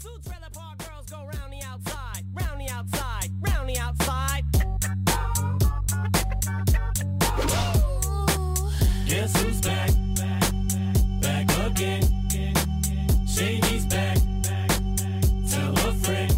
[0.00, 4.44] Two trailer park girls go round the outside, round the outside, round the outside.
[9.06, 9.90] Guess who's back?
[11.20, 12.02] Back again.
[13.26, 14.18] Shady's back.
[15.50, 16.32] Tell a friend.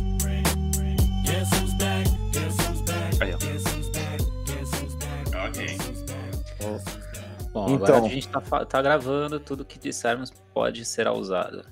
[1.25, 2.07] Guess who's back?
[2.33, 3.23] Guess who's back?
[3.23, 3.39] Aí, ó.
[3.39, 4.21] Guess who's back?
[4.47, 5.49] Guess who's back?
[5.49, 5.67] Ok.
[5.67, 7.53] Guess who's back?
[7.53, 7.85] Bom, Então.
[7.87, 11.65] agora a gente tá, fa- tá gravando, tudo que dissermos pode ser usado.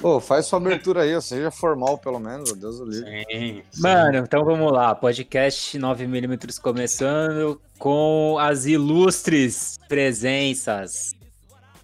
[0.00, 3.26] Pô, faz sua abertura aí, seja formal pelo menos, Deus do livre.
[3.30, 3.82] Sim, sim.
[3.82, 4.94] Mano, então vamos lá.
[4.94, 11.14] Podcast 9mm começando com as ilustres presenças.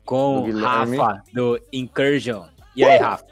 [0.05, 0.59] Com Do.
[0.61, 2.45] Rafa, do Incursion.
[2.77, 3.25] E aí, Rafa?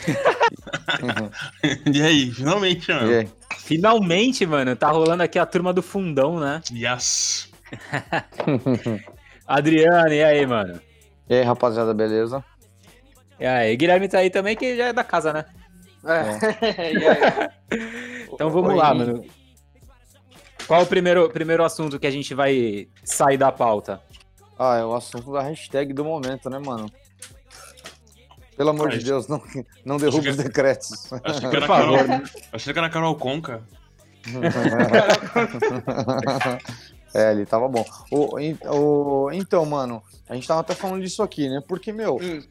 [1.92, 3.12] E aí, finalmente, E mano.
[3.12, 3.28] aí?
[3.58, 6.60] Finalmente, mano, tá rolando aqui a turma do fundão, né?
[6.72, 7.50] Yes.
[9.46, 10.80] Adriano, e aí, mano?
[11.28, 12.42] E aí, rapaziada, beleza?
[13.40, 15.44] E aí, Guilherme tá aí também, que já é da casa, né?
[16.04, 16.60] É.
[16.98, 17.48] E aí?
[18.32, 18.76] Então vamos Oi.
[18.76, 19.24] lá, mano.
[20.66, 24.00] Qual o primeiro, primeiro assunto que a gente vai sair da pauta?
[24.58, 26.90] Ah, é o assunto da hashtag do momento, né, mano?
[28.56, 29.42] Pelo amor de Mas- Deus, não,
[29.84, 31.10] não derruba os decretos.
[31.24, 32.22] Achei que era favor, Carol, né?
[32.52, 33.62] achei que era Carol Conca.
[37.14, 37.84] é, ele tava bom.
[38.10, 38.36] O,
[39.26, 41.62] o- então, mano, a gente tava até falando disso aqui, né?
[41.66, 42.42] Porque, meu, Hum.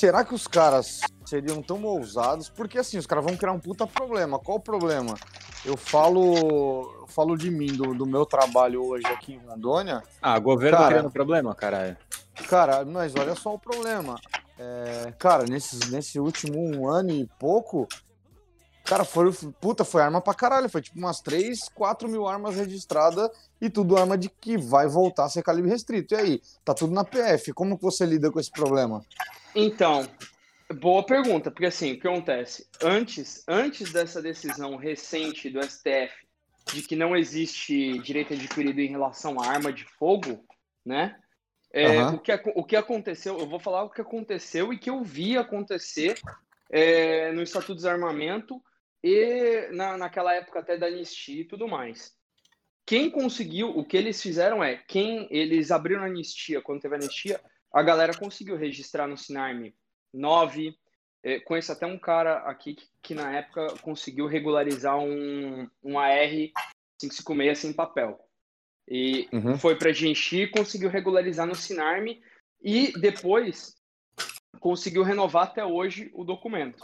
[0.00, 2.48] Será que os caras seriam tão ousados?
[2.48, 4.38] Porque, assim, os caras vão criar um puta problema.
[4.38, 5.14] Qual o problema?
[5.62, 10.02] Eu falo, eu falo de mim, do, do meu trabalho hoje aqui em Rondônia.
[10.22, 10.88] Ah, governo Cara.
[10.88, 11.98] criando problema, caralho.
[12.48, 14.18] Cara, mas olha só o problema.
[14.58, 17.86] É, cara, nesses, nesse último um ano e pouco,
[18.82, 20.70] cara, foi, puta, foi arma pra caralho.
[20.70, 23.28] Foi tipo umas 3, 4 mil armas registradas
[23.60, 26.14] e tudo arma de que vai voltar a ser calibre restrito.
[26.14, 27.52] E aí, tá tudo na PF.
[27.52, 29.04] Como que você lida com esse problema?
[29.54, 30.08] Então,
[30.74, 32.68] boa pergunta, porque assim, o que acontece?
[32.82, 36.14] Antes, antes dessa decisão recente do STF
[36.72, 40.44] de que não existe direito adquirido em relação à arma de fogo,
[40.84, 41.18] né?
[41.72, 42.14] É, Aham.
[42.14, 45.36] o, que, o que aconteceu, eu vou falar o que aconteceu e que eu vi
[45.36, 46.20] acontecer
[46.70, 48.60] é, no Estatuto de Desarmamento
[49.02, 52.14] e na, naquela época até da anistia e tudo mais.
[52.84, 56.98] Quem conseguiu, o que eles fizeram é, quem eles abriram a anistia, quando teve a
[56.98, 57.40] anistia,
[57.72, 59.74] a galera conseguiu registrar no Sinarme
[60.12, 60.74] 9.
[61.22, 66.30] Eh, conheço até um cara aqui que, que na época conseguiu regularizar um, um AR
[66.98, 68.18] 556 sem papel.
[68.88, 69.56] E Uhum.
[69.58, 72.22] foi para Genchi, conseguiu regularizar no Sinarme
[72.62, 73.76] e depois
[74.58, 76.80] conseguiu renovar até hoje o documento.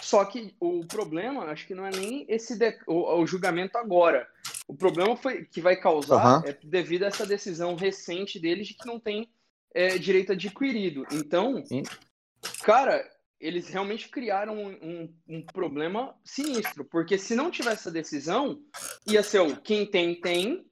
[0.00, 4.28] Só que o problema, acho que não é nem esse de- o, o julgamento agora.
[4.68, 6.42] O problema foi que vai causar Aham.
[6.46, 9.28] é devido a essa decisão recente deles de que não tem
[9.76, 11.04] é, direito adquirido.
[11.12, 11.82] Então, Sim.
[12.64, 13.04] cara,
[13.38, 18.58] eles realmente criaram um, um- um problema sinistro, porque se não tivesse essa decisão,
[19.06, 20.66] ia ser o quem tem, tem.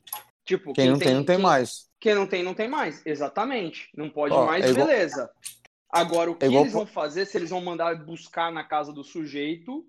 [0.44, 1.88] Tipo, Quem não tem, não tem quem- mais.
[2.00, 3.04] quem não tem, não tem mais.
[3.04, 3.90] Exatamente.
[3.94, 5.30] Não pode Ó, mais, é igual- beleza.
[5.90, 8.92] Agora, o que É igual eles vão fazer, se eles vão mandar buscar na casa
[8.92, 9.86] do sujeito,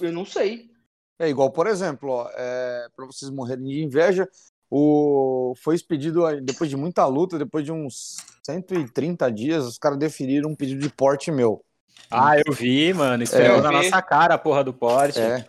[0.00, 0.70] eu não sei.
[1.18, 4.28] É igual, por exemplo, ó, é, para vocês morrerem de inveja,
[4.70, 10.50] o, foi expedido depois de muita luta, depois de uns 130 dias, os caras definiram
[10.50, 11.64] um pedido de porte meu.
[12.10, 13.22] Ah, eu vi, mano.
[13.22, 13.74] Esfregou Eu na vi.
[13.76, 15.18] nossa cara a porra do porte.
[15.18, 15.44] É,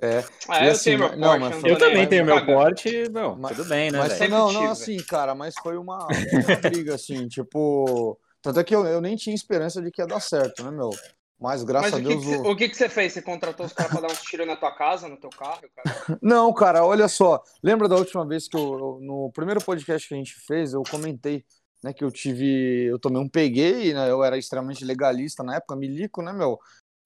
[0.00, 0.24] é.
[0.48, 3.08] Ah, eu assim, tenho meu não, porte, mas não foi- Eu também tenho meu porte,
[3.10, 6.56] meu, Mas- tudo bem, né, Mas sempre não, não, assim, cara, mas foi uma, uma
[6.70, 8.18] briga, assim, tipo.
[8.42, 10.90] Tanto é que eu, eu nem tinha esperança de que ia dar certo, né, meu?
[11.38, 12.24] Mas graças Mas a que, Deus.
[12.24, 13.12] que você, o- o que, que você fez?
[13.12, 15.60] Você contratou os caras pra dar uns tiros na tua casa, no teu carro?
[15.76, 16.18] Cara?
[16.22, 17.42] Não, cara, olha só.
[17.62, 21.44] Lembra da última vez que eu, no primeiro podcast que a gente fez, eu comentei,
[21.84, 24.10] né, que eu tive, eu tomei um peguei, né?
[24.10, 26.58] Eu era extremamente legalista na época, milico, né, meu?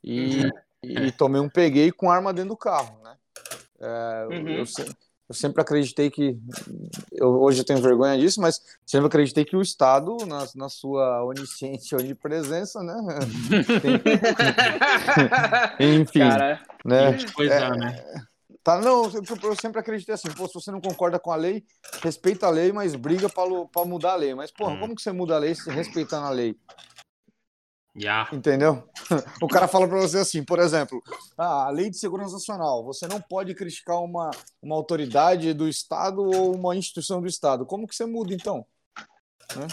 [0.04, 0.48] E,
[0.84, 3.16] e tomei um peguei com arma dentro do carro, né?
[3.80, 4.48] É, eu- Uhum.
[4.58, 4.64] eu,
[5.30, 6.36] eu sempre acreditei que,
[7.12, 11.22] eu, hoje eu tenho vergonha disso, mas sempre acreditei que o Estado, na, na sua
[11.24, 12.96] onisciência e onipresença, né?
[13.80, 14.02] tem-
[16.02, 17.16] enfim, Cara, né?
[17.32, 18.26] Coisa, né?
[18.64, 21.62] Tá, não, eu, eu sempre acreditei assim, pô, se você não concorda com a lei,
[22.02, 24.34] respeita a lei, mas briga pra mudar a lei.
[24.34, 24.81] Mas, porra, Hum.
[24.81, 26.56] como que você muda a lei se respeitando a lei?
[27.94, 28.28] Ya.
[28.32, 28.88] Entendeu?
[29.42, 31.02] O cara fala pra você assim, por exemplo,
[31.37, 34.31] ah, a lei de segurança nacional, você não pode criticar uma,
[34.62, 37.66] uma autoridade do Estado ou uma instituição do Estado.
[37.66, 38.64] Como que você muda, então?
[39.56, 39.66] Né?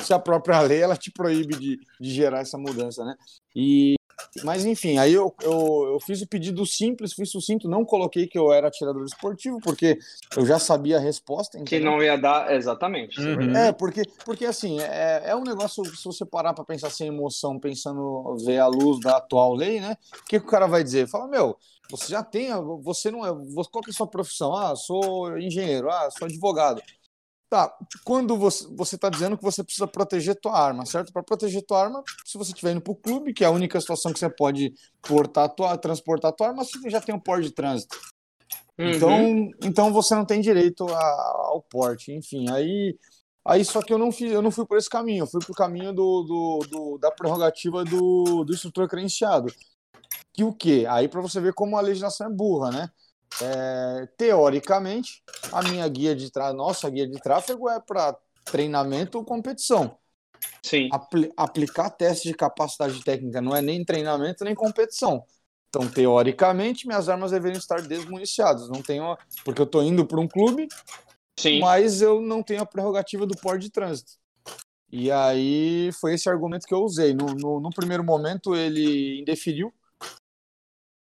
[0.00, 3.16] Se a própria lei, ela te proíbe de, de gerar essa mudança, né?
[3.54, 3.96] E,
[4.44, 8.38] Mas enfim, aí eu, eu, eu fiz o pedido simples, fui sucinto, não coloquei que
[8.38, 9.98] eu era atirador esportivo, porque
[10.36, 11.56] eu já sabia a resposta.
[11.58, 11.90] Que entendeu?
[11.90, 12.52] não ia dar.
[12.52, 13.18] Exatamente.
[13.20, 13.56] é Uhum.
[13.56, 17.58] É, porque, porque assim, é, é um negócio, se você parar pra pensar sem emoção,
[17.58, 19.96] pensando, ver a luz da atual lei, né?
[20.12, 21.08] O que, que o cara vai dizer?
[21.08, 21.56] Fala, meu,
[21.88, 22.50] você já tem,
[22.82, 24.54] você não é, você- qual que é a sua profissão?
[24.54, 26.82] Ah, sou engenheiro, ah, sou advogado.
[27.48, 27.72] Tá,
[28.04, 31.12] quando você, você tá dizendo que você precisa proteger tua arma, certo?
[31.12, 34.12] Para proteger tua arma, se você estiver indo pro clube, que é a única situação
[34.12, 37.96] que você pode portar tua, transportar tua arma, você já tem um porte de trânsito.
[38.76, 38.90] Uhum.
[38.90, 42.50] Então, então você não tem direito a- ao porte, enfim.
[42.50, 42.98] Aí,
[43.44, 45.54] aí só que eu não fiz, eu não fui por esse caminho, eu fui pro
[45.54, 49.46] caminho do, do, do- da prerrogativa do, do instrutor credenciado.
[50.32, 50.84] Que o quê?
[50.88, 52.90] Aí para você ver como a legislação é burra, né?
[53.42, 59.24] É, teoricamente, a minha guia de tráfego, nossa guia de tráfego é para treinamento ou
[59.24, 59.98] competição.
[60.62, 60.88] Sim.
[60.92, 65.24] Apli- aplicar teste de capacidade técnica não é nem treinamento nem competição.
[65.68, 68.68] Então, teoricamente, minhas armas deveriam estar desmuniciadas.
[68.68, 70.68] Não tenho, porque eu estou indo para um clube,
[71.38, 71.60] Sim.
[71.60, 74.12] mas eu não tenho a prerrogativa do porte de trânsito.
[74.90, 77.12] E aí foi esse argumento que eu usei.
[77.12, 79.72] No, no, no primeiro momento, ele indeferiu.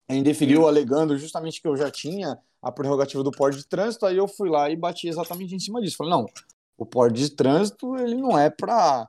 [0.09, 4.05] Indeferiu alegando justamente que eu já tinha a prerrogativa do porte de trânsito.
[4.05, 5.97] Aí eu fui lá e bati exatamente em cima disso.
[5.97, 6.25] Falei, não,
[6.77, 9.07] o porte de trânsito ele não é para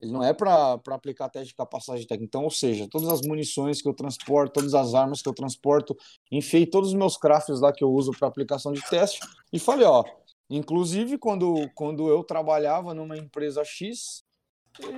[0.00, 2.24] ele não é para aplicar teste de capacidade técnica.
[2.24, 5.94] Então, ou seja, todas as munições que eu transporto, todas as armas que eu transporto,
[6.32, 9.20] enfiei todos os meus crafts lá que eu uso para aplicação de teste
[9.52, 10.02] e falei, ó,
[10.48, 14.24] inclusive quando, quando eu trabalhava numa empresa X,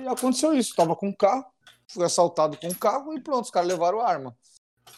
[0.09, 1.45] aconteceu isso, estava com um carro,
[1.85, 4.33] fui assaltado com um carro e pronto, os caras levaram a arma.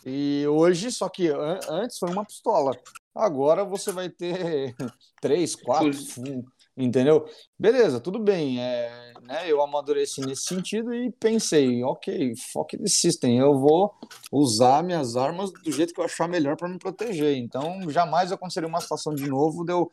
[0.05, 2.79] E hoje, só que an- antes foi uma pistola.
[3.13, 4.75] Agora você vai ter
[5.19, 6.45] três, quatro, um,
[6.77, 7.25] entendeu?
[7.57, 8.61] Beleza, tudo bem.
[8.61, 13.93] É, né, eu amadureci nesse sentido e pensei, ok, fuck the system, eu vou
[14.31, 17.35] usar minhas armas do jeito que eu achar melhor para me proteger.
[17.37, 19.89] Então, jamais aconteceria uma situação de novo de eu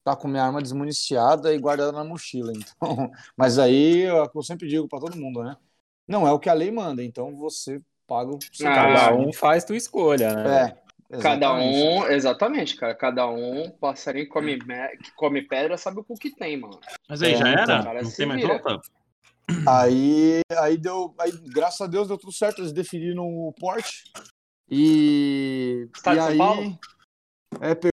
[0.00, 2.52] estar com minha arma desmuniciada e guardada na mochila.
[2.54, 5.56] Então, mas aí é eu sempre digo para todo mundo, né?
[6.06, 7.80] Não é o que a lei manda, então você
[8.10, 8.74] paga o seu Ah.
[8.74, 10.64] Cada um faz tua escolha, né?
[10.66, 10.80] É,
[11.22, 11.78] Cada exatamente.
[11.78, 12.94] um, exatamente, cara.
[12.94, 16.80] Cada um, passarinho que come, me- que come pedra, sabe o que tem, mano.
[17.08, 17.84] Mas aí, É, já então, era?
[17.84, 18.80] cara, Não tem mais volta?
[19.68, 24.04] Aí, aí deu, aí, graças a Deus deu tudo certo, eles definiram o porte.
[24.68, 26.78] E, Estado e de São aí Paulo?
[27.60, 27.90] é,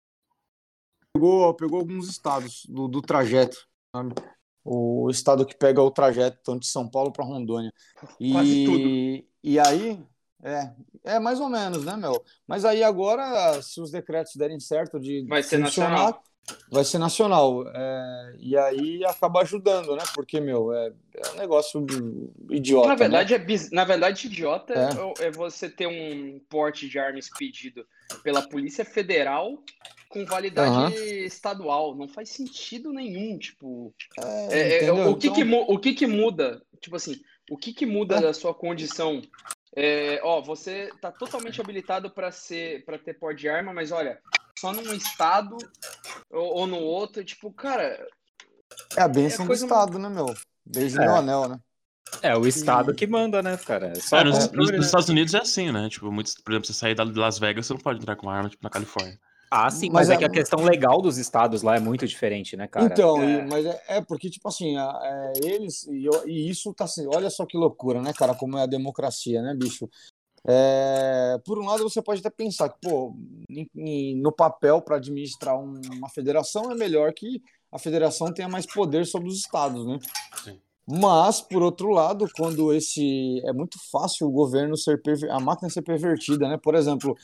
[1.16, 3.58] pegou, pegou alguns estados do, do trajeto,
[3.96, 4.14] sabe?
[4.64, 7.74] O estado que pega o trajeto, tanto de São Paulo para Rondônia.
[8.20, 9.28] E, Quase tudo.
[9.44, 10.00] E aí,
[10.44, 10.72] é,
[11.04, 12.24] é mais ou menos, né, meu?
[12.46, 16.22] Mas aí agora, se os decretos derem certo de Vai ser nacional.
[16.70, 17.66] vai ser nacional.
[17.74, 20.04] É, e aí acaba ajudando, né?
[20.14, 21.86] Porque, meu, é, é um negócio
[22.50, 22.88] idiota.
[22.88, 23.00] Na né?
[23.00, 23.72] verdade, é bis...
[23.72, 25.24] Na verdade, idiota É.
[25.24, 25.28] é.
[25.28, 27.86] é você ter um porte de arma expedido
[28.24, 29.64] pela Polícia Federal
[30.10, 30.96] com validade
[31.26, 31.96] estadual.
[31.96, 33.94] Não faz sentido nenhum, tipo...
[34.52, 36.62] É, É, é, o, que Então- que, o que que muda?
[36.80, 37.20] Tipo assim,
[37.50, 38.22] o que que muda É.
[38.22, 39.22] da sua condição?
[39.76, 44.20] É, ó, você tá totalmente habilitado para ser, para ter porte de arma, mas olha,
[44.60, 45.58] só num estado
[46.30, 48.06] ou, ou no outro, tipo, cara,
[48.96, 50.28] É a benção é do Estado, né, meu?
[50.66, 51.02] Desde É.
[51.02, 51.60] meu anel, né?
[52.22, 53.88] É o Estado que manda, né, cara?
[53.88, 54.78] É só É, nos, controle, nos- né?
[54.78, 55.90] nos Estados Unidos é assim, né?
[55.90, 58.36] Tipo, muitos, por exemplo, você sair de Las Vegas, você não pode entrar com uma
[58.36, 59.20] arma, tipo, na Califórnia.
[59.52, 62.08] Ah, sim, Mas mas, é é- que a questão legal dos estados lá é muito
[62.08, 62.88] diferente, né, cara?
[62.92, 63.46] Então, É.
[63.46, 65.86] mas é, é porque, tipo assim, a- é, eles.
[65.88, 68.34] E, eu- e isso tá assim, olha só que loucura, né, cara?
[68.34, 69.88] Como é a democracia, né, bicho?
[70.46, 73.16] É, por um lado, você pode até pensar que, pô,
[73.50, 77.42] em- em- no papel para administrar um- uma federação é melhor que
[77.72, 80.00] a federação tenha mais poder sobre os estados, né?
[80.44, 80.60] Sim.
[80.88, 83.42] Mas, por outro lado, quando esse.
[83.46, 85.02] É muito fácil o governo ser.
[85.02, 86.58] perver- a máquina ser pervertida, né?
[86.58, 87.16] Por exemplo,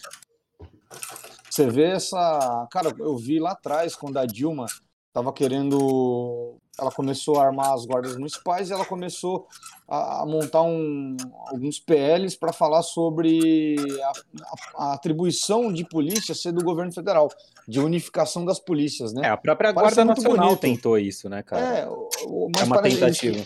[1.49, 2.67] você vê essa.
[2.71, 4.65] Cara, eu vi lá atrás, quando a Dilma
[5.09, 6.55] estava querendo.
[6.79, 9.45] Ela começou a armar as guardas municipais e ela começou
[9.85, 14.11] a, montar um- alguns PLs para falar sobre a,
[14.45, 17.27] a- a atribuição de polícia ser do governo federal,
[17.67, 19.27] de unificação das polícias, né?
[19.27, 20.61] É, a própria Parece Guarda muito Nacional bonito.
[20.61, 21.61] tentou isso, né, cara?
[21.79, 23.43] É, mas É uma parece- tentativa.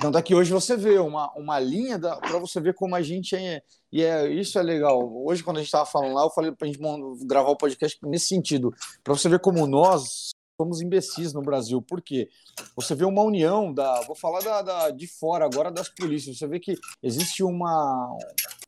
[0.00, 3.34] Tanto é que hoje você vê uma, uma linha para você ver como a gente
[3.34, 3.60] é.
[3.90, 5.00] E é, isso é legal.
[5.24, 6.78] Hoje, quando a gente estava falando lá, eu falei para a gente
[7.26, 8.72] gravar o podcast nesse sentido.
[9.02, 11.80] Para você ver como nós somos imbecis no Brasil.
[11.82, 12.28] Por quê?
[12.74, 14.00] Você vê uma união da.
[14.02, 16.38] Vou falar da, da- de fora agora das polícias.
[16.38, 18.16] Você vê que existe uma,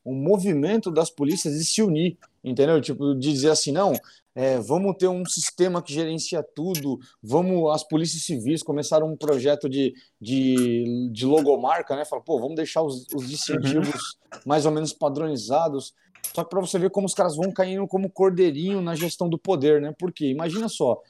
[0.05, 2.17] um movimento das polícias de se unir.
[2.43, 2.79] Entendeu?
[2.79, 3.91] Tipo, de dizer assim, não.
[4.33, 6.97] é, vamos ter um sistema que gerencia tudo.
[7.21, 12.05] Vamos, as polícias civis começaram um projeto de, de, de logomarca, né?
[12.05, 15.93] Fala, pô, vamos deixar os, os distintivos mais ou menos padronizados.
[16.33, 19.37] Só que para você ver como os caras vão caindo como cordeirinho na gestão do
[19.37, 19.93] poder, né?
[19.99, 21.01] Porque imagina só,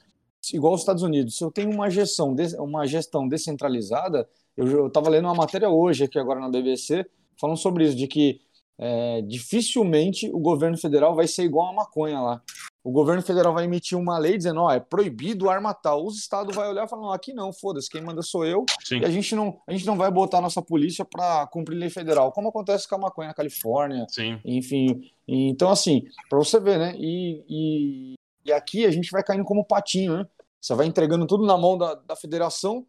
[0.52, 5.26] igual os Estados Unidos, se eu tenho uma gestão, uma gestão descentralizada, eu estava lendo
[5.26, 7.06] uma matéria hoje aqui agora na BBC
[7.40, 8.40] falando sobre isso, de que
[8.78, 12.42] é, dificilmente o governo federal vai ser igual a maconha lá.
[12.82, 16.06] O governo federal vai emitir uma lei dizendo, ó, é proibido arma tal.
[16.06, 18.64] Os estados vai olhar e falar, não, aqui não, foda-se, quem manda sou eu.
[18.82, 19.00] Sim.
[19.00, 22.32] E a gente não, a gente não vai botar nossa polícia para cumprir lei federal,
[22.32, 24.38] como acontece com a maconha na Califórnia, Sim.
[24.46, 25.02] enfim.
[25.28, 26.94] Então, assim, para você ver, né?
[26.98, 28.14] E, e,
[28.50, 30.28] e aqui a gente vai caindo como patinho, né?
[30.60, 32.86] Você vai entregando tudo na mão da, da federação,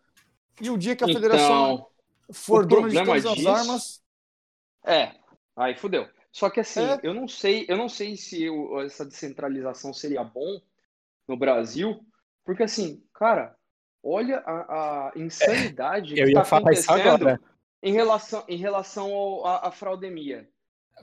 [0.59, 1.87] e o dia que a federação Então,
[2.33, 4.03] for o dona de todas as disso- armas.
[4.85, 5.13] é,
[5.55, 6.07] aí fudeu.
[6.31, 6.99] Só que assim, É.
[7.03, 10.59] eu não sei, eu não sei se o- essa descentralização seria bom
[11.27, 11.99] no Brasil,
[12.45, 13.55] porque assim, cara,
[14.03, 17.39] olha a, a insanidade Eu que tá isso acontecendo agora.
[17.83, 20.49] em relação, em relação ao- à fraudemia.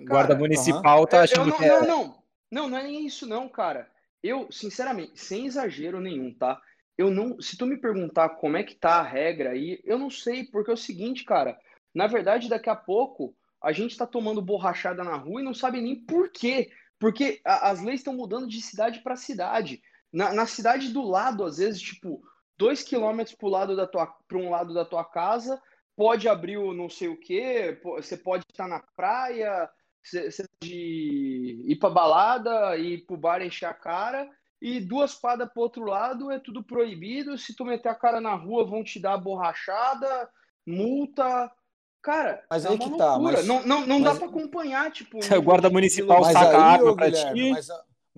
[0.00, 1.80] Guarda Cara, municipal tá Eu- eu achando não, que é.
[1.80, 3.90] não, não, não, não é nem isso não, cara.
[4.22, 6.60] Eu, sinceramente, sem exagero nenhum, tá?
[6.96, 10.10] Eu não, se tu me perguntar como é que tá a regra aí, eu não
[10.10, 11.56] sei, porque é o seguinte, cara,
[11.94, 15.80] na verdade, daqui a pouco a gente tá tomando borrachada na rua e não sabe
[15.80, 16.70] nem por quê.
[16.98, 19.80] Porque a- as leis estão mudando de cidade para cidade.
[20.12, 22.20] Na, na cidade do lado, às vezes, tipo,
[22.56, 25.60] dois quilômetros pro lado da tua, um lado da tua casa,
[25.96, 29.68] pode abrir o não sei o quê, você pode estar na praia,
[30.02, 34.28] você pode ir pra balada, ir pro bar encher a cara,
[34.60, 37.36] e duas quadras pro outro lado é tudo proibido.
[37.38, 40.28] Se tu meter a cara na rua, vão te dar borrachada,
[40.66, 41.50] multa.
[42.00, 43.36] Cara, Mas é aí uma que tá, loucura.
[43.38, 45.18] mas- Não, não, não mas- dá pra acompanhar, tipo.
[45.18, 47.50] O guarda municipal Mas saca a aí, arma ô, pra ti.
[47.50, 47.68] mas,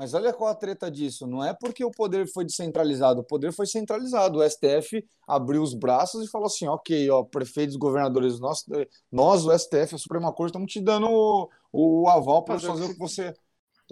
[0.00, 1.26] mas olha qual a treta disso.
[1.26, 4.38] Não é porque o poder foi descentralizado, o poder foi centralizado.
[4.38, 8.64] O STF abriu os braços e falou assim: ok, ó, prefeitos, governadores, nós,
[9.12, 12.88] nós o STF, a Suprema Corte, estamos te dando o, o aval para Fazer o
[12.88, 13.34] que você.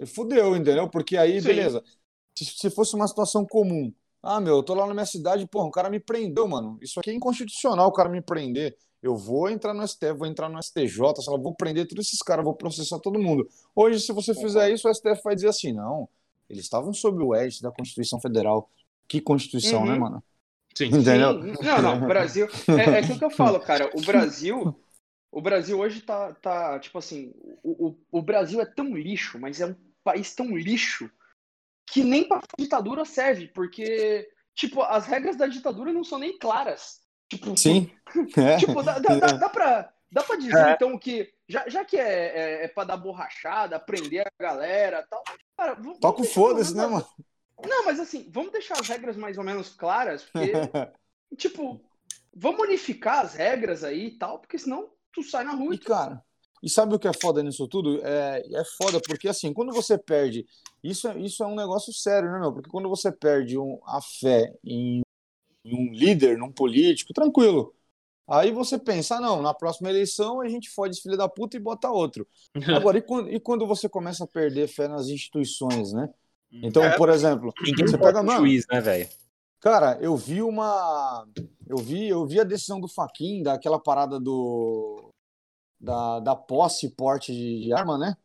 [0.07, 0.89] Fudeu, entendeu?
[0.89, 1.47] Porque aí, Sim.
[1.47, 1.83] beleza.
[2.35, 5.67] Se, se fosse uma situação comum, ah, meu, eu tô lá na minha cidade, porra,
[5.67, 6.79] o cara me prendeu, mano.
[6.81, 8.75] Isso aqui é inconstitucional, o cara me prender.
[9.01, 10.87] Eu vou entrar no STF, vou entrar no STJ,
[11.21, 13.47] sei lá, vou prender todos esses caras, vou processar todo mundo.
[13.75, 16.07] Hoje, se você fizer isso, o STF vai dizer assim: não,
[16.49, 18.69] eles estavam sob o edge da Constituição Federal.
[19.07, 19.87] Que Constituição, Uhum.
[19.87, 20.23] né, mano?
[20.75, 20.87] Sim.
[20.93, 21.41] Entendeu?
[21.41, 22.47] Sim, não, não, o Brasil.
[22.67, 23.89] É, é aquilo que eu falo, cara.
[23.95, 24.75] O Brasil.
[25.31, 27.33] O Brasil hoje tá, tá tipo assim.
[27.63, 31.09] O, o, o Brasil é tão lixo, mas é um país tão lixo
[31.91, 36.99] que nem pra ditadura serve, porque, tipo, as regras da ditadura não são nem claras.
[37.29, 37.91] Tipo, Sim.
[38.35, 38.57] É.
[38.57, 40.71] Tipo, dá, dá, dá, dá, pra, dá pra dizer, É.
[40.71, 42.01] então, que já, já que é,
[42.61, 45.23] é, é pra dar borrachada, prender a galera e tal,
[45.55, 47.05] cara, vamos, Toca o foda-se, né, mano?
[47.67, 50.51] Não, mas assim, vamos deixar as regras mais ou menos claras, porque,
[51.37, 51.79] tipo,
[52.35, 55.79] vamos unificar as regras aí e tal, porque senão tu sai na rua E, e
[55.79, 55.85] tu...
[55.87, 56.23] cara,
[56.63, 58.01] e sabe o que é foda nisso tudo?
[58.03, 60.45] É, é foda porque, assim, quando você perde.
[60.83, 62.51] Isso é, isso é um negócio sério, né, meu?
[62.53, 65.01] Porque quando você perde um- a fé em,
[65.63, 67.73] em um líder, num político, tranquilo.
[68.27, 71.57] Aí você pensa, ah, não, na próxima eleição a gente fode esse filho da puta
[71.57, 72.27] e bota outro.
[72.67, 76.09] Agora, e quando, e quando você começa a perder fé nas instituições, né?
[76.51, 76.95] Então, É.
[76.97, 79.09] por exemplo, Ninguém você pega mano, juiz, né, velho?
[79.59, 81.27] Cara, eu vi uma.
[81.67, 85.11] Eu vi, eu vi a decisão do Faquin daquela parada do.
[85.79, 88.15] Da, da posse e porte de, de arma, né?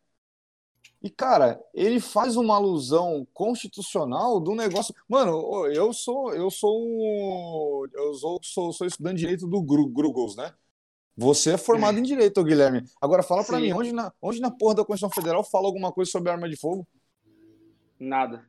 [1.05, 4.91] E, cara, ele faz uma alusão constitucional do negócio.
[5.07, 6.33] Mano, eu sou.
[6.33, 7.85] Eu sou um.
[7.93, 10.51] Eu sou, sou, sou estudante de direito do Gru- Grugos, né?
[11.15, 12.83] Você é formado em direito, Guilherme.
[12.99, 13.65] Agora fala pra Sim.
[13.65, 16.57] mim, onde na, onde na porra da Constituição Federal fala alguma coisa sobre arma de
[16.57, 16.87] fogo?
[17.99, 18.43] Nada.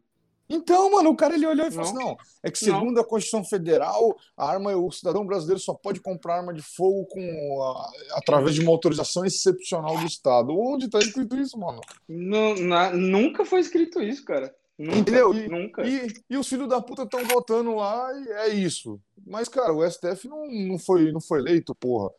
[0.49, 2.01] Então, mano, o cara ele olhou e falou Não.
[2.01, 2.79] assim: não, é que Não.
[2.79, 7.05] segundo a Constituição Federal, a arma, o cidadão brasileiro só pode comprar arma de fogo
[7.07, 10.57] com a- através de uma autorização excepcional do Estado.
[10.57, 11.81] Onde tá escrito isso, mano?
[12.09, 14.55] Nu- na- nunca foi escrito isso, cara.
[14.79, 15.35] Nunca, Entendeu?
[15.35, 15.87] E- nunca.
[15.87, 19.01] E, e os filhos da puta estão votando lá e é isso.
[19.27, 22.11] Mas, cara, o STF não, não, foi, não foi eleito, porra.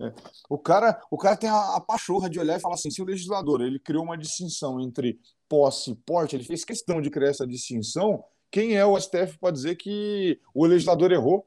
[0.00, 0.12] É.
[0.48, 3.04] O, cara, o cara tem a, a pachorra de olhar e falar assim: se o
[3.04, 7.46] legislador ele criou uma distinção entre posse e porte, ele fez questão de criar essa
[7.46, 8.24] distinção.
[8.50, 11.46] Quem é o STF para dizer que o legislador errou?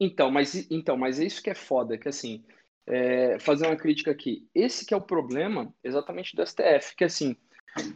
[0.00, 2.44] Então, mas, então, mas é isso que é foda, que assim,
[2.86, 4.48] é, fazer uma crítica aqui.
[4.54, 7.36] Esse que é o problema exatamente do STF, que assim,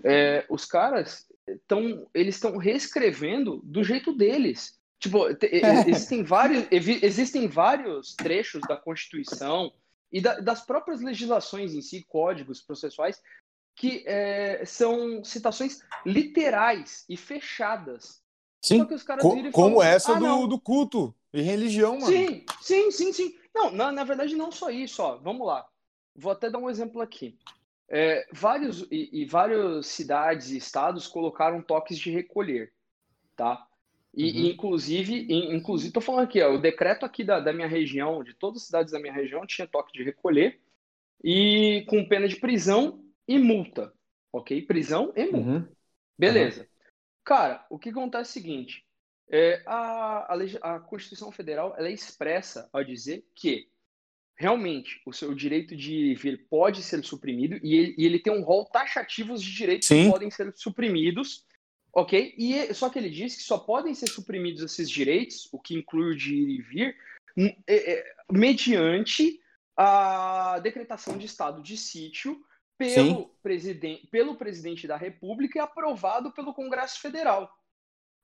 [0.05, 4.79] é, os caras estão, eles estão reescrevendo do jeito deles.
[5.03, 5.37] Tipo, e-
[5.91, 9.73] existem vários, existem vários trechos da Constituição
[10.13, 13.21] e da- das próprias legislações em si, códigos processuais,
[13.75, 18.23] que é, são citações literais e fechadas.
[18.65, 18.87] Só Sim.
[18.87, 21.43] que os caras Co- viram e como falam, essa "Ah, não, do, do culto e
[21.43, 22.07] religião, mano.
[22.07, 23.37] Sim, sim, sim, sim.
[23.53, 25.17] Não, na, na verdade, não só isso, ó.
[25.17, 25.67] Vamos lá.
[26.15, 27.37] vou até dar um exemplo aqui.
[27.89, 32.73] É, vários e, e várias cidades e estados colocaram toques de recolher,
[33.35, 33.67] tá?
[34.15, 34.47] E, Uhum.
[34.51, 38.61] inclusive, inclusive, tô falando aqui, ó, o decreto aqui da, da minha região, de todas
[38.61, 40.61] as cidades da minha região, tinha toque de recolher
[41.25, 43.93] e com pena de prisão e multa,
[44.33, 44.61] ok?
[44.63, 45.51] Prisão e multa.
[45.51, 45.69] Uhum.
[46.19, 46.69] Beleza.
[47.25, 48.85] Cara, o que acontece é o seguinte:
[49.31, 53.69] é, a, a, a Constituição Federal ela é expressa ao dizer que
[54.35, 58.43] realmente o seu direito de vir pode ser suprimido e ele, e ele tem um
[58.43, 60.05] rol taxativo de direitos Sim.
[60.05, 61.47] que podem ser suprimidos,
[61.93, 62.35] ok?
[62.39, 65.75] E é- só que ele diz que só podem ser suprimidos esses direitos, o que
[65.75, 66.97] inclui o de ir e vir,
[67.67, 69.41] é- é, mediante
[69.77, 72.45] a decretação de estado de sítio
[72.77, 77.51] pelo presidente, pelo presidente da República e aprovado pelo Congresso Federal.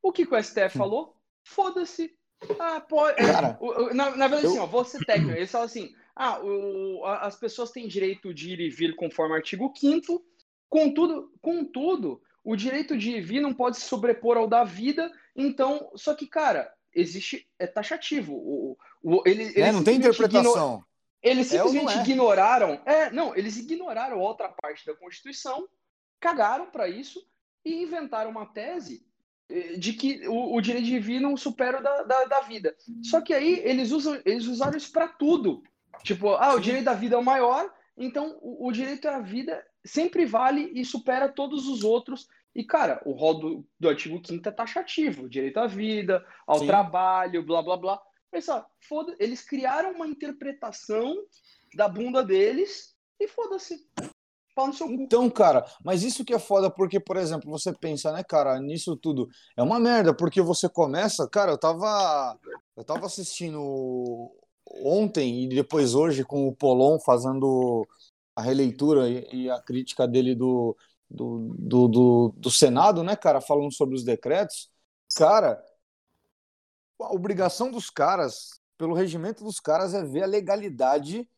[0.02, 1.16] O que, que o STF falou?
[1.44, 2.14] Foda-se.
[2.58, 3.16] Ah, pode.
[3.16, 3.58] Cara,
[3.94, 5.32] na, na verdade, eu- assim, ó, vou ser técnico.
[5.36, 9.36] Eles falam assim: ah, o- as pessoas têm direito de ir e vir conforme o
[9.36, 10.24] artigo 5.
[10.68, 15.10] Contudo, contudo, o direito de ir vir não pode se sobrepor ao da vida.
[15.36, 17.48] Então, só que, cara, existe.
[17.58, 18.34] É taxativo.
[18.34, 20.84] O, o, ele, É, eles não tem interpretação.
[21.22, 22.00] eles É simplesmente é?
[22.00, 22.80] ignoraram.
[22.84, 25.68] É, não, eles ignoraram outra parte da Constituição,
[26.20, 27.26] cagaram para isso
[27.64, 29.06] e inventaram uma tese
[29.48, 32.76] eh, de que o, o direito de vir não supera o da, da, da vida.
[33.02, 35.62] Só que aí eles usam, eles usaram isso para tudo.
[36.02, 39.64] Tipo, ah, o direito da vida é o maior, então o, o direito à vida
[39.84, 42.26] sempre vale e supera todos os outros.
[42.54, 46.66] E, cara, o rol do, do artigo 5 é taxativo: direito à vida, ao Sim.
[46.66, 48.02] trabalho, blá blá blá.
[48.30, 51.16] Pessoal, foda eles criaram uma interpretação
[51.74, 53.86] da bunda deles e foda-se.
[54.88, 58.96] Então, cara, mas isso que é foda, porque, por exemplo, você pensa, né, cara, nisso
[58.96, 59.28] tudo.
[59.56, 62.36] É uma merda, porque você começa, cara, eu tava.
[62.76, 64.32] Eu tava assistindo
[64.82, 67.86] ontem e depois hoje com o Polon fazendo
[68.38, 70.76] a releitura e, e a crítica dele do,
[71.10, 74.70] do, do, do, do Senado, né, cara, falando sobre os decretos.
[75.16, 75.60] Cara,
[77.00, 81.28] a obrigação dos caras, pelo regimento dos caras, é ver a legalidade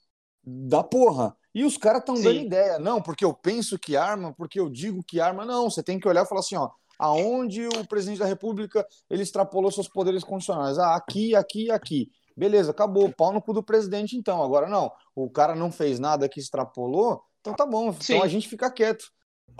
[0.44, 1.34] da porra.
[1.54, 2.78] E os caras estão dando ideia.
[2.78, 5.46] Não, porque eu penso que arma, porque eu digo que arma.
[5.46, 6.68] Não, você tem que olhar e falar assim, ó.
[6.98, 10.78] Aonde o presidente da República ele extrapolou seus poderes constitucionais?
[10.78, 12.10] Ah, aqui, aqui, aqui.
[12.40, 13.12] Beleza, acabou.
[13.12, 14.42] Pau no cu do presidente, então.
[14.42, 14.90] Agora não.
[15.14, 17.92] O cara não fez nada que extrapolou, então tá bom.
[17.92, 18.14] Sim.
[18.14, 19.04] Então a gente fica quieto.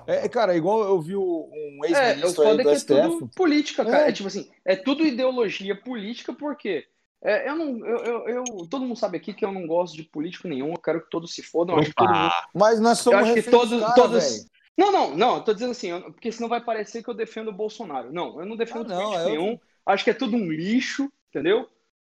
[0.07, 3.03] É, cara, igual eu vi um É, o ex-ministro aí é do que é STF.
[3.03, 4.07] tudo política, cara.
[4.07, 4.09] É.
[4.09, 4.13] É.
[4.13, 6.87] tipo assim, é tudo ideologia política, porque
[7.23, 7.85] é, eu não.
[7.87, 10.79] Eu, eu, eu- todo mundo sabe aqui que eu não gosto de político nenhum, eu
[10.81, 11.77] quero que todos se fodam.
[11.79, 12.33] acho que todo mundo!
[12.55, 14.47] Mas nós somos Eu acho que todos- caras, todos-.
[14.79, 17.49] Não, não, não, eu tô dizendo assim, eu- porque senão vai parecer que eu defendo
[17.49, 18.11] o Bolsonaro.
[18.11, 19.59] Não, eu não defendo Ah, não, político eu- nenhum.
[19.85, 21.69] Acho que é tudo um lixo, entendeu?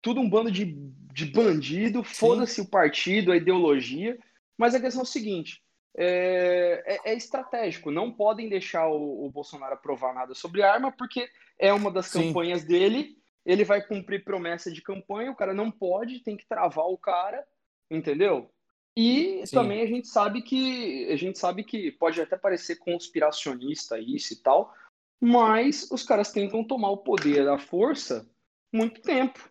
[0.03, 0.65] Tudo um bando de,
[1.13, 4.19] de bandido, foda-se o partido, a ideologia.
[4.57, 5.63] Mas a questão é o seguinte:
[5.97, 7.89] é, é- é estratégico.
[7.89, 12.27] Não podem deixar o, o Bolsonaro aprovar nada sobre arma, porque é uma das Sim.
[12.27, 13.17] campanhas dele.
[13.45, 17.45] Ele vai cumprir promessa de campanha, o cara não pode, tem que travar o cara,
[17.91, 18.49] entendeu?
[18.95, 19.55] E Sim.
[19.55, 24.37] também a gente sabe que a gente sabe que pode até parecer conspiracionista isso e
[24.37, 24.73] tal,
[25.19, 28.29] mas os caras tentam tomar o poder à força
[28.71, 29.49] muito tempo,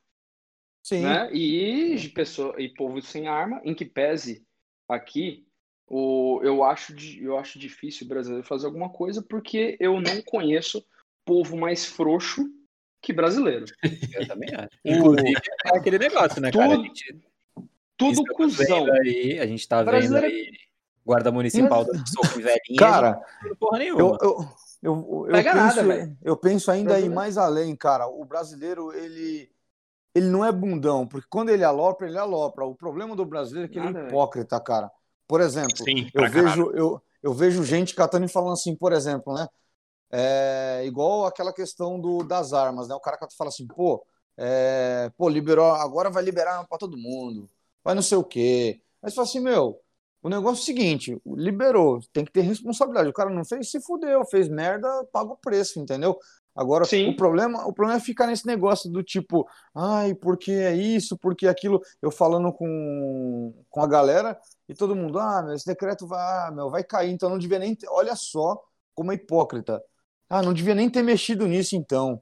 [0.83, 1.03] Sim.
[1.03, 1.31] né?
[1.33, 4.45] E de pessoa e povo sem arma, em que pese
[4.89, 5.47] aqui,
[5.87, 10.85] o, eu acho eu acho difícil o brasileiro fazer alguma coisa porque eu não conheço
[11.25, 12.45] povo mais frouxo
[13.01, 13.65] que brasileiro.
[14.15, 14.69] Eu também acho.
[14.85, 15.35] Inclusive,
[15.67, 16.67] é aquele negócio, né, cara?
[16.67, 17.17] A Tudo- gente,
[17.97, 18.87] Tudo cuzão.
[18.93, 20.53] aí, a gente tá vendo Brasileiro- aí
[21.05, 22.79] guarda municipal dando soco velhinha.
[22.79, 24.19] Cara, não tem porra eu, nenhuma.
[24.23, 24.49] eu,
[24.83, 26.19] eu, eu, Pega nada, penso, velho.
[26.23, 28.07] eu penso ainda Brasileiro- mais além, cara.
[28.07, 29.51] O brasileiro, ele,
[30.15, 32.65] ele não é bundão, porque quando ele alopra, ele alopra.
[32.65, 34.13] O problema do brasileiro é que ele Nada, é velho.
[34.13, 34.91] hipócrita, cara.
[35.27, 36.33] Por exemplo, Sim, eu caralho.
[36.33, 39.49] vejo, eu, eu vejo gente catando e falando assim, por exemplo, né?
[40.11, 42.95] É, igual aquela questão do, das armas, né?
[42.95, 44.05] O cara e fala assim, pô,
[44.37, 47.49] é, pô, liberou, agora vai liberar pra todo mundo,
[47.83, 48.83] vai não sei o quê.
[49.03, 49.81] Aí você fala assim, meu,
[50.23, 53.09] o negócio é o seguinte, liberou, tem que ter responsabilidade.
[53.09, 56.19] O cara não fez, se fudeu, fez merda, paga o preço, entendeu?
[56.55, 57.09] Agora, Sim.
[57.09, 61.47] o problema, o problema é ficar nesse negócio do tipo, ai, porque é isso, porque
[61.47, 61.81] aquilo.
[62.01, 64.39] Eu falando com, com a galera
[64.69, 67.59] e todo mundo, ah, meu, esse decreto vai, ah, meu, vai cair, então não devia
[67.59, 67.89] nem ter.
[67.89, 68.63] Olha só
[68.95, 69.83] como é hipócrita.
[70.29, 72.21] Ah, não devia nem ter mexido nisso, então.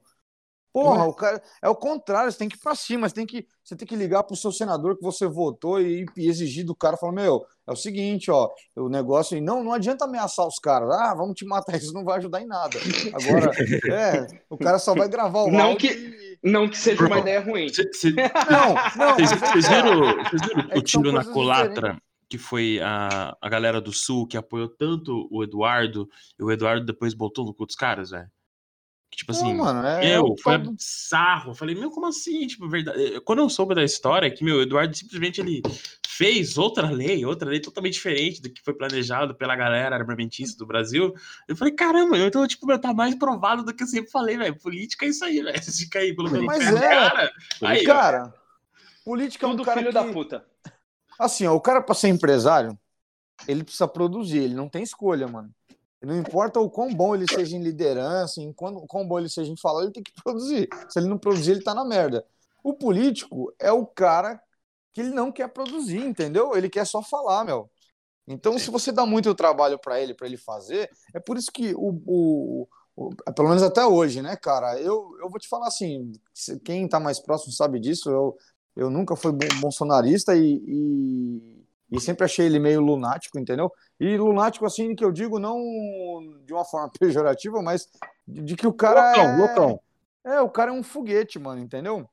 [0.73, 1.41] Porra, o cara.
[1.61, 3.95] É o contrário, você tem que ir pra cima, você tem que, você tem que
[3.95, 7.71] ligar pro seu senador que você votou e, e exigir do cara, falar, meu, é
[7.71, 9.37] o seguinte, ó, o negócio.
[9.37, 10.89] E não, não adianta ameaçar os caras.
[10.91, 12.79] Ah, vamos te matar, isso não vai ajudar em nada.
[13.13, 13.51] Agora,
[13.93, 17.19] é, o cara só vai gravar o Não áudio que- e- Não que seja uma
[17.19, 17.67] ideia ruim.
[17.69, 18.11] Cê- cê-
[18.49, 19.13] Não, não.
[19.15, 21.97] Vocês é vocês viram, vocês viram É o tiro na coisas culatra
[22.29, 26.07] que foi a, a galera do Sul que apoiou tanto o Eduardo,
[26.39, 28.25] e o Eduardo depois botou no cu dos caras, velho.
[29.15, 31.51] Tipo assim, Não, mano, é, meu, foi tal do- bizarro.
[31.51, 32.47] Eu falei, meu, como assim?
[32.47, 33.19] Tipo, verdade.
[33.21, 35.61] Quando eu soube da história, que, meu, o Eduardo simplesmente ele
[36.07, 40.65] fez outra lei, outra lei totalmente diferente do que foi planejado pela galera armamentista do
[40.65, 41.13] Brasil.
[41.47, 44.37] Eu falei, caramba, eu então, tipo, meu, tá mais provado do que eu sempre falei,
[44.37, 44.57] velho.
[44.57, 45.57] Política é isso aí, velho.
[45.61, 46.45] Você fica aí pelo menos.
[46.45, 46.79] Mas é.
[46.79, 47.31] cara.
[47.63, 47.85] Aí, ó.
[47.85, 48.33] cara,
[49.03, 49.93] política é um Tudo cara filho que...
[49.93, 50.45] da puta.
[51.19, 52.77] Assim, ó, o cara pra ser empresário,
[53.47, 55.53] ele precisa produzir, ele não tem escolha, mano.
[56.01, 59.51] Não importa o quão bom ele seja em liderança, em quão, quão bom ele seja
[59.51, 60.67] em falar, ele tem que produzir.
[60.89, 62.25] Se ele não produzir, ele tá na merda.
[62.63, 64.41] O político é o cara
[64.93, 66.55] que ele não quer produzir, entendeu?
[66.55, 67.69] Ele quer só falar, meu.
[68.27, 71.73] Então, se você dá muito trabalho pra ele, pra ele fazer, é por isso que
[71.75, 74.79] o, o- o- pelo menos até hoje, né, cara?
[74.79, 76.11] Eu, eu vou te falar assim,
[76.63, 78.09] quem tá mais próximo sabe disso.
[78.09, 78.37] Eu,
[78.75, 81.60] eu nunca fui bo- bolsonarista e, e,
[81.91, 83.71] e sempre achei ele meio lunático, entendeu?
[83.99, 85.59] E lunático, assim, que eu digo não
[86.45, 87.87] de uma forma pejorativa, mas
[88.25, 89.37] de, de que o cara loucão, é...
[89.37, 89.81] loucão.
[90.23, 92.07] É, o cara é um foguete, mano, entendeu?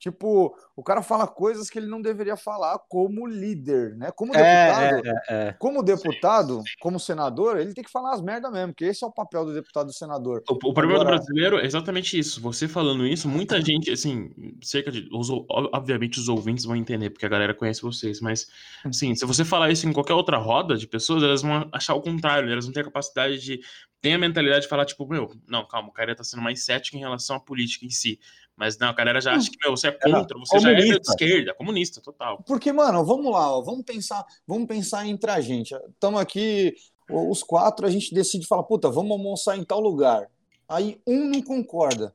[0.00, 4.10] Tipo, o cara fala coisas que ele não deveria falar como líder, né?
[4.10, 5.52] Como deputado, É, é, é.
[5.58, 9.12] como deputado, como senador, ele tem que falar as merda mesmo, porque esse é o
[9.12, 10.42] papel do deputado e senador.
[10.48, 12.40] O, o problema Agora- do brasileiro é exatamente isso.
[12.40, 14.30] Você falando isso, muita gente, assim,
[14.62, 15.06] cerca de.
[15.12, 18.48] os obviamente os ouvintes vão entender, porque a galera conhece vocês, mas,
[18.82, 22.00] assim, se você falar isso em qualquer outra roda de pessoas, elas vão achar o
[22.00, 23.60] contrário, elas vão ter a capacidade de.
[24.00, 26.96] ter a mentalidade de falar, tipo, meu, não, calma, o cara tá sendo mais cético
[26.96, 28.18] em relação à política em si.
[28.60, 30.82] Mas não, a galera já acha que, meu, você é contra, você já é de
[30.82, 31.12] comunista.
[31.12, 32.44] esquerda, comunista, total.
[32.46, 35.74] Porque, mano, vamos lá, ó, vamos pensar, vamos pensar entre a gente.
[35.74, 36.74] Estamos aqui,
[37.08, 40.30] os quatro, a gente decide falar, puta, vamos almoçar em tal lugar.
[40.68, 42.14] Aí um não concorda.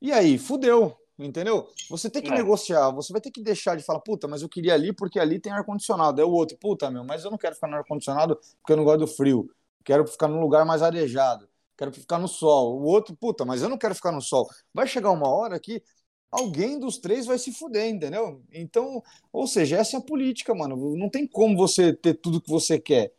[0.00, 1.68] E aí, fudeu, entendeu?
[1.88, 2.34] Você tem que É.
[2.34, 5.38] negociar, você vai ter que deixar de falar, puta, mas eu queria ali porque ali
[5.38, 6.20] tem ar-condicionado.
[6.20, 8.82] É o outro, puta, meu, mas eu não quero ficar no ar-condicionado porque eu não
[8.82, 9.48] gosto do frio.
[9.84, 11.48] Quero ficar num lugar mais arejado.
[11.76, 12.80] Quero ficar no sol.
[12.80, 14.48] O outro, puta, mas eu não quero ficar no sol.
[14.72, 15.82] Vai chegar uma hora que
[16.30, 18.42] alguém dos três vai se fuder, entendeu?
[18.52, 20.96] Então, ou seja, essa é a política, mano.
[20.96, 23.12] Não tem como você ter tudo que você quer.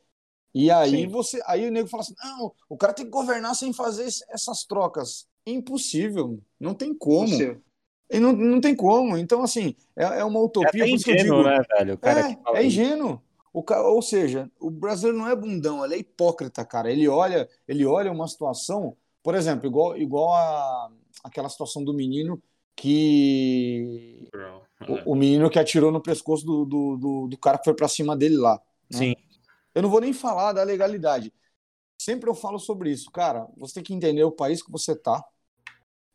[0.54, 1.08] E aí Sim.
[1.08, 4.63] você, aí o nego fala assim: "Não, o cara tem que governar sem fazer essas
[4.66, 5.28] trocas".
[5.46, 7.28] Impossível, não tem como.
[7.28, 7.62] Possível.
[8.10, 9.18] E não, não tem como.
[9.18, 11.94] Então assim, é, é uma É utopia, eu ingênuo, digo, né, velho?
[11.96, 13.22] O cara é, que fala é ingênuo.
[13.54, 13.63] O.
[13.94, 16.92] Ou seja, o brasileiro não é bundão, ele é hipócrita, cara.
[16.92, 20.92] Ele olha, ele olha uma situação, por exemplo, igual, igual a
[21.24, 22.42] aquela situação do menino
[22.76, 24.92] que É.
[24.92, 27.88] o, o menino que atirou no pescoço do, do, do, do cara que foi pra
[27.88, 28.60] cima dele lá.
[28.92, 28.98] né?
[28.98, 29.16] Sim.
[29.74, 31.32] Eu não vou nem falar da legalidade.
[31.98, 33.48] Sempre eu falo sobre isso, cara.
[33.58, 35.24] Você tem que entender o país que você tá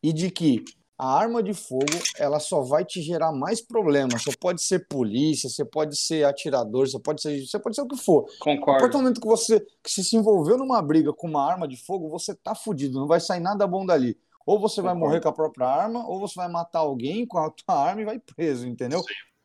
[0.03, 0.64] e de que
[0.98, 1.84] a arma de fogo
[2.18, 4.24] ela só vai te gerar mais problemas.
[4.24, 7.87] Você pode ser polícia, você pode ser atirador, você pode ser, você pode ser o
[7.88, 8.22] que for.
[8.22, 8.98] A partir do Concordo.
[8.98, 12.34] momento que você, que você se envolveu numa briga com uma arma de fogo, você
[12.34, 14.18] tá fudido, não vai sair nada bom dali.
[14.44, 15.08] Ou você vai Concordo.
[15.11, 18.04] morrer com a própria arma, ou você vai matar alguém com a tua arma e
[18.04, 19.00] vai preso, entendeu?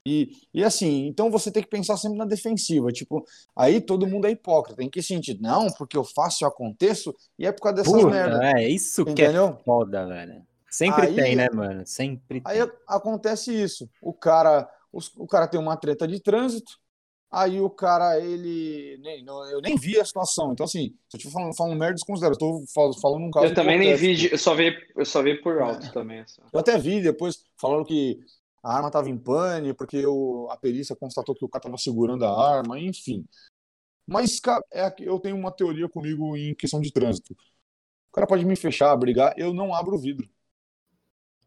[0.06, 2.92] E, e assim, então você tem que pensar sempre na defensiva.
[2.92, 3.24] Tipo,
[3.56, 4.84] aí todo mundo é hipócrita.
[4.84, 5.42] Em que sentido?
[5.42, 8.60] Não, porque eu faço e eu aconteço, e é por causa dessas Puta, merda.
[8.60, 9.58] é isso que é Entendeu?
[9.66, 10.42] foda, velho.
[10.74, 11.86] Sempre Aí- tem, né, mano?
[11.86, 12.64] Sempre Aí tem.
[12.88, 13.88] a- acontece isso.
[14.02, 16.72] O cara, os- o cara tem uma treta de trânsito,
[17.32, 18.98] aí o cara, ele.
[19.04, 20.52] Nem, não- eu nem vi a situação.
[20.52, 22.34] Então, assim, se eu estiver falando, falando merda, desconsidero.
[22.34, 23.46] Eu tô fal- falando um caso.
[23.46, 26.22] Eu também nem vi, eu só vi, eu só vi por alto também.
[26.22, 26.42] assim.
[26.52, 28.20] Eu até vi depois falando que
[28.64, 32.26] a arma estava em pane, porque o, a perícia constatou que o cara estava segurando
[32.26, 33.24] a arma, enfim.
[34.08, 37.34] Mas, cara, é, que eu tenho uma teoria comigo em questão de trânsito.
[37.34, 40.28] O cara pode me fechar, brigar, eu não abro o vidro.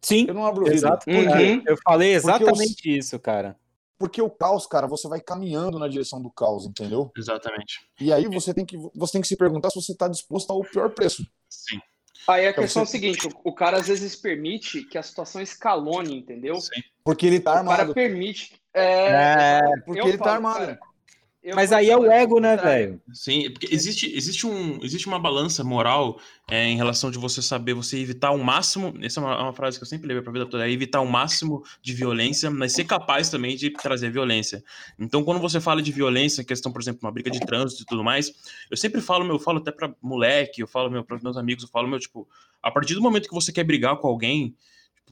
[0.07, 0.79] Sim, Eu não abro o vidro.
[0.79, 1.11] exato.
[1.11, 1.62] Uhum.
[1.66, 3.57] Eu falei exatamente isso, cara.
[3.99, 7.11] Porque o caos, cara, você vai caminhando na direção do caos, entendeu?
[7.16, 7.81] Exatamente.
[8.01, 10.61] E aí você tem que, você tem que se perguntar se você está disposto ao
[10.62, 11.27] pior preço.
[11.49, 11.81] Sim.
[12.29, 15.03] Aí a Então, questão você- é a seguinte: o, cara às vezes permite que a
[15.03, 16.57] situação escalone, entendeu?
[16.61, 16.83] Sim.
[17.03, 17.95] Porque ele tá O cara armado.
[17.95, 18.61] permite.
[18.75, 20.59] É, É, porque eu ele tá falo, armado.
[20.59, 20.79] cara,
[21.47, 23.01] eu Mas aí é o ego, né, velho?
[23.13, 26.19] Sim, porque existe, existe, um, existe uma balança moral
[26.51, 28.93] é, em relação de você saber, você evitar o máximo.
[29.01, 31.07] Essa é uma, uma frase que eu sempre levei pra vida toda: é evitar o
[31.07, 34.65] máximo de violência, mas ser capaz também de trazer violência.
[34.99, 38.03] Então, quando você fala de violência, questão, por exemplo, uma briga de trânsito e tudo
[38.03, 38.33] mais,
[38.69, 41.63] eu sempre falo, meu, eu falo até pra moleque, eu falo, meu, pros meus amigos,
[41.63, 42.29] eu falo, meu, tipo,
[42.61, 44.57] a partir do momento que você quer brigar com alguém.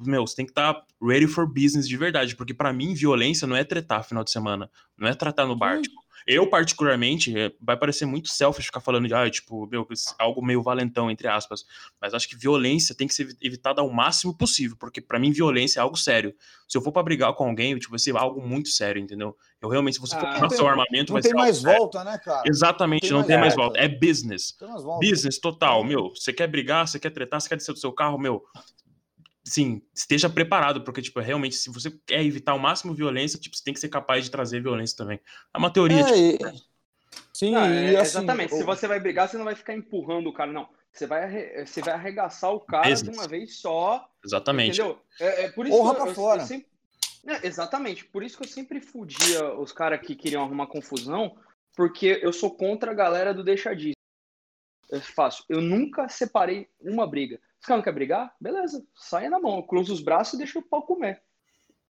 [0.01, 3.55] meu, você tem que estar ready for business de verdade, porque pra mim violência não
[3.55, 4.69] é tretar final de semana,
[4.99, 9.07] não é tratar no bar, tipo, eu, particularmente, é, vai parecer muito selfish ficar falando
[9.07, 9.87] de, ah, tipo, meu,
[10.19, 11.65] algo meio valentão, entre aspas.
[12.01, 15.81] Mas acho que violência tem que ser evitada ao máximo possível, porque para mim violência
[15.81, 16.35] é algo sério.
[16.69, 19.37] Se eu for pra brigar com alguém, tipo, vai ser algo muito sério, entendeu?
[19.61, 21.57] Eu realmente, se você for Ah, tem- seu armamento, Não vai tem ser algo mais
[21.59, 21.79] sério.
[21.79, 22.43] volta, né, cara?
[22.47, 23.79] Exatamente, tem não mais tem mais volta.
[23.79, 24.53] É business.
[24.53, 24.83] Tem mais.
[25.11, 26.11] Business total, meu.
[26.11, 28.43] Você quer brigar, você quer tretar, você quer descer do seu carro, meu.
[29.45, 33.63] Sim, esteja preparado, porque, tipo, realmente, se você quer evitar ao máximo violência, tipo, você
[33.63, 35.21] tem que ser capaz de trazer violência também.
[35.53, 36.75] É uma teoria, É, tipo, e-
[37.33, 38.55] Sim, Não, e é, assim, exatamente.
[38.55, 40.69] Se o- você vai brigar, você não vai ficar empurrando o cara, não.
[40.93, 43.13] Você vai, arre- você vai arregaçar o cara Business.
[43.13, 44.09] de uma vez só.
[44.25, 44.81] exatamente.
[44.81, 44.99] Entendeu?
[45.21, 46.43] É, é por isso Porra que eu- fora.
[46.43, 46.69] eu sempre-
[47.27, 48.05] É, exatamente.
[48.05, 51.37] Por isso que eu sempre fudia os caras que queriam arrumar confusão,
[51.77, 53.95] porque eu sou contra a galera do deixa disso.
[54.91, 55.45] Eu faço.
[55.49, 57.41] Eu nunca separei uma briga.
[57.65, 58.35] Os caras não querem brigar?
[58.39, 58.85] Beleza.
[58.95, 59.67] Saia na mão.
[59.67, 61.23] Cruza os braços e deixa o pau comer.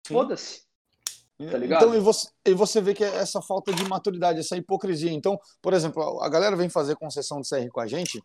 [0.05, 0.63] Foda-se.
[1.39, 1.85] Tá ligado?
[1.85, 5.13] Então, e você, e você vê que é essa falta de maturidade, essa hipocrisia.
[5.13, 8.21] Então, por exemplo, a galera vem fazer concessão de CR com a gente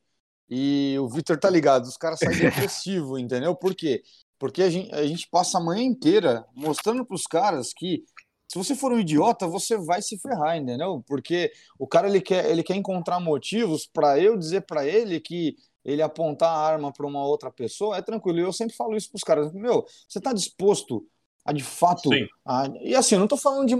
[0.49, 3.55] e o Vitor tá ligado, os caras saem depressivo, entendeu?
[3.55, 4.01] Por quê?
[4.39, 8.03] Porque a gente, a gente passa a manhã inteira mostrando pros caras que
[8.47, 11.03] se você for um idiota, você vai se ferrar, entendeu?
[11.07, 15.55] Porque o cara ele quer, ele quer encontrar motivos para eu dizer para ele que
[15.85, 18.39] ele apontar a arma para uma outra pessoa é tranquilo.
[18.39, 21.05] Eu sempre falo isso pros caras, meu, você tá disposto
[21.45, 22.09] a de fato
[22.43, 23.75] ah, e assim, eu não tô falando de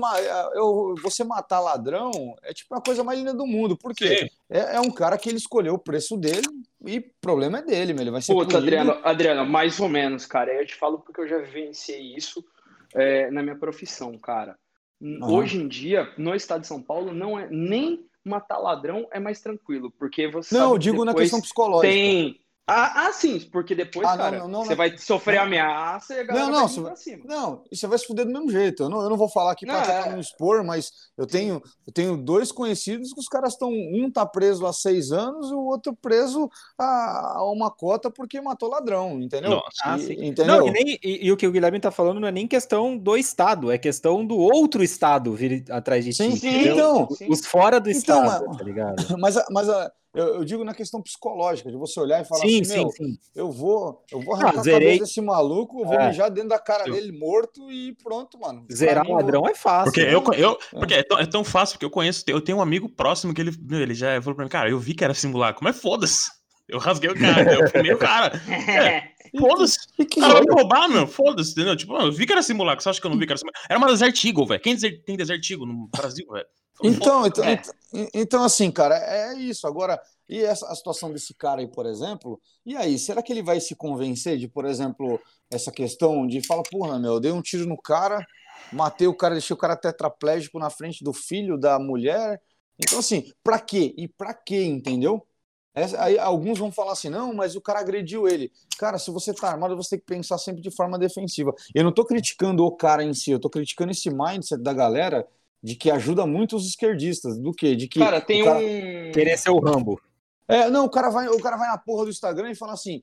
[0.54, 2.12] eu, você matar ladrão
[2.44, 5.39] é tipo a coisa mais linda do mundo, porque é, é um cara que ele
[5.39, 6.48] escolheu o preço dele
[6.86, 8.60] e o problema é dele, meu, ele vai ser Puta.
[8.60, 10.54] Adriano, Adriano, mais ou menos, cara.
[10.54, 12.46] Eu te falo porque eu já vivenciei isso
[12.94, 14.56] é, na minha profissão, cara.
[15.02, 15.32] Aham.
[15.32, 19.39] Hoje em dia, no estado de São Paulo, não é nem matar ladrão é mais
[19.39, 21.88] tranquilo, porque você Não, eu digo na questão psicológica.
[21.93, 22.41] tem.
[22.67, 24.75] Ah, ah, sim, porque depois, Ah, cara, não, não, você não.
[24.78, 25.43] vai sofrer Não.
[25.43, 27.21] ameaça e a galera Não, não, vai cima.
[27.23, 28.82] Não, você vai se fuder do mesmo jeito.
[28.82, 31.62] Eu não, eu não vou falar aqui Não, pra, é- não expor, mas eu tenho,
[31.86, 33.69] eu tenho dois conhecidos que os caras estão.
[33.69, 38.41] Um tá preso há seis anos e o outro preso a, a uma cota porque
[38.41, 39.51] matou ladrão, entendeu?
[39.51, 39.67] Nossa.
[39.84, 40.25] Ah, E- sim.
[40.25, 40.58] Entendeu?
[40.58, 42.97] Não, e, nem- e- e o que o Guilherme tá falando não é nem questão
[42.97, 46.39] do Estado, é questão do outro Estado vir atrás de Sim, ti.
[46.39, 46.73] sim, entendeu?
[46.73, 47.10] então.
[47.12, 47.28] Sim.
[47.30, 48.95] Os fora do Então, Estado, mas- tá ligado?
[49.19, 52.62] Mas, mas a- eu, eu digo na questão psicológica, de você olhar e falar Sim,
[52.62, 53.17] assim, sim, meu, sim.
[53.36, 54.88] eu vou, eu vou arrancar a zerei.
[54.88, 56.08] cabeça desse maluco, eu vou É.
[56.08, 58.65] mijar dentro da cara Eu- dele morto e pronto, mano.
[58.71, 59.86] Zerar mim, ladrão é fácil.
[59.91, 60.13] Porque né?
[60.13, 62.88] eu, eu porque é tão, é tão fácil, porque eu conheço, eu tenho um amigo
[62.89, 65.63] próximo que ele, meu, ele já falou pra mim, cara, eu vi que era simulacro,
[65.63, 66.30] mas foda-se.
[66.67, 68.32] Eu rasguei o cara, eu fumei o cara.
[69.38, 69.78] É, foda-se.
[69.99, 71.06] O que cara vai me roubar, meu.
[71.06, 71.75] Foda-se, entendeu?
[71.75, 72.82] Tipo, mano, eu vi que era simulacro.
[72.82, 73.62] Você acha que eu não vi que era simulacro?
[73.69, 74.62] Era uma Desert Eagle, velho.
[74.62, 76.45] Quem tem Desert Eagle no Brasil, velho?
[76.83, 77.53] Então, então, É.
[77.53, 77.73] então,
[78.13, 79.65] então, assim, cara, é isso.
[79.67, 83.43] Agora, e essa, a situação desse cara aí, por exemplo, e aí, será que ele
[83.43, 87.41] vai se convencer de, por exemplo, essa questão de fala, porra, meu, eu dei um
[87.41, 88.25] tiro no cara,
[88.73, 92.41] matei o cara, deixei o cara tetraplégico na frente do filho da mulher.
[92.77, 93.93] Então, assim, pra quê?
[93.97, 95.25] E pra quê, entendeu?
[95.73, 98.51] Essa- aí alguns vão falar assim, não, mas o cara agrediu ele.
[98.77, 101.53] Cara, se você tá armado, você tem que pensar sempre de forma defensiva.
[101.73, 105.27] Eu não tô criticando o cara em si, eu tô criticando esse mindset da galera
[105.65, 107.39] de que ajuda muito os esquerdistas.
[107.39, 107.75] Do quê?
[107.75, 109.12] De que Cara, tem cara- um.
[109.12, 109.99] Querer ser o Rambo.
[110.47, 113.01] É, não, o cara vai, o cara vai na porra do Instagram e fala assim,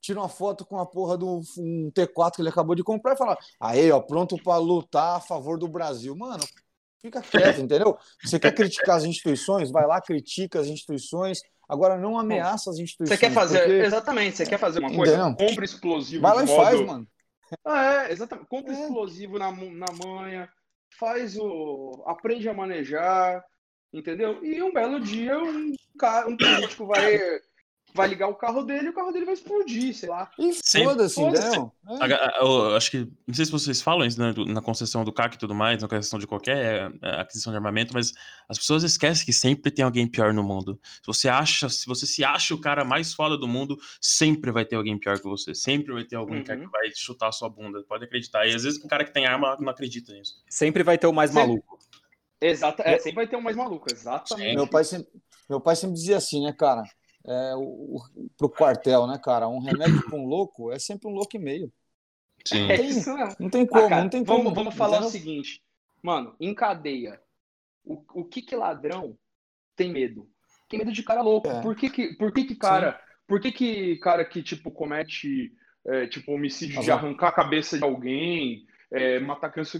[0.00, 3.18] tira uma foto com a porra do um T4 que ele acabou de comprar e
[3.18, 6.14] fala, aí, ó, pronto pra lutar a favor do Brasil.
[6.14, 6.44] Mano,
[7.02, 7.98] fica quieto, entendeu?
[8.22, 9.72] Você quer criticar as instituições?
[9.72, 11.40] Vai lá, critica as instituições.
[11.68, 13.18] Agora não ameaça as instituições.
[13.18, 13.58] Você quer fazer.
[13.60, 15.14] porque- Exatamente, você quer fazer uma coisa?
[15.16, 15.48] Entendeu?
[15.48, 16.22] Compra explosivo.
[16.22, 17.08] Vai lá e faz, modo- mano.
[17.64, 18.46] Ah, é, exatamente.
[18.48, 18.82] Compra É.
[18.82, 20.48] explosivo na, na manha,
[20.98, 22.02] faz o.
[22.06, 23.44] aprende a manejar,
[23.92, 24.44] entendeu?
[24.44, 27.18] E um belo dia um, ca- um político vai,
[27.94, 30.30] vai ligar o carro dele e o carro dele vai explodir, sei lá.
[30.62, 31.46] Sempre- foda-se, foda-se.
[31.46, 31.72] entendeu?
[31.88, 32.40] É.
[32.42, 33.08] Eu acho que.
[33.26, 35.88] Não sei se vocês falam isso né, na concessão do CAC e tudo mais, na
[35.88, 38.12] concessão de qualquer é, aquisição de armamento, mas
[38.48, 40.78] as pessoas esquecem que sempre tem alguém pior no mundo.
[40.82, 44.64] Se você acha, se você se acha o cara mais foda do mundo, sempre vai
[44.64, 45.54] ter alguém pior que você.
[45.54, 46.66] Sempre vai ter cara Uhum.
[46.66, 47.82] que vai chutar a sua bunda.
[47.88, 48.46] Pode acreditar.
[48.46, 50.34] E às vezes um cara que tem arma não acredita nisso.
[50.48, 51.36] Sempre vai ter o mais Sim.
[51.36, 51.78] maluco.
[52.40, 54.54] Exata, é, sempre vai ter um mais maluco, exatamente.
[54.56, 55.08] Meu pai sempre,
[55.48, 56.82] meu pai sempre dizia assim, né, cara?
[57.26, 59.48] É, o, o, pro quartel, né, cara?
[59.48, 61.72] Um remédio pra um louco é sempre um louco e meio.
[62.46, 62.70] Sim.
[62.70, 63.36] É isso mesmo.
[63.40, 64.42] Não tem Ah, como, cara, não tem como.
[64.42, 65.62] vamos, vamos falar o seguinte,
[66.02, 67.20] mano, em cadeia,
[67.82, 69.16] o, o que que ladrão
[69.74, 70.28] tem medo?
[70.68, 71.48] Tem medo de cara louco.
[71.48, 71.62] É.
[71.62, 75.52] Por que que, por que que cara, por que que cara que, tipo, comete,
[75.86, 76.98] é, tipo, homicídio de Azar.
[76.98, 79.78] arrancar a cabeça de alguém, é, matar criança,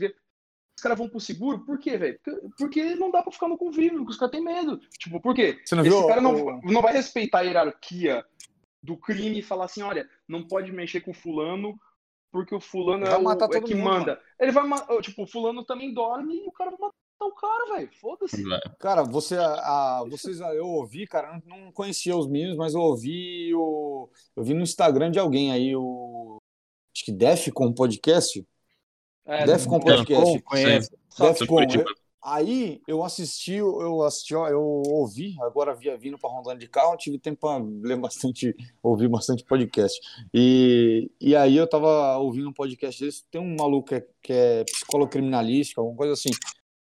[0.77, 1.65] os caras vão pro seguro?
[1.65, 2.19] Por quê, velho?
[2.23, 4.79] Porque, porque não dá pra ficar no convívio, porque os caras têm medo.
[4.99, 5.61] Tipo, por quê?
[5.65, 8.25] Você não Esse viu cara não, o- não vai respeitar a hierarquia
[8.83, 11.79] do crime e falar assim, olha, não pode mexer com fulano
[12.31, 14.21] porque o fulano Vai é, o, matar é todo que mundo, manda.
[14.41, 15.01] Ele vai matar.
[15.01, 17.91] Tipo, o fulano também dorme e o cara vai matar o cara, velho.
[18.01, 18.43] Foda-se.
[18.81, 22.81] Cara, você, a, a- vocês, eu ouvi, cara, não não conhecia os meninos, mas eu
[22.81, 26.39] ouvi o, eu vi no Instagram de alguém aí o,
[26.95, 28.45] acho que Defcon Podcast,
[29.27, 30.91] É, Defcon Podcast, Conheço.
[31.19, 31.85] Defcon.
[32.23, 37.19] Aí eu assisti, eu assisti, eu ouvi, agora via vindo para Rondônia de carro, tive
[37.19, 40.01] tempo para ler bastante, ouvir bastante podcast.
[40.33, 44.33] E, e aí eu tava ouvindo um podcast desse, tem um maluco que é, que
[44.33, 46.31] é psicólogo criminalístico, alguma coisa assim.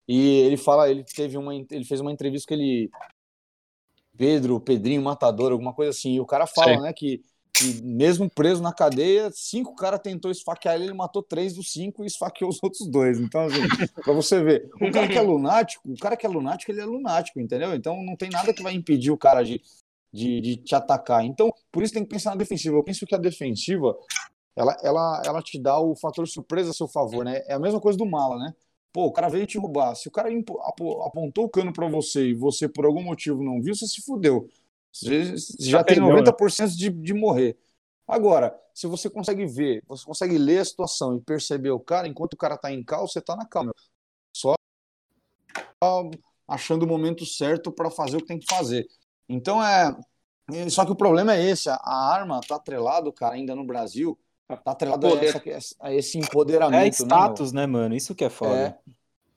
[0.05, 2.89] E ele fala, ele teve uma, ele fez uma entrevista que ele
[4.17, 6.15] Pedro, Pedrinho Matador, alguma coisa assim.
[6.15, 6.81] E o cara fala, Sim.
[6.81, 11.53] né, que, que mesmo preso na cadeia, cinco caras tentou esfaquear ele, ele matou três
[11.53, 13.19] dos cinco e esfaqueou os outros dois.
[13.19, 13.67] Então, assim,
[14.03, 16.85] pra você ver, o cara que é lunático, o cara que é lunático, ele é
[16.85, 17.73] lunático, entendeu?
[17.73, 19.61] Então não tem nada que vai impedir o cara de,
[20.13, 21.23] de, de te atacar.
[21.25, 22.77] Então, por isso tem que pensar na defensiva.
[22.77, 23.97] Eu penso que a defensiva,
[24.55, 27.41] ela, ela, ela te dá o fator surpresa a seu favor, né?
[27.47, 28.53] É a mesma coisa do mala, né?
[28.91, 29.95] Pô, o cara veio te roubar.
[29.95, 30.29] Se o cara
[31.05, 34.49] apontou o cano pra você e você por algum motivo não viu, você se fudeu.
[34.91, 36.21] Você já tem perdeu, né?
[36.21, 37.57] 90% de, de morrer.
[38.07, 42.33] Agora, se você consegue ver, você consegue ler a situação e perceber o cara, enquanto
[42.33, 43.73] o cara tá em cal, você tá na calma.
[44.35, 44.55] Só
[46.47, 48.87] achando o momento certo para fazer o que tem que fazer.
[49.27, 49.95] Então é.
[50.69, 54.59] Só que o problema é esse: a arma tá atrelado, cara, ainda no Brasil, tá
[54.65, 55.41] atrelado a, Poder.
[55.45, 56.81] essa- a esse empoderamento.
[56.81, 57.95] É né, status, né, mano?
[57.95, 58.75] Isso que é foda.
[58.85, 58.91] É.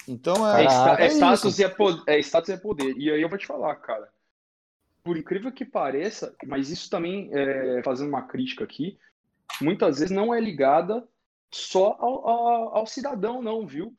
[0.09, 0.67] Então É, é.
[0.67, 2.97] é é status e é, po- é status e é poder.
[2.97, 4.09] E aí eu vou te falar, cara.
[5.05, 8.97] Por incrível que pareça, mas isso também, é, fazendo uma crítica aqui,
[9.61, 11.07] muitas vezes não é ligada
[11.51, 13.95] só ao, ao- ao cidadão, não, viu?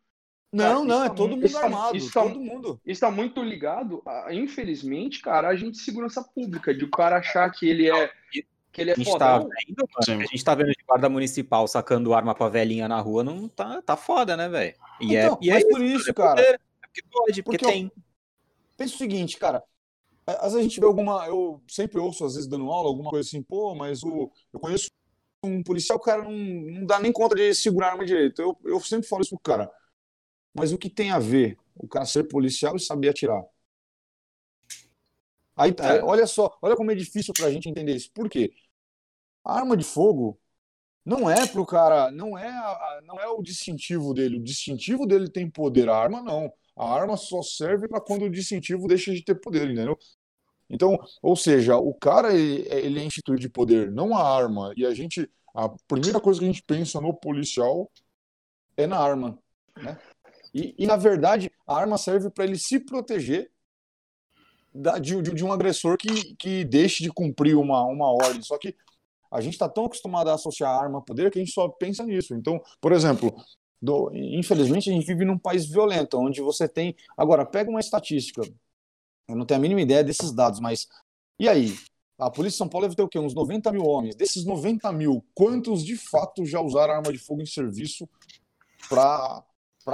[0.51, 1.97] Não, Cara, não, é tá todo mu- mundo isso tá- armado.
[1.97, 2.69] isso tá- todo mundo.
[2.85, 7.17] Isso está muito ligado, a, infelizmente, cara, a gente de segurança pública, de o cara
[7.17, 8.11] achar que ele é
[8.71, 9.49] que ele é A gente tá fodão.
[9.67, 13.23] vendo, mano, a gente tá vendo de guarda municipal sacando arma pra velhinha na rua,
[13.23, 14.73] não tá, tá foda, né, velho?
[14.99, 16.41] E Então, é, e é por isso, é cara.
[16.41, 17.91] é porque pode, porque, Porque eu- tem.
[18.77, 19.63] Pensa o seguinte, cara.
[20.25, 21.27] Às vezes a gente vê alguma.
[21.27, 24.89] Eu sempre ouço, às vezes, dando aula, alguma coisa assim, pô, mas o, eu conheço
[25.43, 28.41] um policial, o cara não, não dá nem conta de segurar a arma direito.
[28.41, 29.71] Eu, eu sempre falo isso pro cara.
[30.53, 33.43] Mas o que tem a ver o cara ser policial e saber atirar?
[35.55, 38.11] Aí, aí, olha só, olha como é difícil pra gente entender isso.
[38.11, 38.53] Por quê?
[39.43, 40.39] A arma de fogo
[41.05, 44.37] não é pro cara, não é, não é o distintivo dele.
[44.37, 46.51] O distintivo dele tem poder, a arma não.
[46.75, 49.97] A arma só serve para quando o distintivo deixa de ter poder, entendeu?
[50.69, 54.73] Então, ou seja, o cara ele, ele é instituído de poder, não a arma.
[54.77, 57.91] E a gente, a primeira coisa que a gente pensa no policial
[58.77, 59.37] é na arma,
[59.77, 59.99] né?
[60.53, 63.51] E, e, na verdade, a arma serve para ele se proteger
[64.73, 68.41] da- de, de- de um agressor que, que deixe de cumprir uma, uma ordem.
[68.41, 68.75] Só que
[69.31, 72.03] a gente está tão acostumado a associar arma a poder que a gente só pensa
[72.05, 72.35] nisso.
[72.35, 73.35] Então, por exemplo,
[73.83, 76.95] do- infelizmente a gente vive num país violento, onde você tem.
[77.17, 78.41] Agora, pega uma estatística.
[79.27, 80.87] Eu não tenho a mínima ideia desses dados, mas.
[81.37, 81.77] E aí?
[82.17, 83.19] A Polícia de São Paulo deve ter o quê?
[83.19, 84.15] Uns 90 mil homens.
[84.15, 88.07] Desses 90 mil, quantos de fato já usaram arma de fogo em serviço
[88.87, 89.43] para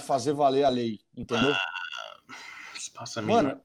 [0.04, 1.00] fazer valer a lei?
[1.16, 1.54] Entendeu?
[3.22, 3.48] Mínimo.
[3.50, 3.62] Mano,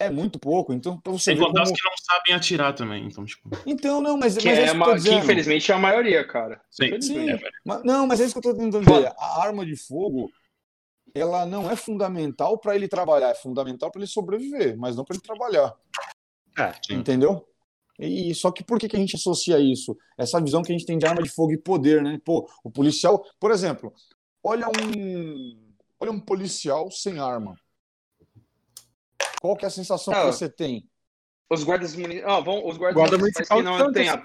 [0.00, 0.72] é muito pouco.
[0.72, 1.78] Então, pra você Sem ver contar os como...
[1.78, 3.04] que não sabem atirar também.
[3.06, 3.50] Então, tipo.
[3.66, 6.60] Então, não, mas, Que, mas é é isso que uma- infelizmente é a maioria, cara.
[6.70, 7.00] Sim.
[7.00, 7.26] Sim,
[7.64, 9.12] mas, não, mas é isso que eu tô tentando dizer.
[9.18, 10.30] A arma de fogo,
[11.14, 15.14] ela não é fundamental para ele trabalhar, é fundamental para ele sobreviver, mas não para
[15.16, 15.74] ele trabalhar.
[16.58, 16.72] É.
[16.94, 17.46] Entendeu?
[17.98, 19.94] E só que por que, que a gente associa isso?
[20.16, 22.18] Essa visão que a gente tem de arma de fogo e poder, né?
[22.24, 23.92] Pô, o policial, por exemplo,
[24.42, 27.54] olha um, olha um policial sem arma.
[29.40, 30.86] Qual que é a sensação Ah, que você tem?
[31.50, 32.32] Os guardas municipais.
[32.32, 34.22] Ah, vão, os guardas Guarda municipais municipal não tem a.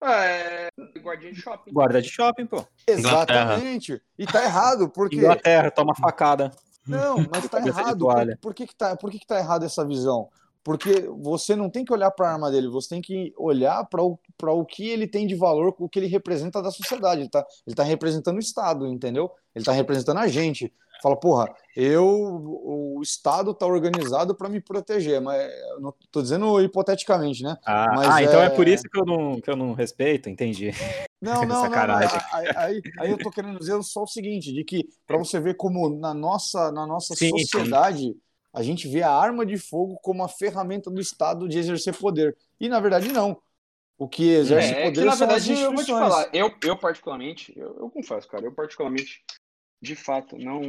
[0.00, 0.68] Ah, é.
[1.00, 1.72] Guardinha de shopping.
[1.72, 2.64] Guarda de shopping, pô.
[2.86, 4.00] Exatamente.
[4.18, 6.52] E tá errado, porque Inglaterra, toma facada.
[6.86, 8.06] Não, mas tá errado.
[8.06, 10.28] Por, por que que tá, por que que tá errado essa visão?
[10.62, 14.02] Porque você não tem que olhar para a arma dele, você tem que olhar para
[14.02, 17.22] o, pra o que ele tem de valor, o que ele representa da sociedade.
[17.22, 19.30] Ele tá, ele tá representando o Estado, entendeu?
[19.54, 20.72] Ele tá representando a gente.
[21.02, 27.42] Fala, porra, eu, o Estado tá organizado para me proteger, mas não tô dizendo hipoteticamente,
[27.42, 27.56] né?
[27.66, 28.46] Ah, Mas ah, então é...
[28.46, 30.70] é- por isso que eu não, que eu não respeito, entendi.
[31.20, 31.70] Não, não, não, não.
[31.70, 32.20] Sacanagem.
[32.32, 35.54] Aí, aí, aí eu tô querendo dizer só o seguinte, de que para você ver
[35.56, 37.38] como na nossa, na nossa Sim, sim.
[37.38, 38.16] sociedade
[38.52, 42.36] a gente vê a arma de fogo como a ferramenta do Estado de exercer poder.
[42.60, 43.36] E na verdade não.
[43.98, 46.28] O que exerce É, é poder que na são as verdade eu vou te falar,
[46.32, 49.24] eu, eu particularmente, eu, eu confesso, cara, eu particularmente,
[49.84, 50.62] de fato, não,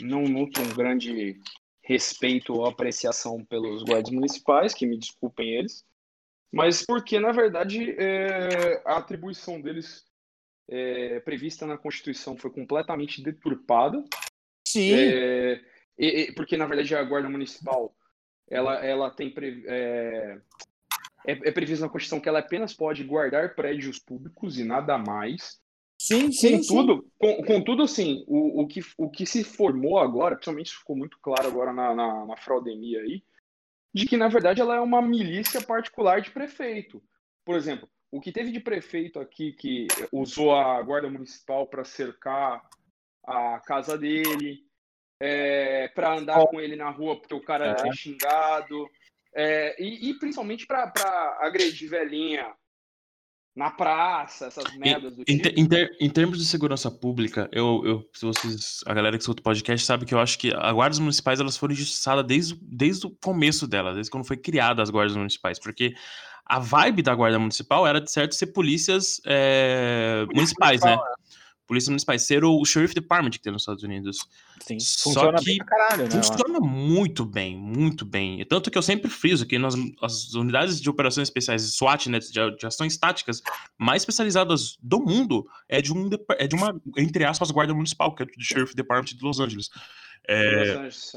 [0.00, 1.40] não nutro um grande
[1.82, 5.84] respeito ou apreciação pelos guardas municipais, que me desculpem eles,
[6.52, 10.04] mas porque, na verdade, é, a atribuição deles
[10.68, 14.04] é, prevista na Constituição foi completamente deturpada.
[14.66, 15.64] Sim, É,
[15.98, 17.94] e- e- porque, na verdade, a Guarda Municipal
[18.50, 20.38] ela, ela tem pre- é,
[21.26, 25.58] é, é previsto na Constituição que ela apenas pode guardar prédios públicos e nada mais.
[25.98, 26.74] Sim, sim, sim.
[26.74, 31.18] Contudo, com, contudo assim, o, o, que, o que se formou agora, principalmente ficou muito
[31.20, 33.22] claro agora na, na, na fraudemia aí,
[33.92, 37.02] de que, na verdade, ela é uma milícia particular de prefeito.
[37.44, 42.62] Por exemplo, o que teve de prefeito aqui que usou a guarda municipal para cercar
[43.26, 44.64] a casa dele,
[45.94, 47.92] para andar com ele na rua porque o cara É.
[47.92, 48.88] xingado,
[49.34, 50.92] é, e, e principalmente para
[51.40, 52.54] agredir velhinha
[53.58, 55.60] na praça, essas merdas do Em, tipo.
[55.60, 59.40] em ter- em termos de segurança pública, eu, eu, se vocês, a galera que escuta
[59.40, 62.58] o podcast sabe que eu acho que as guardas municipais elas foram injustiçadas desde, o-
[62.62, 65.92] desde o começo dela, desde quando foi criada as guardas municipais, porque
[66.46, 70.96] a vibe da guarda municipal era de certo ser polícias é, municipais, né?
[71.68, 74.26] Polícia municipais, ser o sheriff department que tem nos Estados Unidos.
[74.66, 74.80] Sim.
[74.80, 76.10] Só Funciona que caralho, né?
[76.10, 78.42] Funciona muito bem, muito bem.
[78.46, 82.32] Tanto que eu sempre friso que nas as unidades de operações especiais SWAT, né, de,
[82.56, 83.42] de ações táticas
[83.76, 86.08] mais especializadas do mundo, é de, um,
[86.38, 89.68] é de uma, entre aspas, guarda municipal, que é do Sheriff Department de Los Angeles.
[90.26, 91.12] É, Los Angeles.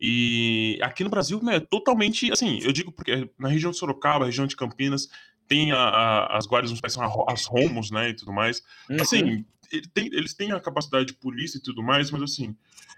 [0.00, 4.26] e aqui no Brasil, né, é totalmente, assim, eu digo porque na região de Sorocaba,
[4.26, 5.08] região de Campinas,
[5.48, 8.62] tem a- a- as guardas municipais, são as romos, né, e tudo mais.
[8.90, 9.44] Uhum.
[9.76, 12.54] Ele tem- eles têm a capacidade de polícia e tudo mais, mas assim,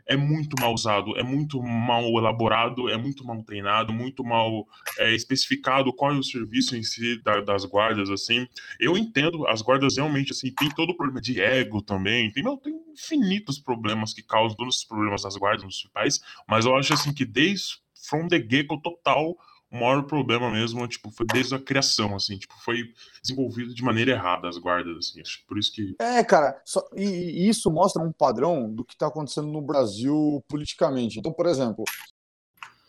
[0.07, 4.66] é muito mal usado, é muito mal elaborado, é muito mal treinado, muito mal
[4.99, 8.47] é, especificado qual é o serviço em si da- das guardas, assim.
[8.79, 12.57] Eu entendo, as guardas realmente, assim, tem todo o problema de ego também, tem, meu,
[12.57, 17.12] tem infinitos problemas que causam todos esses problemas das guardas municipais, mas eu acho, assim,
[17.12, 19.37] que desde from the get-go total,
[19.71, 22.93] o maior problema mesmo, tipo, foi desde a criação, assim, tipo, foi
[23.23, 27.05] desenvolvido de maneira errada as guardas, assim, acho por isso que É, cara, só- e,
[27.05, 31.19] e isso mostra um padrão do que está acontecendo no Brasil politicamente.
[31.19, 31.85] Então, por exemplo,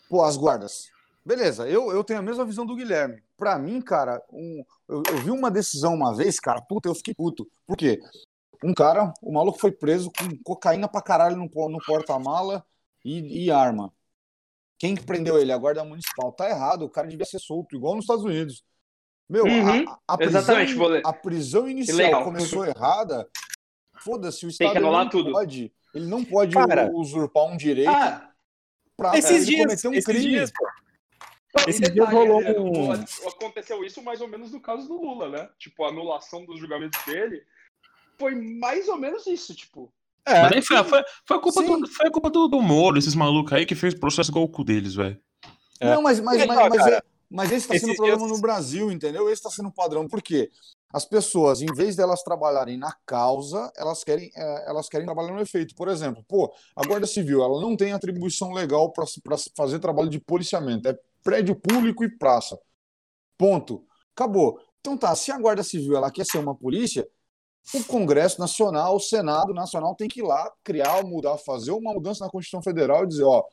[0.08, 0.88] pô, as guardas.
[1.24, 3.22] Beleza, eu, eu tenho a mesma visão do Guilherme.
[3.36, 7.14] Pra mim, cara, um- eu, eu vi uma decisão uma vez, cara, puta, eu fiquei
[7.14, 7.46] puto.
[7.66, 8.00] Por quê?
[8.64, 12.64] Um cara, o maluco foi preso com cocaína pra caralho no, no porta-mala
[13.04, 13.92] e, e arma.
[14.78, 15.52] Quem que prendeu ele?
[15.52, 16.32] A guarda municipal.
[16.32, 18.62] Tá errado, o cara devia ser solto, igual nos Estados Unidos.
[19.28, 20.56] Meu, a- Uhum, a, a prisão,
[21.04, 23.28] a prisão inicial começou errada.
[24.00, 25.32] Foda-se, o Estado não tudo.
[25.32, 25.72] pode.
[25.94, 28.30] Ele não pode Cara, usurpar um direito Ah,
[28.96, 30.28] pra Esses dias, cometer um esses crime.
[30.28, 30.50] dias,
[31.66, 32.92] e detalhe, dias rolou um-
[33.28, 35.50] Aconteceu isso mais ou menos no caso do Lula, né?
[35.58, 37.42] Tipo, a anulação dos julgamentos dele
[38.18, 39.92] foi mais ou menos isso, tipo.
[40.28, 41.80] É, Mas aí foi, foi, foi a culpa, Sim.
[41.80, 44.48] do, foi a culpa do, do Moro, esses malucos aí que fez processo igual o
[44.48, 45.18] cu deles, velho.
[45.80, 45.94] É.
[45.94, 48.32] Não, mas, mas, É, mas, mas, é- mas esse está sendo o esses problema dias-
[48.32, 49.24] no Brasil, entendeu?
[49.28, 50.06] Esse está sendo o padrão.
[50.08, 50.50] Por quê?
[50.92, 55.40] As pessoas, em vez delas trabalharem na causa, elas querem, é, elas querem trabalhar no
[55.40, 55.74] efeito.
[55.74, 59.04] Por exemplo, pô, a Guarda Civil ela não tem atribuição legal para
[59.56, 60.88] fazer trabalho de policiamento.
[60.88, 62.58] É prédio público e praça.
[63.36, 63.84] Ponto.
[64.16, 64.58] Acabou.
[64.80, 67.06] Então tá, se a Guarda Civil ela quer ser uma polícia,
[67.74, 72.24] o Congresso Nacional, o Senado Nacional tem que ir lá criar, mudar, fazer uma mudança
[72.24, 73.44] na Constituição Federal e dizer, ó,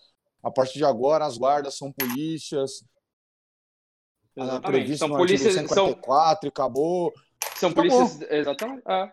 [0.44, 2.84] a partir de agora as guardas são polícias,
[4.38, 4.98] ah, Exatamente.
[4.98, 5.54] São polícias.
[5.54, 7.14] São, 144 e acabou.
[7.58, 7.90] são Acabou.
[7.90, 8.30] polícias.
[8.30, 8.84] Exatamente.
[8.88, 9.12] É.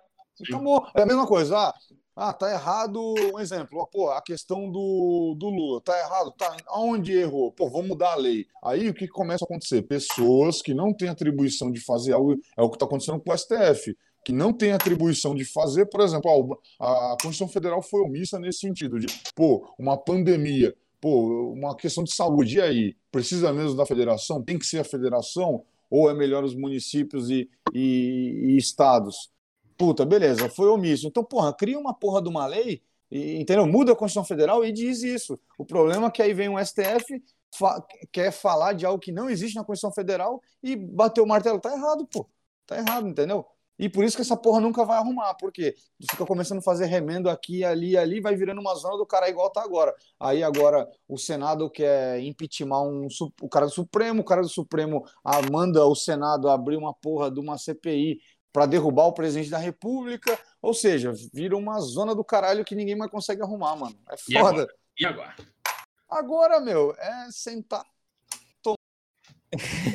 [0.48, 0.86] Acabou.
[0.96, 1.56] É a mesma coisa.
[1.56, 1.74] Ah,
[2.16, 3.14] ah, tá errado.
[3.32, 3.88] Um exemplo.
[3.92, 5.80] Pô, a questão do, do Lula.
[5.80, 6.32] Tá errado?
[6.32, 6.56] Tá.
[6.66, 7.52] Aonde errou?
[7.52, 8.46] Pô, vamos mudar a lei.
[8.64, 9.82] Aí o que começa a acontecer?
[9.82, 12.36] Pessoas que não têm atribuição de fazer algo.
[12.56, 13.96] É o que está acontecendo com o STF.
[14.24, 16.30] Que não tem atribuição de fazer, por exemplo,
[16.78, 22.04] ó, a Constituição Federal foi omissa nesse sentido, de, pô, uma pandemia, pô, uma questão
[22.04, 22.96] de saúde, e aí?
[23.10, 24.42] Precisa mesmo da federação?
[24.42, 25.64] Tem que ser a federação?
[25.90, 29.30] Ou é melhor os municípios e, e- e estados?
[29.76, 31.06] Puta, beleza, foi omisso.
[31.08, 33.66] Então, porra, cria uma porra de uma lei, e, entendeu?
[33.66, 35.38] Muda a Constituição Federal e diz isso.
[35.58, 37.22] O problema é que aí vem o STF,
[37.54, 41.60] fa- quer falar de algo que não existe na Constituição Federal e bater o martelo.
[41.60, 42.28] Tá errado, pô.
[42.66, 43.44] Tá errado, entendeu?
[43.82, 45.74] E por isso que essa porra nunca vai arrumar, porque
[46.08, 49.50] fica começando a fazer remendo aqui, ali, ali, vai virando uma zona do cara igual
[49.50, 49.92] tá agora.
[50.20, 53.08] Aí agora o Senado quer impeachment um,
[53.40, 55.04] o cara do Supremo, o cara do Supremo
[55.50, 58.20] manda o Senado abrir uma porra de uma CPI
[58.52, 62.94] para derrubar o presidente da República, ou seja, vira uma zona do caralho que ninguém
[62.94, 63.98] mais consegue arrumar, mano.
[64.08, 64.48] É E foda.
[64.48, 64.74] agora?
[64.96, 65.34] E agora?
[66.08, 67.84] Agora, meu, é sentar,
[68.62, 68.76] tomar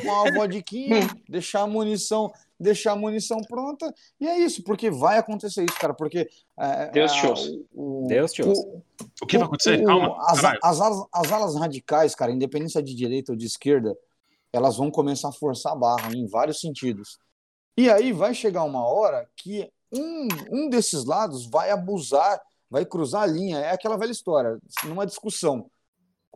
[0.03, 5.63] uma vodquinha, deixar a munição, deixar a munição pronta, e é isso, porque vai acontecer
[5.63, 6.27] isso, cara, porque
[6.57, 7.51] é, Deus é, te ouça.
[7.73, 8.61] o- o- Deus te ouça.
[8.61, 8.83] o-
[9.21, 9.81] O que vai acontecer?
[9.81, 10.17] o- Calma.
[10.27, 13.95] As, as alas, as alas radicais, cara, independência de direita ou de esquerda,
[14.51, 17.19] elas vão começar a forçar a barra em vários sentidos.
[17.77, 23.21] E aí vai chegar uma hora que um, um desses lados vai abusar, vai cruzar
[23.23, 23.59] a linha.
[23.59, 25.69] É aquela velha história, numa discussão.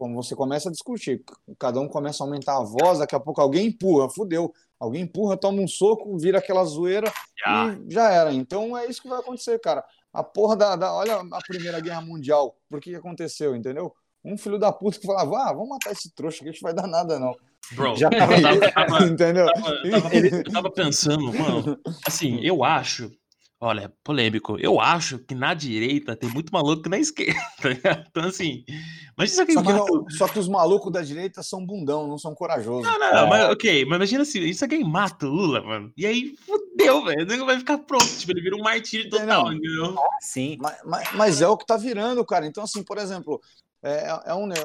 [0.02, 1.24] Quando você começa a discutir,
[1.60, 4.52] cada um começa a aumentar a voz, daqui a pouco alguém empurra, fudeu.
[4.80, 7.76] Alguém empurra, toma um soco, vira aquela zoeira Já.
[7.88, 8.34] e já era.
[8.34, 9.84] Então é isso que vai acontecer, cara.
[10.12, 12.56] A porra da, da- Olha a Primeira Guerra Mundial.
[12.68, 13.94] Por que que aconteceu, entendeu?
[14.26, 16.74] Um filho da puta que falava, ah, vamos matar esse trouxa aqui, a gente vai
[16.74, 17.36] dar nada, não.
[17.74, 18.34] Bro, Já tava,
[18.72, 19.46] tava- entendeu?
[19.46, 21.78] eu tava- eu tava pensando, mano,
[22.08, 23.12] assim, eu acho,
[23.62, 27.40] olha, polêmico, eu acho que na direita tem muito maluco que na esquerda,
[27.84, 28.04] tá?
[28.10, 28.66] Então, assim,
[29.16, 32.08] mas isso aqui Só que, mata não- só que os malucos da direita são bundão,
[32.08, 32.84] não são corajosos.
[32.92, 35.94] Não, não, não, mas ok, mas imagina assim, isso aqui mata o Lula, mano.
[35.96, 37.46] E aí, fudeu, velho.
[37.46, 39.96] Vai ficar pronto, tipo, ele vira um martírio total, entendeu?
[40.20, 40.58] Sim.
[40.60, 42.46] Mas, mas- mas é o que tá virando, cara.
[42.48, 43.40] Então, assim, por exemplo,
[43.84, 44.48] é, é um.
[44.48, 44.56] ne-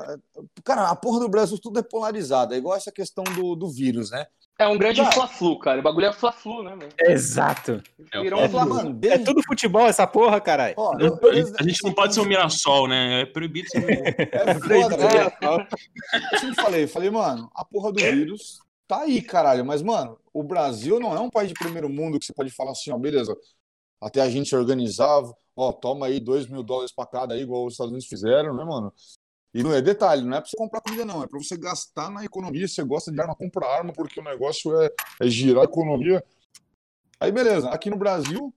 [0.65, 2.55] Cara, a porra do Brasil tudo é polarizado.
[2.55, 4.27] É igual essa questão do, do vírus, né?
[4.59, 5.81] É um grande fla-flu, cara.
[5.81, 6.93] O bagulho é fla-flu, né, velho?
[7.13, 7.83] Exato.
[8.11, 8.75] É o Virou um É, fla-flu.
[8.75, 10.75] mano, É tudo futebol essa porra, caralho.
[10.79, 13.21] ó, eu- gente- eu- a gente não pode ser um Mirassol, né?
[13.23, 13.85] É proibido ser.
[14.33, 14.55] É
[14.95, 15.69] foda, cara.
[16.33, 19.65] Eu sempre falei, falei, mano, a porra do vírus tá aí, caralho.
[19.65, 22.71] Mas, mano, o Brasil não é um país de primeiro mundo que você pode falar
[22.71, 23.37] assim, ó, beleza.
[24.01, 27.67] Até a gente se organizava, ó, toma aí dois mil dólares pra cada aí, igual
[27.67, 28.91] os Estados Unidos fizeram, né, mano?
[29.57, 31.23] E não é detalhe, não é pra você comprar comida, não.
[31.23, 32.69] É pra você gastar na economia.
[32.69, 36.23] Você gosta de arma, compra arma, porque o negócio é, é girar a economia.
[37.19, 37.71] Aí, beleza.
[37.71, 38.55] Aqui no Brasil,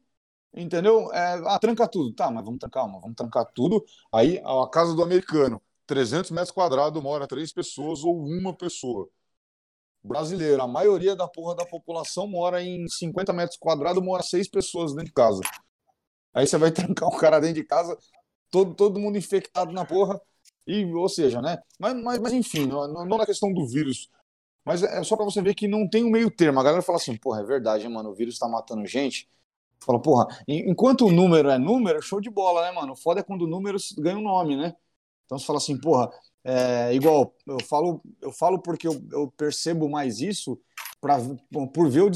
[0.53, 1.09] entendeu?
[1.13, 2.13] É, ah, tranca tudo.
[2.13, 3.81] Tá, mas vamos trancar, calma, vamos trancar tudo.
[4.11, 9.07] Aí, a casa do americano, 300 metros quadrados, mora três pessoas ou uma pessoa.
[10.03, 14.91] Brasileiro, a maioria da porra da população mora em 50 metros quadrados, mora seis pessoas
[14.91, 15.41] dentro de casa.
[16.33, 17.97] Aí você vai trancar o cara dentro de casa,
[18.51, 20.19] todo, todo mundo infectado na porra,
[20.71, 21.59] e, ou seja, né?
[21.79, 24.09] Mas, mas, mas enfim, não, não na questão do vírus,
[24.65, 26.59] mas é só pra você ver que não tem um meio termo.
[26.59, 29.29] A galera fala assim, porra, é verdade, mano, o vírus tá matando gente.
[29.85, 32.93] Fala, porra, en- enquanto o número é número, show de bola, né, mano?
[32.93, 34.75] O foda é quando o número ganha um nome, né?
[35.25, 36.09] Então você fala assim, porra,
[36.43, 40.59] é igual, eu falo, eu falo porque eu, eu percebo mais isso
[41.01, 41.17] pra,
[41.73, 42.11] por ver o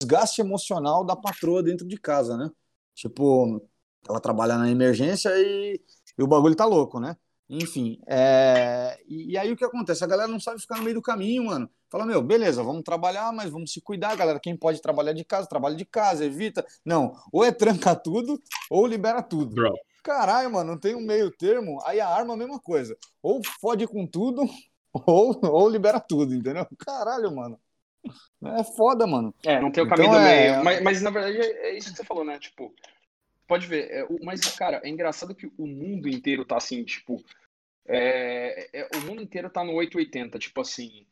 [0.00, 2.50] desgaste emocional da patroa dentro de casa, né?
[2.94, 3.62] Tipo,
[4.08, 5.80] ela trabalha na emergência e,
[6.18, 7.16] e o bagulho tá louco, né?
[7.48, 10.02] Enfim, é, e, e aí o que acontece?
[10.02, 11.68] A galera não sabe ficar no meio do caminho, mano.
[11.90, 14.40] Fala, meu, beleza, vamos trabalhar, mas vamos se cuidar, galera.
[14.40, 16.64] Quem pode trabalhar de casa, trabalha de casa, evita.
[16.84, 18.40] Não, ou é tranca tudo,
[18.70, 19.54] ou libera tudo.
[19.54, 19.74] Bro.
[20.02, 21.80] Caralho, mano, não tem um meio termo.
[21.84, 22.96] Aí a arma é a mesma coisa.
[23.22, 24.42] Ou fode com tudo,
[25.06, 26.66] ou, ou libera tudo, entendeu?
[26.78, 27.58] Caralho, mano.
[28.44, 29.34] É foda, mano.
[29.44, 30.64] É, não tem o Então caminho do é- meio.
[30.64, 32.38] Mas, mas, na verdade é, é isso que você falou, né?
[32.38, 32.74] Tipo,
[33.46, 33.90] pode ver.
[33.90, 37.22] é, o- mas, cara, é engraçado que o mundo inteiro tá assim, tipo.
[37.86, 41.06] é, é, o mundo inteiro tá no 880, tipo assim.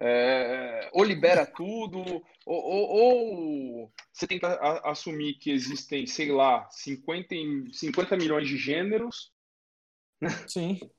[0.00, 1.98] é, ou libera tudo,
[2.46, 8.46] ou, ou- ou você tenta a- assumir que existem, sei lá, 50, em- 50 milhões
[8.48, 9.32] de gêneros,
[10.46, 10.78] Sim.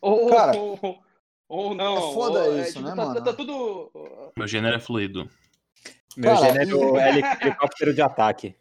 [0.00, 1.04] ou, Cara, ou,
[1.46, 1.98] ou não.
[1.98, 3.22] é foda ou, isso, né, tá, mano?
[3.22, 3.92] Tá, tudo.
[4.36, 5.30] Meu gênero é fluido.
[6.16, 8.56] Meu Cara, gênero é helicóptero de ataque.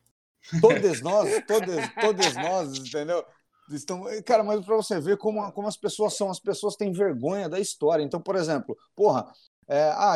[0.61, 3.23] Todos nós, todos, todos nós, entendeu?
[3.69, 7.49] Estão, cara, mas para você ver como, como as pessoas são, as pessoas têm vergonha
[7.49, 8.01] da história.
[8.03, 9.25] Então, por exemplo, porra,
[9.67, 10.15] é, ah,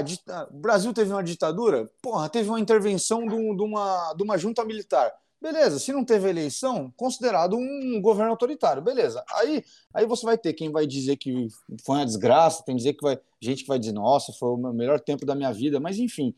[0.50, 4.38] o Brasil teve uma ditadura, porra, teve uma intervenção de, um- de uma, de uma
[4.38, 5.12] junta militar.
[5.42, 9.24] Beleza, se não teve eleição, considerado um governo autoritário, beleza.
[9.34, 11.48] Aí, aí você vai ter quem vai dizer que
[11.84, 15.00] foi uma desgraça, tem dizer que vai, gente que vai dizer, nossa, foi o melhor
[15.00, 16.36] tempo da minha vida, mas enfim.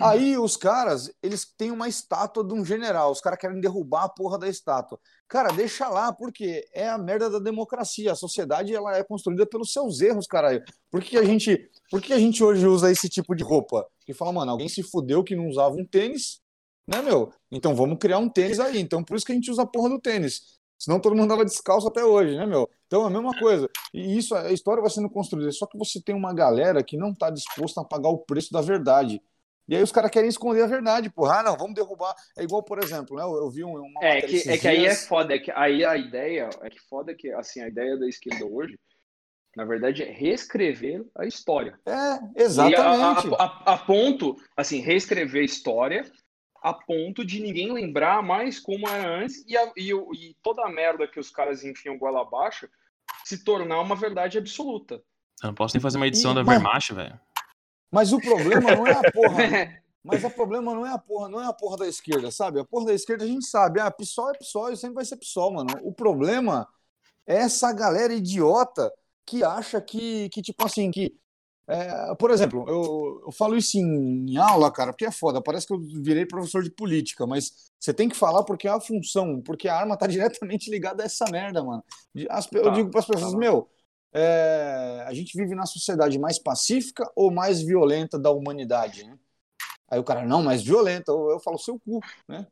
[0.00, 4.08] Aí os caras, eles têm uma estátua de um general, os caras querem derrubar a
[4.08, 5.00] porra da estátua.
[5.28, 8.12] Cara, deixa lá, porque é a merda da democracia.
[8.12, 10.62] A sociedade ela é construída pelos seus erros, caralho.
[10.88, 13.84] Por que a gente, por que a gente hoje usa esse tipo de roupa?
[14.06, 16.40] Que fala, mano, alguém se fudeu que não usava um tênis,
[16.86, 17.32] né, meu?
[17.50, 18.78] Então vamos criar um tênis aí.
[18.78, 20.56] Então por isso que a gente usa a porra do tênis.
[20.78, 22.68] Senão todo mundo andava descalço até hoje, né, meu?
[22.86, 23.68] Então é a mesma coisa.
[23.94, 25.50] E isso, a história vai sendo construída.
[25.52, 28.60] Só que você tem uma galera que não tá disposta a pagar o preço da
[28.60, 29.20] verdade.
[29.68, 31.40] E aí os caras querem esconder a verdade, porra.
[31.40, 32.14] Ah, não, vamos derrubar.
[32.38, 33.22] É igual, por exemplo, né?
[33.22, 35.84] Eu, eu vi um- uma É que, é que aí é foda, é que aí
[35.84, 38.78] a ideia, é que foda que, assim, a ideia da esquerda hoje,
[39.56, 41.80] na verdade, é reescrever a história.
[41.86, 43.34] É, E a, exatamente.
[43.34, 46.04] a, a- a ponto, assim, reescrever a história
[46.66, 50.68] a ponto de ninguém lembrar mais como era antes e, a- e e toda a
[50.68, 52.68] merda que os caras enfiam goela abaixo
[53.24, 54.94] se tornar uma verdade absoluta.
[55.40, 57.20] Eu não posso nem fazer uma edição Ih, da Vermacht, velho.
[57.88, 59.36] Mas o problema não é a porra.
[60.02, 62.58] Mas o problema não é a porra, não é a porra da esquerda, sabe?
[62.58, 65.16] A porra da esquerda a gente sabe, ah, PSOL é PSOL e sempre vai ser
[65.16, 65.68] PSOL, mano.
[65.82, 66.66] O problema
[67.26, 68.92] é essa galera idiota
[69.24, 71.14] que acha que, que tipo assim, que
[71.68, 75.42] É, por exemplo, eu, eu falo isso em, em aula, cara, porque é foda.
[75.42, 78.80] Parece que eu virei professor de política, mas você tem que falar porque é a
[78.80, 81.82] função, porque a arma tá diretamente ligada a essa merda, mano.
[82.30, 83.36] As eu Tá, digo para as pessoas, tá.
[83.36, 83.68] meu,
[84.12, 89.18] é, a gente vive na sociedade mais pacífica ou mais violenta da humanidade, né?
[89.90, 91.12] Aí o cara, não, mais violenta.
[91.12, 92.46] Eu, eu falo, seu cu, né?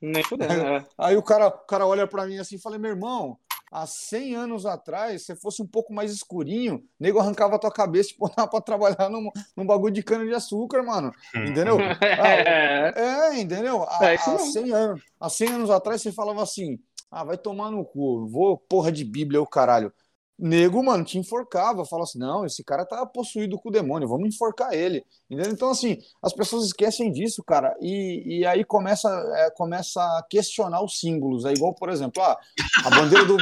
[0.00, 0.86] Nem fudendo, é.
[0.98, 3.38] Aí o cara, o cara olha pra mim assim e fala: meu irmão,
[3.70, 8.10] há 100 anos atrás, se fosse um pouco mais escurinho, nego arrancava a tua cabeça
[8.12, 11.12] e botava pra trabalhar num, num bagulho de cana de açúcar, mano.
[11.34, 11.76] Entendeu?
[12.18, 12.92] Ah, É.
[12.96, 13.84] é, entendeu?
[13.88, 14.52] Há, É há, mesmo.
[14.52, 16.78] 100 anos, há 100 anos atrás você falava assim:
[17.10, 19.92] ah, vai tomar no cu, vou porra de Bíblia, o caralho.
[20.38, 24.28] Nego, mano, te enforcava, fala assim: não, esse cara tá possuído com o demônio, vamos
[24.28, 25.04] enforcar ele.
[25.30, 25.50] Entendeu?
[25.50, 30.82] Então, assim, as pessoas esquecem disso, cara, e, e aí começa, é, começa a questionar
[30.82, 31.46] os símbolos.
[31.46, 32.38] É igual, por exemplo, ah,
[32.84, 33.36] a bandeira do,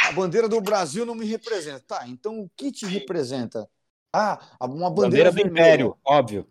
[0.00, 1.82] a bandeira do Brasil não me representa.
[1.86, 3.68] Tá, então o que te representa?
[4.12, 5.64] Ah, uma bandeira, Bandeira do vermelha.
[5.64, 6.46] Império, óbvio.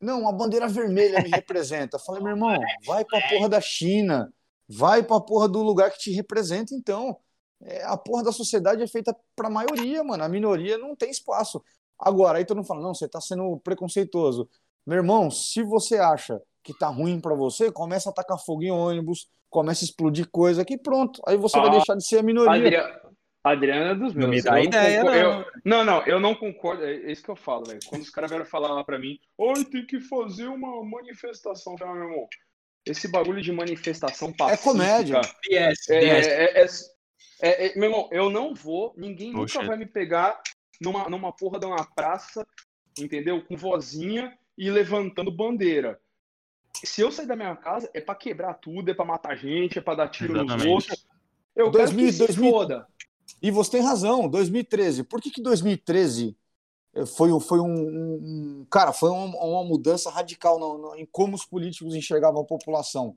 [0.00, 1.98] Não, a bandeira vermelha me representa.
[1.98, 4.32] Falei, meu irmão, vai pra porra da China.
[4.68, 7.16] Vai pra porra do lugar que te representa, então.
[7.62, 10.22] É, a porra da sociedade é feita pra maioria, mano.
[10.22, 11.62] A minoria não tem espaço.
[11.98, 14.48] Agora, aí todo mundo fala, não, você tá sendo preconceituoso.
[14.86, 18.70] Meu irmão, se você acha que tá ruim pra você, começa a tacar fogo em
[18.70, 21.20] ônibus, começa a explodir coisa aqui, pronto.
[21.26, 22.52] Aí você vai Ah, deixar de ser a minoria.
[22.52, 23.00] Adria...
[23.44, 24.14] Adriana é dos meus.
[24.14, 25.14] Não me dá Eu ideia, não.
[25.14, 26.84] eu- Não, não, eu não concordo.
[26.84, 27.78] É isso que eu falo, velho.
[27.88, 31.74] Quando os caras vieram falar lá pra mim, oi, tem que fazer uma manifestação.
[31.80, 32.26] Meu irmão,
[32.86, 34.70] esse bagulho de manifestação pacífica...
[34.70, 35.20] comédia.
[35.20, 36.26] DS, É, DS.
[36.26, 36.66] é, é,
[37.40, 40.40] é, é, meu irmão, eu não vou, ninguém nunca vai me pegar
[40.80, 42.46] numa, numa porra de uma praça,
[42.98, 43.44] entendeu?
[43.44, 46.00] Com vozinha e levantando bandeira.
[46.84, 49.82] Se eu sair da minha casa, é pra quebrar tudo, é pra matar gente, é
[49.82, 50.68] pra dar tiro nos Exatamente.
[50.68, 51.06] outros.
[51.56, 52.50] Eu 2000, quero que se 2000.
[52.52, 52.86] foda.
[53.42, 55.02] E você tem razão, 2013.
[55.04, 56.36] Por que, que 2013
[57.16, 61.06] foi, um- foi um, um- um- Cara, foi uma, uma mudança radical no- no- em
[61.06, 63.16] como os políticos enxergavam a população.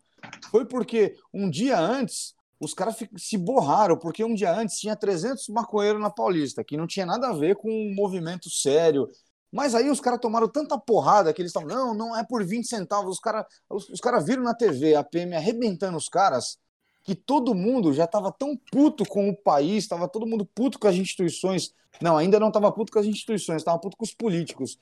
[0.51, 5.47] Foi porque um dia antes os caras se borraram, porque um dia antes tinha 300
[5.47, 9.09] maconheiros na Paulista, que não tinha nada a ver com um movimento sério.
[9.51, 12.67] Mas aí os caras tomaram tanta porrada que eles estavam, não, não é por 20
[12.67, 13.13] centavos.
[13.15, 16.59] Os caras os, os cara viram na TV a PM arrebentando os caras
[17.03, 20.87] que todo mundo já estava tão puto com o país, estava todo mundo puto com
[20.87, 21.73] as instituições.
[21.99, 24.77] Não, ainda não estava puto com as instituições, estava puto com os políticos.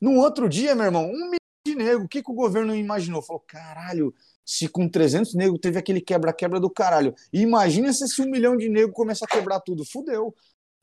[0.00, 1.30] No outro dia, meu irmão, um
[1.74, 3.22] de negros, o que, que o governo imaginou?
[3.22, 4.14] Falou, caralho,
[4.44, 7.14] se com 300 negros teve aquele quebra-quebra do caralho.
[7.32, 9.84] E imagina se esse um milhão de negros começa a quebrar tudo.
[9.84, 10.34] Fudeu.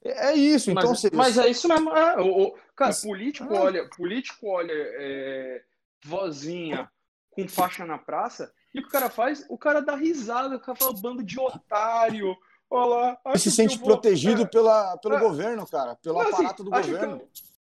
[0.04, 0.90] É é isso, então...
[0.92, 1.90] mas, você- mas é isso mesmo.
[1.92, 3.62] é, o- o- cara, Mas- político ah.
[3.64, 5.62] olha, político olha é,
[6.06, 6.90] vozinha
[7.32, 9.46] com faixa na praça, e o que o cara faz?
[9.50, 12.36] O cara dá risada, o cara fala bando de otário.
[12.70, 13.08] Olha lá.
[13.10, 15.20] Ele acha se que sente vou- protegido é, pela, pelo é.
[15.20, 17.22] governo, cara, pelo assim, aparato do acho que governo.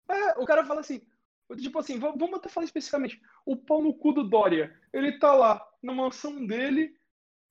[0.09, 1.01] eu- é, o cara fala assim,
[1.55, 5.65] tipo assim, vamos até falar especificamente, o pau no cu do Dória, ele tá lá
[5.81, 6.93] na mansão dele,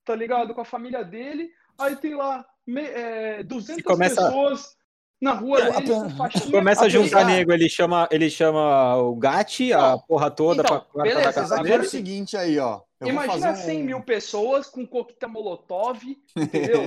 [0.05, 4.77] tá ligado, com a família dele, aí tem lá me, é, 200 começa- pessoas
[5.21, 9.15] na rua É, dele, com faixinha, Começa a juntar nego, ele chama, ele chama o
[9.15, 9.99] Gatti, a Não.
[9.99, 12.75] porra toda Então, pra, pra beleza, caçada que é o seguinte aí, ó.
[13.01, 16.01] eu vou Imagina fazer um- 100 mil pessoas com coquetel molotov,
[16.37, 16.81] entendeu?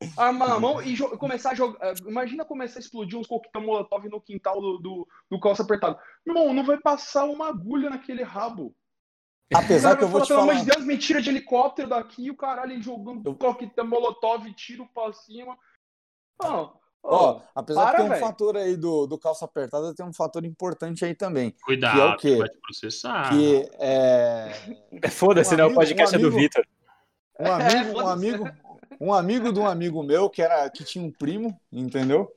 [0.18, 1.94] arma na mão e começar a jogar.
[2.06, 5.98] Imagina começar a explodir uns coquetel molotov no quintal do, do, do calça apertado.
[6.26, 8.74] Irmão, não vai passar uma agulha naquele rabo.
[9.54, 10.52] Apesar que eu vou vai te falar, falar.
[10.52, 13.86] Pelo amor de Deus, me tira de helicóptero daqui e o caralho jogando Eu- coquetel
[13.86, 15.56] molotov, tiro pra cima.
[17.02, 18.20] Ó, Ó, apesar para, que tem um velho.
[18.20, 21.54] fator aí do, do calça apertada, tem um fator importante aí também.
[21.62, 22.36] Cuidado, Que é o quê?
[22.38, 23.30] vai te processar.
[23.30, 25.62] Que é Foda-se, Um né?
[25.62, 26.66] O amigo- podcast um é do amigo- Vitor.
[27.40, 28.50] um amigo, um amigo,
[29.00, 32.30] um amigo de um amigo meu que era que tinha um primo, entendeu?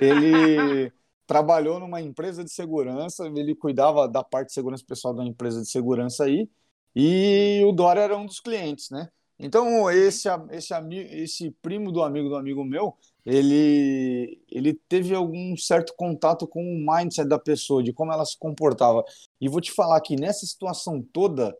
[0.00, 0.92] Ele
[1.26, 5.68] trabalhou numa empresa de segurança, ele cuidava da parte de segurança pessoal da empresa de
[5.70, 6.48] segurança aí,
[6.94, 9.08] e o Dória era um dos clientes, né?
[9.38, 12.94] Então, esse, esse, ami- esse primo do amigo do amigo meu,
[13.24, 18.36] ele, ele teve algum certo contato com o mindset da pessoa, de como ela se
[18.38, 19.04] comportava.
[19.40, 21.56] E vou te falar que nessa situação toda,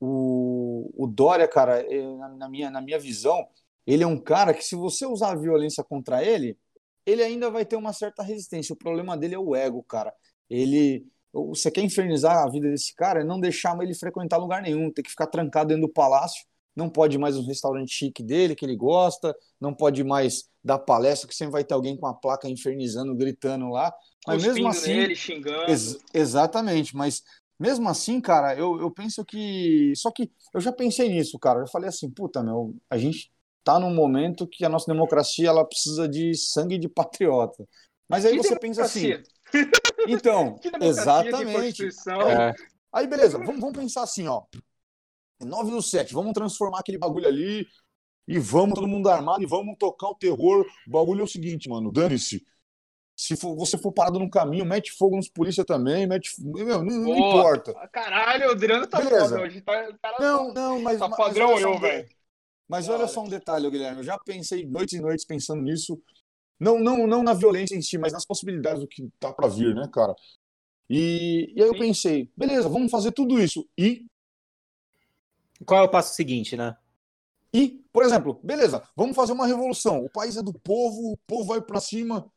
[0.00, 1.84] o, o Dória, cara,
[2.36, 3.46] na, minha, na minha visão,
[3.86, 6.56] ele é um cara que, se você usar violência contra ele,
[7.06, 8.72] ele ainda vai ter uma certa resistência.
[8.72, 10.12] O problema dele é o ego, cara.
[10.48, 11.06] Ele.
[11.32, 15.02] Você quer infernizar a vida desse cara, é não deixar ele frequentar lugar nenhum, ter
[15.02, 16.46] que ficar trancado dentro do palácio,
[16.78, 20.78] não pode ir mais no restaurante chique dele, que ele gosta, não pode mais dar
[20.78, 23.92] palestra, que sempre vai ter alguém com a placa infernizando, gritando lá.
[24.24, 24.94] Mas mesmo assim.
[24.94, 25.68] nele, xingando.
[25.68, 27.24] Ex- exatamente, mas
[27.58, 29.92] mesmo assim, cara, eu, eu penso que.
[29.96, 31.58] Só que eu já pensei nisso, cara.
[31.58, 33.32] Eu falei assim, puta, meu, a gente
[33.64, 37.66] tá num momento que a nossa democracia ela precisa de sangue de patriota.
[38.08, 39.24] Mas aí Que você pensa assim, democracia?
[40.06, 41.84] Então, Que democracia, que exatamente.
[41.84, 42.54] É.
[42.92, 44.44] Aí, beleza, vamos, vamos pensar assim, ó.
[45.40, 47.66] 9 do 7, vamos transformar aquele bagulho ali
[48.26, 50.66] e vamos todo mundo armado e vamos tocar o terror.
[50.86, 52.44] O bagulho é o seguinte, mano, dane-se.
[53.16, 56.30] Se for- você for parado no caminho, mete fogo nos polícia também, mete.
[56.40, 57.72] Meu, não, não importa.
[57.92, 59.28] Caralho, o Adriano tá Beleza.
[59.30, 59.60] foda hoje.
[59.60, 60.98] Tá, cara Não, não, mas.
[61.00, 62.08] Tá mas padrão só eu, um velho.
[62.68, 63.98] Mas olha só um detalhe, Guilherme.
[63.98, 66.00] Eu já pensei noites e noites pensando nisso.
[66.60, 69.74] Não, não, não na violência em si, mas nas possibilidades do que tá pra vir,
[69.74, 70.14] né, cara?
[70.88, 73.66] E, e aí eu pensei, beleza, vamos fazer tudo isso.
[73.76, 74.06] E
[75.66, 76.76] Qual é o passo seguinte, né?
[77.52, 80.04] E, por exemplo, beleza, vamos fazer uma revolução.
[80.04, 82.30] O país é do povo, o povo vai pra cima.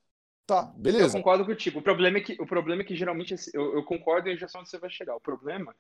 [0.48, 1.18] Tá, Eu beleza.
[1.18, 1.80] concordo contigo.
[1.80, 4.70] O problema é que, o problema é que geralmente eu, eu concordo em direção onde
[4.70, 5.16] você vai chegar.
[5.16, 5.74] O problema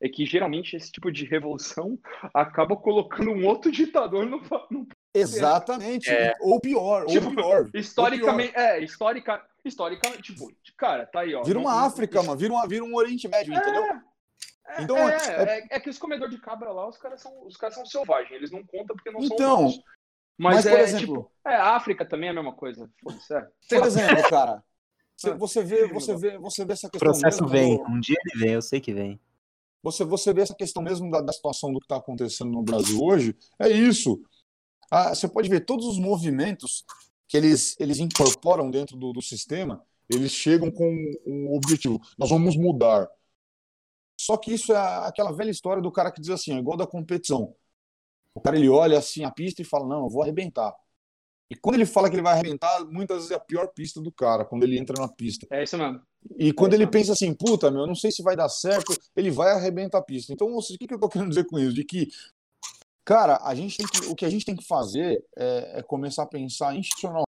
[0.00, 1.98] é que geralmente esse tipo de revolução
[2.32, 6.10] acaba colocando um outro ditador no, no Exatamente.
[6.10, 6.34] É.
[6.40, 7.70] Ou pior, Tipo, ou pior.
[7.74, 11.42] historicamente, é, histórica, historicamente, tipo, cara, tá aí, ó.
[11.42, 12.38] Vira uma não- África, mano.
[12.38, 13.82] Vira, uma, vira um Oriente Médio, entendeu?
[14.68, 17.46] É, Então, é, é- é, é que os comedores de cabra lá, os caras são,
[17.46, 19.80] os caras são selvagens, eles não contam porque não Então, são humanos.
[20.38, 22.90] Mas, mas, é, por exemplo- tipo, é, a África também é a mesma coisa.
[23.30, 23.46] É.
[23.82, 24.62] Por exemplo, cara,
[25.16, 27.76] você, Ah, você vê, você vê, você vê essa O questão processo mesmo vem.
[27.78, 29.18] do- Um dia ele vem, eu sei que vem.
[29.82, 32.98] você, você vê essa questão mesmo da, da situação do que está acontecendo no Brasil
[33.02, 34.20] hoje, é isso.
[34.90, 36.84] Ah, você pode ver todos os movimentos
[37.28, 40.86] que eles, eles incorporam dentro do, do sistema, eles chegam com
[41.26, 41.98] um objetivo.
[42.18, 43.08] Nós vamos mudar.
[44.18, 46.86] Só que isso é aquela velha história do cara que diz assim, é igual da
[46.86, 47.54] competição.
[48.34, 50.74] O cara ele olha assim a pista e fala, não, eu vou arrebentar.
[51.50, 54.10] E quando ele fala que ele vai arrebentar, muitas vezes é a pior pista do
[54.10, 55.46] cara, quando ele entra na pista.
[55.50, 56.02] É isso mesmo.
[56.36, 56.90] E quando É, ele então.
[56.90, 60.02] pensa assim, puta, meu, eu não sei se vai dar certo, ele vai arrebentar a
[60.02, 60.32] pista.
[60.32, 61.72] Então, o que, que eu tô querendo dizer com isso?
[61.72, 62.08] De que,
[63.04, 66.26] cara, a gente que, o que a gente tem que fazer é, é começar a
[66.26, 67.25] pensar institucionalmente.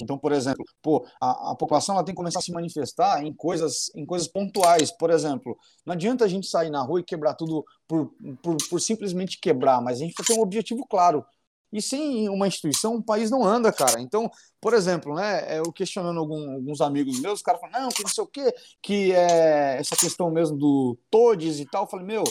[0.00, 3.32] Então, por exemplo, pô, a, a população ela tem que começar a se manifestar em
[3.34, 4.90] coisas, em coisas pontuais.
[4.90, 8.10] Por exemplo, não adianta a gente sair na rua e quebrar tudo por,
[8.42, 11.24] por, por simplesmente quebrar, mas a gente ter um objetivo claro.
[11.70, 14.00] E sem uma instituição, o país não anda, cara.
[14.00, 14.30] Então,
[14.60, 18.10] por exemplo, né, eu questionando algum- alguns amigos meus, os caras falam, não, que não
[18.10, 21.84] sei o quê, que é essa questão mesmo do todes e tal.
[21.84, 22.24] Eu falei, meu,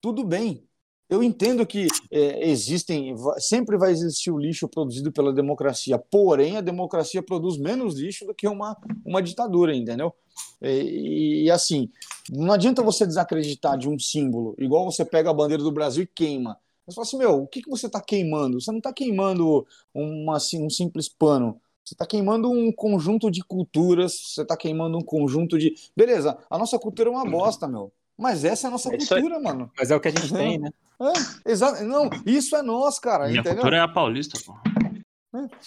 [0.00, 0.68] tudo bem.
[1.08, 6.60] Eu entendo que é, existem, sempre vai existir o lixo produzido pela democracia, porém a
[6.60, 10.12] democracia produz menos lixo do que uma, uma ditadura, entendeu?
[10.60, 11.90] E, e, assim,
[12.30, 16.06] não adianta você desacreditar de um símbolo, igual você pega a bandeira do Brasil e
[16.06, 16.58] queima.
[16.86, 18.60] Você fala assim, meu, o que, que você está queimando?
[18.60, 21.60] Você não está queimando uma, assim, um simples pano.
[21.84, 25.74] Você está queimando um conjunto de culturas, você está queimando um conjunto de.
[25.96, 27.90] Beleza, a nossa cultura é uma bosta, meu.
[28.18, 29.70] Mas essa é a nossa É cultura, mano.
[29.78, 30.70] Mas é o que a gente tem, né?
[31.00, 31.84] É, exato.
[31.84, 33.26] Não, isso é nós, cara.
[33.28, 33.58] Minha entendeu?
[33.58, 34.54] cultura é a paulista, pô.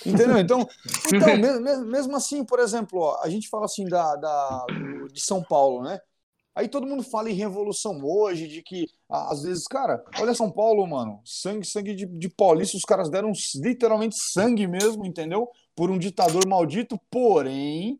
[0.05, 0.37] Entendeu?
[0.37, 0.67] Então,
[1.13, 4.65] então me- me- mesmo assim, por exemplo, ó, a gente fala assim da, da-
[5.11, 5.99] de São Paulo, né?
[6.53, 10.85] Aí todo mundo fala em revolução hoje, de que às vezes, cara, olha São Paulo,
[10.85, 13.31] mano, sangue, sangue de, de paulista, os caras deram
[13.63, 15.47] literalmente sangue mesmo, entendeu?
[15.73, 17.97] Por um ditador maldito, porém,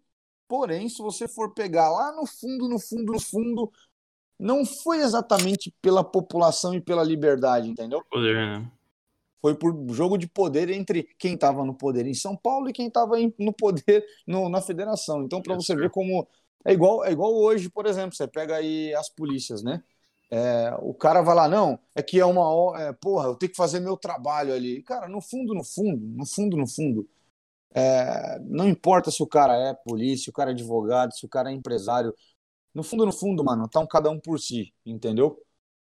[0.50, 3.72] porém, se você for pegar lá no fundo, no fundo, no fundo,
[4.42, 8.04] não foi exatamente pela população e pela liberdade, entendeu?
[8.10, 8.72] Poder, né?
[9.42, 12.88] foi por jogo de poder entre quem estava no poder em São Paulo e quem
[12.88, 15.24] estava no poder no- na federação.
[15.24, 16.28] Então, para você ver como
[16.66, 19.84] é igual é igual hoje, por exemplo, você pega aí as polícias, né?
[20.30, 23.58] É, o cara vai lá, não, é que é uma é, porra, eu tenho que
[23.58, 24.82] fazer meu trabalho ali.
[24.84, 27.10] Cara, no fundo, no fundo, no fundo, no fundo,
[27.74, 31.30] é, não importa se o cara é polícia, se o cara é advogado, se o
[31.30, 32.14] cara é empresário.
[32.74, 35.42] No fundo, no fundo, mano, tá um cada um por si, entendeu?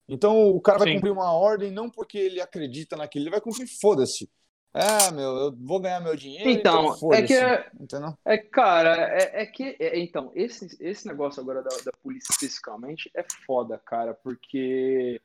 [0.08, 0.94] Então o cara vai Sim.
[0.94, 4.30] cumprir uma ordem não porque ele acredita naquilo, ele vai cumprir, foda-se.
[4.74, 8.16] É, meu, eu vou ganhar meu dinheiro, então, Então, é que é, Entendeu?
[8.24, 13.10] é, cara, é, é que, é, então, esse, esse negócio agora da, da polícia especificamente
[13.14, 15.20] é foda, cara, porque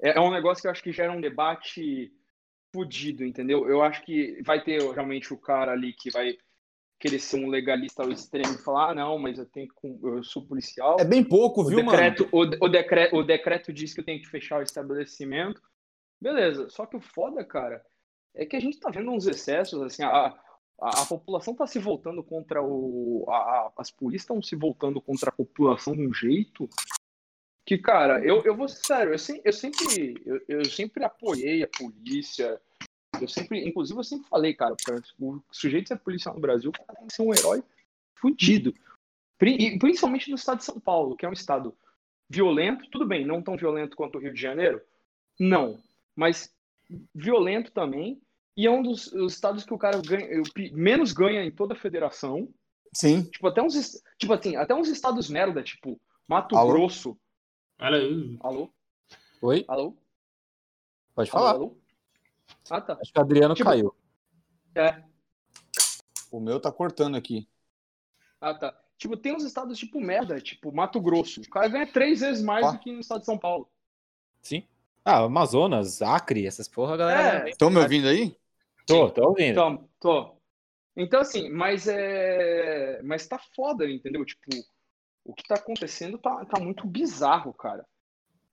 [0.00, 2.10] é, é um negócio que eu acho que gera um debate
[2.72, 3.68] fudido, entendeu?
[3.68, 6.38] Eu acho que vai ter realmente o cara ali que vai
[6.98, 10.22] querer ser um legalista ao extremo e falar, ah, não, mas eu tenho que, eu
[10.24, 10.96] sou policial.
[10.98, 14.20] É bem pouco, O viu, decreto, o, o, decreto, o decreto diz que eu tenho
[14.20, 15.62] que fechar o estabelecimento.
[16.20, 17.84] Beleza, só que o foda, cara,
[18.34, 20.34] é que a gente tá vendo uns excessos, assim, a,
[20.80, 23.24] a, a população tá se voltando contra o.
[23.28, 26.68] a- as polícias estão se voltando contra a população de um jeito
[27.64, 31.68] que, cara, eu, eu vou ser sério, eu, eu sempre, eu, eu sempre apoiei a
[31.68, 32.60] polícia.
[33.20, 36.72] Eu sempre, inclusive, eu sempre falei, cara, pra- o sujeito ser policial no Brasil, o
[36.72, 37.62] cara tem que ser um herói
[38.14, 38.74] fudido.
[39.38, 41.74] Pri- e Principalmente no estado de São Paulo, que é um estado
[42.28, 44.82] violento, tudo bem, não tão violento quanto o Rio de Janeiro,
[45.38, 45.78] não,
[46.16, 46.52] mas
[47.14, 48.20] violento também,
[48.56, 50.28] e é um dos os estados que o cara ganha,
[50.72, 52.48] menos ganha em toda a federação,
[52.92, 53.24] Sim.
[53.24, 56.72] Tipo, até uns, tipo assim, até uns estados merda, tipo Mato Alô?
[56.72, 57.18] Grosso.
[57.78, 58.36] Aí.
[58.40, 58.70] Alô?
[59.42, 59.64] Oi?
[59.68, 59.94] Alô?
[61.14, 61.38] Pode Alô?
[61.38, 61.50] falar.
[61.50, 61.76] Alô?
[62.70, 62.98] Ah, tá.
[63.00, 63.94] Acho que o Adriano Tipo- caiu.
[64.74, 65.02] É.
[66.30, 67.48] O meu tá cortando aqui.
[68.40, 68.78] Ah, tá.
[68.96, 71.40] Tipo, tem uns estados tipo merda, tipo Mato Grosso.
[71.40, 72.72] O cara ganha três vezes mais Ó.
[72.72, 73.68] do que no estado de São Paulo.
[74.42, 74.66] Sim.
[75.04, 77.48] Ah, Amazonas, Acre, essas porra, galera.
[77.48, 77.50] É.
[77.50, 78.36] Estão me ouvindo aí?
[78.86, 79.52] Tô, tô ouvindo.
[79.52, 80.36] Então, tô.
[80.96, 83.00] Então, assim, mas é.
[83.02, 84.24] Mas tá foda, entendeu?
[84.24, 84.50] Tipo,
[85.24, 87.86] o que tá acontecendo tá, tá muito bizarro, cara.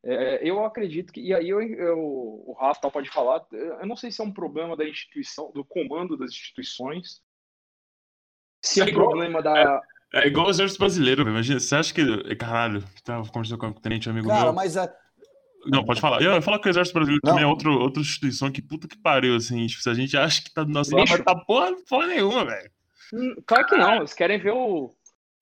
[0.08, 1.20] É, eu acredito que.
[1.20, 3.44] E aí eu, eu- o Rafa pode falar.
[3.52, 7.22] Eu não sei se é um problema da instituição, do comando das instituições.
[8.62, 9.82] Se é um É igual- problema da.
[10.14, 11.24] É igual o exército brasileiro.
[11.28, 12.36] Imagina, você acha que.
[12.36, 14.54] Caralho, tava conversando com um tenente amigo Cara, meu.
[14.54, 14.94] mas é.
[15.66, 16.22] Não, pode falar.
[16.22, 17.32] Eu ia falar que o exército brasileiro Não.
[17.32, 19.66] também é outro, outra instituição que puta que pariu, assim.
[19.66, 22.46] Tipo, se a gente acha que tá do nosso lado, mas tá porra, porra nenhuma,
[22.46, 22.70] velho.
[23.12, 24.92] Hum, Claro que não, eles querem ver o.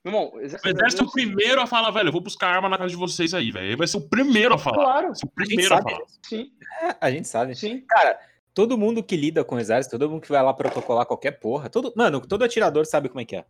[0.04, 2.50] Meu irmão, o O exército exército é o primeiro a falar, velho, eu vou buscar
[2.50, 3.68] arma na casa de vocês aí, velho.
[3.68, 4.76] Ele vai ser o primeiro a falar.
[4.84, 5.92] Claro, o A gente primeiro a sabe.
[5.92, 6.06] falar.
[6.28, 6.52] sim,
[6.82, 7.56] É, a gente sabe.
[7.56, 7.82] sim.
[7.88, 8.20] Cara,
[8.54, 11.70] todo mundo que lida com o exército, todo mundo que vai lá protocolar qualquer porra,
[11.70, 13.46] todo, mano, todo atirador sabe como é que é.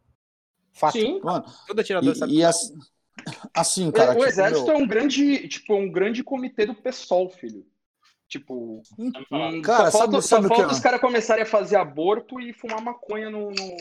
[0.73, 0.93] Fato.
[0.93, 1.19] Sim.
[1.23, 2.33] Mano, Todo atirador sabe.
[2.33, 2.73] e, e assim,
[3.53, 4.11] assim, cara.
[4.11, 7.65] o tipo, exército meu, é um grande, tipo, um grande comitê do PSOL, filho.
[8.27, 10.75] Tipo, hum, Cara, só sabe- falta, sabe só que falta é?
[10.75, 13.51] os caras começarem a fazer aborto e fumar maconha no.
[13.51, 13.75] no,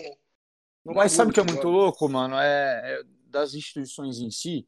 [0.84, 2.36] Mas sabe o que é muito louco, mano?
[2.36, 4.66] É, é das instituições em si.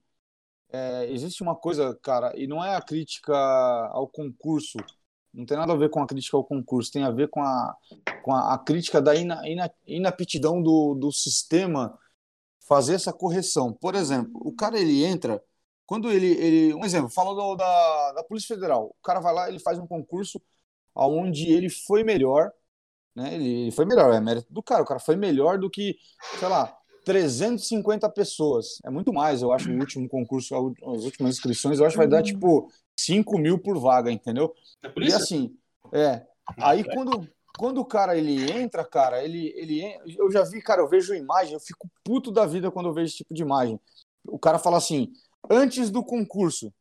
[0.73, 3.35] é, existe uma coisa, cara, e não é a crítica
[3.93, 4.79] ao concurso.
[5.33, 7.77] Não tem nada a ver com a crítica ao concurso, tem a ver com a,
[8.23, 11.99] com a, a crítica da ina, ina, inaptidão do, do sistema
[12.69, 13.73] fazer essa correção.
[13.73, 15.43] Por exemplo, o cara ele entra,
[15.87, 16.29] quando ele.
[16.39, 18.87] ele um exemplo, fala do- da, da Polícia Federal.
[18.99, 20.41] O cara vai lá, ele faz um concurso
[20.95, 22.53] onde ele foi melhor,
[23.15, 23.35] né?
[23.35, 24.83] Ele, ele foi melhor, é mérito do cara.
[24.83, 25.97] O cara foi melhor do que,
[26.39, 28.79] sei lá, 350 pessoas.
[28.85, 32.09] É muito mais, eu acho, o último concurso, as últimas inscrições, eu acho que vai
[32.09, 34.55] dar tipo 5 mil por vaga, entendeu?
[34.83, 35.17] É E polícia?
[35.17, 35.57] assim,
[35.93, 36.27] é.
[36.59, 39.83] Aí quando, quando o cara ele entra, cara, ele, ele
[40.17, 43.07] eu já vi, cara, eu vejo imagem, eu fico puto da vida quando eu vejo
[43.07, 43.79] esse tipo de imagem.
[44.27, 45.13] O cara fala assim,
[45.51, 46.73] antes do concurso.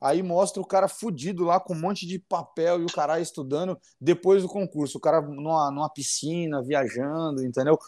[0.00, 3.78] Aí mostra o cara fudido lá com um monte de papel e o cara estudando
[4.00, 4.96] depois do concurso.
[4.98, 7.78] O cara numa, numa piscina, viajando, entendeu?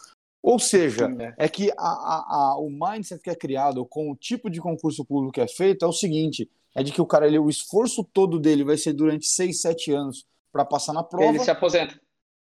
[0.41, 1.07] Ou seja,
[1.37, 1.45] É.
[1.45, 5.03] é que a, a, a- o mindset que é criado com o tipo de concurso
[5.05, 8.03] público que é feito é o seguinte: é de que o cara, ele, o esforço
[8.03, 11.99] todo dele vai ser durante 6, 7 anos para passar na prova Ele se aposenta.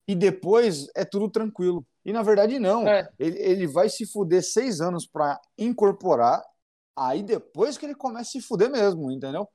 [0.08, 1.84] e depois é tudo tranquilo.
[2.02, 2.88] E na verdade, não.
[2.88, 3.06] É.
[3.18, 6.42] Ele, ele vai se fuder seis anos para incorporar,
[7.08, 9.48] aí depois que ele começa a se fuder mesmo, entendeu?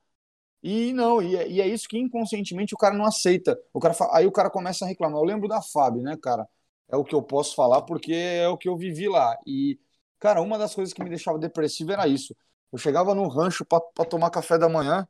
[0.63, 3.57] E não, e é, e é isso que inconscientemente o cara não aceita.
[3.73, 5.19] O cara aí o cara começa a reclamar.
[5.19, 6.47] Eu lembro da Fábio, né, cara?
[6.89, 9.37] É o que eu posso falar porque é o que eu vivi lá.
[9.45, 9.79] E,
[10.19, 12.35] cara, uma das coisas que me deixava depressivo era isso.
[12.71, 15.07] Eu chegava no rancho pra tomar café da manhã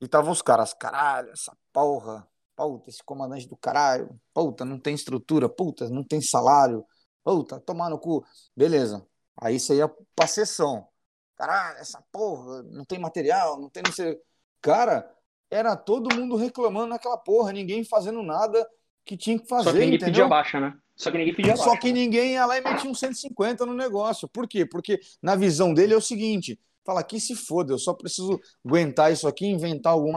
[0.00, 4.94] e tava os caras, caralho, essa porra, puta, esse comandante do caralho, puta, não tem
[4.94, 6.84] estrutura, puta, não tem salário,
[7.24, 8.24] puta, tomar no cu.
[8.56, 9.06] Beleza.
[9.40, 10.86] Aí você ia pra sessão.
[11.36, 14.18] Caralho, essa porra, não tem material, não tem não sei.
[14.60, 15.08] Cara,
[15.50, 18.66] era todo mundo reclamando naquela porra, ninguém fazendo nada
[19.04, 20.12] que tinha que fazer, Só que ninguém entendeu?
[20.12, 20.78] pedia baixa, né?
[20.96, 21.64] Só que ninguém pedia baixa.
[21.64, 21.92] Só que né?
[21.92, 24.28] ninguém ia lá e metia um 150 no negócio.
[24.28, 24.64] Por quê?
[24.64, 29.12] Porque na visão dele é o seguinte: fala que se foda, eu só preciso aguentar
[29.12, 30.16] isso aqui, inventar alguma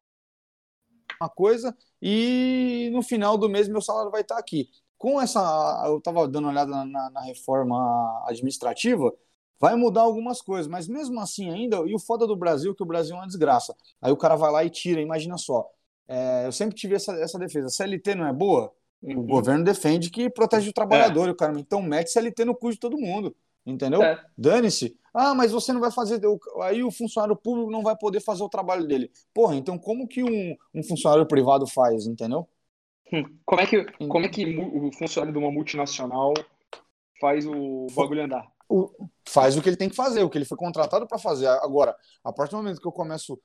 [1.36, 4.70] coisa e no final do mês meu salário vai estar aqui.
[4.98, 5.40] Com essa,
[5.88, 9.12] eu estava dando uma olhada na, na- na reforma administrativa,
[9.60, 12.84] vai mudar algumas coisas, mas mesmo assim ainda, e o foda do Brasil, é que
[12.84, 13.76] o Brasil é uma desgraça.
[14.02, 15.68] Aí o cara vai lá e tira, imagina só.
[16.08, 17.70] É, eu sempre tive essa, essa defesa.
[17.70, 18.72] CLT não é boa?
[19.02, 19.28] O Uhum.
[19.28, 22.80] governo defende que protege o trabalhador, e o cara, então mete CLT no cu de
[22.80, 23.36] todo mundo,
[23.66, 24.02] entendeu?
[24.02, 24.20] É.
[24.38, 24.98] Dane-se.
[25.14, 26.20] Ah, mas você não vai fazer.
[26.26, 29.12] o- Aí o funcionário público não vai poder fazer o trabalho dele.
[29.34, 32.48] Porra, então como que um, um funcionário privado faz, entendeu?
[33.12, 36.34] Hum, Como é que, como é que mu- o funcionário de uma multinacional
[37.22, 38.48] faz o bagulho andar?
[38.70, 38.92] O-
[39.28, 41.48] faz o que ele tem que fazer, o que ele foi contratado para fazer.
[41.48, 43.40] Agora, a partir do momento que eu começo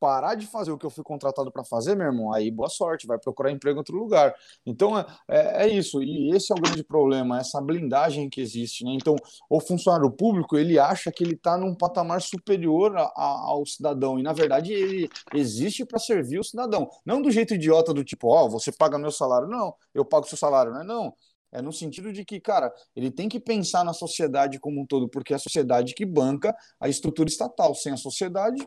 [0.00, 3.06] parar de fazer o que eu fui contratado para fazer, meu irmão, aí boa sorte,
[3.06, 4.32] vai procurar emprego em outro lugar.
[4.64, 8.84] Então é, é, é isso, e esse é o grande problema, essa blindagem que existe,
[8.84, 8.92] né?
[8.94, 9.16] Então,
[9.50, 14.18] o funcionário público, ele acha que ele está num patamar superior a- a- ao cidadão,
[14.18, 18.28] e na verdade ele existe para servir o cidadão, não do jeito idiota do tipo,
[18.28, 21.12] ó, você paga meu salário, não, eu pago seu salário, não é não.
[21.50, 25.08] É no sentido de que, cara, ele tem que pensar na sociedade como um todo,
[25.08, 27.74] porque é a sociedade que banca a estrutura estatal.
[27.74, 28.66] Sem a sociedade,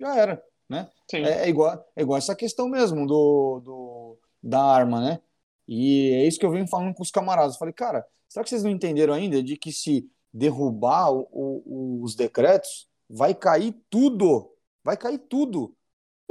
[0.00, 0.42] já era.
[0.68, 0.88] Né?
[1.26, 5.20] É, é igual, é igual essa questão mesmo do, do, da arma, né?
[5.68, 7.54] E é isso que eu venho falando com os camaradas.
[7.54, 12.00] Eu falei, cara, será que vocês não entenderam ainda de que se derrubar o- o-
[12.02, 14.50] os decretos, vai cair tudo.
[14.82, 15.74] Vai cair tudo.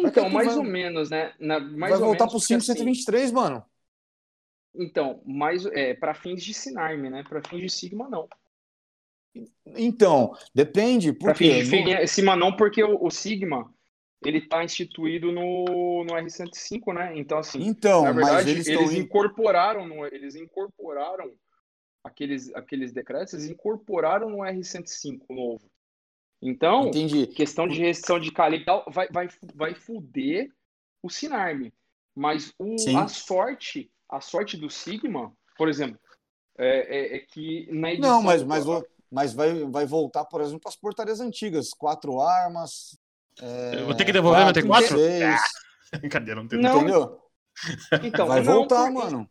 [0.02, 1.34] Vai Então, cair mais tudo, ou vai- menos, né?
[1.40, 3.64] Na, mais vai ou voltar menos, pro porque, assim, 5123, mano.
[4.74, 7.24] Então, mais é, para fins de Sinarme, né?
[7.28, 8.28] Para fins de Sigma, não.
[9.66, 13.74] Então, depende, Para porque fins de Fig- Sigma, não, porque o, o Sigma
[14.24, 17.18] ele tá instituído no, no R105, né?
[17.18, 21.34] Então, assim, então, na mas verdade, eles eles, incorporaram, no, eles incorporaram
[22.04, 25.72] aqueles, aqueles decretos, eles incorporaram no R105 novo.
[26.42, 27.28] Então, entendi.
[27.28, 30.52] questão de restrição de tal, vai, vai, vai fuder
[31.02, 31.74] o Sinarme.
[32.16, 32.98] Mas o, Sim.
[32.98, 36.00] a sorte, a sorte do Sigma, por exemplo,
[36.58, 38.12] é, é- é que na edição.
[38.18, 38.66] Não, mas, mas,
[39.12, 41.70] mas vai, vai voltar, por exemplo, as portarias antigas.
[41.74, 42.98] Quatro armas.
[43.42, 44.98] é, Eu vou ter que devolver meu quatro, T4?
[44.98, 45.42] seis,
[46.02, 47.20] Brincadeira, não tem Não, entendeu?
[48.04, 49.30] Então, vai não, voltar, porque- mano.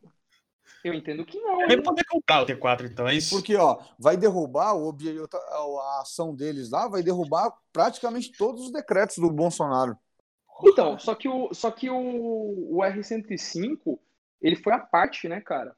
[0.83, 1.67] Eu entendo que não.
[1.67, 3.35] Nem poder comprar o T4, então é isso.
[3.37, 8.73] Porque, ó, vai derrubar o obje- a ação deles lá, vai derrubar praticamente todos os
[8.73, 9.95] decretos do Bolsonaro.
[10.65, 13.99] Então, só que o, só que o, o R105,
[14.41, 15.75] ele foi a parte, né, cara?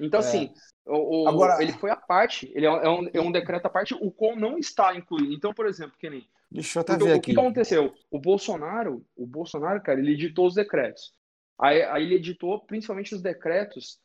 [0.00, 0.22] Então, É.
[0.22, 0.54] assim,
[0.86, 3.70] o, o- Agora- ele foi a parte, ele é um, é um, é decreto à
[3.70, 5.32] parte, o qual não está incluído.
[5.32, 7.40] Então, por exemplo, que nem Deixa eu até Porque ver o que aqui.
[7.40, 7.92] aconteceu?
[8.08, 11.12] O Bolsonaro, o Bolsonaro, cara, ele editou os decretos.
[11.58, 13.98] Aí, aí ele editou principalmente os decretos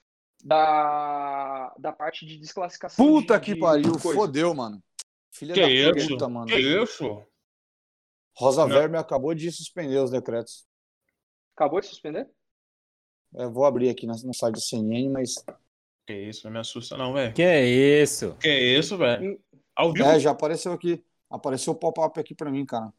[0.43, 3.05] da, da parte de desclassificação.
[3.05, 4.13] Puta de- que de pariu, coisa.
[4.13, 4.81] fodeu, mano.
[5.31, 6.07] Filha Que da isso?
[6.09, 6.47] puta, mano.
[6.47, 7.23] Que isso?
[8.35, 8.69] Rosa Não.
[8.69, 10.65] Verme acabou de suspender os decretos.
[11.55, 12.27] Acabou de suspender?
[13.33, 15.35] Eu vou abrir aqui no no site do CNN, mas.
[16.05, 17.33] Que isso, não me assusta não, velho.
[17.33, 18.35] Que é isso?
[18.39, 19.39] Que isso, velho?
[19.75, 20.05] Ao vivo?
[20.05, 21.03] É, já apareceu aqui.
[21.29, 22.91] Apareceu o pop-up aqui pra mim, cara.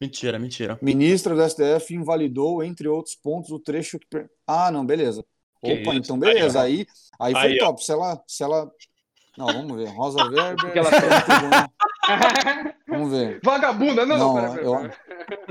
[0.00, 0.78] Mentira, mentira.
[0.80, 4.06] Ministra do STF invalidou, entre outros pontos, o trecho que.
[4.46, 5.24] Ah, não, beleza.
[5.62, 5.98] Que Opa, isso?
[5.98, 6.60] então beleza.
[6.62, 6.86] Aí,
[7.18, 7.66] Aí, aí, foi Aí, ó.
[7.66, 7.84] top.
[7.84, 8.72] Se ela, se ela.
[9.36, 9.88] Não, vamos ver.
[9.90, 10.72] Rosa Weber.
[10.72, 10.90] que ela
[12.88, 13.40] Vamos ver.
[13.44, 14.82] Vagabunda, não, Não, pera, pera, eu-.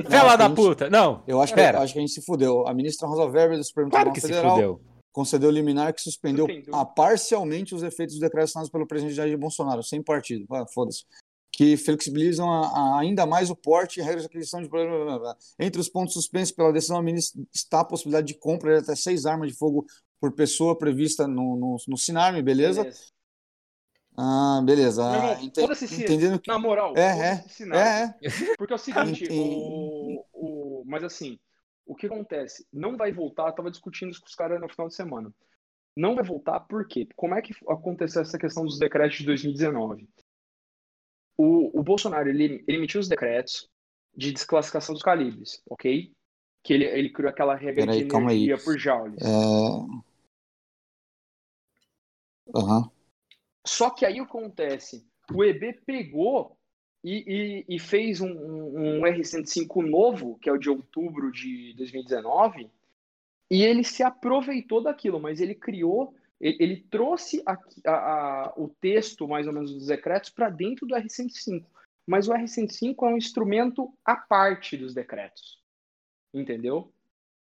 [0.03, 0.89] Não, Fela da a gente- puta.
[0.89, 2.67] Não, Eu acho que, acho que a gente se fudeu.
[2.67, 4.81] A ministra Rosa Weber do Supremo claro Tribunal Federal
[5.11, 9.81] concedeu liminar que suspendeu ah, parcialmente os efeitos dos decretos assinados pelo presidente Jair Bolsonaro,
[9.83, 10.45] sem partido.
[10.51, 11.03] Ah, Foda-se.
[11.51, 14.69] Que flexibilizam a- a- ainda mais o porte e regras de aquisição de.
[15.59, 18.95] Entre os pontos suspensos pela decisão, a ministra está a possibilidade de compra de até
[18.95, 19.85] seis armas de fogo
[20.21, 22.87] por pessoa prevista no, no, no Sinarme, beleza?
[24.21, 25.01] Ah, beleza.
[25.09, 26.41] Meu irmão, Ah, ente- foda-se que.
[26.45, 27.43] Na moral, É, é.
[27.73, 28.55] É, é.
[28.57, 31.39] Porque é o seguinte, o, o, mas assim,
[31.85, 32.67] o que acontece?
[32.73, 35.33] Não vai voltar, eu tava discutindo isso com os caras no final de semana.
[35.95, 37.07] Não vai voltar por quê?
[37.15, 40.09] Como é que aconteceu essa questão dos decretos de 2019?
[41.37, 43.69] O, o Bolsonaro, ele, ele emitiu os decretos
[44.15, 46.11] de desclassificação dos calibres, ok?
[46.61, 49.21] Que ele, ele criou aquela regra Peraí, de energia por joules.
[49.23, 49.29] É...
[52.53, 52.91] Aham.
[53.69, 55.05] Só que aí o que acontece?
[55.33, 56.57] O EB pegou
[57.03, 61.73] e, e- e fez um, um- um R105 novo, que é o de outubro de
[61.77, 62.69] 2019,
[63.49, 68.69] e ele se aproveitou daquilo, mas ele criou, ele, ele trouxe aqui- a- a- o
[68.81, 71.63] texto, mais ou menos, dos decretos para dentro do R105.
[72.07, 75.59] Mas o R105 é um instrumento à parte dos decretos.
[76.33, 76.91] Entendeu?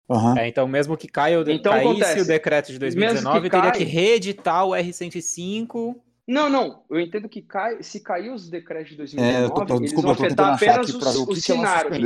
[0.10, 0.38] Aham.
[0.40, 1.52] É, então, mesmo que caia o de...
[1.54, 2.22] Então, caísse acontece.
[2.22, 6.02] o decreto de Mesmo 2019, que teria cai- que reeditar o R105.
[6.28, 6.84] Não, não.
[6.90, 9.82] Eu entendo que cai, se cair os decretos de É, 2019, eu tô, tô- eles
[9.92, 11.98] desculpa, vão tô tentando afetar apenas os, o os que cenários.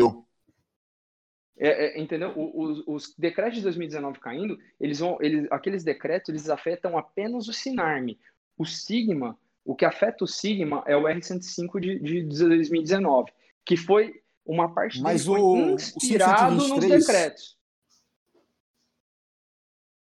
[1.57, 2.31] É, é, entendeu?
[2.35, 7.47] O- Os, os decretos de 2019 caindo, eles vão, eles, aqueles decretos, eles afetam apenas
[7.47, 8.19] o Sinarme.
[8.57, 13.31] O Sigma, o que afeta o Sigma é o R105 de, de 2019,
[13.65, 17.57] que foi uma parte dele Mas foi o- o inspirado nos 523 decretos.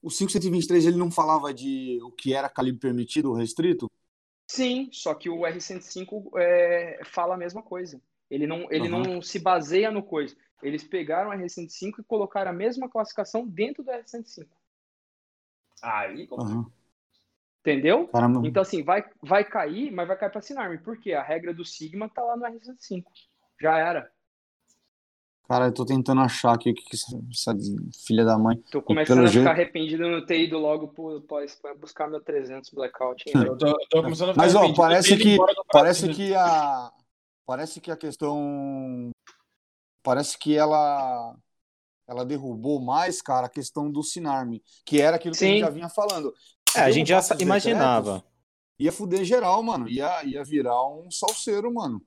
[0.01, 3.89] O 5123 ele não falava de o que era calibre permitido ou restrito?
[4.47, 8.01] Sim, só que o R105 é, fala a mesma coisa.
[8.29, 9.03] Ele não, ele Aham.
[9.03, 10.35] não se baseia no coisa.
[10.61, 14.47] Eles pegaram o R105 e colocaram a mesma classificação dentro do R105.
[15.81, 16.71] Aí, Aham.
[17.61, 18.07] Entendeu?
[18.07, 18.41] Caramba.
[18.45, 20.79] Então, assim, vai, vai cair, mas vai cair para Sinarme.
[20.79, 21.13] Por quê?
[21.13, 23.03] A regra do Sigma tá lá no R105.
[23.59, 24.11] Já era.
[25.51, 27.53] Cara, eu tô tentando achar aqui o que que essa,
[28.07, 28.55] filha da mãe.
[28.71, 30.87] Tô começando a ficar jeito- arrependido de não ter ido logo
[31.61, 33.21] pra buscar meu 300 Blackout.
[33.27, 35.37] hein, Eu tô, tô começando a ficar Mas ó, arrependido parece que
[35.69, 36.89] parece que a
[37.45, 39.11] parece que a questão
[40.01, 41.35] parece que ela
[42.07, 45.69] ela derrubou mais, cara, a questão do Sinarme, que era aquilo que a gente já
[45.69, 46.33] vinha falando.
[46.77, 48.13] É, a gente já imaginava.
[48.13, 48.31] decretos,
[48.79, 49.89] Ia fuder geral, mano.
[49.89, 52.01] Ia, ia virar um salseiro, mano.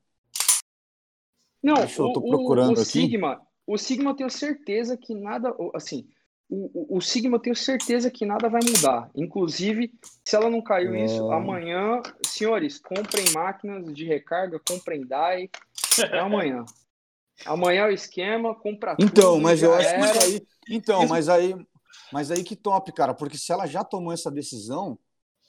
[1.65, 2.85] Não, Deixa eu- o, tô o- procurando o aqui.
[2.85, 6.07] Sigma, o Sigma eu tenho certeza que nada, o- assim,
[6.49, 9.11] o, o Sigma eu tenho certeza que nada vai mudar.
[9.17, 9.91] Inclusive,
[10.25, 11.05] se ela não caiu É.
[11.07, 15.49] isso, amanhã, senhores, comprem máquinas de recarga, comprem DAI.
[16.13, 16.65] É amanhã.
[17.47, 20.47] Amanhã é o esquema, compra Então, tudo, mas já eu acho que isso aí.
[20.69, 21.55] Então, mas aí,
[22.13, 24.97] mas aí que top, cara, porque se ela já tomou essa decisão,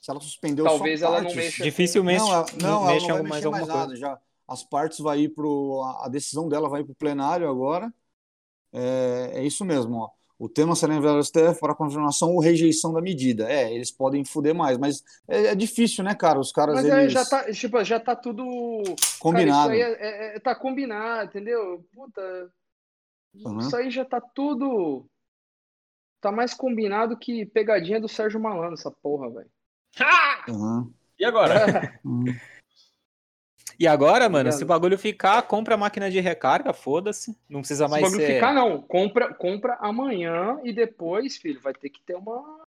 [0.00, 1.62] se ela suspendeu Talvez só ela não partes, mexa.
[1.62, 3.78] Dificilmente Não, ela, não, ela mexe não vai em mexer mais mais, alguma coisa.
[3.78, 3.96] nada.
[3.96, 7.92] Já as partes vai ir pro a, a decisão dela vai para o plenário agora.
[8.72, 10.10] É, é isso mesmo, ó.
[10.38, 13.50] O tema será enviado ao STF para confirmação ou rejeição da medida.
[13.50, 16.38] É, eles podem fuder mais, mas é, é difícil, né, cara?
[16.38, 18.44] Os caras Mas é, eles já tá, tipo, já tá tudo.
[19.18, 19.70] combinado.
[19.70, 21.82] Cara, isso aí é, é- é- tá combinado, entendeu?
[21.94, 22.52] Puta.
[23.34, 23.58] Uhum.
[23.58, 25.06] Isso aí já tá tudo.
[26.20, 29.50] Tá mais combinado que pegadinha do Sérgio Malandro, essa porra, velho.
[30.48, 30.92] Uhum.
[31.18, 31.98] E agora?
[32.04, 32.26] Uhum.
[33.78, 34.58] E agora, mano, Obrigado.
[34.58, 37.36] se o bagulho ficar, compra a máquina de recarga, foda-se.
[37.48, 38.34] Não precisa Se o mais bagulho ser.
[38.34, 38.80] ficar, não.
[38.82, 42.64] Compra, compra amanhã e depois, filho, vai ter que ter uma.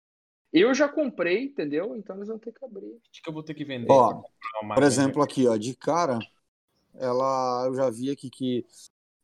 [0.54, 1.96] Eu já comprei, entendeu?
[1.96, 2.98] Então eles vão ter que abrir.
[3.12, 3.92] Acho que eu vou ter que vender.
[3.92, 4.22] Ó,
[4.74, 6.20] Por exemplo, aqui, ó, de cara,
[6.96, 8.66] ela, eu já vi aqui que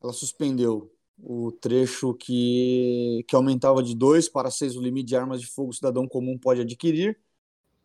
[0.01, 5.39] ela suspendeu o trecho que, que aumentava de 2 para 6 o limite de armas
[5.39, 7.17] de fogo o cidadão comum pode adquirir.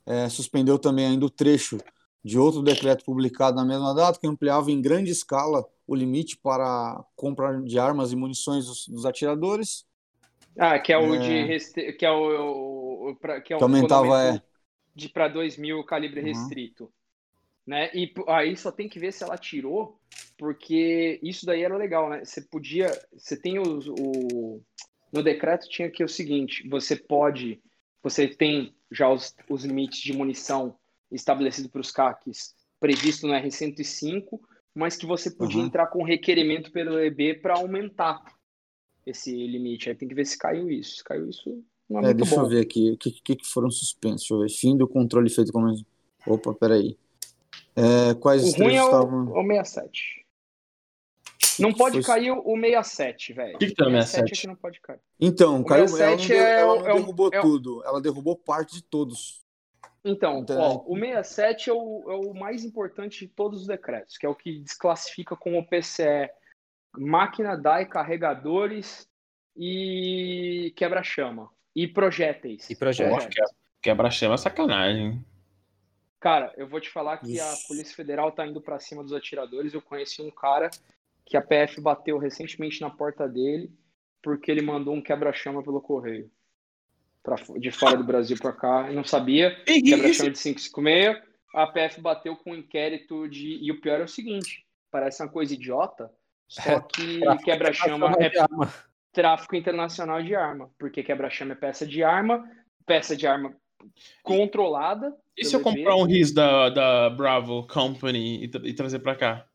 [0.07, 1.79] É, suspendeu também ainda o trecho
[2.25, 7.03] de outro decreto publicado na mesma data, que ampliava em grande escala o limite para
[7.17, 9.85] compra de armas e munições dos, dos atiradores.
[10.59, 11.19] Ah, que é o É.
[11.19, 11.43] de.
[11.47, 13.11] restri- Que é o.
[13.11, 14.43] o- pra- que é o Que aumentava, é.
[14.95, 16.27] de para 2 mil calibre Uhum.
[16.27, 16.93] restrito.
[17.67, 17.91] Né?
[17.95, 19.99] E aí só tem que ver se ela tirou,
[20.37, 22.25] porque isso daí era legal, né?
[22.25, 22.91] Você podia.
[23.17, 24.61] Você tem os, o.
[25.13, 27.61] No decreto tinha que o seguinte: você pode.
[28.03, 30.75] Você tem já os, os limites de munição
[31.11, 34.41] estabelecidos para os CACs previsto no R105,
[34.75, 35.67] mas que você podia Uhum.
[35.67, 38.23] entrar com requerimento pelo EB para aumentar
[39.07, 39.89] esse limite.
[39.89, 40.97] Aí tem que ver se caiu isso.
[40.97, 42.43] Se caiu isso, não é, É, muito deixa bom.
[42.43, 44.21] eu ver aqui, o que, que, que foram suspensos?
[44.29, 44.49] Deixa eu ver.
[44.51, 45.75] Fim do controle feito como.
[46.27, 46.97] Opa, peraí.
[47.77, 49.29] É, quais O ruim é o, estavam.
[49.33, 50.27] o 67.
[51.59, 53.57] Não pode foi- cair o 67, velho.
[53.57, 54.41] O que que tem no 67 é 67?
[54.41, 55.01] que não pode cair.
[55.21, 57.43] Então, O caiu, ela não, 67 deu- é ela o- é o- derrubou é o-
[57.43, 59.41] tudo, ela derrubou parte de todos.
[60.05, 64.17] Então, Então, ó, o 67 é o, é o mais importante de todos os decretos,
[64.17, 66.31] que é o que desclassifica como PCE
[66.97, 69.09] máquina, DAI, carregadores
[69.57, 71.51] e quebra-chama.
[71.77, 72.69] E projéteis.
[72.71, 73.27] E projéteis.
[73.27, 73.43] Que-
[73.83, 75.25] Quebra-chama é sacanagem.
[76.19, 77.55] Cara, eu vou te falar que a.
[77.67, 79.73] Polícia Federal tá indo pra cima dos atiradores.
[79.73, 80.69] Eu conheci um cara
[81.25, 83.71] que a PF bateu recentemente na porta dele
[84.23, 86.31] porque ele mandou um quebra-chama pelo correio.
[87.23, 88.87] Pra, de fora do Brasil pra cá.
[88.89, 89.55] Eu não sabia.
[89.65, 91.19] Quebra-chama de 556.
[91.55, 93.59] A PF bateu com um inquérito de.
[93.61, 96.11] E o pior é o seguinte: parece uma coisa idiota,
[96.49, 98.31] só que quebra-chama é
[99.13, 100.71] tráfico internacional de arma.
[100.79, 102.49] Porque quebra-chama é peça de arma,
[102.87, 103.55] peça de arma
[104.23, 105.15] controlada.
[105.37, 109.47] E se eu comprar um RIS da, da Bravo Company e, e trazer pra cá?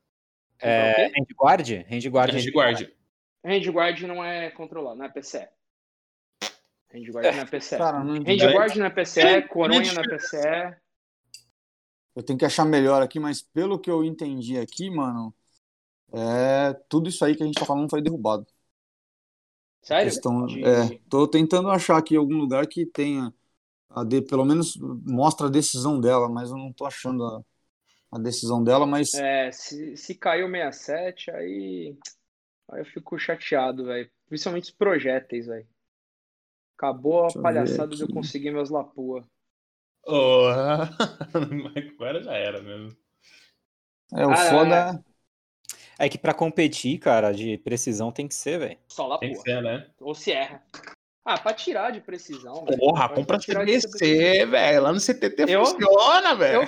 [0.60, 1.86] É, Handguard?
[1.90, 2.34] Handguard.
[2.34, 2.92] Handguard.
[3.44, 5.46] Handguard não é controlado, não é PCE.
[6.96, 7.76] Handguard não é PCE.
[7.76, 8.14] Cara, não.
[8.26, 10.76] Handguard é PCE, Coronha é PCE.
[12.14, 15.34] Eu tenho que achar melhor aqui, mas pelo que eu entendi aqui, mano,
[16.12, 18.46] é tudo isso aí que a gente tá falando foi derrubado.
[19.82, 20.22] Sério?
[20.22, 23.32] Questão, De- é, tô tentando achar aqui algum lugar que tenha
[23.90, 24.76] a de, pelo menos
[25.06, 27.42] mostra a decisão dela, mas eu não tô achando a,
[28.12, 31.96] a decisão dela, mas É, se, se caiu 67, aí,
[32.70, 34.10] aí eu fico chateado, velho.
[34.28, 35.68] Principalmente os projéteis, velho.
[36.76, 39.24] Acabou a Deixa palhaçada de eu conseguir meus Lapua.
[40.06, 40.46] Oh,
[41.94, 42.96] agora já era mesmo.
[44.12, 45.04] é o Ah, foda.
[45.98, 48.78] É que pra competir, cara, de precisão tem que ser, velho.
[48.88, 49.42] Só Tem que Lapua.
[49.54, 49.90] ser, né?
[50.00, 50.62] Ou Sierra.
[51.24, 52.64] Ah, pra tirar de precisão.
[52.66, 52.78] velho.
[52.78, 54.82] Porra, Pra- compra pra tirar de CBC, velho.
[54.82, 56.62] Lá no CTT Eu- funciona, velho.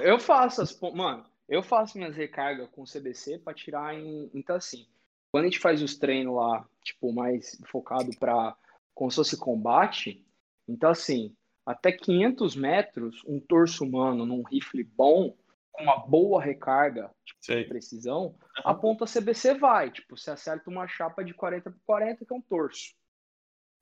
[0.00, 0.80] Eu, eu faço as.
[0.80, 4.30] Mano, eu faço minhas recargas com CBC pra tirar em.
[4.34, 4.86] Então, assim,
[5.30, 8.56] quando a gente faz os treinos lá, tipo, mais focado pra.
[9.00, 10.22] Como se fosse combate.
[10.68, 15.34] Então, assim, até 500 metros, um torso humano num rifle bom,
[15.72, 19.90] com uma boa recarga, tipo, de precisão, a ponta CBC vai.
[19.90, 22.94] Tipo, você acerta uma chapa de 40 por 40, que é um torso.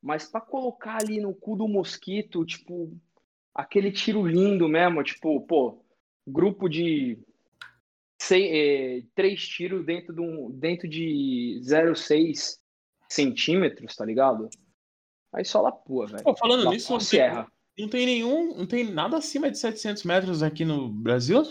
[0.00, 2.96] Mas pra colocar ali no cu do mosquito, tipo,
[3.52, 5.84] aquele tiro lindo mesmo, tipo, pô,
[6.24, 7.18] grupo de
[8.22, 12.60] sei, é, três tiros dentro de, um, dentro de 0,6
[13.08, 14.48] centímetros, tá ligado?
[15.32, 16.24] Aí só lapua, velho.
[16.24, 17.52] Pô, falando Lapua nisso, não tem, Sierra.
[17.78, 21.42] não tem nenhum, não tem nada acima de 700 metros aqui no Brasil?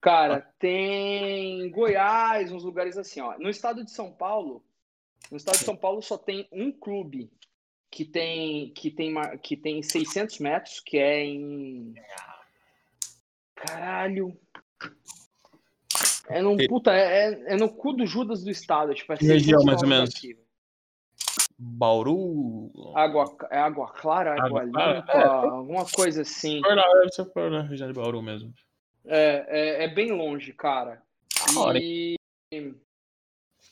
[0.00, 3.38] Cara, tem Goiás, uns lugares assim, ó.
[3.38, 4.64] No estado de São Paulo,
[5.30, 7.30] No estado de São Paulo só tem um clube
[7.90, 11.94] que tem que tem que tem 600 metros, que é em
[13.54, 14.36] caralho.
[16.28, 19.60] É no, E- puta, é, é- no cu do Judas do estado, tipo, é região,
[19.60, 20.20] 600 mais ou menos?
[20.20, 20.38] velho.
[21.58, 22.70] Bauru.
[22.94, 24.64] Água, é água clara, água, Água
[24.96, 25.24] limpa, É.
[25.26, 26.60] alguma coisa assim.
[26.60, 28.52] For lá, ser for na região de Bauru mesmo.
[29.04, 31.02] É, é, é bem longe, cara.
[31.80, 32.16] E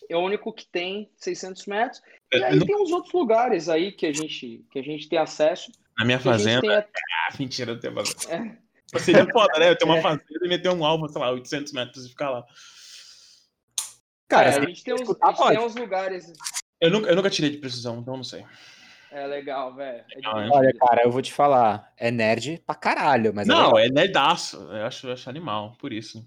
[0.08, 2.02] é o único que tem 600 metros.
[2.32, 5.18] E aí no- tem uns outros lugares aí que a gente, que a gente tem
[5.18, 5.70] acesso.
[5.98, 6.60] Na minha fazenda.
[6.60, 6.70] tem
[7.30, 8.12] Ah, mentira, eu tenho fazenda.
[8.28, 8.98] É.
[8.98, 9.68] Seria foda, né?
[9.70, 10.02] Eu ter uma É.
[10.02, 12.44] fazenda e meter um alvo, sei lá, 800 metros e ficar lá.
[14.28, 16.32] Cara, é, se a gente tem uns, gente tem uns lugares.
[16.80, 18.44] Eu nunca, eu nunca tirei de precisão, então não sei.
[19.12, 20.04] É legal, velho.
[20.14, 20.28] É.
[20.52, 21.92] Olha, cara, eu vou te falar.
[21.96, 23.78] É nerd pra caralho, mas é não, legal.
[23.80, 24.56] é nerdaço.
[24.70, 26.26] Eu acho, eu acho animal, por isso.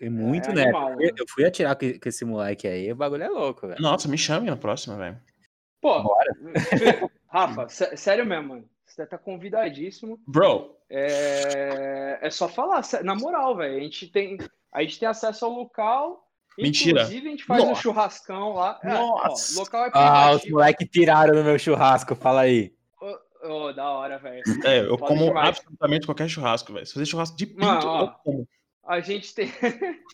[0.00, 0.68] é muito é nerd.
[0.74, 1.10] animal, Eu- né?
[1.18, 3.80] Eu fui atirar com, com esse moleque aí, o bagulho é louco, velho.
[3.80, 5.20] Nossa, me chame na próxima, velho.
[5.80, 6.34] Pô, Bora.
[7.28, 8.68] Rafa, sé- sério mesmo, mano.
[8.86, 10.18] Você tá convidadíssimo.
[10.26, 13.76] Bro, É, é só falar, na moral, velho.
[13.76, 14.38] A gente tem,
[14.72, 16.23] a gente tem acesso ao local.
[16.56, 17.00] Mentira.
[17.02, 17.82] Inclusive, a gente faz um Nossa.
[17.82, 18.78] churrascão lá.
[18.82, 19.58] É, ó, Nossa.
[19.60, 22.72] local é Ah, os moleques tiraram no meu churrasco, fala aí.
[23.00, 24.42] Ô, ô, da hora, velho.
[24.64, 25.48] é, eu Foda como demais.
[25.48, 26.86] absolutamente qualquer churrasco, velho.
[26.86, 28.00] Se fazer churrasco de pinto, Mano, ó.
[28.02, 28.48] eu como.
[28.86, 29.50] A gente tem.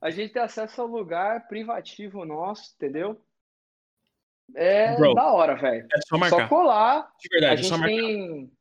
[0.00, 3.20] a gente tem acesso ao lugar privativo nosso, entendeu?
[4.56, 5.14] É Bro.
[5.14, 5.86] da hora, velho.
[5.92, 6.48] É só Só marcar.
[6.48, 7.08] colar.
[7.20, 7.96] De A verdade, é só gente marcar.
[7.96, 8.52] tem.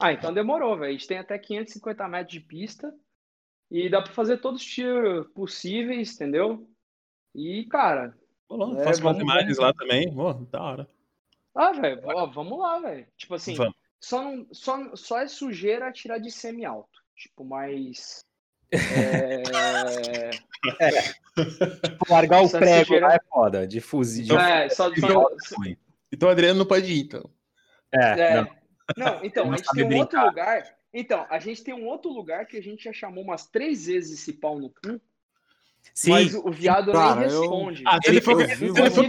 [0.00, 0.88] Ah, então demorou, velho.
[0.90, 2.92] A gente tem até 550 metros de pista.
[3.70, 6.66] E dá pra fazer todos os tiros possíveis, entendeu?
[7.34, 8.16] E, cara.
[8.50, 10.14] Rolou, É, Faço umas imagens vamos- lá também.
[10.14, 10.88] Pô, da hora.
[11.54, 12.00] Ah, velho,
[12.32, 13.06] vamos lá, velho.
[13.16, 13.74] Tipo assim, Vamos.
[14.00, 16.98] só, não, só, só é sujeira atirar de semi-alto.
[17.16, 18.24] Tipo, mas.
[18.72, 19.42] É...
[22.08, 24.24] Largar o Essa prego sujeira- lá é foda, de fuzil.
[24.26, 25.30] de- é, só, só,
[26.12, 27.28] Então o Adriano não pode ir, então.
[27.92, 28.34] É, É.
[28.36, 28.58] não.
[28.96, 30.26] Não, então, Não a gente tem um outro brincar.
[30.26, 30.77] lugar.
[30.92, 34.20] Então, a gente tem um outro lugar que a gente já chamou umas três vezes
[34.20, 35.00] esse pau no cu,
[35.94, 37.84] Sim, mas o viado cara, nem eu- responde.
[37.86, 39.04] Ah, se ele, for, eu se, ele for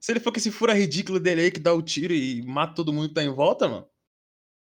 [0.00, 2.74] se ele for com esse fura ridículo dele aí que dá o tiro e mata
[2.74, 3.88] todo mundo que tá em volta, mano.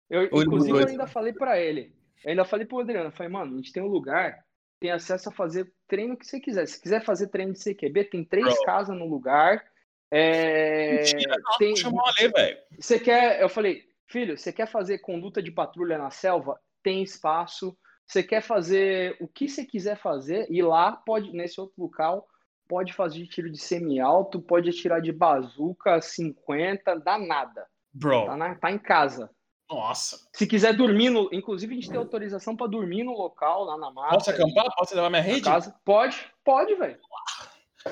[0.10, 1.94] Eu, Ou inclusive, eu ainda falei pra ele.
[2.24, 4.46] Eu ainda falei pro Adriano, eu falei, mano, a gente tem um lugar,
[4.80, 6.68] tem acesso a fazer treino que você quiser.
[6.68, 8.64] Se quiser fazer treino de CQB, tem três Bro.
[8.64, 9.64] casas no lugar.
[10.10, 12.58] É, Mentira, não, tem, chamou a ler, velho.
[12.78, 16.60] Você quer, eu falei, filho, você quer fazer conduta de patrulha na selva?
[16.84, 17.76] Tem espaço.
[18.06, 22.28] Você quer fazer o que você quiser fazer e lá pode nesse outro local
[22.68, 27.62] pode fazer tiro de semi-alto, pode atirar de bazuca 50, dá nada.
[27.64, 29.30] Tá, Bro, na- tá em casa.
[29.70, 30.18] nossa.
[30.34, 33.92] Se quiser dormir no, inclusive a gente tem autorização pra dormir no local lá na
[33.92, 34.14] mata.
[34.14, 34.74] Posso acampar?
[34.78, 35.42] Posso levar minha rede?
[35.42, 35.76] casa.
[35.84, 36.98] Pode, pode, velho.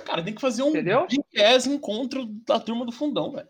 [0.05, 1.07] Cara, tem que fazer um Entendeu?
[1.07, 1.23] Big
[1.67, 3.49] encontro da turma do fundão, velho.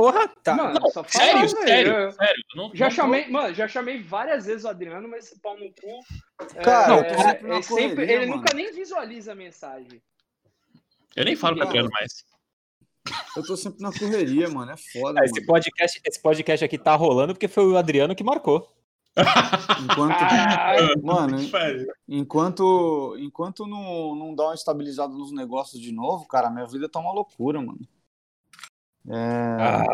[0.00, 0.54] Porra, tá.
[0.54, 2.42] Mano, não, Sério, sério, Eu- sério.
[2.54, 5.40] eu Não, Já não tô- chamei, mano, já chamei várias vezes o Adriano, mas esse
[5.40, 6.00] pau no cu.
[6.56, 8.40] é, Cara, é, tô sempre é sempre- correria, ele mano.
[8.42, 10.00] nunca nem visualiza a mensagem.
[11.16, 12.24] Eu nem falo com o Adriano mais.
[13.36, 14.70] Eu tô sempre na correria, mano.
[14.70, 15.46] É foda, Ah, Esse mano.
[15.46, 18.70] podcast, esse podcast aqui tá rolando porque foi o Adriano que marcou.
[19.82, 20.14] Enquanto,
[21.02, 21.36] mano,
[22.06, 27.00] enquanto, enquanto não, não dá uma estabilizada nos negócios de novo, cara, minha vida tá
[27.00, 27.80] uma loucura, mano.
[29.06, 29.84] É, Ah,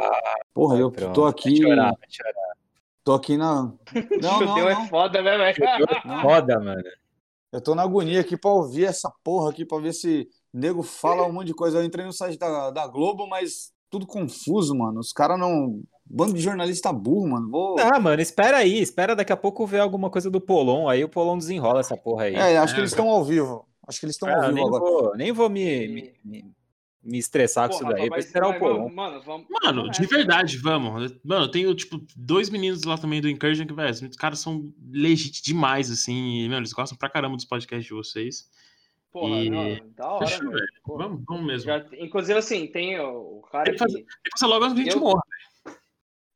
[0.53, 2.57] porra, eu pronto, tô vai aqui, chorar, vai chorar.
[3.05, 3.73] tô aqui na.
[4.21, 4.89] Não, não, é não.
[4.89, 5.57] foda, né, velho?
[6.05, 6.23] Não.
[6.23, 6.83] Foda, mano.
[7.53, 11.25] Eu tô na agonia aqui pra ouvir essa porra aqui, pra ver se nego fala
[11.27, 11.79] um monte de coisa.
[11.79, 14.99] Eu entrei no site da, da Globo, mas tudo confuso, mano.
[15.01, 15.81] Os caras não.
[16.07, 17.49] Bando de jornalista burro, mano.
[17.51, 17.77] Vou...
[17.79, 18.79] Ah, mano, espera aí.
[18.81, 20.89] Espera daqui a pouco ver alguma coisa do Polon.
[20.89, 22.35] Aí o Polon desenrola essa porra aí.
[22.35, 23.67] É, acho É, que eles estão ao vivo.
[23.87, 24.83] Acho que eles estão Ah, ao vivo nem, agora.
[24.83, 26.53] vou, nem vou me, me, me-
[27.05, 28.11] me estressar com Porra, isso daí.
[28.11, 29.47] Mas- esperar o vamos- Mano, vamos.
[29.63, 31.13] Mano, de verdade, vamos.
[31.23, 34.73] Mano, eu tenho, tipo, dois meninos lá também do Incursion que, velho, os caras são
[34.91, 36.45] legit demais, assim.
[36.45, 38.49] E, meu, eles gostam pra caramba dos podcasts de vocês.
[39.13, 40.67] Porra, E- não, da hora, velho.
[40.83, 41.05] Porra.
[41.05, 41.67] Vamos, vamos mesmo.
[41.67, 43.99] Já- inclusive, assim, tem o, cara Tem que fazer-.
[43.99, 45.23] Tem que passar logo antes que a gente Eu- morra.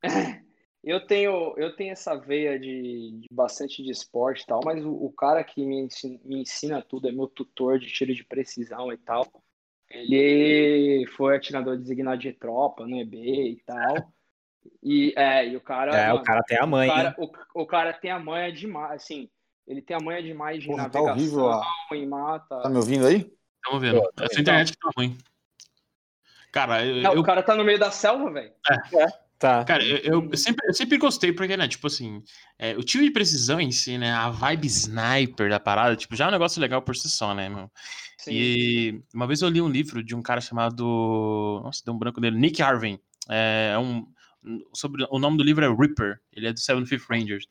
[0.85, 4.90] Eu tenho, eu tenho essa veia de, de bastante de esporte e tal, mas o,
[4.90, 8.90] o cara que me ensina, me ensina tudo, é meu tutor de tiro de precisão
[8.93, 9.27] e tal.
[9.90, 14.12] Ele foi atirador designado de tropa no EB e tal.
[14.82, 15.97] E, é, e o cara.
[15.97, 16.97] É, o mano, cara tem a mãe, o hein?
[16.97, 19.31] cara, o, o cara tem a manha demais, assim.
[19.66, 21.48] Ele tem a manha demais de Porra, tá navegação horrível.
[21.52, 22.60] a- e mata.
[22.62, 23.32] Tá me ouvindo aí?
[23.65, 24.01] Tamo vendo.
[24.02, 25.16] Tô, tô Essa internet que tá ruim.
[26.52, 28.52] Cara, eu, Não, eu- o cara tá no meio da selva, velho.
[29.39, 29.65] Tá.
[29.65, 29.98] Cara, eu,
[30.31, 32.23] eu- sempre, eu sempre gostei, porque, né, tipo assim,
[32.59, 36.24] é, o tiro de precisão em si, né, a vibe sniper da parada, tipo, já
[36.24, 37.70] é um negócio legal por si só, né, meu?
[38.19, 38.32] Sim.
[38.32, 41.60] E uma vez eu li um livro de um cara chamado.
[41.65, 42.36] Nossa, deu um branco dele.
[42.36, 42.98] Nick Arvin.
[43.28, 44.05] É um.
[44.74, 46.19] Sobre, o nome do livro é Reaper.
[46.32, 47.47] Ele é do 75th Rangers.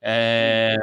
[0.00, 0.76] É,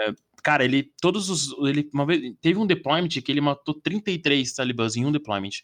[0.43, 0.91] cara, ele.
[1.01, 1.53] Todos os.
[1.67, 5.61] Ele, uma vez, teve um deployment que ele matou 33 talibãs em um deployment.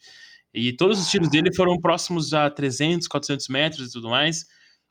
[0.52, 4.46] E todos os tiros dele foram próximos a 300, 400 metros e tudo mais.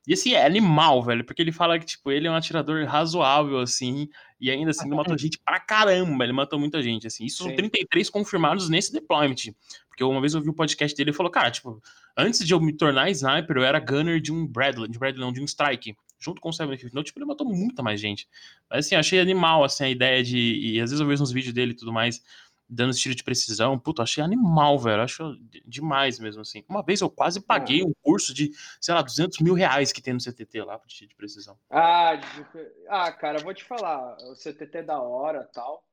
[0.08, 3.60] E assim, é animal, velho, porque ele fala que, tipo, ele é um atirador razoável,
[3.60, 4.08] assim,
[4.40, 7.26] e ainda assim ele matou gente pra caramba, ele matou muita gente, assim.
[7.26, 7.58] Isso são Sim.
[7.58, 9.54] 33 confirmados nesse deployment.
[9.90, 11.82] Porque uma vez eu vi um podcast dele e falou, cara, tipo,
[12.16, 15.34] antes de eu me tornar sniper, eu era gunner de um Bradley, de Bradley não,
[15.34, 16.94] de um Strike, junto com o 750.
[16.94, 18.30] Então, tipo, ele matou muita mais gente.
[18.70, 20.38] Mas assim, eu achei animal, assim, a ideia de...
[20.38, 22.24] E às vezes eu vejo uns vídeos dele e tudo mais,
[22.70, 23.78] dando esse tiro de precisão.
[23.80, 25.02] Puta, achei animal, velho.
[25.02, 26.64] Acho de- demais mesmo, assim.
[26.68, 30.14] Uma vez eu quase paguei um curso de, sei lá, 200 mil reais que tem
[30.14, 31.58] no CTT lá, de tiro de precisão.
[31.70, 32.46] Ah, de-
[32.90, 35.84] ah, cara, vou te falar, o CTT é da hora tal,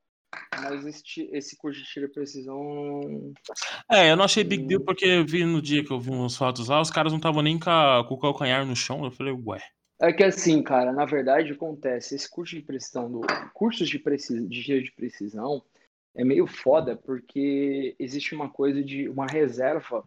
[0.61, 3.33] mas esse, esse curso de tiro e precisão.
[3.91, 6.37] É, eu não achei big deal porque eu vi no dia que eu vi uns
[6.37, 9.05] fotos lá, os caras não estavam nem com, a- com o calcanhar no chão.
[9.05, 9.61] Eu falei, ué.
[10.01, 13.21] É que assim, cara, na verdade acontece, esse curso de precisão, do,
[13.55, 15.63] cursos de, preci, de tiro de precisão
[16.15, 20.07] é meio foda porque existe uma coisa de uma reserva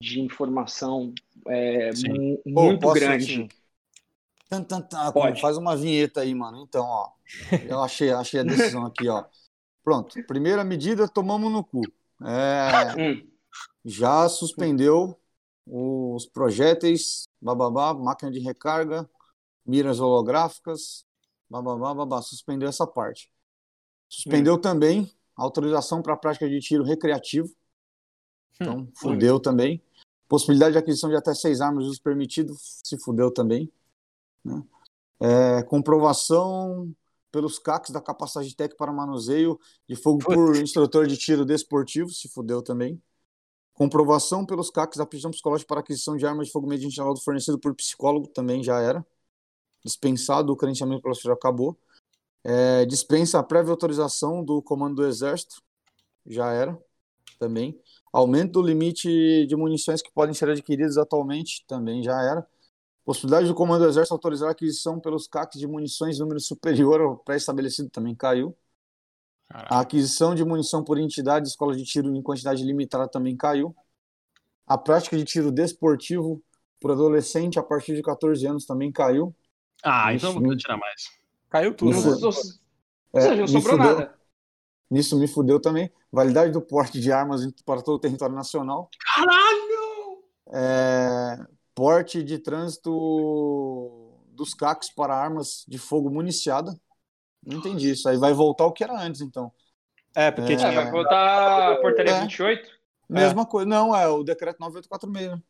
[0.00, 1.14] de informação
[1.48, 3.48] é, mu- Pô, muito grande.
[4.48, 5.40] Tan, tan, tan, Pode.
[5.40, 6.58] Faz uma vinheta aí, mano.
[6.62, 7.10] Então, ó.
[7.64, 9.24] Eu achei, achei a decisão aqui, ó.
[9.82, 10.16] Pronto.
[10.26, 11.82] Primeira medida, tomamos no cu.
[12.22, 13.26] É, Hum,
[13.84, 15.18] já suspendeu
[15.66, 19.08] os projéteis, bababá, máquina de recarga,
[19.64, 21.04] miras holográficas,
[21.48, 23.30] bababá, babá, suspendeu essa parte.
[24.08, 25.06] Suspendeu também a
[25.36, 27.48] autorização para prática de tiro recreativo.
[28.54, 29.82] Então, fudeu também.
[30.28, 33.70] Possibilidade de aquisição de até seis armas de uso permitido, se fudeu também.
[34.44, 34.64] né?
[35.20, 36.92] É, comprovação
[37.30, 42.28] pelos CACs da capacidade técnica para manuseio de fogo por instrutor de tiro desportivo, se
[42.28, 43.00] fudeu também.
[43.74, 47.58] Comprovação pelos CACs da aptidão psicológica para aquisição de armas de fogo mediante laudo fornecido
[47.58, 49.04] por psicólogo, também já era.
[49.84, 51.78] Dispensado, o credenciamento pela já acabou.
[52.48, 55.60] É, dispensa a prévia autorização do comando do Exército,
[56.24, 56.78] já era,
[57.40, 57.76] também.
[58.12, 62.46] Aumento do limite de munições que podem ser adquiridas atualmente, também já era.
[63.04, 67.16] Possibilidade do comando do Exército autorizar a aquisição pelos CACs de munições número superior ao
[67.16, 68.56] pré-estabelecido, também caiu.
[69.48, 69.68] Caralho.
[69.68, 73.74] A aquisição de munição por entidade de escola de tiro em quantidade limitada também caiu.
[74.64, 76.40] A prática de tiro desportivo
[76.80, 79.34] por adolescente a partir de 14 anos também caiu.
[79.82, 81.25] Ah, Isso, então vou tirar mais.
[81.50, 81.90] Caiu tudo.
[81.92, 82.26] não, Isso- mano.
[83.12, 83.94] ou É, seja, não sobrou fudeu.
[83.98, 84.18] nada.
[84.90, 85.90] Nisso me fudeu também.
[86.12, 88.88] Validade do porte de armas para todo o território nacional.
[89.14, 90.22] Caralho!
[90.52, 91.44] É,
[91.74, 96.78] porte de trânsito dos CACs para armas de fogo municiada.
[97.44, 98.08] Não entendi isso.
[98.08, 99.52] Aí vai voltar o que era antes, então.
[100.14, 100.54] É, porque É.
[100.54, 100.72] É, tinha.
[100.72, 102.20] vai voltar a portaria É.
[102.22, 102.70] 28?
[103.08, 103.68] Mesma coisa.
[103.68, 105.30] Não, é o decreto 9846.
[105.32, 105.42] né?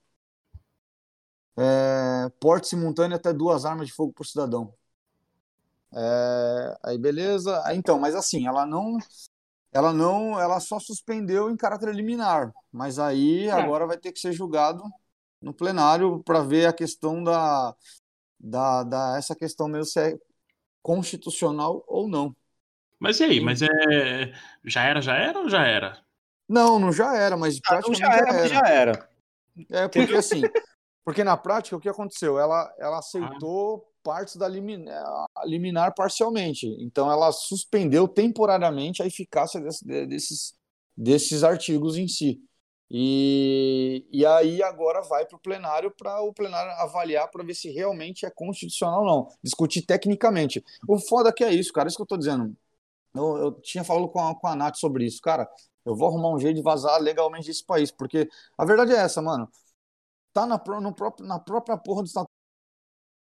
[1.59, 4.73] É, porte simultâneo até duas armas de fogo por cidadão.
[5.95, 7.63] É, aí beleza.
[7.65, 8.99] Aí, então, mas assim, ela não,
[9.73, 12.53] ela não, ela só suspendeu em caráter liminar.
[12.73, 14.83] Mas aí agora vai ter que ser julgado
[15.41, 17.75] no plenário para ver a questão da,
[18.39, 20.19] da, da essa questão mesmo se é
[20.83, 22.35] constitucional ou não.
[22.99, 23.41] Mas e aí?
[23.41, 23.69] Mas é.
[24.65, 26.01] Já era, já era ou já era?
[26.49, 29.09] Não, não já era, mas Ah, não, praticamente já era, já era.
[29.71, 30.43] É porque assim,
[31.05, 32.39] porque na prática o que aconteceu?
[32.39, 36.67] Ela, ela aceitou partes da liminar, liminar parcialmente.
[36.81, 40.55] Então ela suspendeu temporariamente a eficácia desse- de- desses,
[40.97, 42.41] desses artigos em si.
[42.89, 47.69] E, e aí agora vai para o plenário para o plenário avaliar para ver se
[47.73, 49.29] realmente é constitucional ou não.
[49.43, 50.65] Discutir tecnicamente.
[50.89, 52.57] O foda que é isso, cara, isso que eu tô dizendo.
[53.15, 55.49] Eu, eu tinha falado com a, com a Nath sobre isso, cara.
[55.85, 58.29] Eu vou arrumar um jeito de vazar legalmente desse país, porque
[58.59, 59.49] a verdade é essa, mano
[60.33, 62.09] tá na, no próprio, na própria porra do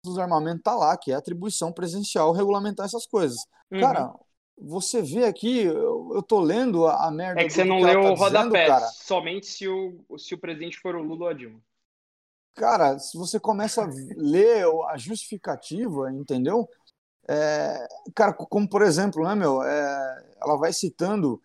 [0.02, 3.38] dos Armamentos, tá lá, que é atribuição presencial regulamentar essas coisas.
[3.70, 3.80] Uhum.
[3.80, 4.14] Cara,
[4.56, 7.84] você vê aqui, eu, eu tô lendo a, a merda é que você não que
[7.84, 8.86] leu tá o rodapé, cara.
[8.86, 11.60] somente se o, se o presidente for o Lula ou a Dilma.
[12.54, 16.68] Cara, se você começa a ler a justificativa, entendeu?
[17.28, 21.40] É, cara, como por exemplo, né, meu, é, ela vai citando,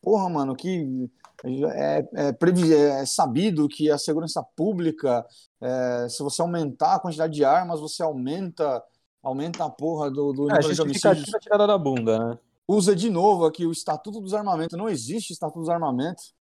[0.00, 1.10] porra, mano, que
[1.44, 5.24] é, é é sabido que a segurança pública,
[5.60, 8.82] é, se você aumentar a quantidade de armas, você aumenta,
[9.22, 10.84] aumenta a porra do, do É, de homicídios.
[10.86, 12.38] justificativa tirada da bunda, né?
[12.66, 14.76] Usa de novo aqui o Estatuto dos Armamentos.
[14.76, 16.34] Não existe Estatuto dos Armamentos,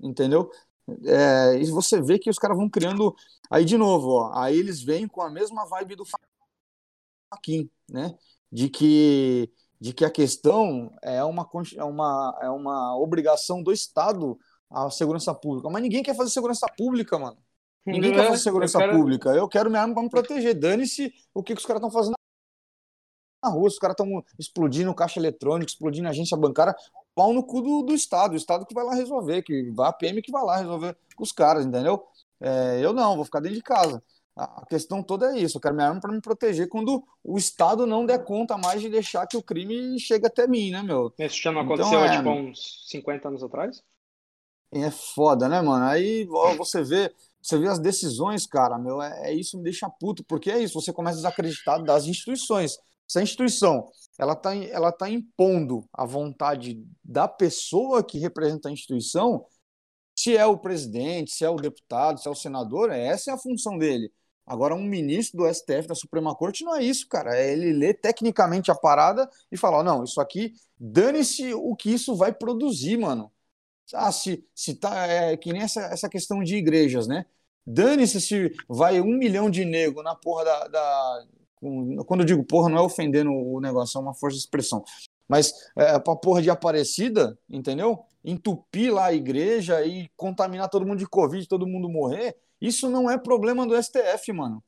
[0.00, 0.50] entendeu?
[1.04, 3.14] É, e você vê que os caras vão criando.
[3.50, 6.04] Aí, de novo, ó, aí eles vêm com a mesma vibe do
[7.30, 8.16] Faquin, né?
[8.50, 14.38] De que, de que a questão é uma, é, uma, é uma obrigação do Estado
[14.70, 15.70] a segurança pública.
[15.70, 17.38] Mas ninguém quer fazer segurança pública, mano.
[17.86, 19.30] Ninguém quer É, fazer segurança eu quero- pública.
[19.30, 20.54] Eu quero minha arma pra me proteger.
[20.54, 22.14] Dane-se o que, que os caras estão fazendo
[23.42, 23.68] na rua.
[23.68, 26.74] Os caras estão explodindo caixa eletrônica, explodindo agência bancária.
[27.14, 28.32] Pau no cu do, do Estado.
[28.32, 31.22] O Estado que vai lá resolver, que vai a PM que vai lá resolver com
[31.22, 32.04] os caras, entendeu?
[32.40, 34.02] É, eu não, vou ficar dentro de casa.
[34.38, 35.56] A questão toda é isso.
[35.56, 38.88] Eu quero minha arma para me proteger quando o Estado não der conta mais de
[38.88, 41.12] deixar que o crime chegue até mim, né, meu?
[41.18, 43.82] Isso já não Então, aconteceu há é, tipo uns 50 anos atrás?
[44.72, 45.84] É foda, né, mano?
[45.86, 47.12] Aí ó, você vê,
[47.42, 50.80] você vê as decisões, cara, meu, é, é isso me deixa puto, porque é isso,
[50.80, 52.78] você começa a desacreditar das instituições.
[53.06, 58.72] Se a instituição, ela tá, ela tá impondo a vontade da pessoa que representa a
[58.72, 59.44] instituição,
[60.14, 63.38] se é o presidente, se é o deputado, se é o senador, essa é a
[63.38, 64.12] função dele.
[64.48, 67.36] Agora, um ministro do STF, da Suprema Corte, não é isso, cara.
[67.36, 71.90] É ele ler tecnicamente a parada e falar: ó, não, isso aqui, dane-se o que
[71.92, 73.30] isso vai produzir, mano.
[73.94, 75.06] Ah, se, se tá.
[75.06, 77.24] É que nem essa, essa questão de igrejas, né?
[77.66, 80.68] Dane-se se vai um milhão de nego na porra da.
[80.68, 81.26] da-
[82.06, 84.84] quando eu digo porra, não é ofendendo o negócio, é uma força de expressão.
[85.26, 88.04] Mas é, pra porra de Aparecida, entendeu?
[88.24, 93.10] Entupir lá a igreja e contaminar todo mundo de Covid, todo mundo morrer, isso não
[93.10, 94.62] é problema do STF, mano.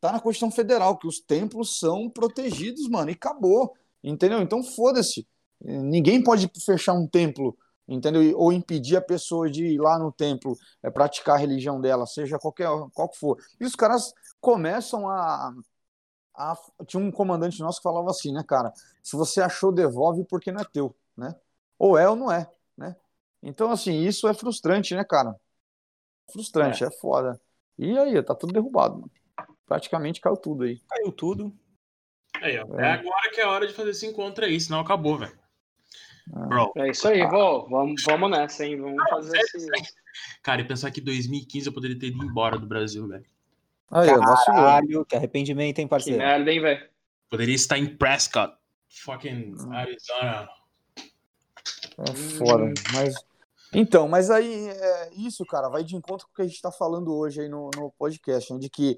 [0.00, 3.72] Tá na Constituição Federal, que os templos são protegidos, mano, e acabou.
[4.02, 4.40] Entendeu?
[4.40, 5.26] Então foda-se.
[5.60, 7.56] Ninguém pode fechar um templo
[7.88, 8.36] entendeu?
[8.38, 12.38] Ou impedir a pessoa de ir lá no templo é, praticar a religião dela, seja
[12.38, 13.36] qualquer qual que for.
[13.60, 15.52] E os caras começam a,
[16.34, 18.72] a- Tinha um comandante nosso que falava assim, né, cara?
[19.02, 21.34] Se você achou, devolve porque não é teu, né?
[21.78, 22.96] Ou é ou não é, né?
[23.42, 25.34] Então, assim, isso é frustrante, né, cara?
[26.30, 27.40] Frustrante, é, foda.
[27.78, 29.10] E aí, tá tudo derrubado, mano.
[29.66, 30.78] Praticamente caiu tudo aí.
[30.88, 31.52] Caiu tudo.
[32.40, 32.78] Aí, ó.
[32.78, 32.84] É.
[32.84, 32.92] É.
[32.92, 35.36] agora que é a hora de fazer esse encontro aí, senão acabou, velho.
[36.34, 36.46] Ah.
[36.46, 37.66] Bro, É isso aí, vô.
[37.68, 38.80] Vamos, vamos nessa, hein?
[38.80, 39.66] Vamos fazer esse.
[40.42, 43.24] cara, e pensar que em 2015 eu poderia ter ido embora do Brasil, velho.
[43.90, 44.08] Aí.
[44.46, 46.18] Caralho, que arrependimento, hein, Que parceiro?
[46.18, 46.88] merda, hein, velho?
[47.28, 48.54] Poderia estar em Prescott,
[48.88, 50.48] fucking Arizona.
[51.98, 53.14] É foda, mas.
[53.74, 56.70] Então, mas aí, é, isso, cara, vai de encontro com o que a gente tá
[56.70, 58.96] falando hoje aí no, no podcast, né, de que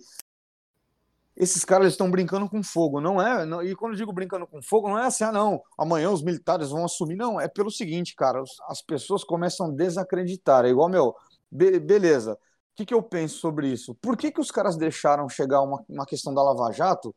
[1.36, 3.44] esses caras estão brincando com fogo, não é?
[3.44, 6.22] não- e quando eu digo brincando com fogo, não é assim, ah, não, amanhã os
[6.22, 10.68] militares vão assumir, não, é pelo seguinte, cara, os- as pessoas começam a desacreditar, é
[10.68, 11.14] igual, meu,
[11.50, 12.38] be- beleza, o
[12.76, 13.94] que, que eu penso sobre isso?
[13.96, 17.14] Por que, que os caras deixaram chegar uma, uma questão da Lava Jato,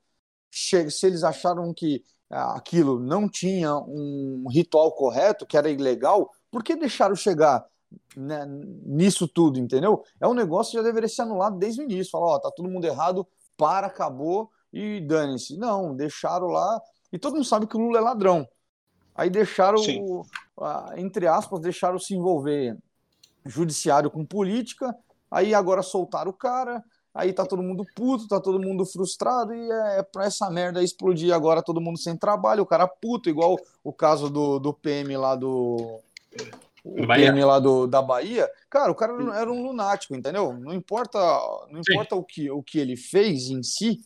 [0.51, 0.75] se
[1.05, 6.76] eles acharam que ah, aquilo não tinha um ritual correto, que era ilegal, por que
[6.76, 7.65] deixaram chegar
[8.15, 8.45] né,
[8.86, 10.03] nisso tudo, entendeu?
[10.19, 12.11] É um negócio que já deveria ser anulado desde o início.
[12.11, 13.26] Falar, ó, tá todo mundo errado,
[13.56, 15.57] para, acabou e dane-se.
[15.57, 16.82] Não, deixaram lá.
[17.11, 18.48] E todo mundo sabe que o Lula é ladrão.
[19.15, 20.26] Aí deixaram, o-
[20.95, 22.78] entre aspas, deixaram se envolver
[23.45, 24.95] judiciário com política.
[25.32, 26.84] Aí agora soltaram o cara.
[27.14, 29.53] Aí tá todo mundo puto, tá todo mundo frustrado.
[29.53, 32.61] E é, é pra essa merda explodir agora todo mundo sem trabalho.
[32.64, 35.99] O cara puto, igual o caso do, do PM lá do.
[36.84, 37.05] O.
[37.05, 40.53] PM lá do, da Bahia, cara, o cara era um lunático, entendeu?
[40.53, 41.19] Não importa,
[41.69, 41.91] não Sim.
[41.93, 43.99] importa o que, o que ele fez em si,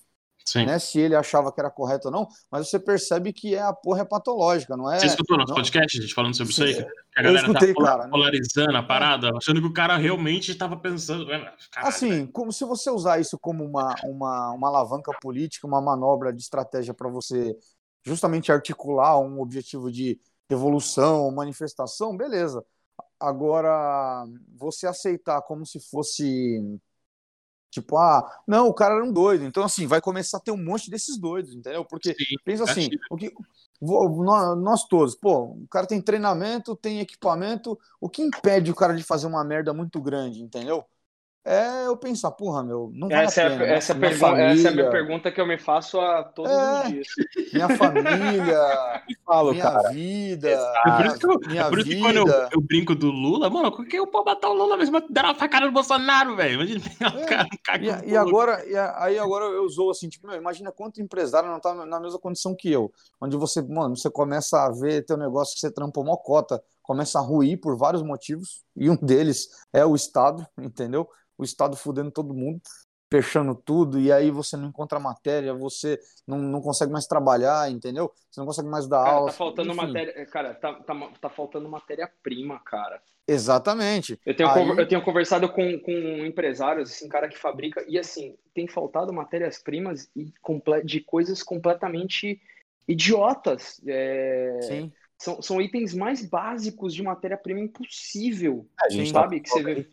[0.44, 0.66] Sim.
[0.66, 0.80] né?
[0.80, 4.02] Se ele achava que era correto ou não, mas você percebe que é a porra
[4.02, 4.98] é patológica, não é?
[5.00, 6.74] Você escutou nosso não- podcast, a gente falando sobre isso aí?
[6.74, 6.84] Sim,
[7.14, 8.10] Que a galera escutei, tá cara.
[8.10, 11.28] polarizando a parada, achando que o cara realmente estava pensando.
[11.28, 16.34] Caralho, Assim, como se você usar isso como uma, uma, uma alavanca política, uma manobra
[16.34, 17.56] de estratégia para você
[18.04, 20.20] justamente articular um objetivo de
[20.52, 22.64] revolução, manifestação, beleza.
[23.20, 24.26] Agora,
[24.58, 26.80] você aceitar como se fosse
[27.70, 29.46] tipo, ah, não, o cara era um doido.
[29.46, 31.86] Então, assim, vai começar a ter um monte desses doidos, entendeu?
[31.86, 33.34] Porque Sim, pensa assim, o que,
[33.82, 39.04] nós todos, pô, o cara tem treinamento, tem equipamento, o que impede o cara de
[39.04, 40.86] fazer uma merda muito grande, entendeu?
[41.44, 43.64] É eu pensar, porra, meu, não vale Essa, a é, pena.
[43.64, 46.24] a- essa, minha pergun- essa é a minha família, pergunta que eu me faço a
[46.24, 46.84] todos É.
[46.84, 47.08] os dias.
[47.54, 48.58] minha família,
[49.26, 49.90] Falo, minha cara.
[49.90, 52.94] vida, É por isso que, eu, minha é por isso que quando eu, eu brinco
[52.94, 55.02] do Lula, mano, por que eu posso matar o Lula mesmo?
[55.10, 56.56] Dar uma facada no Bolsonaro, velho.
[56.56, 59.64] Imagina pegar É, o cara, um cara E, e agora, e a- aí agora eu
[59.64, 63.36] usou assim, tipo, meu, imagina quanto empresário não tá na mesma condição que eu, onde
[63.36, 67.22] você, mano, você começa a ver teu negócio que você trampou mó cota, começa a
[67.22, 71.10] ruir por vários motivos, e um deles é o Estado, entendeu?
[71.42, 72.62] O Estado fudendo todo mundo.
[73.14, 78.10] fechando tudo, e aí você não encontra matéria, você não, não consegue mais trabalhar, entendeu?
[78.32, 79.28] Você não consegue mais dar Cara, aula.
[79.28, 79.82] tá faltando enfim.
[79.88, 80.26] matéria.
[80.28, 83.02] Cara, tá, tá, tá faltando matéria-prima, cara.
[83.28, 84.20] Exatamente.
[84.26, 85.92] Eu tenho, Aí- eu tenho conversado com, com
[86.26, 90.10] empresários, assim, cara que fabrica, e assim, tem faltado matérias-primas
[90.86, 92.42] de coisas completamente
[92.88, 93.82] idiotas.
[93.86, 94.92] É, Sim.
[95.22, 99.40] São, são itens mais básicos de matéria-prima impossível, A gente tá, sabe?
[99.40, 99.88] Que você vê.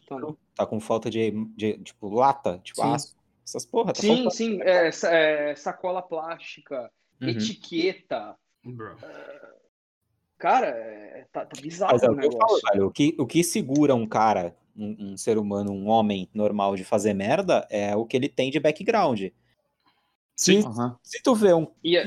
[0.54, 2.94] tá com falta de, de, tipo, lata, tipo, Sim.
[2.94, 3.14] aço.
[3.46, 6.90] Essas porra, tá Sim, sim, é, é, sacola plástica,
[7.20, 7.28] Uhum.
[7.28, 8.36] etiqueta.
[8.64, 8.96] Bro.
[10.38, 12.38] Cara, é, tá, tá bizarro Mas é o negócio.
[12.38, 12.86] falo, velho.
[12.86, 16.84] O que, o que segura um cara, um, um ser humano, um homem normal de
[16.84, 19.24] fazer merda é o que ele tem de background.
[20.36, 20.64] Sim.
[20.64, 20.96] Aham.
[21.02, 21.66] Se tu vê um.
[21.84, 22.04] E é-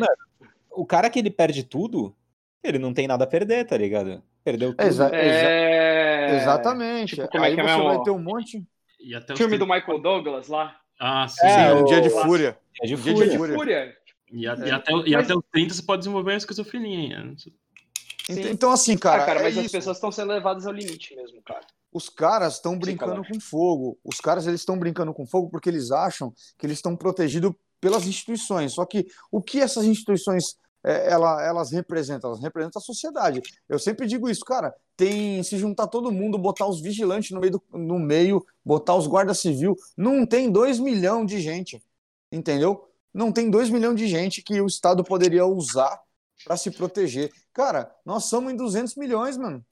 [0.72, 2.16] O cara que ele perde tudo,
[2.64, 4.22] ele não tem nada a perder, tá ligado?
[4.44, 4.88] Perdeu tudo.
[4.88, 7.16] Exa- exa- é, Exatamente.
[7.16, 7.84] tipo, como é aí que é você mesmo?
[7.90, 8.64] vai ter um monte.
[9.00, 10.76] E até filme do Michael Douglas lá.
[11.00, 11.46] Ah, sim.
[11.46, 12.58] É, Sim, um o- dia de fúria.
[12.82, 13.30] É Dia de fúria.
[13.30, 13.56] De Fúria.
[13.58, 13.96] Fúria.
[14.32, 14.72] E, a- e É.
[14.72, 17.34] até, e Mas- até os 30 você pode desenvolver uma esquizofrenia.
[17.38, 18.50] Sim.
[18.50, 19.72] Então, assim, cara, ah, cara, é mas as isso.
[19.74, 21.62] pessoas estão sendo levadas ao limite mesmo, cara.
[21.92, 23.98] Os caras estão brincando com fogo.
[24.04, 27.52] Os caras eles estão brincando com fogo porque eles acham que eles estão protegidos
[27.82, 28.74] pelas instituições.
[28.74, 32.30] Só que o que essas instituições é, ela- elas representam?
[32.32, 33.42] Elas representam a sociedade.
[33.70, 34.74] Eu sempre digo isso, cara.
[34.98, 39.08] Tem se juntar todo mundo, botar os vigilantes no meio, do- no meio botar os
[39.08, 39.76] guarda civil.
[39.98, 41.84] Não tem 2 milhões de gente,
[42.32, 42.88] entendeu?
[43.14, 46.00] Não tem 2 milhões de gente que o Estado poderia usar
[46.46, 47.32] para se proteger.
[47.54, 49.64] Cara, nós somos em 200 milhões, mano.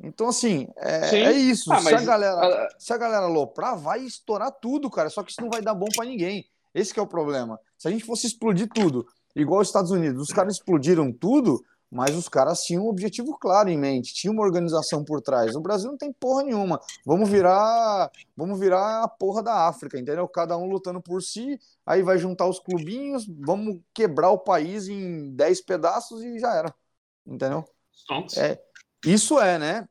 [0.00, 1.72] Então, assim, é, é isso.
[1.72, 5.10] Ah, se, a mas- galera, ah, se a galera aloprar, vai estourar tudo, cara.
[5.10, 6.44] Só que isso não vai dar bom pra ninguém.
[6.74, 7.60] Esse que é o problema.
[7.76, 12.16] Se a gente fosse explodir tudo, igual os Estados Unidos, os caras explodiram tudo, mas
[12.16, 15.54] os caras tinham um objetivo claro em mente, tinha uma organização por trás.
[15.54, 16.80] O Brasil não tem porra nenhuma.
[17.04, 20.26] Vamos virar, vamos virar a porra da África, entendeu?
[20.26, 25.34] Cada um lutando por si, aí vai juntar os clubinhos, vamos quebrar o país em
[25.34, 26.74] 10 pedaços e já era.
[27.26, 27.62] Entendeu?
[28.38, 28.58] É.
[29.04, 29.86] Isso é, né?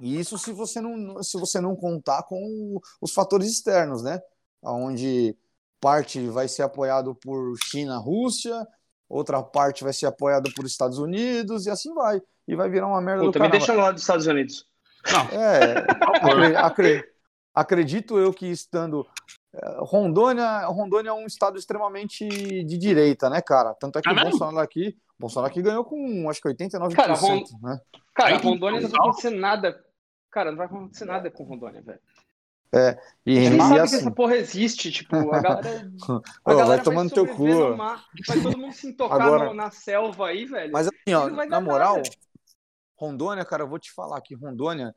[0.00, 4.20] E isso se você não, se você não contar com os fatores externos, né?
[4.62, 5.36] Onde
[5.82, 8.64] parte vai ser apoiado por China, Rússia,
[9.08, 12.22] outra parte vai ser apoiada por Estados Unidos e assim vai.
[12.46, 13.66] E vai virar uma merda Puta, do me caramba.
[13.66, 14.66] deixa lado dos Estados Unidos.
[15.10, 17.04] Não, É, acre- acre-
[17.52, 19.04] acredito eu que estando
[19.54, 23.74] eh, Rondônia, Rondônia é um estado extremamente de direita, né, cara?
[23.74, 24.30] Tanto é que Ah, o mesmo?
[24.30, 27.14] Bolsonaro aqui, Bolsonaro aqui ganhou com acho que 89%, Cara,
[27.62, 27.80] né?
[28.14, 29.84] Cara, Rondônia não vai acontecer nada.
[30.30, 32.00] Cara, não vai acontecer nada com Rondônia, velho.
[32.74, 35.90] E, Você e nem sabe assim, que essa porra existe, tipo, a galera.
[36.08, 37.44] Ô, A galera vai tomando teu cu.
[37.44, 40.72] no mar, Vai todo mundo se intocar Agora- no- na selva aí, velho.
[40.72, 42.10] Mas assim, ó, na moral, nada.
[42.96, 44.94] Rondônia, cara, eu vou te falar que Rondônia,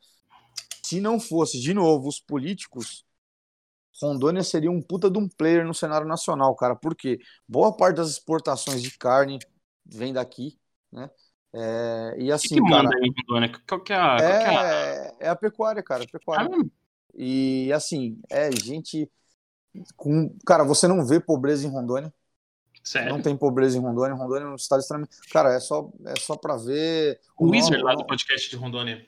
[0.84, 3.04] se não fosse, de novo, os políticos,
[4.02, 6.76] Rondônia seria um puta de um player no cenário nacional, cara.
[6.76, 7.20] Por quê?
[7.48, 9.40] Boa parte das exportações de carne
[9.86, 10.58] vem daqui,
[10.92, 11.10] né?
[11.54, 13.62] É, e o assim, que, que cara, manda aí, Rondônia?
[13.68, 14.18] Qual que é a.
[14.18, 14.68] Qual que é a...
[14.68, 16.50] é, é a pecuária, cara, a Ah, pecuária.
[16.50, 16.72] mesmo?
[17.16, 19.10] E assim, é gente
[19.96, 20.36] com.
[20.46, 22.14] Cara, você não vê pobreza em Rondônia.
[22.84, 23.10] Sério?
[23.10, 24.16] Não tem pobreza em Rondônia.
[24.16, 25.18] Rondônia é um estado extremamente.
[25.32, 27.20] Cara, é só, é só pra ver.
[27.38, 29.06] O Wizard lá do podcast de Rondônia.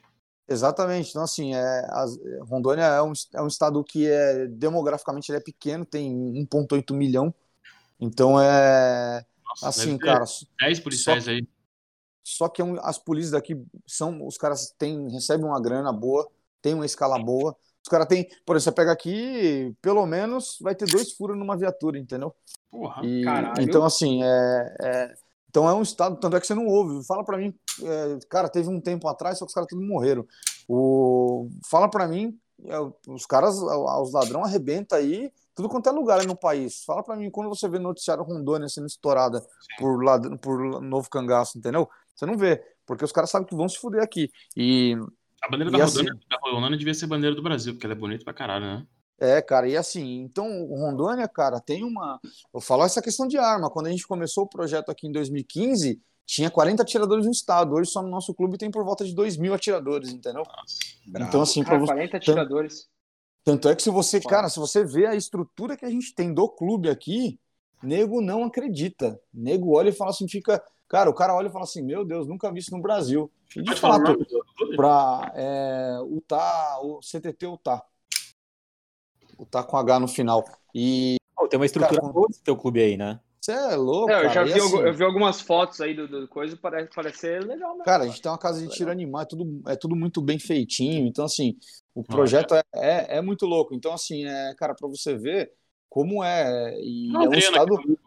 [0.48, 1.10] Exatamente.
[1.10, 2.18] Então, assim, é, as-
[2.48, 7.32] Rondônia é um, é um estado que é demograficamente ele é pequeno, tem 1,8 milhão.
[8.00, 10.24] Então é Nossa, assim, cara.
[10.58, 11.46] 10 policiais aí.
[12.24, 14.26] Só que é as polícias daqui são.
[14.26, 16.28] Os caras têm, recebem uma grana boa,
[16.60, 17.56] tem uma escala boa.
[17.88, 18.28] Os caras têm.
[18.44, 22.34] Por exemplo, você pega aqui, pelo menos vai ter dois furos numa viatura, entendeu?
[22.70, 23.02] Porra.
[23.04, 23.54] E- Caralho.
[23.62, 25.14] então, assim, é, é-
[25.48, 27.02] então é um estado, tanto é que você não ouve.
[27.06, 30.26] Fala pra mim, é, cara, teve um tempo atrás, só que os caras todos morreram.
[30.68, 32.76] O, fala pra mim, é,
[33.10, 36.84] os caras, os ladrão arrebenta aí, tudo quanto é lugar no país.
[36.84, 39.42] Fala pra mim quando você vê noticiário Rondônia sendo estourada
[39.78, 41.88] por, ladrão, por novo cangaço, entendeu?
[42.14, 44.30] Você não vê, porque os caras sabem que vão se fuder aqui.
[44.54, 44.94] E
[45.42, 47.94] A bandeira E da assim- Rondônia, da Rondônia devia ser bandeira do Brasil, porque ela
[47.94, 48.86] é bonita pra caralho, né?
[49.20, 52.20] É, cara, e assim, então o Rondônia, cara, tem uma.
[52.54, 53.68] Eu falo essa questão de arma.
[53.70, 57.74] Quando a gente começou o projeto aqui em 2015, tinha 40 atiradores no estado.
[57.74, 60.44] Hoje só no nosso clube tem por volta de 2 mil atiradores, entendeu?
[60.44, 61.26] Nossa.
[61.28, 61.86] Então, assim, pra Ah, você.
[61.92, 62.88] 40 atiradores.
[63.42, 66.32] Tanto é que se você, cara, se você vê a estrutura que a gente tem
[66.32, 67.40] do clube aqui,
[67.82, 69.18] nego não acredita.
[69.34, 70.62] Nego olha e fala assim, fica.
[70.88, 73.30] Cara, o cara olha e fala assim, meu Deus, nunca vi isso no Brasil.
[73.54, 74.18] E de fato,
[74.74, 77.82] pra é, Utah, o CTT Utah.
[79.38, 80.44] Utah com H no final.
[80.74, 83.20] E Pô, tem uma estrutura Cara, boa desse teu clube aí, né?
[83.40, 84.34] você é louco, É, eu cara.
[84.34, 87.70] já vi, assim, eu vi algumas fotos aí do, do coisa, parece, parece ser legal
[87.70, 87.84] mesmo.
[87.84, 90.38] Cara, a gente tem uma casa de tiro animal, é tudo, é tudo muito bem
[90.38, 91.06] feitinho.
[91.06, 91.56] Então, assim,
[91.94, 93.74] o projeto é, é, é muito louco.
[93.74, 95.50] Então, assim, é, cara, para você ver,
[95.88, 96.78] como é.
[96.80, 97.98] E Não, é um Adriana, estado.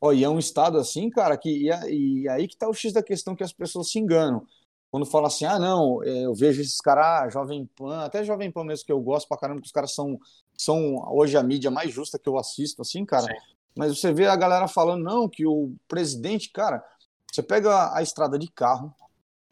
[0.00, 2.92] Ó, e é um estado assim, cara, que e, e aí que tá o X
[2.92, 4.46] da questão que as pessoas se enganam.
[4.90, 8.50] Quando fala assim, ah, não, é, eu vejo esses caras, ah, Jovem Pan, até Jovem
[8.52, 10.18] Pan mesmo, que eu gosto pra caramba, que os caras são,
[10.56, 13.26] são hoje a mídia mais justa que eu assisto, assim, cara.
[13.26, 13.54] Sim.
[13.76, 16.84] Mas você vê a galera falando, não, que o presidente, cara,
[17.32, 18.94] você pega a estrada de carro,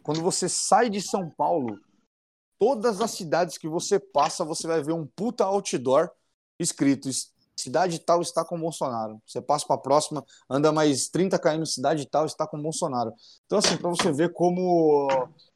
[0.02, 1.80] quando você sai de São Paulo,
[2.56, 6.08] todas as cidades que você passa, você vai ver um puta outdoor
[6.56, 7.08] escrito
[7.62, 9.20] cidade tal está com Bolsonaro.
[9.26, 13.12] Você passa para a próxima, anda mais 30 km, cidade tal está com Bolsonaro.
[13.46, 15.08] Então, assim, para você ver como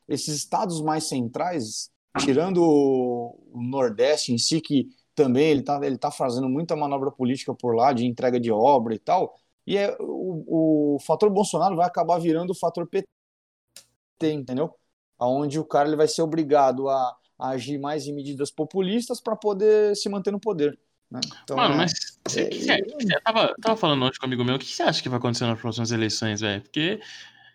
[0.08, 6.10] esses estados mais centrais, tirando o Nordeste em si, que também ele está ele tá
[6.10, 9.34] fazendo muita manobra política por lá, de entrega de obra e tal,
[9.66, 13.06] e é, o, o fator Bolsonaro vai acabar virando o fator PT,
[14.22, 14.74] entendeu?
[15.18, 19.36] Onde o cara ele vai ser obrigado a, a agir mais em medidas populistas para
[19.36, 20.78] poder se manter no poder.
[21.10, 21.20] Né?
[21.44, 21.92] Então, Mano, é- mas
[22.26, 24.82] você, é- você- eu tava, tava falando ontem com um amigo meu, o que você
[24.82, 26.62] acha que vai acontecer nas próximas eleições, velho?
[26.62, 27.00] Porque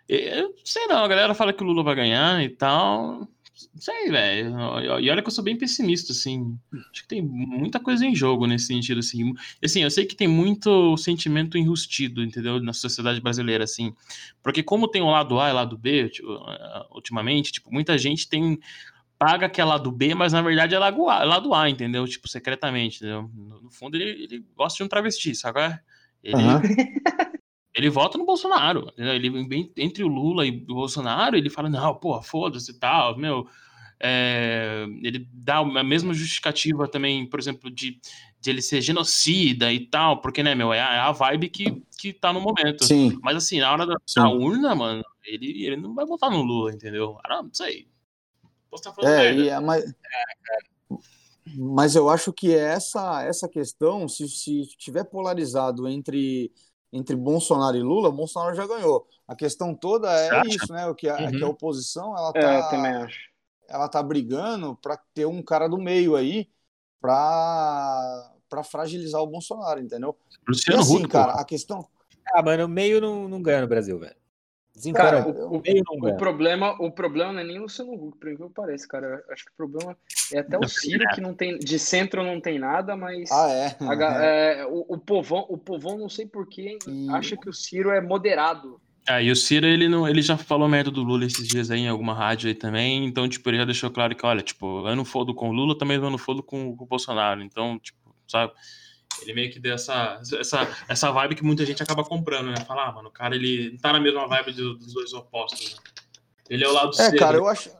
[0.07, 3.27] eu sei não, a galera fala que o Lula vai ganhar e tal.
[3.73, 4.55] Não sei, velho.
[4.99, 6.57] E olha que eu sou bem pessimista, assim.
[6.73, 9.33] Acho que tem muita coisa em jogo nesse sentido, assim.
[9.63, 12.59] Assim, eu sei que tem muito sentimento enrustido, entendeu?
[12.59, 13.93] Na sociedade brasileira, assim.
[14.41, 16.27] Porque como tem o lado A e o lado B, tipo,
[16.91, 18.59] ultimamente, tipo, muita gente tem
[19.21, 22.07] paga que é lado B, mas na verdade é lado A, é lado A entendeu?
[22.07, 23.29] Tipo, secretamente, entendeu?
[23.35, 25.59] No, no fundo, ele, ele gosta de um travesti, sabe?
[25.59, 25.79] é?
[26.23, 26.61] Ele, Aham.
[27.75, 29.13] ele vota no Bolsonaro, entendeu?
[29.13, 33.47] Ele, entre o Lula e o Bolsonaro, ele fala, não, pô, foda-se e tal, meu...
[34.01, 37.99] é, ele dá a mesma justificativa também, por exemplo, de,
[38.39, 41.83] de ele ser genocida e tal, porque, né, meu, é a, é a vibe que,
[41.95, 42.85] que tá no momento.
[42.85, 46.41] Sim, Mas assim, na hora da, da urna, mano, ele, ele não vai votar no
[46.41, 47.19] Lula, entendeu?
[47.23, 47.90] Ah, não sei.
[48.71, 49.41] Posso estar falando É, merda.
[49.43, 49.83] e é, mas,
[51.55, 56.51] mas eu acho que essa essa questão, se, se tiver polarizado entre,
[56.93, 59.07] entre Bolsonaro e Lula, Bolsonaro já ganhou.
[59.27, 60.87] A questão toda é isso, né?
[60.87, 61.31] O que a, Uhum.
[61.31, 63.19] que a oposição ela É, eu também tá, acho.
[63.67, 66.49] ela tá brigando para ter um cara do meio aí
[67.01, 70.17] para para fragilizar o Bolsonaro, entendeu?
[70.69, 71.39] E Luciano assim, Huck, cara, pô.
[71.39, 71.87] a questão,
[72.33, 74.15] Ah, mano, o meio não, não ganha no Brasil, velho.
[74.93, 75.61] Cara, o, o- O
[76.01, 76.17] ganha.
[76.17, 79.23] problema, o problema não é nem o Luciano Huck, por que pareça, cara.
[79.29, 79.97] Acho que o problema
[80.33, 81.57] é até o Ciro, que não tem.
[81.59, 83.29] De centro não tem nada, mas.
[83.31, 86.77] ah é, a é, o, o povão, o povão, não sei porquê,
[87.11, 88.81] acha que o Ciro é moderado.
[89.07, 91.81] Ah, e o Ciro, ele, não, ele já falou merda do Lula esses dias aí
[91.81, 94.95] em alguma rádio aí também, então, tipo, ele já deixou claro que, olha, tipo, eu
[94.95, 98.15] não fodo com o Lula, também eu não fodo com, com o Bolsonaro, então, tipo,
[98.27, 98.53] sabe?
[99.21, 102.65] Ele meio que deu essa, essa, essa vibe que muita gente acaba comprando, né?
[102.65, 105.73] Falar, ah, mano, o cara, ele não tá na mesma vibe do- dos dois opostos,
[105.75, 105.79] né?
[106.49, 107.39] Ele é o lado É, C, cara, né?
[107.39, 107.71] eu acho.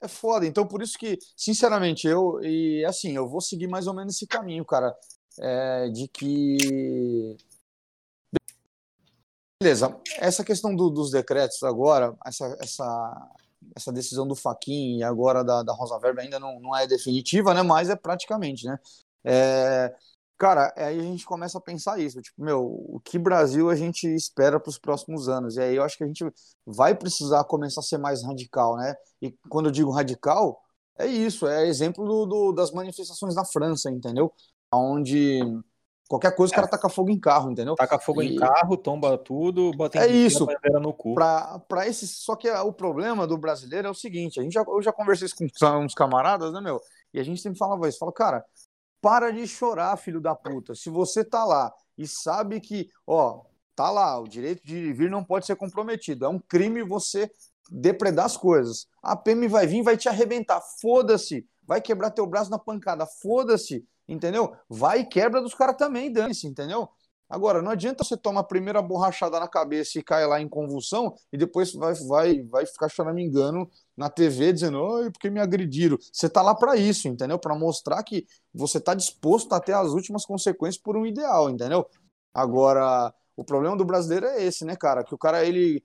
[0.00, 0.46] É foda.
[0.46, 2.40] Então, por isso que, sinceramente, eu.
[2.42, 4.94] E assim, eu vou seguir mais ou menos esse caminho, cara.
[5.38, 7.36] É, de que.
[9.62, 13.30] Beleza, essa questão do- dos decretos agora, essa, essa,
[13.74, 17.54] essa decisão do Fachin e agora da, da Rosa Weber ainda não, não é definitiva,
[17.54, 17.62] né?
[17.62, 18.78] Mas é praticamente, né?
[19.24, 19.94] É,
[20.38, 24.06] cara, aí a gente começa a pensar isso, tipo, meu, o que Brasil a gente
[24.14, 25.56] espera para os próximos anos?
[25.56, 26.24] E aí eu acho que a gente
[26.64, 28.94] vai precisar começar a ser mais radical, né?
[29.20, 30.60] E quando eu digo radical,
[30.98, 34.32] é isso, é exemplo do, do- das manifestações na França, entendeu?
[34.72, 35.40] Onde
[36.08, 37.74] qualquer coisa o cara taca fogo em carro, entendeu?
[37.74, 40.46] Taca fogo E- em carro, tomba tudo, bota É isso.
[40.46, 41.14] bandeira no cu.
[41.14, 44.62] Pra, pra esse, só que o problema do brasileiro é o seguinte, a gente já,
[44.66, 45.44] eu já conversei isso com
[45.78, 46.80] uns camaradas, né, meu?
[47.12, 48.44] E a gente sempre falava isso, fala, cara,
[49.06, 50.74] para de chorar, filho da puta.
[50.74, 53.44] Se você tá lá e sabe que, ó,
[53.76, 56.24] tá lá, o direito de vir não pode ser comprometido.
[56.24, 57.30] É um crime você
[57.70, 58.88] depredar as coisas.
[59.00, 60.60] A PM vai vir, vai te arrebentar.
[60.80, 61.46] Foda-se.
[61.64, 63.06] Vai quebrar teu braço na pancada.
[63.06, 63.86] Foda-se.
[64.08, 64.56] Entendeu?
[64.68, 66.88] Vai e quebra dos caras também, dane-se, entendeu?
[67.28, 71.14] Agora, não adianta você tomar a primeira borrachada na cabeça e cair lá em convulsão
[71.32, 75.98] e depois vai, vai, vai ficar choramingando na TV dizendo, ai, porque me agrediram.
[76.12, 77.38] Você tá lá para isso, entendeu?
[77.38, 81.86] Para mostrar que você tá disposto até as últimas consequências por um ideal, entendeu?
[82.32, 85.02] Agora, o problema do brasileiro é esse, né, cara?
[85.04, 85.82] Que o cara, ele.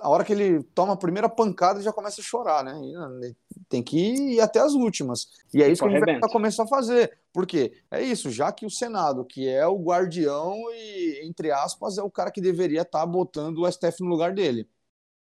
[0.00, 2.80] A hora que ele toma a primeira pancada, ele já começa a chorar, né?
[2.82, 3.34] E, né,
[3.68, 5.28] tem que ir até as últimas.
[5.52, 7.18] E é isso que a gente vai começar a fazer.
[7.32, 7.72] Por quê?
[7.90, 12.10] É isso, já que o Senado, que é o guardião e, entre aspas, é o
[12.10, 14.68] cara que deveria estar botando o STF no lugar dele.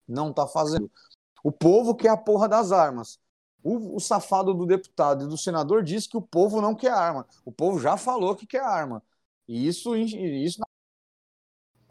[0.09, 0.91] Não tá fazendo.
[1.45, 3.19] O povo quer a porra das armas.
[3.63, 7.27] O, o safado do deputado e do senador diz que o povo não quer arma.
[7.45, 9.03] O povo já falou que quer arma.
[9.47, 10.61] E isso, isso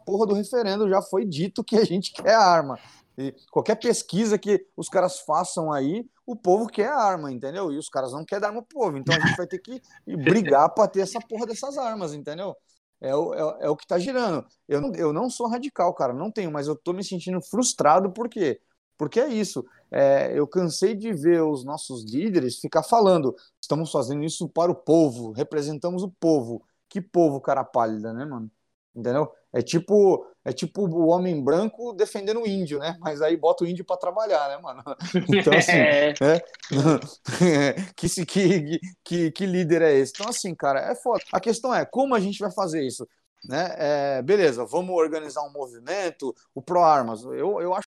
[0.04, 2.78] porra do referendo já foi dito que a gente quer arma.
[3.18, 7.70] E qualquer pesquisa que os caras façam aí, o povo quer arma, entendeu?
[7.72, 8.96] E os caras não querem dar arma pro povo.
[8.96, 9.80] Então a gente vai ter que
[10.24, 12.56] brigar para ter essa porra dessas armas, entendeu?
[13.00, 14.46] É o, é, é o que tá girando.
[14.68, 18.12] Eu, não- eu não sou radical, cara, não tenho, mas eu tô me sentindo frustrado,
[18.12, 18.60] por quê?
[18.98, 19.64] Porque é isso.
[19.90, 24.74] É, eu cansei de ver os nossos líderes ficar falando: estamos fazendo isso para o
[24.74, 26.62] povo, representamos o povo.
[26.88, 28.50] Que povo, cara pálida, né, mano?
[28.94, 29.32] Entendeu?
[29.52, 32.96] É tipo, é tipo o homem branco defendendo o índio, né?
[33.00, 34.82] Mas aí bota o índio para trabalhar, né, mano?
[35.28, 35.88] Então, assim,
[36.20, 36.42] É,
[37.96, 40.12] que, se- que, que, que líder é esse?
[40.14, 41.22] Então, assim, cara, é foda.
[41.32, 43.06] A questão é como a gente vai fazer isso?
[43.44, 43.74] Né?
[43.78, 47.22] É, beleza, vamos organizar um movimento, o Pro Armas.
[47.24, 47.88] Eu, eu acho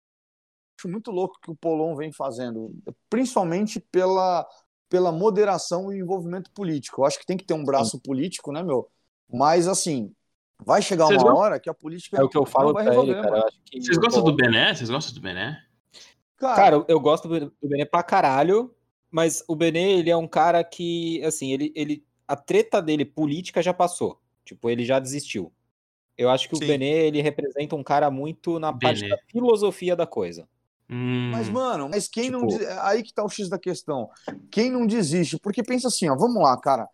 [0.86, 2.74] muito louco que o Polon vem fazendo,
[3.10, 4.46] principalmente pela,
[4.90, 7.02] pela moderação e envolvimento político.
[7.02, 8.90] Eu acho que tem que ter um braço político, né, meu?
[9.32, 10.14] Mas, assim,
[10.66, 12.74] vai chegar Vocês uma não- hora que a política É o que eu não falo
[12.74, 13.46] vai pra ele, resolver, cara.
[13.66, 14.74] que Vocês gostam do Bené?
[14.76, 15.62] Vocês gostam do Bené?
[16.38, 18.74] Cara, Cara, eu- gosto do Benê pra caralho,
[19.10, 23.62] mas o Benê, ele é um cara que, assim, ele, ele, a treta dele política
[23.62, 24.20] já passou.
[24.44, 25.54] Tipo, ele já desistiu.
[26.18, 26.66] Eu acho que Sim.
[26.66, 30.48] o Benê, ele representa um cara muito na parte da filosofia da coisa.
[30.90, 32.46] Hum, Mas, mano, mas quem não.
[32.46, 34.10] Tipo- des- Aí que tá o X da questão.
[34.52, 35.40] Quem não desiste?
[35.40, 36.88] Porque pensa assim, ó, vamos lá, cara.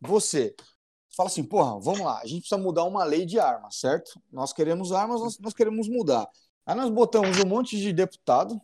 [0.00, 0.54] Você
[1.16, 4.20] fala assim, porra, vamos lá, a gente precisa mudar uma lei de armas, certo?
[4.30, 6.28] Nós queremos armas, nós, nós queremos mudar.
[6.66, 8.60] Aí nós botamos um monte de deputado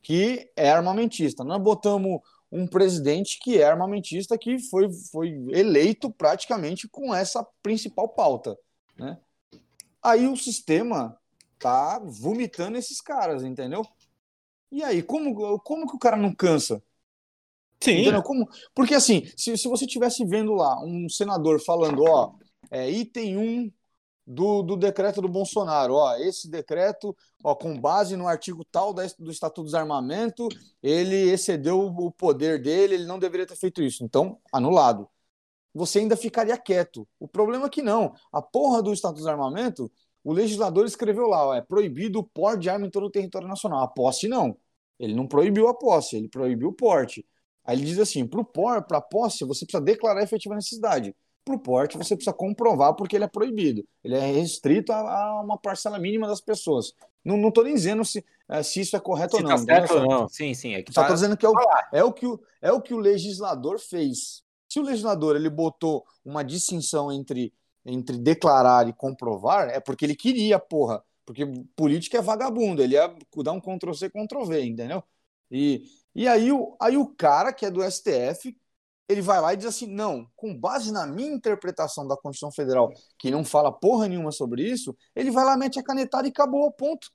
[0.00, 1.44] que é armamentista.
[1.44, 2.20] Nós botamos
[2.50, 8.58] um presidente que é armamentista que foi, foi eleito praticamente com essa principal pauta,
[8.96, 9.18] né?
[10.02, 11.18] Aí o sistema
[11.58, 13.84] tá vomitando esses caras, entendeu?
[14.70, 16.82] E aí, como, como que o cara não cansa?
[17.80, 18.00] Sim.
[18.00, 18.22] Entendeu?
[18.22, 22.34] Como, porque assim, se, se você tivesse vendo lá um senador falando, ó,
[22.70, 23.72] é, item 1
[24.26, 29.06] do, do decreto do Bolsonaro, ó, esse decreto, ó, com base no artigo tal da,
[29.18, 30.48] do Estatuto dos Armamentos,
[30.82, 34.04] ele excedeu o poder dele, ele não deveria ter feito isso.
[34.04, 35.08] Então, anulado.
[35.72, 37.06] Você ainda ficaria quieto.
[37.20, 38.12] O problema é que não.
[38.32, 39.88] A porra do Estatuto dos Armamentos,
[40.24, 43.48] o legislador escreveu lá, ó, é proibido o porte de arma em todo o território
[43.48, 43.82] nacional.
[43.82, 44.56] A posse não.
[44.98, 47.24] Ele não proibiu a posse, ele proibiu o porte.
[47.68, 48.40] Aí ele diz assim: para
[48.96, 51.14] a posse, você precisa declarar a efetiva necessidade.
[51.44, 53.86] Para o porte, você precisa comprovar porque ele é proibido.
[54.02, 56.94] Ele é restrito a, a uma parcela mínima das pessoas.
[57.22, 59.62] Não estou nem dizendo se, eh, se isso é correto Se ou tá não.
[59.62, 59.86] entendeu?
[59.86, 60.28] certo ou não.
[60.28, 60.74] Sim, sim.
[60.74, 61.08] É que Só tá...
[61.08, 61.54] estou dizendo que é o,
[61.92, 64.42] é, o que o, é o que o legislador fez.
[64.66, 67.52] Se o legislador ele botou uma distinção entre,
[67.84, 71.02] entre declarar e comprovar, é porque ele queria, porra.
[71.26, 71.44] Porque
[71.76, 73.14] política é vagabundo, ele ia
[73.44, 75.02] dar um Ctrl-C, Ctrl-V, entendeu?
[75.50, 75.82] E,
[76.18, 78.52] e aí, o, aí o cara que é do STF,
[79.08, 82.90] ele vai lá e diz assim, não, com base na minha interpretação da Constituição Federal,
[83.16, 86.72] que não fala porra nenhuma sobre isso, ele vai lá, mete a canetada e acabou,
[86.72, 87.08] ponto.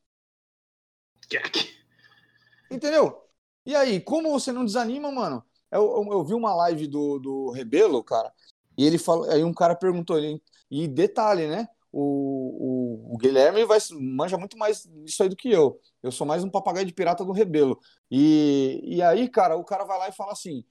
[2.72, 3.28] Entendeu?
[3.66, 5.44] E aí, como você não desanima, mano?
[5.70, 8.32] Eu, eu, eu vi uma live do, do Rebelo, cara,
[8.78, 11.68] e ele falou, aí um cara perguntou ele, e detalhe, né?
[11.92, 15.78] O, o, o Guilherme vai, manja muito mais isso aí do que eu.
[16.04, 17.80] Eu sou mais um papagaio de pirata do Rebelo.
[18.12, 20.64] E, e aí, cara, o cara vai lá e fala assim: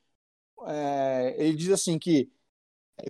[0.66, 2.30] é, ele diz assim que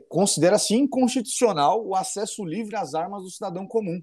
[0.09, 4.01] considera-se inconstitucional o acesso livre às armas do cidadão comum.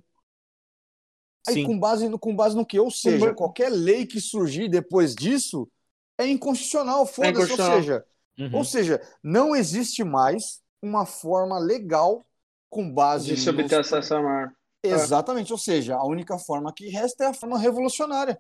[1.48, 1.66] Aí, Sim.
[1.66, 2.78] com base, no, com base no que?
[2.78, 5.68] Ou seja, qualquer lei que surgir depois disso
[6.18, 7.32] é inconstitucional, foda-se.
[7.38, 7.78] Ou inconstitucional.
[7.80, 8.06] seja,
[8.38, 8.56] Uhum.
[8.56, 12.26] ou seja, não existe mais uma forma legal
[12.70, 14.56] com base de se obter nos- acesso à arma.
[14.84, 18.40] Exatamente, ou seja, a única forma que resta é a forma revolucionária.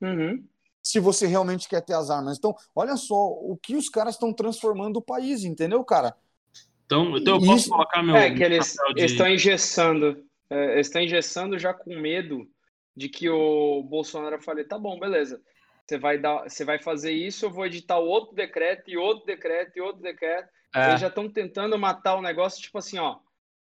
[0.00, 0.44] Uhum.
[0.82, 2.38] Se você realmente quer ter as armas.
[2.38, 6.16] Então, olha só o que os caras estão transformando o país, entendeu, cara?
[6.86, 8.16] Então, então eu posso Isso- colocar meu.
[8.16, 10.24] É que eles de- eles estão engessando.
[10.48, 12.48] É, eles estão engessando já com medo
[12.96, 15.40] de que o Bolsonaro fale, tá bom, beleza.
[15.86, 19.76] Você vai dar, você vai fazer isso, eu vou editar outro decreto e outro decreto
[19.76, 20.48] e outro decreto.
[20.74, 20.88] É.
[20.90, 23.18] Eles já estão tentando matar o negócio, tipo assim, ó.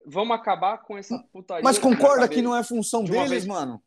[0.07, 1.63] Vamos acabar com essa putaria.
[1.65, 3.47] Mas concorda na que não é função de deles, vez.
[3.47, 3.83] mano?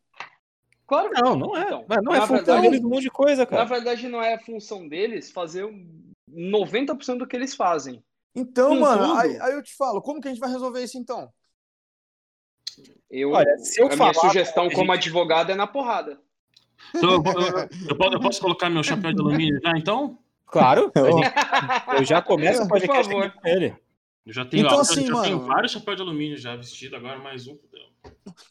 [0.87, 1.09] Claro.
[1.13, 1.61] Não, não é.
[1.63, 3.65] Então, Mas não na é função verdade- deles um monte de coisa, Na cara.
[3.65, 8.03] verdade, não é função deles fazer um 90% do que eles fazem.
[8.33, 10.97] Então, Contudo- mano, aí, aí eu te falo, como que a gente vai resolver isso
[10.97, 11.29] então?
[13.09, 16.19] Eu, Olha, se eu a minha falar, sugestão a gente- como advogado é na porrada.
[16.95, 20.19] Então, eu, eu- eu posso, colocar meu chapéu de alumínio já, então?
[20.45, 20.91] Claro.
[22.01, 23.75] eu já começo o Por podcast com ele.
[24.27, 26.97] Eu já tenho, Então, eu assim, já mano- tenho vários chapéus de alumínio já vestido,
[26.97, 27.57] agora mais um.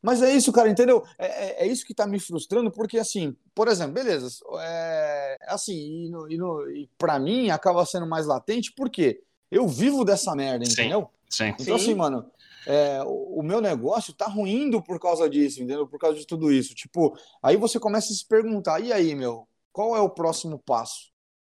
[0.03, 1.05] Mas é isso, cara, entendeu?
[1.19, 4.27] É, é- é isso que tá me frustrando, porque assim, por exemplo, beleza,
[4.59, 5.75] é, assim,
[6.07, 10.35] e, no, e, no, e pra mim acaba sendo mais latente, porque eu vivo dessa
[10.35, 11.11] merda, entendeu?
[11.29, 11.55] Sim.
[11.61, 11.85] Então, Sim.
[11.85, 12.31] assim, mano,
[12.67, 15.87] é, o, o meu negócio tá ruindo por causa disso, entendeu?
[15.87, 16.75] Por causa de tudo isso.
[16.75, 21.15] Tipo, aí você começa a se perguntar, e aí, meu, qual é o próximo passo?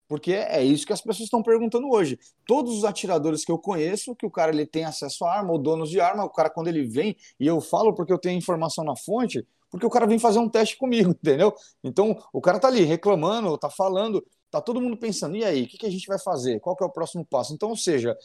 [0.08, 2.18] Porque é isso que as pessoas estão perguntando hoje.
[2.46, 5.60] Todos os atiradores que eu conheço, que o cara ele tem acesso à arma, ou
[5.60, 8.84] donos de arma, o cara quando ele vem, e eu falo porque eu tenho informação
[8.84, 11.54] na fonte, porque o cara vem fazer um teste comigo, entendeu?
[11.84, 15.68] Então, o cara tá ali reclamando, tá falando, tá todo mundo pensando, e aí, o
[15.68, 16.60] que, que a gente vai fazer?
[16.60, 17.54] Qual que é o próximo passo?
[17.54, 18.16] Então, ou seja,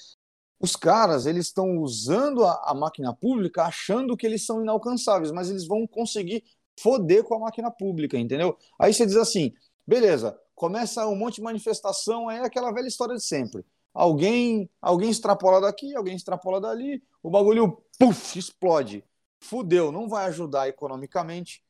[0.61, 5.51] os caras, eles estão usando a, a máquina pública achando que eles são inalcançáveis, mas
[5.51, 6.45] eles vão conseguir
[6.81, 8.57] foder com a máquina pública, entendeu?
[8.79, 9.53] Aí você diz assim,
[9.87, 13.65] beleza, começa um monte de manifestação, é aquela velha história de sempre.
[13.95, 19.05] Alguém, alguém extrapola daqui, alguém extrapola dali, o bagulho, puf, explode.
[19.41, 21.63] Fudeu, não vai ajudar economicamente,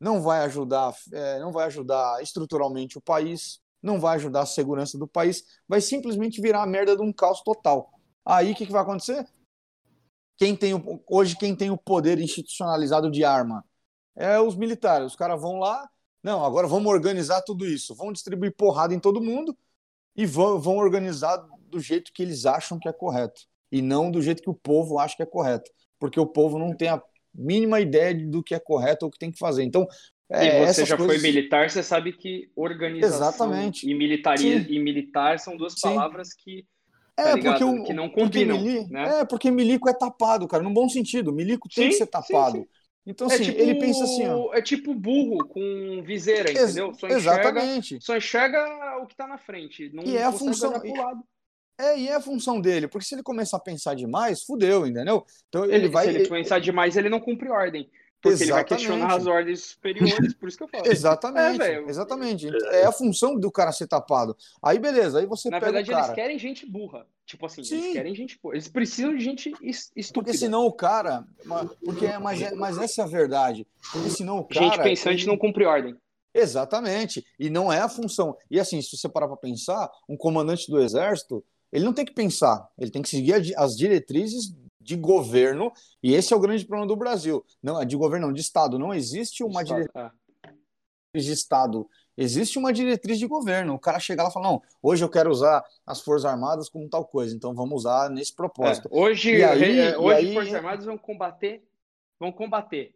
[0.00, 4.98] não vai ajudar, é, não vai ajudar estruturalmente o país, não vai ajudar a segurança
[4.98, 7.92] do país, vai simplesmente virar a merda de um caos total.
[8.24, 9.26] Aí o que, que vai acontecer?
[10.36, 13.64] Quem tem o- hoje quem tem o poder institucionalizado de arma
[14.16, 15.08] é os militares.
[15.08, 15.88] Os caras vão lá,
[16.22, 19.56] não, agora vamos organizar tudo isso, vão distribuir porrada em todo mundo
[20.16, 21.36] e vão, vão organizar
[21.68, 24.98] do jeito que eles acham que é correto e não do jeito que o povo
[24.98, 27.02] acha que é correto, porque o povo não tem a
[27.34, 29.62] mínima ideia do que é correto ou o que tem que fazer.
[29.64, 29.86] Então,
[30.30, 33.88] é, e você já coisas- foi militar, você sabe que organização Exatamente.
[33.88, 34.64] e, militari...
[34.64, 34.66] Sim.
[34.68, 35.80] e militar são duas Sim.
[35.82, 36.66] palavras que
[37.16, 37.58] É, tá ligado?
[37.58, 39.20] porque o, Que não porque combinam, mili- né?
[39.20, 41.32] É, porque milico é tapado, cara, num bom sentido.
[41.32, 42.58] Milico tem que Sim, ser sim, tapado.
[42.58, 42.66] sim.
[43.04, 44.54] Então, é assim, tipo, ele pensa assim, ó.
[44.54, 46.94] é tipo burro com viseira, entendeu?
[46.94, 47.98] Só enxerga, exatamente.
[48.00, 51.20] só enxerga o que tá na frente, não E é a função- pro lado.
[51.80, 55.24] É, e é a função dele, porque se ele começar a pensar demais, fudeu, entendeu?
[55.48, 56.04] Então ele, Ele, vai.
[56.04, 57.90] se ele pensar demais, ele não cumpre ordem.
[58.22, 59.20] Porque ele vai questionar Exatamente.
[59.20, 60.84] as ordens superiores, por isso que eu falo.
[60.86, 62.48] Exatamente, É, exatamente.
[62.70, 64.36] É a função do cara ser tapado.
[64.62, 66.06] Aí, beleza, aí você Na pega verdade, o cara.
[66.06, 67.04] eles querem gente burra.
[67.26, 67.78] Tipo assim, Sim.
[67.80, 68.54] eles querem gente burra.
[68.54, 70.12] Eles precisam de gente es- estúpida.
[70.26, 71.24] Porque senão o cara.
[71.84, 73.66] Porque, é- mas, é- mas essa é a verdade.
[73.92, 74.66] Porque senão o cara.
[74.66, 75.96] gente pensante ele- não cumpre ordem.
[76.34, 77.24] Exatamente.
[77.38, 78.36] E não é a função.
[78.50, 82.12] E assim, se você parar para pensar, um comandante do exército, ele não tem que
[82.12, 85.72] pensar, ele tem que seguir as diretrizes de governo,
[86.02, 87.44] e esse é o grande problema do Brasil.
[87.62, 88.78] Não, é de governo, não, de Estado.
[88.78, 90.12] Não existe uma Estado, diretriz
[90.44, 91.18] é.
[91.18, 91.88] de Estado.
[92.16, 93.74] Existe uma diretriz de governo.
[93.74, 96.88] O cara chega lá e fala: não, hoje eu quero usar as Forças Armadas como
[96.88, 98.88] tal coisa, então vamos usar nesse propósito.
[98.92, 101.64] É, Hoje, E aí- é, e hoje aí- Forças Armadas vão combater,
[102.20, 102.94] vão combater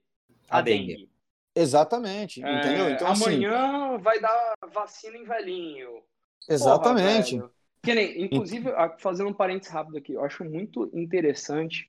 [0.50, 0.86] a, A dengue.
[0.94, 1.10] dengue.
[1.54, 2.90] Exatamente, É, entendeu?
[2.90, 6.02] Então, assim, amanhã vai dar vacina em velhinho.
[6.46, 7.38] exatamente.
[7.38, 7.50] Porra.
[7.86, 8.68] Que nem, inclusive,
[8.98, 11.88] fazendo um parênteses rápido aqui, eu acho muito interessante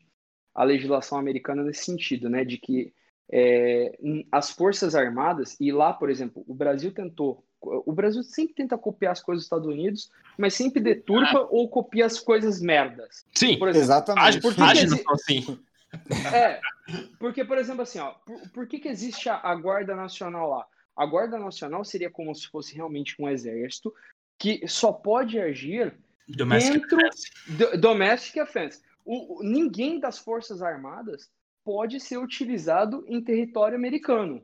[0.56, 2.46] a legislação americana nesse sentido, né?
[2.46, 2.94] De que
[3.30, 3.98] é,
[4.32, 7.44] as Forças Armadas, e lá, por exemplo, o Brasil tentou.
[7.60, 12.06] O Brasil sempre tenta copiar as coisas dos Estados Unidos, mas sempre deturpa ou copia
[12.06, 13.26] as coisas merdas.
[13.34, 13.58] Sim.
[13.58, 14.28] Por exemplo, Exatamente.
[14.28, 15.60] Age, por que age que no- exi- assim.
[16.34, 16.62] é,
[17.20, 20.66] porque, por exemplo, assim, ó, por, por que, que existe a, a Guarda Nacional lá?
[20.96, 23.94] A Guarda Nacional seria como se fosse realmente um exército
[24.38, 25.98] que só pode agir
[26.28, 27.32] Domestic dentro offense.
[27.48, 28.82] do, domestic offense.
[29.06, 31.30] O, ninguém das Forças Armadas
[31.64, 34.38] pode ser utilizado em território americano.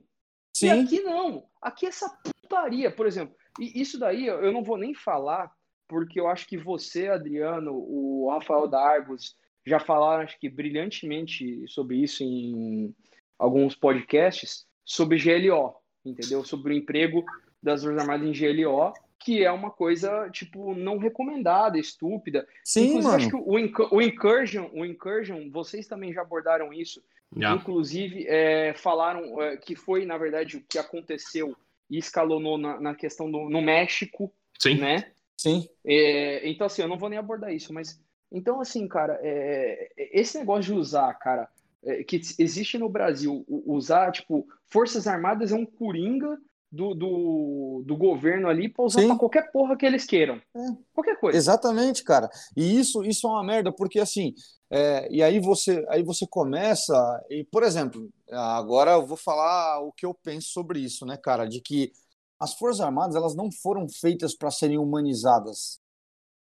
[0.55, 1.45] E Sim, aqui não.
[1.61, 2.09] Aqui é essa
[2.41, 3.35] putaria, por exemplo.
[3.59, 5.51] E isso daí eu eu não vou nem falar,
[5.87, 11.97] porque eu acho que você, Adriano, o Rafael Dargos já falaram, acho que brilhantemente sobre
[11.97, 12.93] isso em
[13.39, 15.75] alguns podcasts, sobre GLO,
[16.05, 16.43] entendeu?
[16.43, 17.23] Sobre o emprego
[17.61, 22.47] das Forças Armadas em GLO, que é uma coisa, tipo, não recomendada, estúpida.
[22.63, 23.43] sim, Inclusive, acho mano.
[23.45, 27.01] que o, Inc- o Incursion, o Incursion, vocês também já abordaram isso,
[27.35, 27.59] Yeah.
[27.59, 31.57] Inclusive, é, falaram é, que foi, na verdade, o que aconteceu
[31.89, 34.77] e escalonou na, na questão do no México, Sim.
[34.77, 35.11] né?
[35.35, 35.67] Sim.
[35.83, 37.99] É, então, assim, eu não vou nem abordar isso, mas.
[38.31, 41.49] Então, assim, cara, é, esse negócio de usar, cara,
[41.83, 46.37] é, que existe no Brasil, usar, tipo, Forças Armadas é um coringa
[46.73, 49.07] do, do, do governo ali pra usar Sim.
[49.09, 50.41] pra qualquer porra que eles queiram.
[50.55, 50.59] É.
[50.91, 51.37] Qualquer coisa.
[51.37, 52.27] Exatamente, cara.
[52.57, 54.33] E isso, isso é uma merda, porque assim,
[54.71, 59.91] é, e aí você, aí você começa, e por exemplo, agora eu vou falar o
[59.91, 61.91] que eu penso sobre isso, né, cara, de que
[62.39, 65.79] as Forças Armadas elas não foram feitas para serem humanizadas.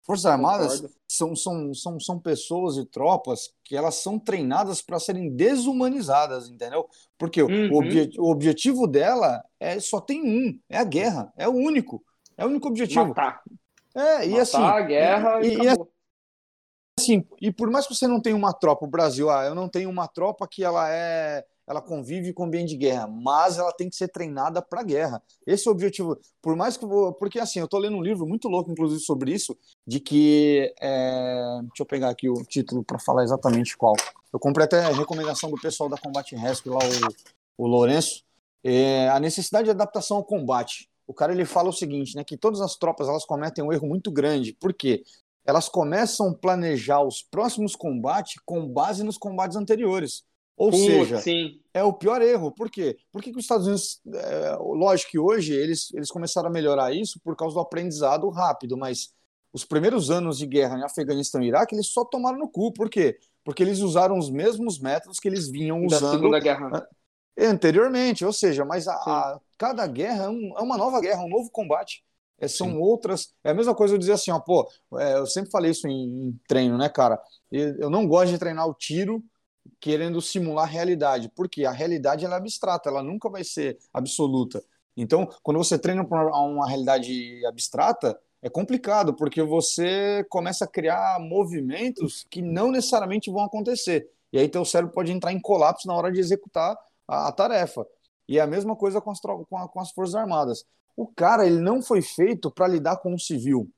[0.02, 0.94] Forças Armadas Concordo.
[1.16, 6.88] São, são, são, são pessoas e tropas que elas são treinadas para serem desumanizadas, entendeu?
[7.18, 7.68] Porque o Uhum.
[7.72, 12.04] o, obje- o objetivo dela é só tem um, é a guerra, é o único,
[12.36, 13.08] é o único objetivo.
[13.08, 13.42] Matar.
[13.94, 15.68] É, e Matar assim, a guerra e, e- e
[16.98, 19.68] assim, e por mais que você não tenha uma tropa, o Brasil, ah, eu não
[19.68, 23.72] tenho uma tropa que ela é ela convive com o ambiente de guerra, mas ela
[23.72, 25.22] tem que ser treinada para guerra.
[25.46, 26.18] Esse é o objetivo.
[26.40, 29.00] Por mais que eu vou, porque assim, eu tô lendo um livro muito louco, inclusive,
[29.00, 29.56] sobre isso,
[29.86, 31.58] de que é...
[31.62, 33.94] deixa eu pegar aqui o título para falar exatamente qual.
[34.32, 36.78] Eu comprei até a recomendação do pessoal da Combate Rescue lá,
[37.58, 38.22] o, o Lourenço,
[38.62, 40.88] é, a necessidade de adaptação ao combate.
[41.06, 43.86] O cara ele fala o seguinte, né, que todas as tropas elas cometem um erro
[43.86, 44.52] muito grande.
[44.52, 45.04] Por quê?
[45.44, 50.24] Elas começam a planejar os próximos combates com base nos combates anteriores.
[50.56, 51.60] Ou Putz, seja, sim.
[51.74, 52.50] é o pior erro.
[52.50, 52.96] Por quê?
[53.12, 56.94] Por que, que os Estados Unidos, é, lógico que hoje eles, eles começaram a melhorar
[56.94, 59.12] isso por causa do aprendizado rápido, mas
[59.52, 62.72] os primeiros anos de guerra em Afeganistão e Iraque, eles só tomaram no cu.
[62.72, 63.18] Por quê?
[63.44, 66.88] Porque eles usaram os mesmos métodos que eles vinham Da usando Segunda Guerra.
[67.38, 71.28] anteriormente, ou seja, mas a, a- cada guerra é, um- é uma nova guerra, um
[71.28, 72.02] novo combate.
[72.38, 72.76] É, são Sim.
[72.78, 73.32] outras.
[73.42, 74.68] É a mesma coisa eu dizer assim, ó, pô,
[74.98, 77.18] é, eu sempre falei isso em, em treino, né, cara?
[77.50, 79.22] Eu, eu não gosto de treinar o tiro
[79.80, 84.62] querendo simular a realidade, porque a realidade ela é abstrata, ela nunca vai ser absoluta.
[84.96, 91.18] Então, quando você treina para uma realidade abstrata, é complicado, porque você começa a criar
[91.20, 94.08] movimentos que não necessariamente vão acontecer.
[94.32, 96.76] E aí teu cérebro pode entrar em colapso na hora de executar
[97.06, 97.86] a, a tarefa.
[98.28, 100.64] E é a mesma coisa com as, com, a- com as Forças Armadas.
[100.96, 103.70] O cara, ele não foi feito para lidar com o civil.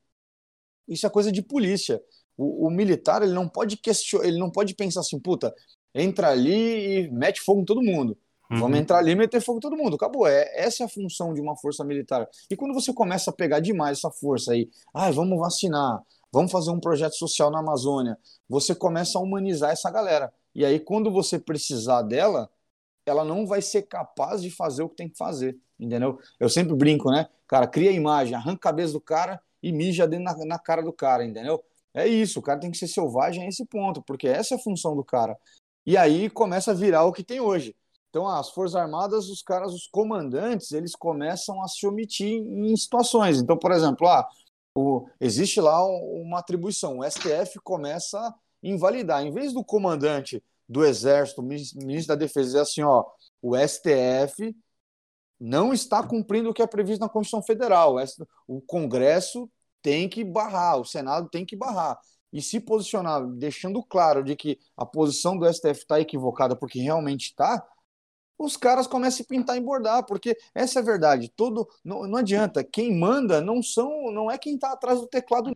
[0.86, 2.00] Isso é coisa de polícia.
[2.36, 5.54] O, o militar, ele não pode questionar, ele não pode pensar assim, puta,
[5.94, 8.16] entra ali e mete fogo em todo mundo.
[8.50, 8.60] Uhum.
[8.60, 9.96] Vamos entrar ali e meter fogo em todo mundo.
[9.96, 10.26] Acabou.
[10.26, 12.26] É, essa é a função de uma força militar.
[12.50, 16.02] E quando você começa a pegar demais essa força aí, ah, vamos vacinar,
[16.32, 20.32] vamos fazer um projeto social na Amazônia, você começa a humanizar essa galera.
[20.54, 22.50] E aí, quando você precisar dela,
[23.06, 26.18] ela não vai ser capaz de fazer o que tem que fazer, entendeu?
[26.40, 27.28] Eu sempre brinco, né?
[27.46, 30.82] Cara, cria a imagem, arranca a cabeça do cara e mija dentro na, na cara
[30.82, 31.62] do cara, entendeu?
[31.94, 34.60] É isso, o cara tem que ser selvagem a esse ponto, porque essa é a
[34.60, 35.36] função do cara.
[35.88, 37.74] E aí começa a virar o que tem hoje.
[38.10, 43.40] Então, as Forças Armadas, os caras, os comandantes, eles começam a se omitir em situações.
[43.40, 44.28] Então, por exemplo, ah,
[44.74, 49.22] o- existe lá um- uma atribuição, o STF começa a invalidar.
[49.24, 53.06] Em vez do comandante do Exército, minis- ministro da Defesa, dizer assim, ó,
[53.40, 54.54] o STF
[55.40, 57.96] não está cumprindo o que é previsto na Constituição Federal.
[58.46, 59.50] O Congresso
[59.80, 61.98] tem que barrar, o Senado tem que barrar.
[62.32, 67.26] E se posicionar, deixando claro de que a posição do STF está equivocada, porque realmente
[67.26, 67.66] está,
[68.38, 71.32] os caras começam a pintar e bordar, porque essa é a verdade.
[71.34, 72.62] Todo não, não adianta.
[72.62, 75.52] Quem manda não são, não é quem está atrás do teclado,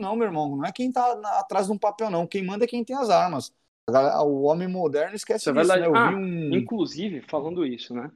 [0.00, 0.56] não, meu irmão.
[0.56, 2.26] Não é quem está atrás de um papel, não.
[2.26, 3.52] Quem manda é quem tem as armas.
[4.24, 5.98] O homem moderno esquece Isso é disso, né?
[5.98, 6.54] Ah, um.
[6.54, 8.10] Inclusive, falando isso, né?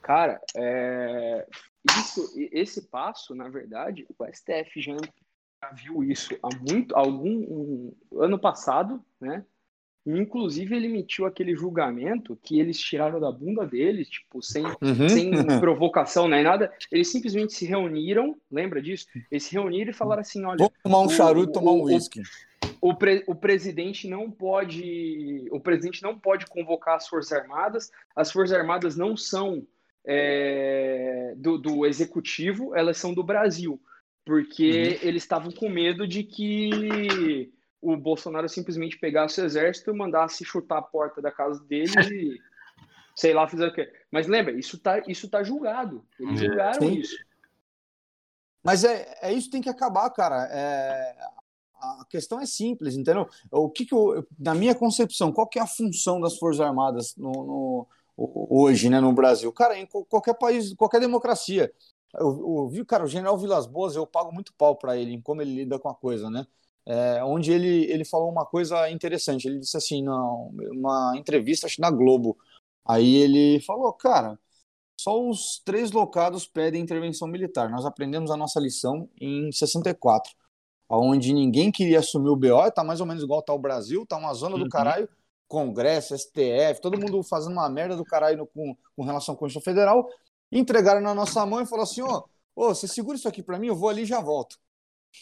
[0.00, 1.46] Cara, é,
[1.98, 4.96] isso, esse passo, na verdade, o STF já
[5.62, 9.44] já viu isso há muito, algum um- ano passado, né?
[10.06, 15.08] E, Inclusive, ele emitiu aquele julgamento que eles tiraram da bunda deles, tipo, sem, Uhum.
[15.08, 15.30] sem
[15.60, 16.72] provocação nem nada.
[16.92, 19.06] Eles simplesmente se reuniram, lembra disso?
[19.30, 22.22] Eles se reuniram e falaram assim: olha, Vamos tomar um charuto, o- tomar um uísque.
[22.80, 28.30] o, pre- o presidente não pode o presidente não pode convocar as forças armadas as
[28.30, 29.66] forças armadas não são
[30.06, 33.80] é, do, do executivo elas são do Brasil
[34.26, 37.50] porque eles estavam com medo de que
[37.80, 42.36] o Bolsonaro simplesmente pegasse o exército e mandasse chutar a porta da casa deles e
[43.14, 46.44] sei lá fazer o quê mas lembra isso tá isso tá julgado eles É.
[46.46, 46.98] julgaram Sim.
[46.98, 47.16] isso
[48.64, 50.48] Mas é, é isso que tem que acabar, cara.
[50.50, 51.16] É,
[51.80, 53.28] a questão é simples, entendeu?
[53.48, 57.14] O que, que eu, na minha concepção, qual que é a função das Forças Armadas
[57.16, 57.86] no, no-
[58.16, 59.52] hoje, né, no Brasil?
[59.52, 61.72] Cara, em qual- qualquer país, qualquer democracia.
[62.18, 62.28] Eu,
[62.58, 65.42] eu vi, cara, o General Vilas Boas, eu pago muito pau para ele em como
[65.42, 66.46] ele lida com a coisa, né?
[66.84, 69.46] É, onde ele, ele falou uma coisa interessante.
[69.48, 72.38] Ele disse assim, não, uma entrevista acho, na Globo.
[72.84, 74.38] Aí ele falou, cara,
[74.98, 77.68] só os três locados pedem intervenção militar.
[77.70, 80.32] Nós aprendemos a nossa lição em 64,
[80.88, 84.16] onde ninguém queria assumir o BO, tá mais ou menos igual tá o Brasil, tá
[84.16, 84.68] uma zona do Uhum.
[84.70, 85.08] caralho,
[85.48, 89.62] Congresso, STF, todo mundo fazendo uma merda do caralho no- com, com relação à Constituição
[89.72, 90.08] Federal,
[90.50, 92.24] entregaram na nossa mão e falou assim, ó,
[92.54, 94.58] ô, você segura isso aqui pra mim, eu vou ali e já volto.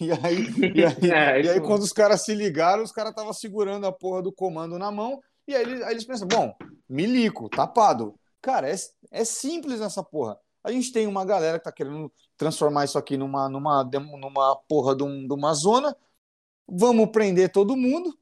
[0.00, 3.32] E aí, e aí, É, e aí quando os caras se ligaram, os caras estavam
[3.32, 6.52] segurando a porra do comando na mão, e aí eles, aí eles pensam, bom,
[6.88, 8.18] milico, tapado.
[8.42, 8.74] Cara, é,
[9.12, 10.36] é simples essa porra.
[10.64, 14.96] A gente tem uma galera que tá querendo transformar isso aqui numa, numa, numa porra
[14.96, 15.96] de, um- de uma zona.
[16.68, 18.16] Vamos prender todo mundo.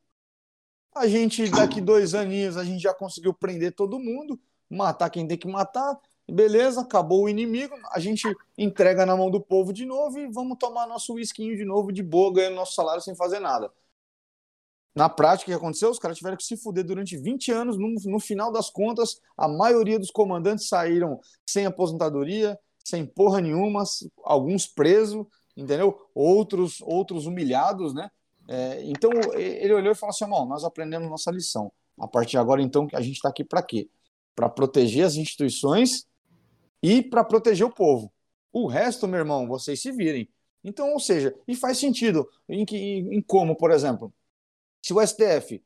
[0.94, 4.38] A gente, daqui dois aninhos, a gente já conseguiu prender todo mundo,
[4.68, 5.98] matar quem tem que matar.
[6.30, 7.74] Beleza, acabou o inimigo.
[7.90, 8.26] A gente
[8.56, 12.02] entrega na mão do povo de novo e vamos tomar nosso whiskinho de novo, de
[12.02, 13.70] boa, ganhando nosso salário sem fazer nada.
[14.94, 15.90] Na prática, o que aconteceu?
[15.90, 17.78] Os caras tiveram que se fuder durante 20 anos.
[17.78, 23.84] No, no final das contas, a maioria dos comandantes saíram sem aposentadoria, sem porra nenhuma,
[24.22, 25.26] alguns presos,
[25.56, 25.98] entendeu?
[26.14, 28.10] Outros, outros humilhados, né?
[28.48, 31.72] É, então ele olhou e falou assim: "Irmão, nós aprendemos nossa lição.
[31.98, 33.88] A partir de agora, então, a gente está aqui para quê?
[34.34, 36.06] Para proteger as instituições
[36.82, 38.12] e para proteger o povo.
[38.52, 40.28] O resto, meu irmão, vocês se virem.
[40.64, 42.28] Então, ou seja, e faz sentido.
[42.48, 44.12] Em, que, em como, por exemplo,
[44.82, 45.62] se o STF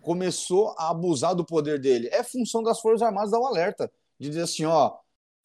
[0.00, 4.28] começou a abusar do poder dele, é função das Forças Armadas dar o alerta, de
[4.28, 4.96] dizer assim, ó,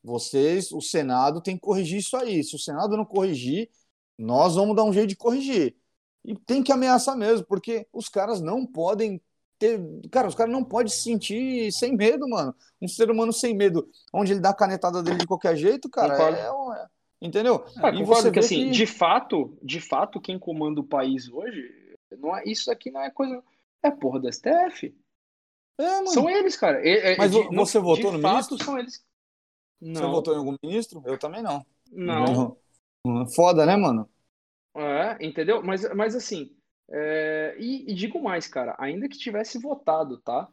[0.04, 2.44] vocês, o Senado tem que corrigir isso aí.
[2.44, 3.70] Se o Senado não corrigir,
[4.18, 5.76] nós vamos dar um jeito de corrigir.
[6.24, 9.22] E tem que ameaçar mesmo, porque os caras não podem
[9.58, 9.80] ter.
[10.12, 12.56] Cara, os caras não podem se sentir sem medo, mano.
[12.82, 16.16] Um ser humano sem medo, onde ele dá a canetada dele de qualquer jeito, cara,
[16.16, 16.38] Concordo.
[16.38, 16.88] é, um- é-
[17.22, 17.66] Entendeu?
[17.78, 21.30] Ah, E concordo você que assim, que- de fato, de fato, quem comanda o país
[21.32, 23.42] hoje, não é, isso aqui não é coisa.
[23.82, 24.94] É porra do STF.
[25.80, 26.08] É, mano.
[26.10, 26.86] São eles, cara.
[26.88, 28.64] É- é- Mas de- vo- você votou de no fato, ministro?
[28.64, 28.96] são eles.
[29.82, 31.02] Você Não, votou em algum ministro?
[31.06, 31.66] Eu também não.
[31.92, 32.58] não.
[33.36, 34.10] Foda, né, mano?
[34.76, 35.64] É, entendeu?
[35.64, 36.52] Mas, mas assim,
[36.90, 40.48] é, e, e digo mais, cara, ainda que tivesse votado, tá?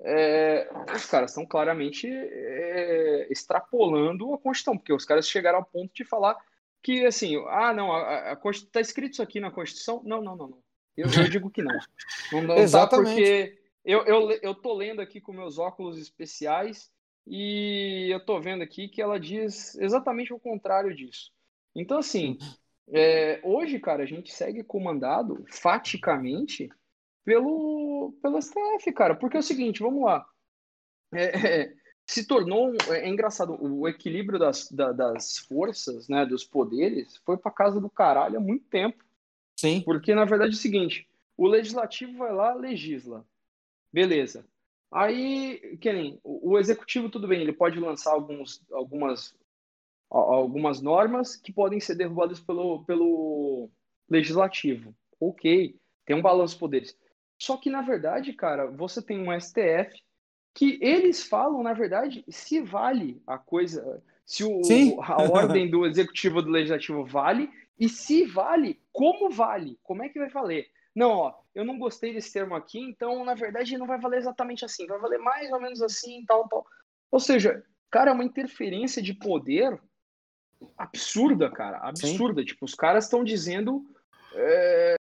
[0.00, 5.92] É, os caras estão claramente é, extrapolando a Constituição, porque os caras chegaram ao ponto
[5.94, 6.36] de falar
[6.82, 8.36] que, assim, ah, não, a, a
[8.72, 10.02] tá escrito isso aqui na Constituição?
[10.04, 10.62] Não, não, não, não.
[10.96, 11.78] Eu, eu digo que não.
[12.32, 13.14] Não, não tá Exatamente.
[13.14, 16.90] porque eu, eu, eu tô lendo aqui com meus óculos especiais
[17.26, 21.32] e eu tô vendo aqui que ela diz exatamente o contrário disso.
[21.74, 22.36] Então, assim,
[22.88, 26.68] é, hoje, cara, a gente segue comandado faticamente
[27.24, 29.14] pelo, pelo STF, cara.
[29.14, 30.26] Porque é o seguinte, vamos lá.
[31.14, 31.74] É, é,
[32.06, 32.70] se tornou.
[32.70, 37.80] um- É, engraçado, o equilíbrio das, da- das forças, né, dos poderes, foi pra casa
[37.80, 39.04] do caralho há muito tempo.
[39.58, 39.82] Sim.
[39.82, 43.24] Porque, na verdade, é o seguinte: o legislativo vai lá, legisla.
[43.92, 44.44] Beleza.
[44.90, 49.34] Aí, nem, o, o executivo, tudo bem, ele pode lançar alguns, algumas,
[50.12, 53.70] algumas normas que podem ser derrubadas pelo, pelo
[54.08, 54.94] legislativo.
[55.18, 56.96] Ok, tem um balanço de poderes.
[57.38, 60.00] Só que, na verdade, cara, você tem um STF
[60.54, 64.60] que eles falam, na verdade, se vale a coisa, se o,
[65.00, 69.78] a ordem do executivo do legislativo vale, e se vale, como vale?
[69.82, 70.68] Como é que vai valer?
[70.94, 74.64] Não, ó, eu não gostei desse termo aqui, então, na verdade, não vai valer exatamente
[74.64, 76.66] assim, vai valer mais ou menos assim, tal, tal.
[77.10, 79.80] Ou seja, cara, é uma interferência de poder
[80.76, 82.44] absurda, cara, absurda.
[82.44, 83.84] Tipo, os caras estão dizendo.
[84.32, 84.94] é,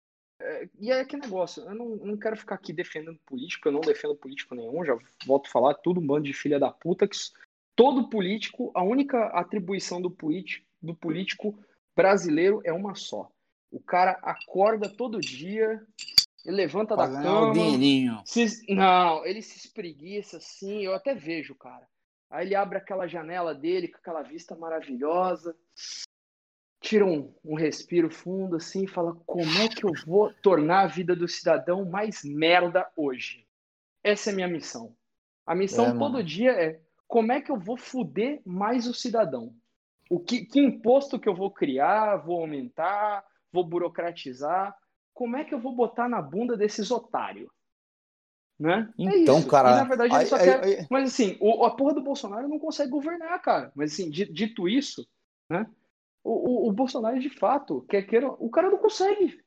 [0.40, 3.80] é, e é que negócio, eu não, não quero ficar aqui defendendo político, eu não
[3.80, 7.16] defendo político nenhum, já volto a falar, tudo um bando de filha da puta, que
[7.74, 11.58] todo político, a única atribuição do político, do político
[11.94, 13.28] brasileiro é uma só.
[13.70, 15.84] O cara acorda todo dia,
[16.44, 18.22] ele levanta Pra da cama, dinheirinho.
[18.24, 21.86] se- não, ele se espreguiça assim, eu até vejo, cara.
[22.30, 25.56] Aí ele abre aquela janela dele com aquela vista maravilhosa,
[26.80, 30.86] tira um, um respiro fundo assim e fala: como é que eu vou tornar a
[30.86, 33.46] vida do cidadão mais merda hoje?
[34.02, 34.94] Essa é a minha missão.
[35.46, 36.22] A missão É, todo mano.
[36.22, 39.54] dia é como é que eu vou fuder mais o cidadão?
[40.10, 44.76] O que, que imposto que eu vou criar, vou aumentar, vou burocratizar?
[45.14, 47.48] Como é que eu vou botar na bunda desses otários?
[48.58, 48.88] Né?
[48.98, 49.46] É Então, isso.
[49.48, 50.64] cara, E, na verdade, ele aí- só aí- quer.
[50.64, 53.70] aí- Mas assim, o, a porra do Bolsonaro não consegue governar, cara.
[53.74, 55.06] Mas assim, di- dito isso,
[55.48, 55.64] né?
[56.24, 59.38] O, o, o Bolsonaro, de fato, quer queira, o cara não consegue.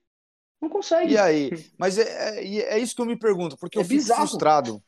[0.62, 1.14] Não consegue.
[1.14, 1.50] E aí?
[1.78, 4.22] Mas é, é, é isso que eu me pergunto, porque É eu fico bizarro.
[4.28, 4.82] frustrado.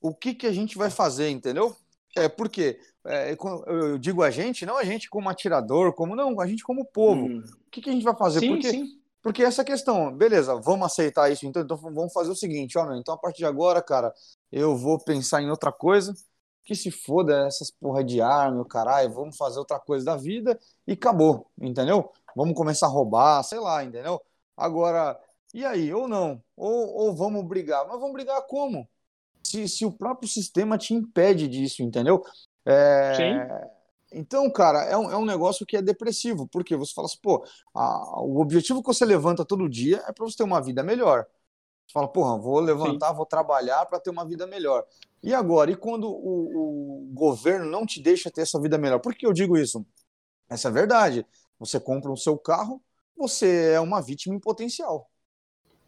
[0.00, 1.74] O que, que a gente vai fazer, entendeu?
[2.14, 3.34] É porque é,
[3.66, 7.24] eu digo a gente, não a gente como atirador, como não, a gente como povo.
[7.26, 7.42] Hum.
[7.66, 8.40] O que, que a gente vai fazer?
[8.40, 9.00] Sim, porque, sim.
[9.22, 12.96] Porque essa questão, beleza, vamos aceitar isso então, então vamos fazer o seguinte, ó, meu,
[12.96, 14.12] então a partir de agora, cara,
[14.50, 16.12] eu vou pensar em outra coisa,
[16.64, 20.58] que se foda essas porra de arma, o caralho, vamos fazer outra coisa da vida
[20.86, 22.10] e acabou, entendeu?
[22.36, 24.20] Vamos começar a roubar, sei lá, entendeu?
[24.56, 25.18] Agora,
[25.52, 26.42] e aí, ou não?
[26.56, 27.86] Ou, ou vamos brigar?
[27.86, 28.88] Mas vamos brigar como?
[29.42, 32.24] Se, se o próprio sistema te impede disso, entendeu?
[32.64, 33.81] É, Sim.
[34.14, 37.44] Então, cara, é um, é um negócio que é depressivo, porque você fala assim, pô,
[37.74, 41.26] a- o objetivo que você levanta todo dia é para você ter uma vida melhor.
[41.86, 44.86] Você fala, porra, vou levantar, vou trabalhar para ter uma vida melhor.
[45.22, 45.70] E agora?
[45.70, 49.00] E quando o, o governo não te deixa ter essa vida melhor?
[49.00, 49.84] Por que eu digo isso?
[50.48, 51.26] Essa é a verdade.
[51.58, 52.82] Você compra o seu carro,
[53.16, 55.10] você é uma vítima em potencial.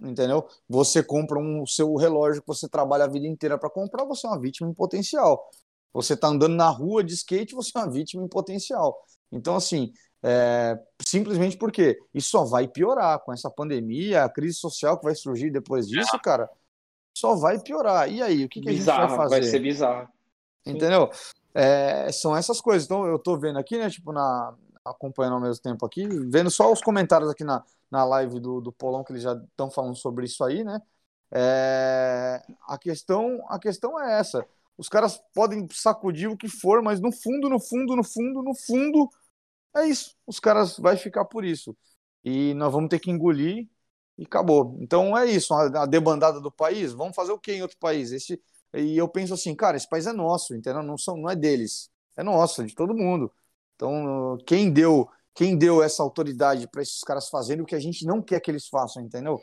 [0.01, 0.47] Entendeu?
[0.69, 4.27] Você compra um, o seu relógio que você trabalha a vida inteira para comprar, você
[4.27, 5.49] é uma vítima em potencial.
[5.95, 9.03] Você está andando na rua de skate, você é uma vítima em potencial.
[9.33, 9.93] Então, assim,
[10.27, 15.15] É, simplesmente porque isso só vai piorar com essa pandemia, a crise social que vai
[15.15, 16.49] surgir depois disso, cara,
[17.17, 18.11] só vai piorar.
[18.11, 19.41] E aí, o que, que a gente vai fazer?
[19.41, 20.09] vai ser bizarro.
[20.67, 21.11] Entendeu?
[21.53, 22.85] É, são essas coisas.
[22.87, 23.91] Então, eu tô vendo aqui, né?
[23.91, 24.55] Tipo, na,
[24.85, 28.73] acompanhando ao mesmo tempo aqui, vendo só os comentários aqui na, na live do, do
[28.73, 30.81] Polão, que eles já estão falando sobre isso aí, né?
[31.33, 34.47] É, a, questão, a questão é essa.
[34.77, 38.55] Os caras podem sacudir o que for, mas no fundo, no fundo, no fundo, no
[38.55, 39.09] fundo,
[39.77, 40.15] é isso.
[40.27, 41.77] Os caras vai ficar por isso.
[42.25, 43.69] E nós vamos ter que engolir
[44.19, 44.77] e acabou.
[44.81, 45.53] Então é isso.
[45.55, 48.13] A, debandada do país, vamos fazer o que em outro país?
[48.13, 48.41] Esse,
[48.73, 50.83] e eu penso assim, cara, esse país é nosso, entendeu?
[50.83, 53.31] Não, são, não é deles, é nosso, é de todo mundo.
[53.77, 58.07] Então, quem deu, quem deu essa autoridade para esses caras fazerem o que a gente
[58.07, 59.41] não quer que eles façam, entendeu?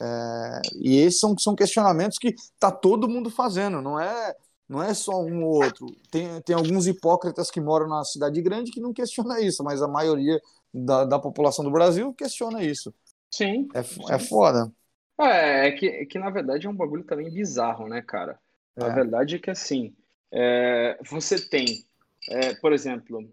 [0.00, 4.34] É, e esses são, são questionamentos que tá todo mundo fazendo, não é,
[4.68, 5.96] não é só um ou outro.
[6.10, 9.88] Tem, tem alguns hipócritas que moram na cidade grande que não questiona isso, mas a
[9.88, 10.40] maioria
[10.72, 12.94] da, da população do Brasil questiona isso.
[13.30, 13.68] Sim.
[13.74, 14.72] É, f- é foda.
[15.20, 18.38] É, é que, é que na verdade é um bagulho também bizarro, né, cara?
[18.78, 18.94] A É.
[18.94, 19.94] verdade é que assim,
[20.32, 21.84] é, você tem,
[22.30, 23.28] é, por exemplo,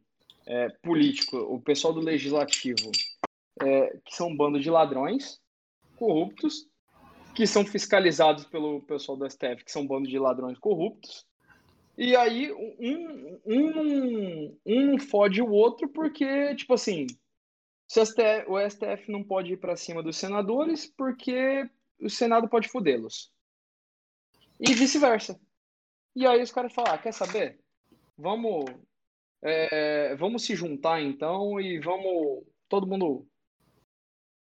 [0.47, 2.91] é, político, o pessoal do legislativo,
[3.61, 5.39] é, que são um bando de ladrões,
[5.97, 6.67] corruptos,
[7.35, 11.27] que são fiscalizados pelo pessoal do STF, que são um bando de ladrões corruptos.
[11.97, 17.07] E aí um, um, um fode o outro porque, tipo assim,
[17.89, 23.31] STF, o STF não pode ir para cima dos senadores porque o Senado pode fodê-los.
[24.59, 25.39] E vice-versa.
[26.15, 27.59] E aí os caras falam, ah, quer saber?
[28.17, 28.65] Vamos,
[29.41, 33.27] é, vamos se juntar então e vamos todo mundo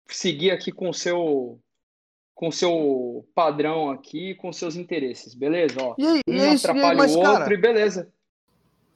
[0.07, 1.61] seguir aqui com o seu
[2.41, 5.75] com o seu padrão aqui, com seus interesses, beleza?
[5.79, 8.11] Ó, E, aí- e um é e aí, atrapalha mas, o outro cara, e beleza.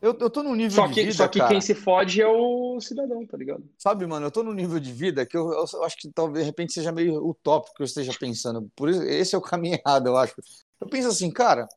[0.01, 1.51] eu, eu tô num nível Só de que, vida, só que cara.
[1.51, 3.63] quem se fode é o cidadão, tá ligado?
[3.77, 6.43] Sabe, mano, eu tô num nível de vida que eu, eu- eu acho que talvez
[6.43, 8.67] de repente seja meio utópico que eu esteja pensando.
[8.76, 10.34] Por isso, esse é o caminho errado, eu acho.
[10.81, 11.67] Eu penso assim, cara,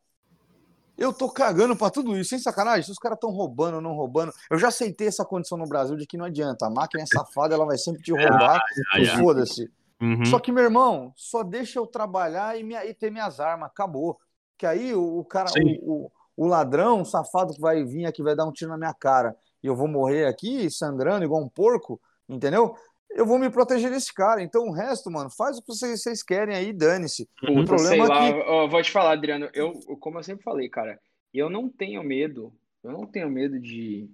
[0.97, 2.83] eu tô cagando pra tudo isso, sem sacanagem.
[2.85, 5.97] Se os caras estão roubando ou não roubando, eu já aceitei essa condição no Brasil
[5.97, 6.65] de que não adianta.
[6.67, 8.59] A máquina é safada, ela vai sempre te roubar
[8.95, 9.19] ai, e ai.
[9.19, 9.71] foda-se.
[10.01, 10.25] Uhum.
[10.25, 14.19] Só que, meu irmão, só deixa eu trabalhar e, me, e ter minhas armas, acabou.
[14.57, 15.51] Que aí o, o cara,
[15.83, 18.79] o, o, o ladrão, o safado que vai vir aqui, vai dar um tiro na
[18.79, 22.75] minha cara e eu vou morrer aqui sangrando igual um porco, entendeu?
[23.11, 24.43] Eu vou me proteger desse cara.
[24.43, 27.29] Então o resto, mano, faz o que vocês, vocês querem aí, dane-se.
[27.43, 28.39] O Puta, sei problema lá, é que.
[28.39, 31.01] eu vou te falar, Adriano, eu, como eu sempre falei, cara,
[31.33, 32.53] eu não tenho medo,
[32.85, 34.09] eu não tenho medo de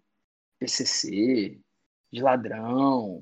[0.59, 1.59] PCC,
[2.13, 3.19] de ladrão,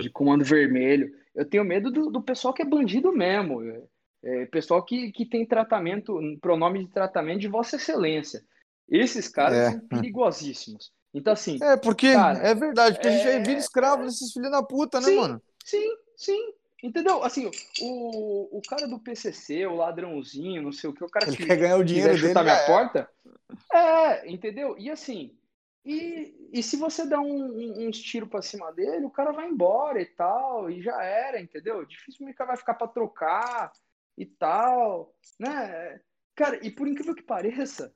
[0.00, 1.12] de comando vermelho.
[1.34, 3.82] Eu tenho medo do, do pessoal que é bandido mesmo, é,
[4.24, 8.44] é, pessoal que, que tem tratamento, pronome de tratamento de Vossa Excelência.
[8.88, 9.70] Esses caras É.
[9.70, 10.92] são perigosíssimos.
[11.14, 14.32] Então, assim, É, porque Cara, é verdade, porque a gente é- aí vira escravo desses
[14.32, 15.16] filhos da puta, né, Sim.
[15.16, 15.42] mano?
[15.64, 16.52] Sim, sim.
[16.82, 17.22] Entendeu?
[17.22, 17.48] Assim,
[17.80, 21.46] o, o cara do PCC, o ladrãozinho, não sei o que, o cara Ele que
[21.46, 22.28] quer ganhar o dinheiro dele.
[22.28, 22.66] chutar minha é.
[22.66, 23.08] porta.
[23.72, 24.76] É, entendeu?
[24.78, 25.32] E assim,
[25.84, 29.48] e, e se você dá um- um- uns tiros pra cima dele, o cara vai
[29.48, 31.84] embora e tal, e já era, entendeu?
[31.84, 33.72] Dificilmente o cara vai ficar pra trocar
[34.16, 36.00] e tal, né?
[36.34, 37.94] Cara, e por incrível que pareça,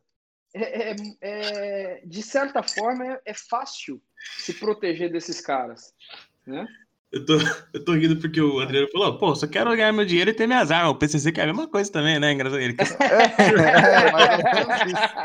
[0.55, 4.03] é, é- é- de certa forma é, é fácil
[4.39, 5.95] se proteger desses caras,
[6.47, 6.67] né?
[7.13, 7.35] Eu tô,
[7.73, 10.47] eu tô rindo porque o Adriano falou, pô, só quero ganhar meu dinheiro e ter
[10.47, 10.91] minhas armas.
[10.93, 12.33] O PCC quer a mesma coisa também, né?
[12.33, 12.61] Engraçado.
[12.61, 12.87] Ele quer...
[13.01, 13.27] É.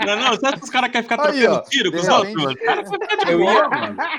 [0.06, 2.34] Não, não, sabe que os caras querem ficar trocando ó, tiro com os outros,
[3.28, 3.70] Eu ia,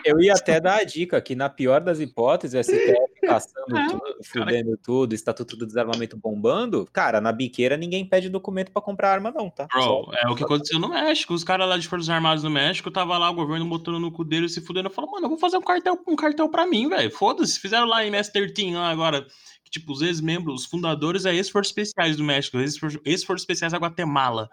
[0.05, 2.95] eu ia até dar a dica que, na pior das hipóteses, o STF
[3.27, 8.71] caçando É, tudo, fudendo tudo, Estatuto do Desarmamento bombando, cara, na biqueira ninguém pede documento
[8.73, 9.67] pra comprar arma, não, tá?
[9.73, 11.33] Bro, Só- é o que aconteceu no México.
[11.35, 14.25] Os caras lá de Forças Armadas no México, tava lá o governo botando no cu
[14.25, 14.89] dele, se fudendo.
[14.89, 17.11] Eu falo, mano, eu vou fazer um cartel, um cartel pra mim, velho.
[17.11, 17.59] Foda-se.
[17.61, 19.27] Fizeram lá em MS-13 lá agora.
[19.65, 23.79] Que, tipo, os ex-membros, os fundadores é ex-forças especiais do México, ex-for- ex-forças especiais da
[23.79, 24.51] Guatemala.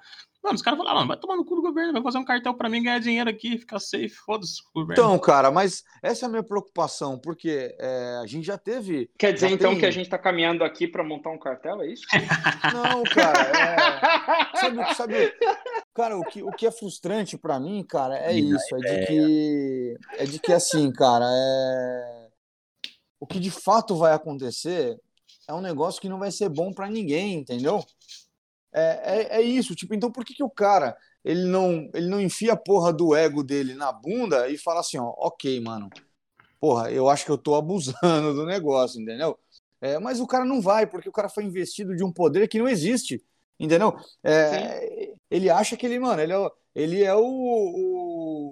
[0.50, 2.56] Mano, os caras falaram, mano, vai tomar no cu do governo, vai fazer um cartel
[2.56, 4.94] pra mim, ganhar dinheiro aqui, ficar safe, foda-se o governo.
[5.04, 9.12] Então, cara, mas essa é a minha preocupação, porque é, a gente já teve.
[9.16, 11.88] Quer dizer então tem- que a gente tá caminhando aqui pra montar um cartel, é
[11.88, 12.02] isso?
[12.74, 14.58] Não, cara, é.
[14.60, 15.34] Sabe, o que- sabe,
[15.94, 19.06] cara, o que, o que é frustrante pra mim, cara, é dá isso, é de
[19.06, 22.28] que é de que assim, cara, é
[23.20, 24.98] o que de fato vai acontecer
[25.48, 27.84] é um negócio que não vai ser bom pra ninguém, entendeu?
[28.74, 32.22] É, é, é isso, tipo, então por que que o cara ele não ele não
[32.22, 35.90] enfia a porra do ego dele na bunda e fala assim, ó, ok, mano,
[36.60, 39.38] porra, eu acho que eu tô abusando do negócio, entendeu?
[39.82, 42.60] É, mas o cara não vai, porque o cara foi investido de um poder que
[42.60, 43.24] não existe,
[43.60, 43.96] entendeu?
[44.24, 48.50] É, ele acha que ele, mano, ele é, o- ele é o, o,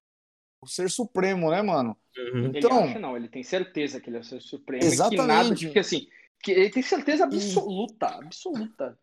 [0.61, 1.97] o ser supremo, né, mano?
[2.17, 2.45] Uhum.
[2.45, 4.81] Ele Então- acha não, ele tem certeza que ele é o ser supremo.
[4.83, 5.27] e Que Exatamente.
[5.27, 6.07] nada, porque assim,
[6.41, 8.97] que ele tem certeza absoluta, absoluta.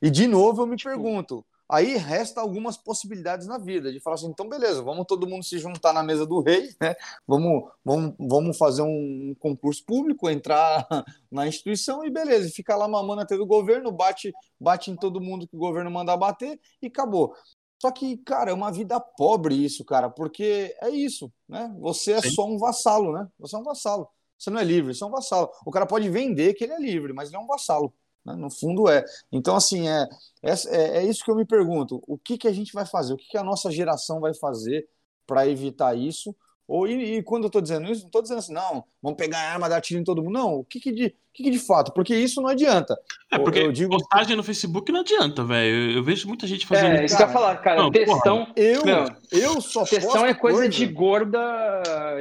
[0.00, 4.14] E de novo eu me Tipo- pergunto, aí resta algumas possibilidades na vida de falar
[4.14, 6.94] assim, então beleza, vamos todo mundo se juntar na mesa do rei, né?
[7.26, 10.86] Vamos, vamos, vamos fazer um concurso público, entrar
[11.30, 15.20] na instituição e beleza, e ficar lá mamando até do governo, bate, bate em todo
[15.20, 17.34] mundo que o governo mandar bater e acabou.
[17.80, 21.72] Só que, cara, é uma vida pobre isso, cara, porque é isso, né?
[21.78, 22.30] Você é Sim.
[22.30, 23.28] só um vassalo, né?
[23.38, 24.08] Você é um vassalo.
[24.36, 25.48] Você não é livre, você é um vassalo.
[25.64, 27.92] O cara pode vender que ele é livre, mas ele é um vassalo.
[28.28, 28.34] Né?
[28.36, 29.04] No fundo é.
[29.32, 30.08] Então, assim, é,
[30.42, 32.02] é, é isso que eu me pergunto.
[32.06, 33.12] O que, que a gente vai fazer?
[33.14, 34.86] O que, que a nossa geração vai fazer
[35.26, 36.34] para evitar isso?
[36.66, 39.38] Ou, e, e quando eu estou dizendo isso, não estou dizendo assim, não, vamos pegar
[39.38, 40.34] a arma, dar tiro em todo mundo.
[40.34, 41.94] Não, o que, que, de, o que, que de fato?
[41.94, 42.94] Porque isso não adianta.
[43.32, 45.92] É, porque eu digo- postagem no Facebook não adianta, velho.
[45.92, 47.80] Eu, eu vejo muita gente fazendo É, isso que eu ia falar, cara.
[47.80, 49.06] Não, textão, Eu, Não.
[49.32, 51.40] eu só textão posto é coisa de gorda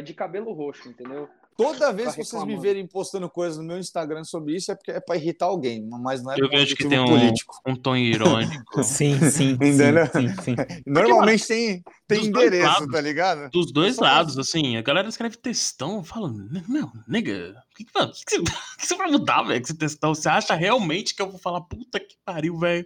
[0.01, 1.27] de cabelo roxo, entendeu?
[1.57, 4.75] Toda vez Tá que vocês me verem postando coisas no meu Instagram sobre isso, é
[4.75, 7.59] porque é para irritar alguém, mas não é Eu vejo que tem um, político.
[7.65, 8.83] um tom irônico.
[8.85, 10.05] Sim, sim, Entendeu?
[10.05, 10.55] sim, sim, sim.
[10.85, 12.91] Normalmente tem, tem endereço, lados.
[12.91, 13.49] tá ligado?
[13.49, 16.31] Dos dois Só lados, assim, a galera escreve textão, eu falo,
[16.67, 18.43] meu, nega, o que, o que, que você, o
[18.77, 20.13] que você vai mudar, velho, com esse textão?
[20.13, 22.85] Você acha realmente que eu vou falar, puta que pariu, velho?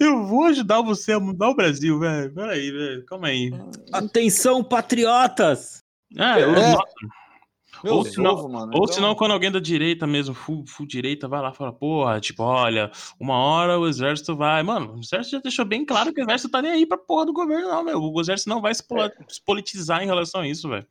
[0.00, 2.34] Eu vou ajudar você a mudar o Brasil, velho.
[2.34, 3.52] Peraí, velho, calma aí.
[3.92, 5.84] Atenção, patriotas!
[6.18, 6.74] Ah, eu, É.
[7.84, 8.72] Meu Ou ovo, mano.
[8.74, 11.72] Ou Então, senão, quando alguém da direita mesmo, full, full direita, vai lá e fala,
[11.72, 14.62] porra, tipo, olha, uma hora o exército vai.
[14.62, 17.26] Mano, o exército já deixou bem claro que o exército tá nem aí pra porra
[17.26, 18.00] do governo, não, meu.
[18.02, 20.86] O exército não vai se, pola- se politizar em relação a isso, velho.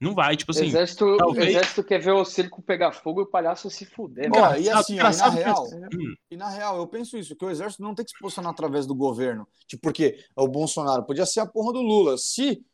[0.00, 0.66] Não vai, tipo assim.
[0.66, 4.28] exército, talvez- exército quer ver o circo pegar fogo e o palhaço se fuder.
[4.28, 4.58] Mano.
[4.58, 7.50] e assim, ó, e na real, Hum, e na real, eu penso isso, que o
[7.50, 9.46] exército não tem que se posicionar através do governo.
[9.68, 12.18] Tipo, porque o Bolsonaro podia ser a porra do Lula.
[12.18, 12.64] Se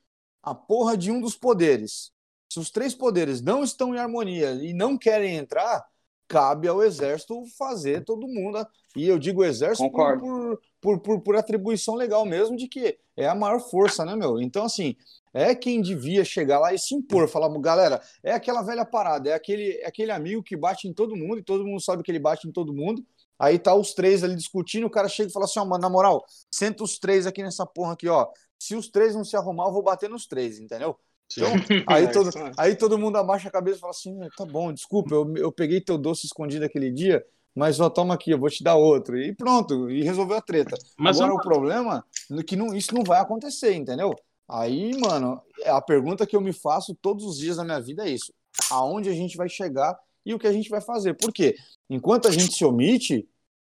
[0.42, 2.12] a porra de um dos poderes,
[2.48, 5.84] se os três poderes não estão em harmonia e não querem entrar,
[6.28, 8.64] cabe ao exército fazer todo mundo.
[8.94, 13.34] E eu digo exército por, por, por, por atribuição legal mesmo de que é a
[13.34, 14.40] maior força, né, meu?
[14.40, 14.94] Então, assim,
[15.32, 19.34] é quem devia chegar lá e se impor, falar, galera, é aquela velha parada, é
[19.34, 22.18] aquele, é aquele amigo que bate em todo mundo e todo mundo sabe que ele
[22.18, 23.04] bate em todo mundo.
[23.38, 25.88] Aí tá os três ali discutindo, o cara chega e fala assim, ó, mano, na
[25.88, 28.26] moral, senta os três aqui nessa porra aqui, ó.
[28.58, 30.98] Se os três não se arrumar, eu vou bater nos três, entendeu?
[31.32, 31.52] Então,
[31.86, 32.52] aí, É, todo, é.
[32.56, 35.80] aí todo mundo abaixa a cabeça e fala assim, tá bom, desculpa, eu, eu peguei
[35.80, 37.24] teu doce escondido aquele dia,
[37.54, 39.18] mas ó, toma aqui, eu vou te dar outro.
[39.18, 40.76] E pronto, e resolveu a treta.
[40.98, 44.14] Mas Agora eu- o problema é que não, isso não vai acontecer, entendeu?
[44.48, 48.10] Aí, mano, a pergunta que eu me faço todos os dias da minha vida é
[48.12, 48.32] isso:
[48.70, 51.14] aonde a gente vai chegar e o que a gente vai fazer?
[51.14, 51.54] Por quê?
[51.90, 53.28] Enquanto a gente se omite,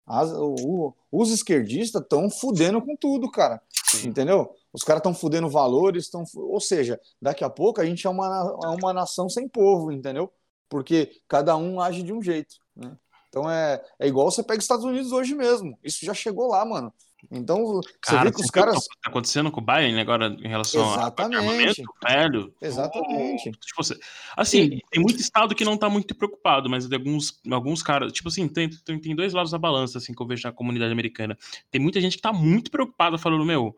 [0.08, 3.62] as- o- os esquerdistas estão fudendo com tudo, cara.
[3.86, 4.08] Sim.
[4.10, 4.50] Entendeu?
[4.74, 6.24] Os caras estão fudendo valores, estão.
[6.36, 10.32] Ou seja, daqui a pouco a gente é uma, é uma nação sem povo, entendeu?
[10.70, 12.56] Porque cada um age de um jeito.
[12.76, 12.96] Né?
[13.30, 15.78] Então é, é igual você pega os Estados Unidos hoje mesmo.
[15.84, 16.94] Isso já chegou lá, mano.
[17.30, 18.88] Então você Cara, vê que os você caras.
[18.88, 21.38] que tá acontecendo com o Biden agora em relação Exatamente.
[21.38, 22.54] armamento, velho?
[22.62, 23.52] Exatamente.
[23.52, 24.00] Tipo, você-
[24.36, 28.30] assim, tem muito estado que não tá muito preocupado, mas tem alguns, alguns caras, tipo
[28.30, 31.38] assim, tem, tem, tem dois lados da balança, assim, que eu vejo na comunidade americana.
[31.70, 33.76] Tem muita gente que tá muito preocupada falando, meu,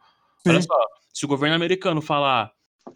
[0.48, 0.68] olha Sim.
[0.68, 0.78] só,
[1.14, 2.52] se o governo americano falar,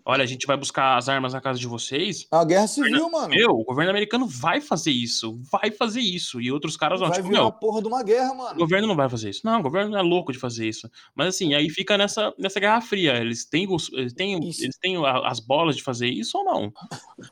[0.06, 3.10] olha, a gente vai buscar as armas na casa de vocês, É uma guerra civil,
[3.10, 3.30] mano.
[3.30, 6.42] meu, o governo americano vai fazer isso, vai fazer isso.
[6.42, 8.58] E outros caras vão, Vai tipo, virar meu, uma porra de uma guerra, o mano.
[8.60, 9.42] governo não vai fazer isso.
[9.46, 10.90] Não, o governo é louco de fazer isso.
[11.16, 13.16] Mas assim, aí fica nessa, nessa guerra fria.
[13.16, 14.64] Eles têm, eles têm, Isso.
[14.64, 16.74] eles têm a- as bolas de fazer isso ou não?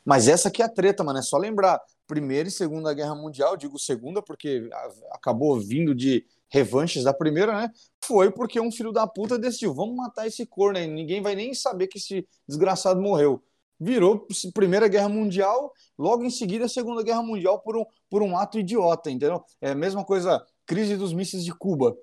[0.04, 1.18] Mas essa aqui é a treta, mano.
[1.18, 1.80] É só lembrar.
[2.06, 7.56] Primeira e Segunda Guerra Mundial, digo segunda porque a- acabou vindo de revanches da primeira,
[7.56, 7.70] né?
[8.04, 11.54] Foi porque um filho da puta decidiu, vamos matar esse corno aí, ninguém vai nem
[11.54, 13.42] saber que esse desgraçado morreu.
[13.80, 18.36] Virou Primeira Guerra Mundial, logo em seguida a Segunda Guerra Mundial por um, por um
[18.36, 19.42] ato idiota, entendeu?
[19.60, 21.96] É a mesma coisa, crise dos mísseis de Cuba.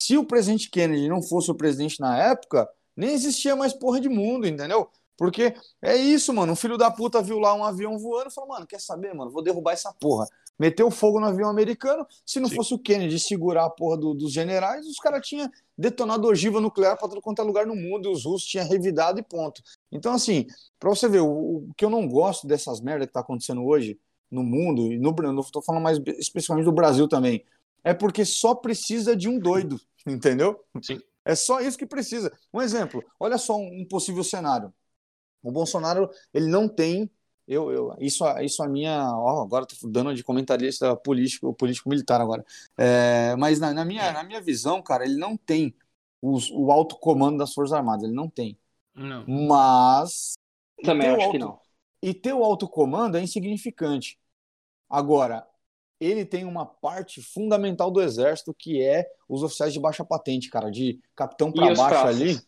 [0.00, 4.08] Se o presidente Kennedy não fosse o presidente na época, nem existia mais porra de
[4.08, 4.88] mundo, entendeu?
[5.16, 6.52] Porque é isso, mano.
[6.52, 9.30] Um filho da puta viu lá um avião voando e falou, mano, quer saber, mano?
[9.30, 10.26] Vou derrubar essa porra.
[10.58, 12.06] Meteu fogo no avião americano.
[12.24, 12.56] Se não Sim.
[12.56, 16.96] fosse o Kennedy segurar a porra do- dos generais, os caras tinham detonado ogiva nuclear
[16.96, 18.08] pra tudo quanto é lugar no mundo.
[18.08, 19.62] E os russos tinham revidado e ponto.
[19.90, 20.46] Então, assim,
[20.78, 21.28] pra você ver, o,
[21.68, 23.98] o que eu não gosto dessas merdas que tá acontecendo hoje
[24.30, 27.44] no mundo, e no, não tô falando mais especificamente do Brasil também,
[27.84, 30.60] é porque só precisa de um doido, entendeu?
[30.82, 31.00] Sim.
[31.24, 32.32] É só isso que precisa.
[32.52, 34.72] Um exemplo, olha só um um possível cenário.
[35.42, 37.10] O Bolsonaro, ele não tem.
[37.46, 39.10] Eu, eu, isso, isso a minha.
[39.16, 42.44] Ó, agora tô dando de comentarista político, político militar agora.
[42.76, 45.74] É, mas na, na minha, na minha visão, cara, ele não tem
[46.22, 48.04] os, o alto comando das Forças Armadas.
[48.04, 48.58] Ele não tem.
[48.94, 49.26] Não.
[49.26, 50.34] Mas
[50.82, 51.58] Também acho que alto- não.
[52.02, 54.18] E ter o alto comando é insignificante.
[54.88, 55.46] Agora,
[56.00, 60.70] ele tem uma parte fundamental do exército que é os oficiais de baixa patente, cara,
[60.70, 62.20] de capitão para baixo praças?
[62.20, 62.40] ali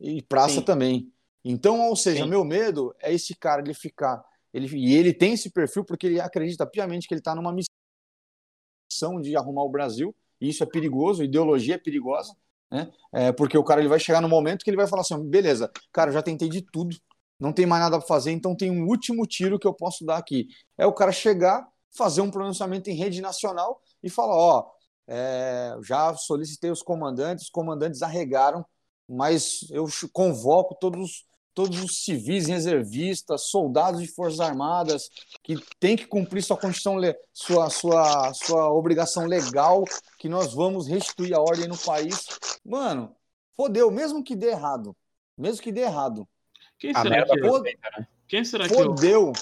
[0.00, 0.62] e praça Sim.
[0.62, 1.12] também.
[1.48, 2.30] Então, ou seja, Sim.
[2.30, 4.20] meu medo é esse cara ele ficar,
[4.52, 9.20] ele e ele tem esse perfil porque ele acredita piamente que ele está numa missão
[9.20, 10.12] de arrumar o Brasil.
[10.40, 12.34] E isso é perigoso, ideologia é perigosa,
[12.68, 12.90] né?
[13.12, 15.70] É, porque o cara ele vai chegar no momento que ele vai falar assim, beleza,
[15.92, 16.96] cara, eu já tentei de tudo,
[17.38, 20.16] não tem mais nada para fazer, então tem um último tiro que eu posso dar
[20.16, 20.48] aqui.
[20.76, 21.66] É o cara chegar,
[21.96, 24.70] fazer um pronunciamento em rede nacional e falar, ó,
[25.06, 28.66] é, já solicitei os comandantes, os comandantes arregaram,
[29.08, 31.24] mas eu convoco todos,
[31.56, 35.08] todos os civis, reservistas, soldados de forças armadas
[35.42, 36.96] que têm que cumprir sua condição,
[37.32, 39.82] sua, sua, sua obrigação legal,
[40.18, 42.26] que nós vamos restituir a ordem no país.
[42.62, 43.16] Mano,
[43.56, 44.94] fodeu, mesmo que dê errado,
[45.36, 46.28] mesmo que dê errado,
[46.78, 48.06] Quem A será merda que, Fod- perfeita, né?
[48.28, 49.32] Quem será que é o- fodeu,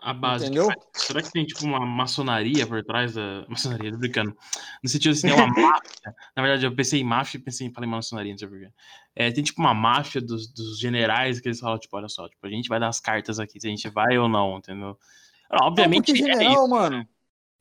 [0.00, 0.44] a base?
[0.44, 0.66] que entendeu?
[0.66, 3.44] faz- será que tem tipo uma maçonaria por trás da.
[3.48, 4.36] Maçonaria, tô brincando.
[4.82, 6.14] No sentido assim, tem uma máfia.
[6.36, 8.68] Na verdade, eu pensei em máfia e pensei em falei maçonaria, não sei porquê.
[9.14, 12.46] É, tem tipo uma máfia dos, dos generais que eles falam, tipo, olha só, tipo,
[12.46, 14.98] a gente vai dar as cartas aqui, se a gente vai ou não, entendeu?
[15.50, 16.68] Não, Não, obviamente porque é general, isso.
[16.68, 17.06] mano,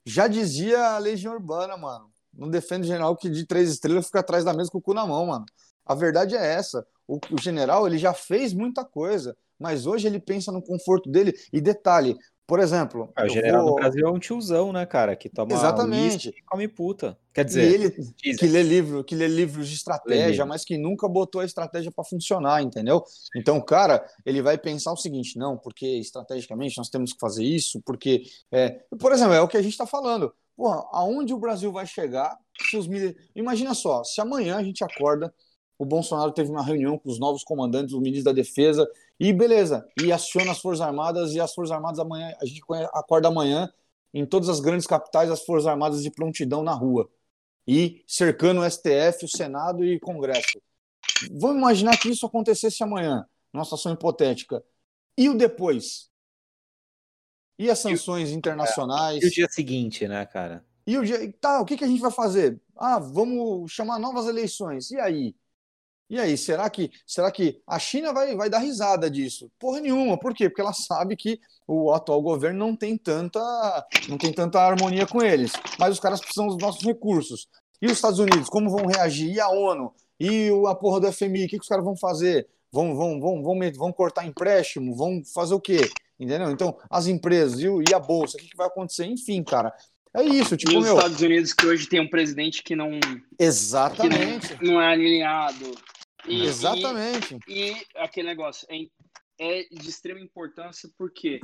[0.06, 2.10] já dizia a Legião Urbana, mano.
[2.34, 5.06] Não defende general que de três estrelas fica atrás da mesa com o cu na
[5.06, 5.45] mão, mano.
[5.86, 6.88] A verdade é essa.
[7.06, 11.33] O, o general, ele já fez muita coisa, mas hoje ele pensa no conforto dele.
[11.53, 12.17] E detalhe,
[12.47, 15.15] por exemplo, Ah, o general vou- do Brasil é um tiozão, né, cara?
[15.15, 16.29] Que toma Exatamente.
[16.29, 17.17] e come puta.
[17.33, 17.91] Quer e dizer, ele
[18.38, 20.47] que lê livro, que lê livros de estratégia, livro.
[20.47, 23.01] mas que nunca botou a estratégia para funcionar, entendeu?
[23.38, 27.81] Então, cara, ele vai pensar o seguinte, não, porque estrategicamente nós temos que fazer isso,
[27.85, 30.33] porque, é, por exemplo, é o que a gente está falando.
[30.57, 32.38] Porra, aonde o Brasil vai chegar
[32.69, 35.33] se os mili- Imagina só, se amanhã a gente acorda,
[35.79, 38.85] o Bolsonaro teve uma reunião com os novos comandantes, o ministro da Defesa,
[39.23, 42.60] e beleza, e aciona as Forças Armadas, e as Forças Armadas amanhã, a gente
[42.91, 43.72] acorda amanhã
[44.11, 47.07] em todas as grandes capitais, as Forças Armadas de prontidão na rua
[47.68, 50.60] e cercando o STF, o Senado e o Congresso.
[51.34, 53.23] Vamos imaginar que isso acontecesse amanhã,
[53.53, 54.64] numa situação hipotética.
[55.15, 56.10] E o depois?
[57.60, 59.22] E as sanções internacionais?
[59.22, 60.65] E o dia seguinte, né, cara?
[60.88, 61.31] E o dia.
[61.34, 62.60] Tá, o que, que a gente vai fazer?
[62.76, 64.89] Ah, vamos chamar novas eleições.
[64.89, 65.35] E aí?
[66.11, 69.49] E aí, será que, será que a China vai, vai dar risada disso?
[69.57, 70.19] Porra nenhuma.
[70.19, 70.49] Por quê?
[70.49, 73.39] Porque ela sabe que o atual governo não tem tanta,
[74.09, 75.53] não tem tanta harmonia com eles.
[75.79, 77.47] Mas os caras precisam dos nossos recursos.
[77.81, 79.31] E os Estados Unidos, como vão reagir?
[79.31, 79.93] E a ONU?
[80.19, 81.45] E o- a porra do FMI?
[81.45, 82.45] O que, que os caras vão fazer?
[82.69, 84.93] Vão, vão, vão, vão, vão cortar empréstimo?
[84.93, 85.89] Vão fazer o quê?
[86.19, 86.51] Entendeu?
[86.51, 89.05] Então, as empresas e, e a Bolsa, o que, que vai acontecer?
[89.05, 89.73] Enfim, cara.
[90.13, 90.97] É isso, tipo, e os meu.
[90.97, 94.57] Estados Unidos que hoje tem um presidente que não, que Exatamente.
[94.61, 95.71] não, não é alinhado.
[96.27, 97.38] E, Exatamente.
[97.48, 98.85] E, e aquele negócio é,
[99.39, 101.39] é de extrema importância porque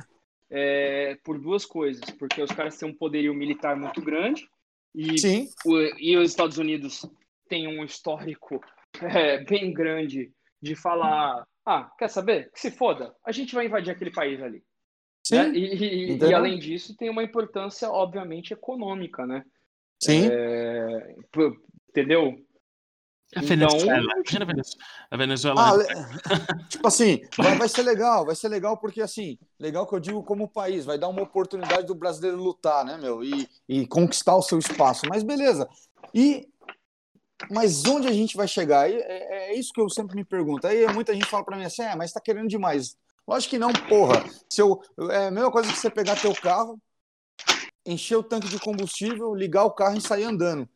[0.50, 2.02] é, por duas coisas.
[2.18, 4.48] Porque os caras têm um poderio militar muito grande
[4.94, 7.04] e, Sim, o- e os Estados Unidos
[7.48, 8.60] têm um histórico
[9.02, 12.50] é, bem grande de falar: ah, quer saber?
[12.52, 14.62] Que se foda, a gente vai invadir aquele país ali.
[15.24, 15.52] sim, né?
[15.54, 19.44] E, e- e, além disso, tem uma importância, obviamente, econômica, né?
[20.00, 20.28] sim.
[20.30, 21.16] É,
[21.90, 22.44] entendeu?
[23.36, 24.12] A Então- Venezuela.
[24.14, 24.46] Imagina
[25.10, 25.68] a Venezuela.
[25.68, 25.84] Ah, le-
[26.70, 30.22] tipo assim, vai, vai ser legal, vai ser legal porque assim, legal que eu digo
[30.22, 34.42] como país, vai dar uma oportunidade do brasileiro lutar, né, meu, e, e conquistar o
[34.42, 35.06] seu espaço.
[35.08, 35.68] Mas beleza.
[36.14, 36.48] E
[37.50, 38.90] mas onde a gente vai chegar?
[38.90, 40.66] E É, é isso que eu sempre me pergunto.
[40.66, 42.96] Aí muita gente fala pra mim assim, é, mas tá querendo demais.
[43.26, 44.24] Lógico que não, porra.
[44.50, 44.80] Se eu,
[45.10, 46.80] é a mesma coisa que você pegar teu carro,
[47.86, 50.68] encher o tanque de combustível, ligar o carro e sair andando.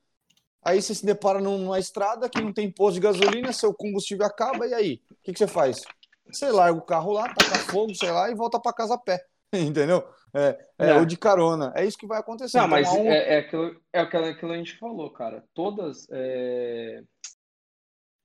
[0.64, 4.24] Aí você se depara num- numa estrada que não tem posto de gasolina, seu combustível
[4.26, 5.00] acaba, e aí?
[5.10, 5.84] O que, que você faz?
[6.30, 9.24] Você larga o carro lá, taca fogo, sei lá, e volta para casa a pé.
[9.52, 10.04] Entendeu?
[10.34, 10.98] É, é, É.
[10.98, 11.72] ou de carona.
[11.76, 12.56] É isso que vai acontecer.
[12.56, 15.10] Não, Então, mas há um- é, é, aquilo, é aquilo, aquilo que a gente falou,
[15.10, 15.44] cara.
[15.52, 16.06] Todas.
[16.10, 17.02] é,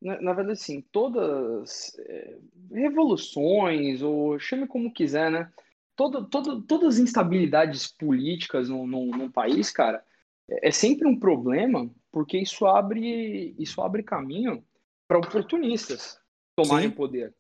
[0.02, 2.38] Na, na verdade, sim, todas é,
[2.72, 5.52] revoluções, ou chame como quiser, né?
[5.96, 10.04] Toda, toda, todas as instabilidades políticas num, num, num país, cara,
[10.50, 14.66] é, é sempre um problema, porque isso abre, isso abre caminho
[15.08, 16.20] para oportunistas
[16.56, 16.96] tomarem Sim.
[16.96, 17.32] poder.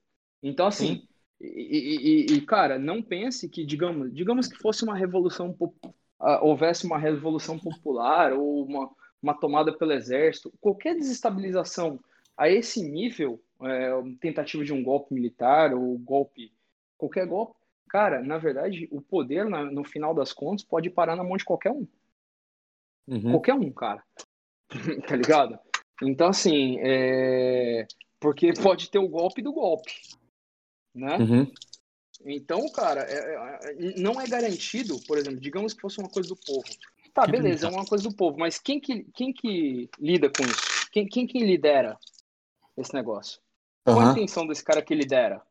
[0.43, 1.07] Então, assim,
[1.41, 5.57] e, e- e- cara, não pense que, digamos, digamos que fosse uma revolução
[6.19, 11.99] ah, houvesse uma revolução popular ou uma, uma tomada pelo exército, qualquer desestabilização
[12.37, 13.89] a esse nível, é,
[14.21, 16.53] tentativa de um golpe militar ou golpe,
[16.99, 17.55] qualquer golpe,
[17.89, 21.45] cara, na verdade, o poder, na- no final das contas, pode parar na mão de
[21.45, 21.87] qualquer um.
[23.07, 23.31] Uhum.
[23.31, 24.03] Qualquer um, cara.
[25.07, 25.59] tá ligado?
[26.01, 27.87] Então, assim, é...
[28.19, 29.91] porque pode ter o golpe do golpe,
[30.93, 31.17] né?
[31.17, 31.51] Uhum.
[32.25, 36.35] Então, cara, é- é- não é garantido, por exemplo, digamos que fosse uma coisa do
[36.35, 36.67] povo.
[37.13, 40.89] Tá, beleza, é uma coisa do povo, mas quem que, quem que lida com isso?
[40.91, 41.97] Quem, quem que lidera
[42.77, 43.39] esse negócio?
[43.83, 45.41] Qual a intenção desse cara que lidera?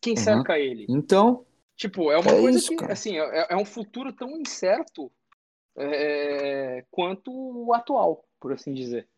[0.00, 0.86] Quem cerca ele?
[0.88, 1.46] Então,
[1.76, 2.92] Tipo, é uma É coisa isso, que, cara.
[2.92, 5.10] assim, é, é um futuro tão incerto
[5.76, 9.08] é, quanto o atual, por assim dizer,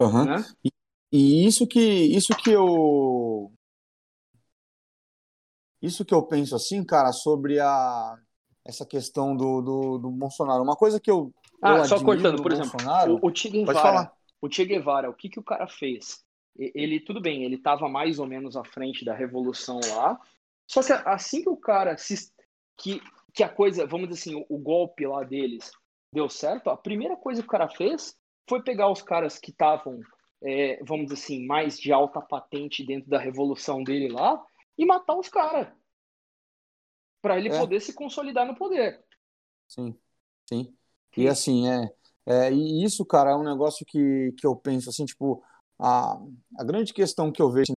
[0.00, 0.28] aham.
[0.28, 0.48] né?
[1.12, 3.52] E isso que isso que eu
[5.82, 8.16] isso que eu penso assim, cara, sobre a
[8.64, 10.62] essa questão do, do, do Bolsonaro.
[10.62, 13.48] Uma coisa que eu, Ah, eu só cortando, do por exemplo, Bolsonaro, O, o Che
[13.50, 14.10] Guevara,
[14.40, 16.22] o Che Guevara, o que que o cara fez?
[16.58, 20.20] E- Ele, tudo bem, ele estava mais ou menos à frente da revolução lá,
[20.66, 22.30] só que assim que o cara se,
[22.78, 23.00] que,
[23.34, 25.72] que a coisa, vamos dizer assim, o, o golpe lá deles
[26.12, 28.16] deu certo, a primeira coisa que o cara fez
[28.48, 30.00] foi pegar os caras que estavam,
[30.42, 34.40] é, vamos dizer assim, mais de alta patente dentro da revolução dele lá
[34.78, 35.68] e matar os caras.
[37.20, 37.58] Para ele É.
[37.58, 39.02] poder se consolidar no poder.
[39.66, 39.98] Sim,
[40.48, 40.76] sim.
[41.16, 41.90] E assim, é,
[42.26, 45.42] é, e isso, cara, é um negócio que, que eu penso assim, tipo,
[45.78, 46.18] a,
[46.58, 47.72] a grande questão que eu vejo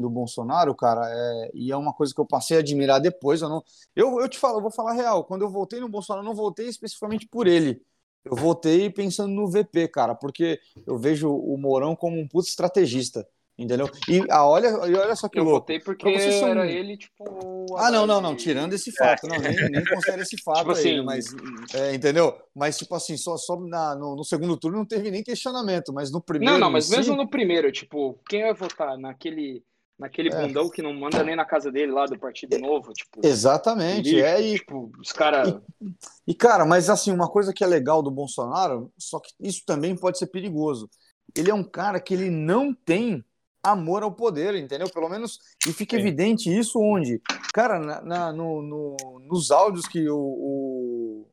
[0.00, 3.48] do Bolsonaro, cara, é, e é uma coisa que eu passei a admirar depois, eu
[3.48, 3.62] não,
[3.94, 6.34] eu, eu te falo, eu vou falar real, quando eu voltei no Bolsonaro, eu não
[6.34, 7.82] voltei especificamente por ele,
[8.24, 13.26] eu voltei pensando no VP, cara, porque eu vejo o Mourão como um puto estrategista,
[13.56, 13.88] entendeu?
[14.08, 15.60] E ah, olha, e olha só que Eu louco.
[15.60, 17.50] votei porque um- era ele, tipo.
[17.76, 20.98] Ah, não, não, não, tirando esse fato, não, nem, nem considero esse fato Tipo aí,
[20.98, 21.26] assim, mas,
[21.74, 22.36] é, entendeu?
[22.54, 26.10] Mas, tipo assim, só, só na- no, no segundo turno não teve nem questionamento, mas
[26.10, 29.62] no primeiro Não, não, mas si, mesmo no primeiro, tipo, quem vai votar naquele,
[30.00, 30.46] naquele É.
[30.46, 33.20] bundão que não manda nem na casa dele lá do Partido Novo, tipo.
[33.24, 35.54] Exatamente, lixo, é, e, Tipo, os caras.
[36.26, 39.94] e, cara, mas assim, uma coisa que é legal do Bolsonaro, só que isso também
[39.94, 40.88] pode ser perigoso,
[41.36, 43.22] ele é um cara que ele não tem
[43.62, 44.88] amor ao poder, entendeu?
[44.90, 46.00] Pelo menos, e fica Sim.
[46.02, 47.20] evidente isso onde?
[47.52, 51.26] Cara, na, na- no, no- nos áudios que o, o-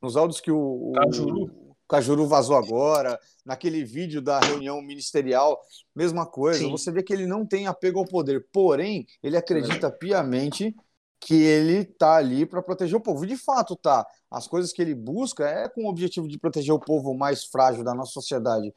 [0.00, 1.65] nos áudios que o, o Cajuru.
[1.88, 5.60] Cajuru vazou agora, naquele vídeo da reunião ministerial,
[5.94, 6.60] mesma coisa.
[6.60, 6.70] Sim.
[6.70, 10.74] Você vê que ele não tem apego ao poder, porém, ele acredita piamente
[11.20, 13.24] que ele tá ali para proteger o povo.
[13.24, 14.06] E de fato tá.
[14.30, 17.82] As coisas que ele busca é com o objetivo de proteger o povo mais frágil
[17.82, 18.72] da nossa sociedade.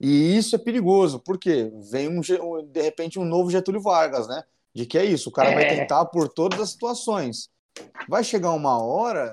[0.00, 4.44] E isso é perigoso, porque vem um, de repente um novo Getúlio Vargas, né?
[4.74, 5.76] De que é isso, o cara vai É.
[5.80, 7.48] tentar por todas as situações.
[8.08, 9.30] Vai chegar uma hora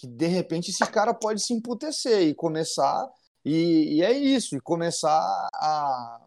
[0.00, 3.06] que de repente esse cara pode se emputecer e começar
[3.44, 5.20] e, e é isso, e começar
[5.54, 6.20] a,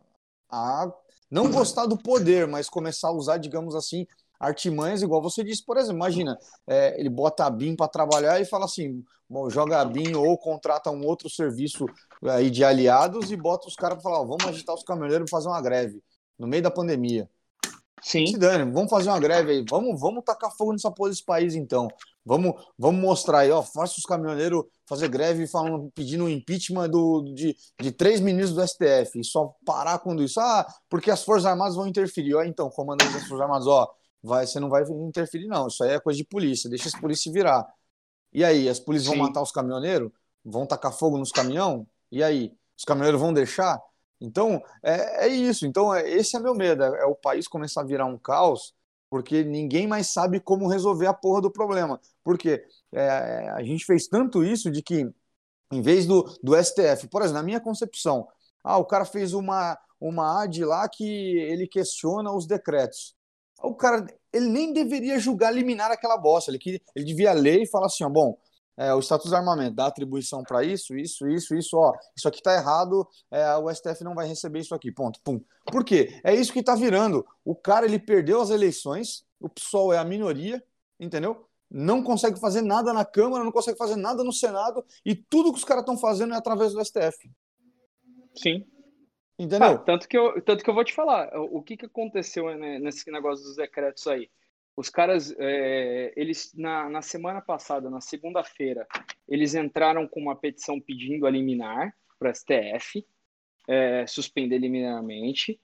[0.52, 0.94] a
[1.30, 4.06] não gostar do poder, mas começar a usar, digamos assim,
[4.40, 6.38] artimanhas, igual você disse, por exemplo, imagina,
[6.68, 10.38] é, ele bota a BIM para trabalhar e fala assim, bom, joga a BIM ou
[10.38, 11.88] contrata um outro serviço
[12.24, 15.32] aí de aliados e bota os caras para falar, ó, vamos agitar os caminhoneiros e
[15.32, 16.00] fazer uma greve
[16.38, 17.28] no meio da pandemia.
[18.02, 18.28] Sim.
[18.28, 21.56] Se dane, vamos fazer uma greve aí, vamos, vamos tacar fogo nessa porra desse país
[21.56, 21.88] então.
[22.26, 27.22] Vamos, vamos mostrar aí, ó, faça os caminhoneiros fazer greve falando, pedindo o impeachment do,
[27.34, 30.40] de, de três ministros do STF e só parar quando isso.
[30.40, 32.36] Ah, porque as Forças Armadas vão interferir.
[32.36, 33.90] Ó, então, comandante das Forças Armadas, ó,
[34.22, 35.68] vai, você não vai interferir, não.
[35.68, 37.68] Isso aí é coisa de polícia, deixa as polícias virar.
[38.32, 40.12] E aí, as polícias vão matar os caminhoneiros?
[40.44, 41.86] Vão tacar fogo nos caminhão?
[42.12, 43.82] E aí, os caminhoneiros vão deixar?
[44.20, 45.66] Então, é, é isso.
[45.66, 46.84] Então, é, esse é meu medo.
[46.84, 48.74] É, é o país começar a virar um caos,
[49.14, 52.02] porque ninguém mais sabe como resolver a porra do problema.
[52.24, 55.08] Porque é, a gente fez tanto isso de que,
[55.72, 58.28] em vez do, do STF, por exemplo, na minha concepção,
[58.64, 63.16] ah, o cara fez uma, uma AD lá que ele questiona os decretos.
[63.62, 64.04] O cara,
[64.34, 66.50] ele nem deveria julgar liminar aquela bosta.
[66.50, 68.36] Ele, ele devia ler e falar assim, ó, bom,
[68.78, 72.42] é, o Estatuto do Armamento dá atribuição para isso, isso, isso, isso, ó, isso aqui
[72.42, 75.40] tá errado, é, o STF não vai receber isso aqui, ponto, pum.
[75.72, 76.20] Por quê?
[76.24, 77.26] É isso que tá virando.
[77.46, 80.64] O cara, ele perdeu as eleições, o PSOL é a minoria,
[81.00, 81.48] entendeu?
[81.70, 85.58] Não consegue fazer nada na Câmara, não consegue fazer nada no Senado, e tudo que
[85.58, 87.30] os caras estão fazendo é através do STF,
[88.36, 88.66] Sim.
[89.38, 89.70] entendeu?
[89.70, 92.80] Ah, tanto, que eu, tanto que eu vou te falar, o que, que aconteceu né,
[92.80, 94.30] nesse negócio dos decretos aí?
[94.76, 98.88] Os caras, é, eles na, na semana passada, na segunda-feira,
[99.28, 103.06] eles entraram com uma petição pedindo a liminar para o STF,
[103.68, 105.60] é, suspender liminarmente.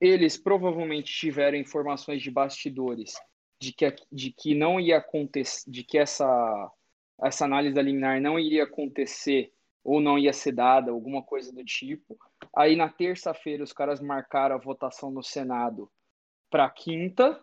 [0.00, 3.14] Eles provavelmente tiveram informações de bastidores
[3.60, 6.72] de que, de que não ia acontecer, de que essa,
[7.22, 9.52] essa análise da liminar não iria acontecer
[9.84, 12.18] ou não ia ser dada, alguma coisa do tipo.
[12.54, 15.90] Aí na terça-feira os caras marcaram a votação no Senado
[16.50, 17.40] para quinta,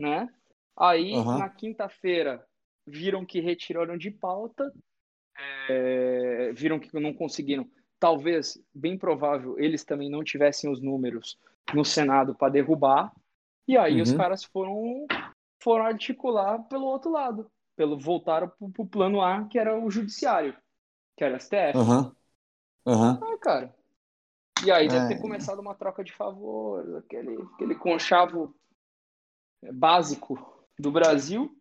[0.00, 0.28] né?
[0.76, 1.38] Aí Aham.
[1.38, 2.44] na quinta-feira
[2.86, 4.72] viram que retiraram de pauta,
[5.68, 7.68] é, viram que não conseguiram.
[7.98, 11.38] Talvez, bem provável, eles também não tivessem os números
[11.74, 13.12] no Senado para derrubar.
[13.68, 14.16] E aí os Uhum.
[14.16, 15.06] caras foram,
[15.62, 17.50] foram articular pelo outro lado.
[17.76, 20.56] Pelo, voltaram pro, pro plano A, que era o judiciário,
[21.16, 21.78] que era o STF.
[21.78, 22.16] Aham.
[22.86, 23.20] Aham.
[23.22, 23.74] Ah, cara.
[24.64, 25.08] E aí deve É.
[25.08, 28.54] ter começado uma troca de favores, aquele, aquele conchavo
[29.72, 30.38] básico
[30.78, 31.54] do Brasil,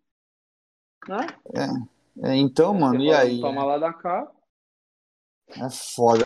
[1.07, 1.27] né?
[2.21, 3.39] É, então, mano, e aí?
[3.39, 4.30] Toma lá da cá.
[5.49, 6.26] É foda,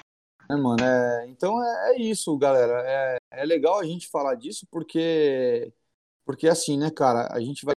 [0.49, 0.83] né, mano?
[0.83, 2.83] É, então é, é isso, galera.
[2.85, 5.71] É, é legal a gente falar disso porque,
[6.25, 7.73] porque assim, né, cara, a gente vai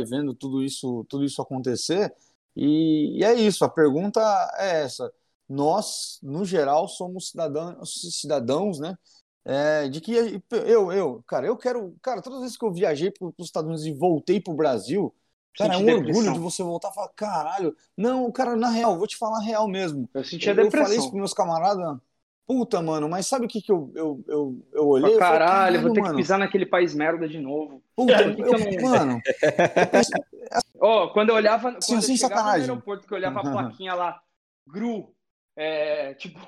[0.00, 2.14] vendo tudo isso, tudo isso acontecer
[2.56, 3.64] e, e é isso.
[3.64, 4.20] A pergunta
[4.58, 5.12] é essa.
[5.48, 8.96] Nós, no geral, somos cidadãos, cidadãos, né?
[9.44, 10.12] É, de que
[10.50, 13.68] eu, eu, cara, eu quero, cara, todas as vezes que eu viajei para os Estados
[13.68, 15.12] Unidos e voltei pro Brasil,
[15.58, 16.34] cara, é um Senti orgulho depressão.
[16.34, 19.66] de você voltar e falar, caralho, não, cara, na real, vou te falar a real
[19.68, 20.08] mesmo.
[20.14, 21.10] Eu senti a Eu falei isso depressão.
[21.10, 21.98] pros meus camaradas.
[22.46, 25.10] Puta, mano, mas sabe o que, que eu, eu, eu, eu olhei?
[25.16, 27.82] Pra Eu falei, caralho, vou ter mano, que pisar naquele país merda de novo.
[27.96, 29.20] Puta, que eu eu- não- mano,
[30.80, 32.66] Ó, quando eu olhava, quando Sim, eu sem chegava sacanagem.
[32.66, 34.20] no aeroporto, que eu olhava a plaquinha lá,
[34.66, 35.14] GRU,
[35.56, 36.40] é, tipo,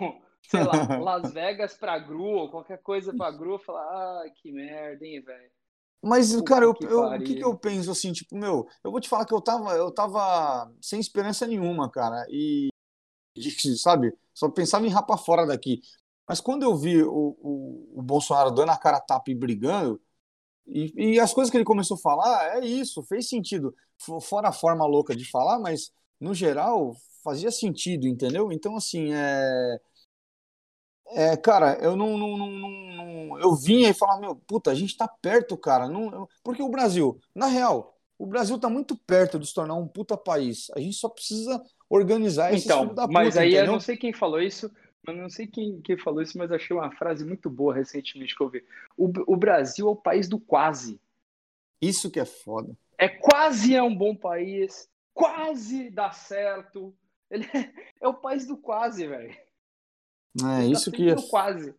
[0.47, 4.53] sei lá, Las Vegas pra GRU, ou qualquer coisa pra GRU, eu falava, ai, que
[4.53, 5.51] merda, hein, velho.
[6.03, 8.91] mas, Puta cara, eu, que eu- o que, que eu penso assim, tipo, meu, eu
[8.91, 12.69] vou te falar que eu tava, eu tava sem esperança nenhuma, cara, e,
[13.79, 15.81] sabe, só pensava em rapar fora daqui.
[16.29, 20.01] Mas quando eu vi o, o, o Bolsonaro dando a cara a tapa e brigando,
[20.67, 23.75] e, e as coisas que ele começou a falar, é isso, fez sentido.
[23.99, 26.95] Fo- Fora a forma louca de falar, mas no geral
[27.25, 28.53] fazia sentido, entendeu?
[28.53, 29.79] Então, assim, é.
[31.17, 34.97] É, cara, eu não, não, não, não- Eu vinha e falava, meu, puta, a gente
[34.97, 35.89] tá perto, cara.
[35.89, 39.75] Não, eu- porque o Brasil, na real, o Brasil tá muito perto de se tornar
[39.75, 40.71] um puta país.
[40.75, 43.73] A gente só precisa organizar esses Então, filhos da mas puta, aí eu entendeu?
[43.73, 44.71] não sei quem falou isso,
[45.07, 48.43] eu não sei quem, quem falou isso, mas achei uma frase muito boa recentemente que
[48.43, 48.65] eu vi.
[48.97, 51.01] O, o Brasil é o país do quase.
[51.81, 52.77] Isso que é foda.
[52.99, 56.95] É quase é um bom país, quase dá certo.
[57.31, 59.37] Ele é, é o país do quase, velho.
[60.41, 61.75] É, tá isso que sempre é, quase.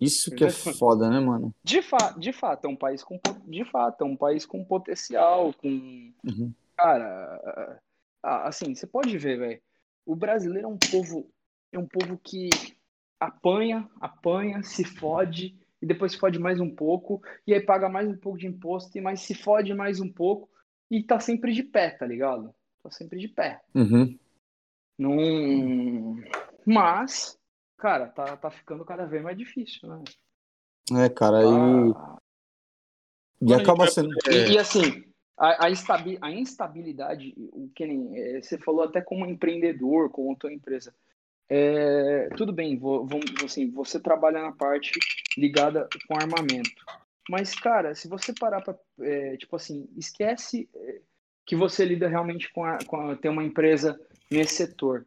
[0.00, 1.54] isso que é foda, né, mano?
[1.62, 5.52] De, fa de fato, é um país com de fato, é um país com potencial,
[5.54, 5.68] com
[6.24, 6.52] Uhum.
[6.76, 7.80] cara,
[8.22, 9.60] assim, você pode ver, velho.
[10.04, 11.30] O brasileiro é um povo
[11.72, 12.48] é um povo que
[13.20, 18.08] apanha, apanha, se fode e depois se fode mais um pouco e aí paga mais
[18.08, 20.48] um pouco de imposto e mais se fode mais um pouco
[20.90, 22.54] e tá sempre de pé, tá ligado?
[22.82, 23.60] Tá sempre de pé.
[23.74, 24.18] Uhum.
[24.98, 26.16] Não,
[26.66, 27.38] mas
[27.76, 30.02] cara, tá, tá ficando cada vez mais difícil, né?
[31.04, 32.16] É, cara, e, Ah,
[33.42, 34.14] e acaba sendo.
[34.30, 35.04] E, e, assim,
[35.36, 40.36] a, a, instabi- a instabilidade, o que nem é, você falou até como empreendedor, como
[40.36, 40.94] tua empresa.
[41.48, 44.90] É, tudo bem, vou, vamos, assim, você trabalha na parte
[45.36, 46.70] ligada com armamento.
[47.28, 51.00] Mas, cara, se você parar pra, é, tipo assim, esquece é,
[51.44, 55.06] que você lida realmente com, a, com a, tem uma empresa nesse setor.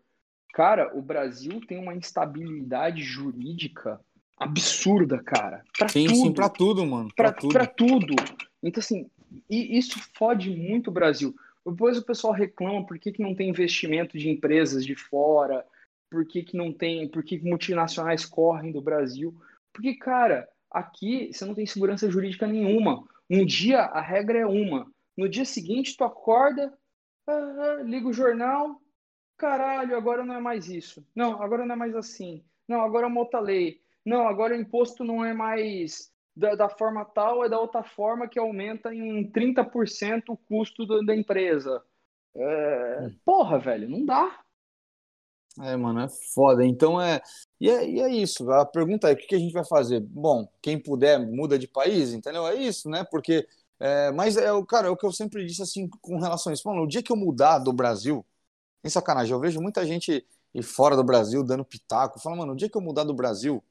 [0.54, 4.00] Cara, o Brasil tem uma instabilidade jurídica
[4.38, 5.64] absurda, cara.
[5.78, 7.10] Pra Sim, tudo sim, pra tudo, mano.
[7.16, 7.54] Pra, para tudo.
[7.54, 8.16] pra tudo.
[8.64, 9.10] Então, assim,
[9.50, 11.36] e isso fode muito o Brasil.
[11.66, 15.66] Depois o pessoal reclama por que, que não tem investimento de empresas de fora,
[16.10, 19.36] por que, que não tem, por que, que multinacionais correm do Brasil.
[19.72, 23.04] Porque, cara, aqui você não tem segurança jurídica nenhuma.
[23.30, 24.88] Um dia a regra é uma.
[25.16, 26.74] No dia seguinte, tu acorda,
[27.28, 28.82] ah, liga o jornal,
[29.40, 31.06] caralho, agora não é mais isso.
[31.16, 32.44] Não, agora não é mais assim.
[32.68, 33.82] Não, agora é uma outra lei.
[34.06, 38.28] Não, agora o imposto não é mais da, da forma tal, é da outra forma
[38.28, 41.84] que aumenta em 30% o custo do- da empresa.
[42.36, 44.44] É, Porra, velho, não dá.
[45.62, 46.66] É, mano, é foda.
[46.66, 47.22] Então é.
[47.60, 48.50] E é, e é isso.
[48.52, 50.00] A pergunta é: o que a gente vai fazer?
[50.02, 52.48] Bom, quem puder, muda de país, entendeu?
[52.48, 53.04] É isso, né?
[53.12, 53.48] Porque.
[53.80, 56.54] é, mas é o cara, é o que eu sempre disse assim com relação a
[56.54, 56.68] isso.
[56.68, 58.26] Mano, o dia que eu mudar do Brasil,
[58.82, 62.20] sem sacanagem, eu vejo muita gente ir fora do Brasil dando pitaco.
[62.20, 63.64] Fala, mano, o dia que eu mudar do Brasil,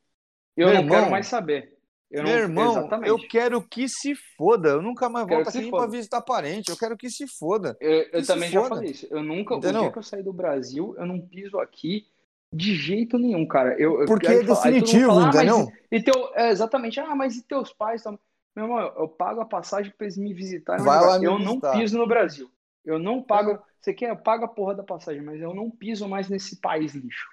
[0.56, 1.76] Eu não irmão, quero mais saber.
[2.10, 3.08] Eu meu não, irmão, exatamente.
[3.08, 4.70] eu quero que se foda.
[4.70, 6.70] Eu nunca mais volto aqui pra visitar parente.
[6.70, 7.76] Eu quero que se foda.
[7.80, 8.76] Eu, eu também já foda.
[8.76, 9.06] falei isso.
[9.10, 9.82] Eu nunca, o Entendeu?
[9.82, 12.06] dia que eu sair do Brasil, eu não piso aqui
[12.50, 13.78] de jeito nenhum, cara.
[13.78, 15.72] Eu, Porque é definitivo, fala, "Ah, mas entendeu?
[15.92, 16.98] E teu, é, exatamente.
[16.98, 18.02] Ah, mas e teus pais?
[18.02, 18.18] Tam-"
[18.56, 20.82] Meu irmão, eu, eu pago a passagem pra eles me visitarem.
[20.82, 21.72] Vai lá me eu não visitar.
[21.78, 22.50] piso no Brasil.
[22.88, 23.62] Eu não pago.
[23.80, 24.10] Você quer?
[24.10, 27.28] Eu pago a porra da passagem, mas eu não piso mais nesse país lixo.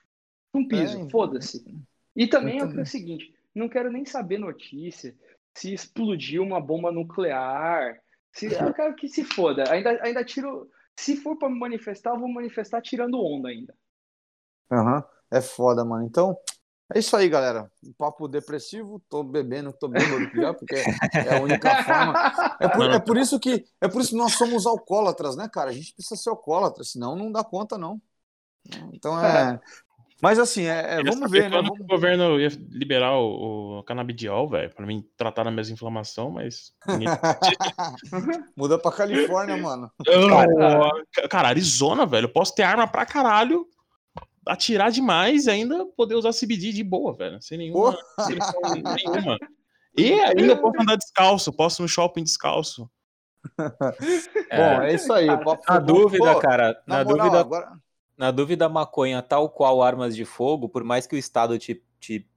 [0.54, 1.66] Não piso, É, foda-se.
[2.16, 2.86] E também eu é o também.
[2.86, 5.16] seguinte: não quero nem saber notícia
[5.56, 8.00] se explodiu uma bomba nuclear.
[8.34, 9.64] Se, eu quero que se foda.
[9.72, 10.70] Ainda, ainda tiro.
[10.98, 13.74] Se for pra me manifestar, eu vou manifestar tirando onda ainda.
[14.72, 15.04] Aham.
[15.32, 16.06] É foda, mano.
[16.06, 16.38] Então,
[16.94, 17.72] É isso aí, galera.
[17.84, 22.14] Um papo depressivo, tô bebendo, tô bêbado já, porque é a única forma.
[22.60, 25.72] É por, é por isso que é por isso que nós somos alcoólatras, né, cara?
[25.72, 28.00] A gente precisa ser alcoólatra, senão não dá conta, não.
[28.94, 29.60] Então é.
[30.22, 31.58] Mas assim, é, é, vamos ver, né?
[31.58, 35.74] quando Vamos- o governo ia liberar o, o canabidiol, velho, pra mim tratar da mesma
[35.74, 36.72] inflamação, mas.
[38.56, 39.92] Muda pra Califórnia, mano.
[40.06, 43.68] Cara, cara, Arizona, velho, eu posso ter arma pra caralho,
[44.46, 49.38] atirar demais e ainda poder usar CBD de boa, velho, sem nenhuma, sem nenhuma.
[49.98, 52.90] E ainda posso andar descalço, posso ir no shopping descalço.
[53.60, 55.28] Bom, é isso aí.
[55.28, 57.72] Papo Na dúvida, Pô, cara, Na, na, moral, dúvida, agora.
[58.18, 62.28] na dúvida, maconha, tal qual armas de fogo, por mais que o Estado te, te,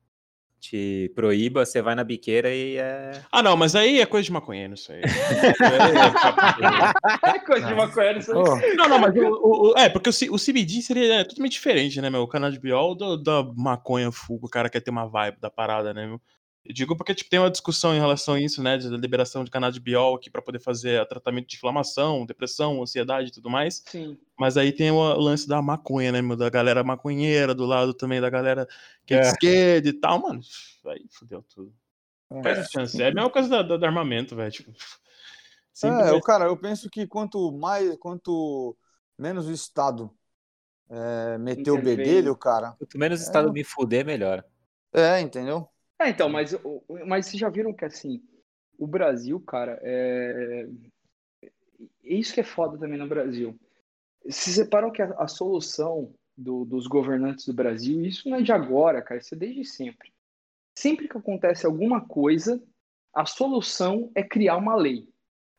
[0.60, 3.22] te proíba, você vai na biqueira e é.
[3.30, 5.02] Ah, não, mas aí é coisa de maconheiro isso aí.
[7.22, 8.18] É coisa de maconheiro.
[8.18, 8.38] isso aí.
[8.38, 11.52] Ô, Não, não, mas o, o- o- é, porque o, o CBD seria é, totalmente
[11.52, 12.22] diferente, né, meu?
[12.22, 16.06] O canabidiol do, da maconha fuga, o cara quer ter uma vibe da parada, né,
[16.06, 16.20] meu?
[16.64, 19.50] Eu digo porque, tipo, tem uma discussão em relação a isso, né, de liberação de
[19.50, 23.82] canabidiol aqui pra poder fazer tratamento de inflamação, depressão, ansiedade e tudo mais.
[23.86, 24.18] Sim.
[24.38, 26.36] Mas aí tem o, o lance da maconha, né, meu?
[26.36, 28.66] Da galera maconheira, do lado também da galera
[29.04, 29.30] que é de É.
[29.30, 30.40] esquerda e tal, mano.
[30.86, 31.74] Aí fudeu tudo.
[32.30, 32.64] É.
[32.64, 33.02] Chance.
[33.02, 34.50] É a mesma coisa da- da- do armamento, velho.
[34.50, 34.72] Tipo,
[35.82, 38.76] É, eu, cara, eu penso que quanto mais, quanto
[39.16, 40.12] menos o Estado
[40.90, 42.72] é, meter o bedelho, cara.
[42.72, 44.44] Quanto menos o Estado me fuder, melhor.
[44.92, 45.68] É, entendeu?
[46.00, 48.20] É, então, mas, o- o- mas vocês já viram que assim,
[48.78, 50.66] o Brasil, cara, é.
[51.42, 51.48] é
[52.02, 53.58] Isso que é foda também no Brasil.
[54.28, 58.52] Se separam que a, a solução do- dos governantes do Brasil, isso não é de
[58.52, 60.12] agora, cara, isso é desde sempre.
[60.76, 62.62] Sempre que acontece alguma coisa,
[63.12, 65.08] a solução é criar uma lei.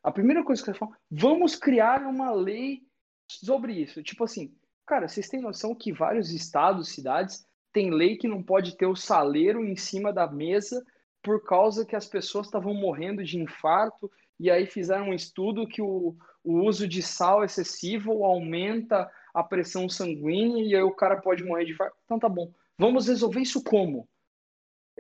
[0.02, 2.82] A primeira coisa que eles falam, vamos criar uma lei
[3.30, 4.02] sobre isso.
[4.02, 8.78] Tipo assim, cara, vocês têm noção que vários estados, cidades, tem lei que não pode
[8.78, 10.84] ter o saleiro em cima da mesa
[11.22, 15.82] por causa que as pessoas estavam morrendo de infarto e aí fizeram um estudo que
[15.82, 21.44] o, o uso de sal excessivo aumenta a pressão sanguínea e aí o cara pode
[21.44, 21.96] morrer de infarto.
[22.06, 22.52] Então tá bom.
[22.78, 24.08] Vamos resolver isso como?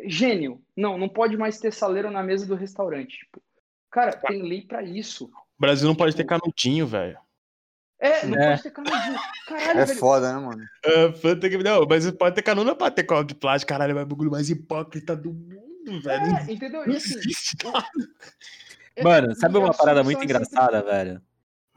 [0.05, 0.61] Gênio.
[0.75, 3.17] Não, não pode mais ter saleiro na mesa do restaurante.
[3.19, 3.41] Tipo,
[3.91, 5.25] cara, tem lei pra isso.
[5.25, 7.17] O Brasil não pode ter canudinho, velho.
[8.01, 8.49] É, não É.
[8.51, 9.19] pode ter canudinho.
[9.47, 9.99] Caralho, É velho.
[9.99, 10.63] foda, né, mano?
[11.39, 14.05] Que- Não, mas pode ter canudo, não pode ter copo de plástico, caralho, é o
[14.05, 16.27] bagulho mais hipócrita do mundo, velho.
[16.27, 16.81] Não É, entendeu?
[16.81, 17.57] Assim, existe.
[18.95, 21.21] é- Mano, sabe uma parada muito é engraçada, velho?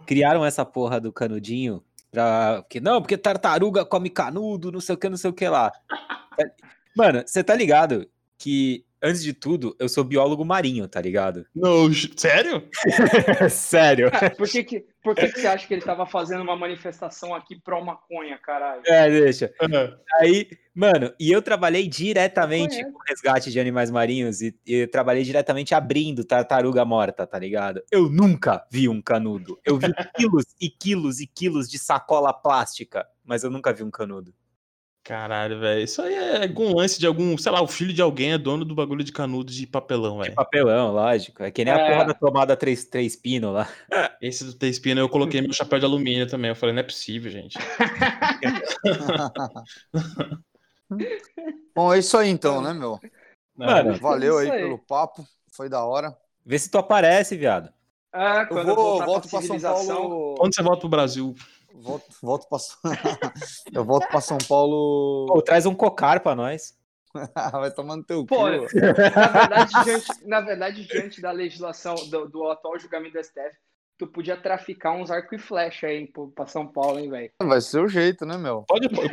[0.06, 2.62] Criaram essa porra do canudinho pra.
[2.62, 5.72] Porque, não, porque tartaruga come canudo, não sei o que, não sei o que lá.
[6.96, 11.44] Mano, você tá ligado que, antes de tudo, eu sou biólogo marinho, tá ligado?
[11.54, 12.68] Não, j- sério?
[13.50, 14.10] Sério.
[14.36, 17.60] Por que, que, por que, que você acha que ele tava fazendo uma manifestação aqui
[17.60, 18.82] pró maconha, caralho?
[18.86, 19.52] É, deixa.
[19.60, 24.90] Ah, Aí, mano, e eu trabalhei diretamente com resgate de animais marinhos e, e eu
[24.90, 27.82] trabalhei diretamente abrindo tartaruga morta, tá ligado?
[27.90, 29.58] Eu nunca vi um canudo.
[29.64, 33.90] Eu vi quilos e quilos e quilos de sacola plástica, mas eu nunca vi um
[33.90, 34.32] canudo.
[35.04, 35.82] Caralho, velho.
[35.82, 38.64] Isso aí é algum lance de algum, sei lá, o filho de alguém é dono
[38.64, 40.34] do bagulho de canudo de papelão, De velho.
[40.36, 41.42] papelão, lógico.
[41.42, 41.90] É que nem a É.
[41.90, 43.68] porra da tomada 3, três pino lá.
[44.20, 46.50] Esse do T-Spina eu coloquei meu chapéu de alumínio também.
[46.50, 47.58] Eu falei, não é possível, gente.
[51.74, 52.98] Bom, é isso aí então, né, meu?
[53.56, 54.58] Mano, Valeu É aí aí.
[54.62, 55.26] pelo papo.
[55.52, 56.16] Foi da hora.
[56.44, 57.70] Vê se tu aparece, viado.
[58.12, 59.96] Ah, Eu quando eu vou, voltar volto pra pra São.
[59.96, 60.34] Paulo.
[60.36, 61.34] Quando você volta pro Brasil?
[61.82, 62.58] Volto, volto pra...
[63.74, 65.26] Eu volto pra São Paulo.
[65.26, 66.78] Pô, traz um cocar pra nós.
[67.52, 68.42] Vai tomando teu Pô, cu.
[68.44, 73.56] Na verdade, diante, na verdade, diante da legislação do, do atual julgamento do STF,
[73.98, 77.30] tu podia traficar uns arco e flecha aí pra São Paulo, hein, velho?
[77.42, 78.64] Vai ser o jeito, né, meu?
[78.66, 79.10] Pode, eu posso,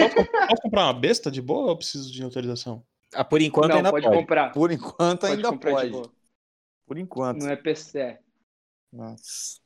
[0.47, 2.83] posso comprar uma besta de boa ou eu preciso de autorização?
[3.13, 4.17] Ah, por enquanto Não, ainda pode, pode.
[4.17, 4.51] comprar.
[4.51, 5.91] Por enquanto Pode ainda comprar de pode.
[5.91, 6.11] boa.
[6.87, 7.41] Por enquanto.
[7.43, 8.17] Não é PC.
[8.93, 9.15] né?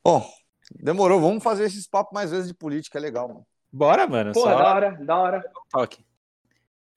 [0.03, 0.25] Bom,
[0.71, 1.19] demorou.
[1.19, 3.45] Vamos fazer esses papos mais vezes de política, é legal, mano.
[3.71, 4.31] Bora, mano.
[4.33, 5.43] Pô, só da hora, da hora.
[5.71, 6.05] toque.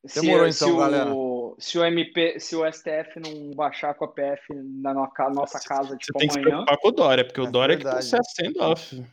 [0.04, 1.10] Se, Demorou, se então, o, galera.
[1.58, 5.96] Se o MP, se o STF não baixar com a PF na nossa casa, Você
[5.98, 6.64] tipo, tem que se amanhã.
[6.64, 8.10] preocupar com o Dória, porque o É Dória é que verdade.
[8.10, 9.04] tá sendo off.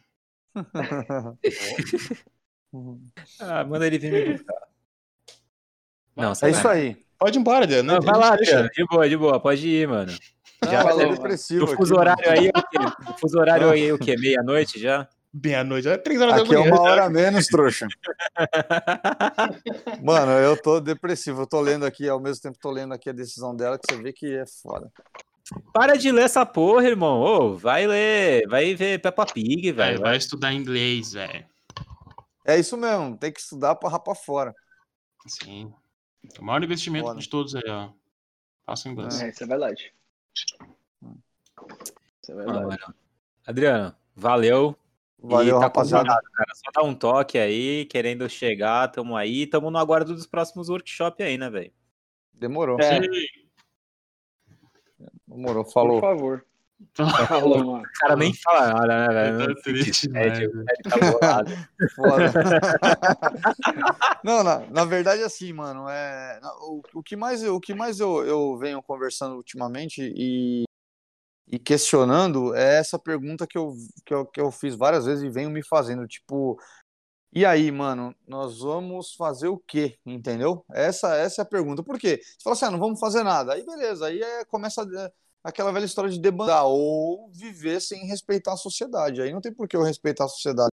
[3.39, 4.67] Ah, manda ele vir me buscar.
[6.15, 6.97] Não, É isso aí.
[7.19, 7.83] Pode ir embora.
[7.83, 8.67] Não, vai lá, deixa.
[8.69, 9.39] De boa, de boa.
[9.39, 10.11] Pode ir, mano.
[10.65, 12.77] Já Ah, falou, é depressivo O aqui, fuso horário aí é o quê?
[13.09, 14.15] O fuso horário aí é o quê?
[14.17, 15.07] Meia-noite já?
[15.33, 16.71] Meia-noite, é três horas Aqui da é manhã.
[16.73, 17.87] uma hora a menos, trouxa.
[20.03, 21.41] Mano, eu tô depressivo.
[21.41, 24.01] Eu tô lendo aqui, ao mesmo tempo tô lendo aqui a decisão dela, que você
[24.01, 24.91] vê que é foda.
[25.73, 27.19] Para de ler essa porra, irmão.
[27.21, 29.99] Ô, vai ler, vai ver Peppa Pig, velho.
[30.01, 31.45] vai estudar inglês, velho.
[32.45, 34.53] É isso mesmo, tem que estudar pra rapar fora.
[35.27, 35.73] Sim.
[36.39, 37.19] O maior investimento Foda.
[37.19, 37.89] de todos é a.
[38.65, 39.21] Passa em inglês.
[39.21, 39.93] É, isso é verdade.
[42.29, 42.33] É.
[42.33, 42.77] Mano.
[43.45, 44.75] Adriano, valeu.
[45.25, 46.05] Valeu, e tá rapaziada.
[46.05, 46.53] cara.
[46.53, 49.47] Só dá um toque aí, querendo chegar, tamo aí.
[49.47, 51.71] Tamo no aguardo dos próximos workshops aí, né, velho?
[52.33, 52.77] Demorou.
[52.81, 52.99] É,
[55.25, 55.63] Demorou.
[55.63, 56.01] por Falou.
[56.01, 56.45] favor.
[57.27, 57.83] Falou, mano.
[57.83, 59.55] O cara nem fala nada, né, velho?
[59.55, 61.51] Tá triste despede, demais, o Fred tá bolado.
[61.95, 62.33] Foda.
[64.23, 67.99] Não, na, na verdade, assim, mano, é, o, o que mais, eu- o que mais
[67.99, 70.63] eu, eu venho conversando ultimamente e,
[71.47, 73.73] e questionando é essa pergunta que eu,
[74.05, 76.57] que, eu, que eu fiz várias vezes e venho me fazendo, tipo,
[77.35, 79.97] e aí, mano, nós vamos fazer o quê?
[80.05, 80.63] Entendeu?
[80.71, 81.81] Essa, essa é a pergunta.
[81.83, 82.19] Por quê?
[82.21, 83.53] Você fala assim, ah, não vamos fazer nada.
[83.53, 85.11] Aí, beleza, aí é, começa é,
[85.43, 89.21] aquela velha história de debandar ou viver sem respeitar a sociedade.
[89.21, 90.69] Aí não tem por que eu respeitar a sociedade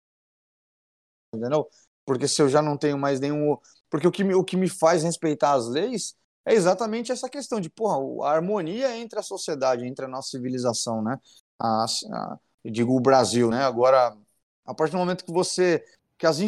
[1.35, 1.69] entendeu?
[2.05, 3.57] Porque se eu já não tenho mais nenhum.
[3.89, 7.61] Porque o que me, o que me faz respeitar as leis é exatamente essa questão
[7.61, 11.19] de, porra, a harmonia entre a sociedade, entre a nossa civilização, né?
[11.59, 13.63] A, a- eu digo o Brasil, né?
[13.65, 14.17] Agora,
[14.65, 15.85] a partir do momento que você.
[16.19, 16.39] que as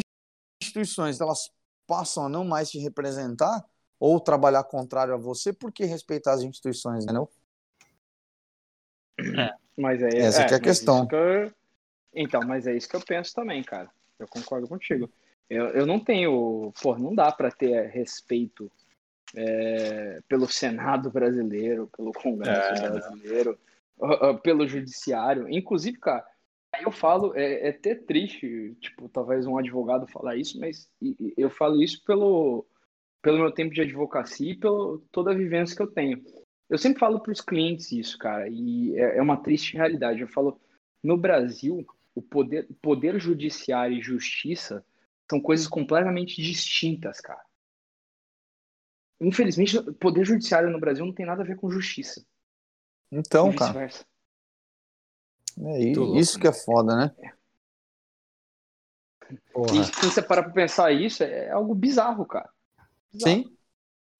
[0.63, 1.49] instituições elas
[1.87, 3.63] passam a não mais te representar
[3.99, 7.29] ou trabalhar contrário a você, por que respeitar as instituições, entendeu?
[9.77, 10.99] Mas é, Essa que é a questão.
[10.99, 11.51] isso que eu-
[12.15, 13.89] Então, mas é isso que eu penso também, cara.
[14.19, 15.09] Eu concordo contigo.
[15.49, 16.71] Eu, eu não tenho.
[16.81, 18.71] Pô, não dá pra ter respeito
[19.35, 23.59] é, pelo Senado brasileiro, pelo Congresso É, brasileiro,
[24.43, 25.49] pelo Judiciário.
[25.49, 26.25] Inclusive, cara,
[26.71, 30.89] aí eu falo, é, é até triste, tipo, talvez um advogado falar isso, mas
[31.35, 32.65] eu falo isso pelo,
[33.21, 36.23] pelo meu tempo de advocacia e pela toda a vivência que eu tenho.
[36.69, 40.21] Eu sempre falo para os clientes isso, cara, e é, é uma triste realidade.
[40.21, 40.59] Eu falo,
[41.03, 41.85] no Brasil,
[42.15, 44.83] o poder, poder judiciário e justiça
[45.29, 47.43] são coisas completamente distintas, cara.
[49.21, 52.25] Infelizmente, o poder judiciário no Brasil não tem nada a ver com justiça.
[53.11, 57.15] Então, e cara, é i- Muito louco, isso que é foda, né?
[59.53, 59.81] Porra.
[59.81, 62.49] E se você parar pra pensar isso, é algo bizarro, cara.
[63.11, 63.35] Bizarro.
[63.35, 63.57] Sim.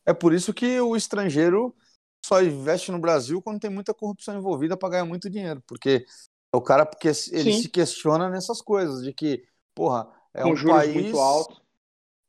[0.05, 1.75] É por isso que o estrangeiro
[2.25, 5.61] só investe no Brasil quando tem muita corrupção envolvida para ganhar muito dinheiro.
[5.67, 6.05] Porque
[6.53, 7.53] o cara porque ele Sim.
[7.53, 9.43] se questiona nessas coisas, de que,
[9.75, 10.93] porra, é Com um país.
[10.93, 11.61] muito altos.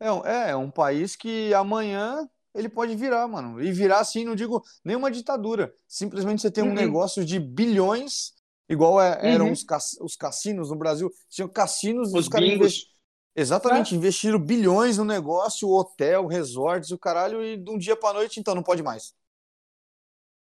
[0.01, 3.63] É, um- é, é um país que amanhã ele pode virar, mano.
[3.63, 5.75] E virar assim, não digo nenhuma ditadura.
[5.89, 6.75] Simplesmente você tem um Uhum.
[6.75, 8.33] negócio de bilhões,
[8.69, 9.53] igual é- eram Uhum.
[9.53, 11.11] os, cass- os cassinos no Brasil.
[11.29, 12.89] Tinham cassinos Os os caras
[13.37, 18.41] Exatamente, investiram bilhões no negócio, hotel, resorts, o caralho, e de um dia pra noite,
[18.41, 19.15] então, não pode mais.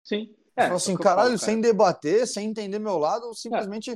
[0.07, 0.33] Sim.
[0.55, 1.51] É, É, assim, é o que eu caralho, falo, cara.
[1.51, 3.95] sem debater, sem entender meu lado, simplesmente.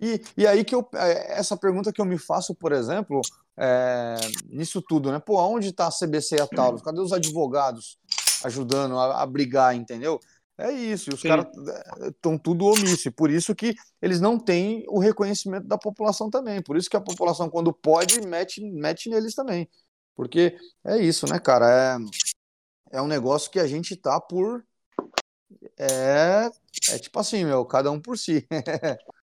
[0.00, 0.88] E, e aí que eu.
[0.94, 3.20] é, Essa pergunta que eu me faço, por exemplo,
[3.56, 4.16] é,
[4.48, 5.18] nisso tudo, né?
[5.18, 6.82] Pô, aonde tá a CBC e a Taurus?
[6.82, 7.98] Cadê os advogados
[8.44, 10.18] ajudando a, a brigar, entendeu?
[10.60, 11.46] É isso, e os caras
[12.08, 16.60] estão tudo omisso, e por isso que eles não têm o reconhecimento da população também.
[16.60, 19.68] Por isso que a população, quando pode, mete, mete neles também.
[20.16, 22.00] Porque é isso, né, cara?
[22.92, 24.64] É, é um negócio que a gente tá por.
[25.78, 26.50] É,
[26.94, 28.46] é tipo assim, meu, cada um por si.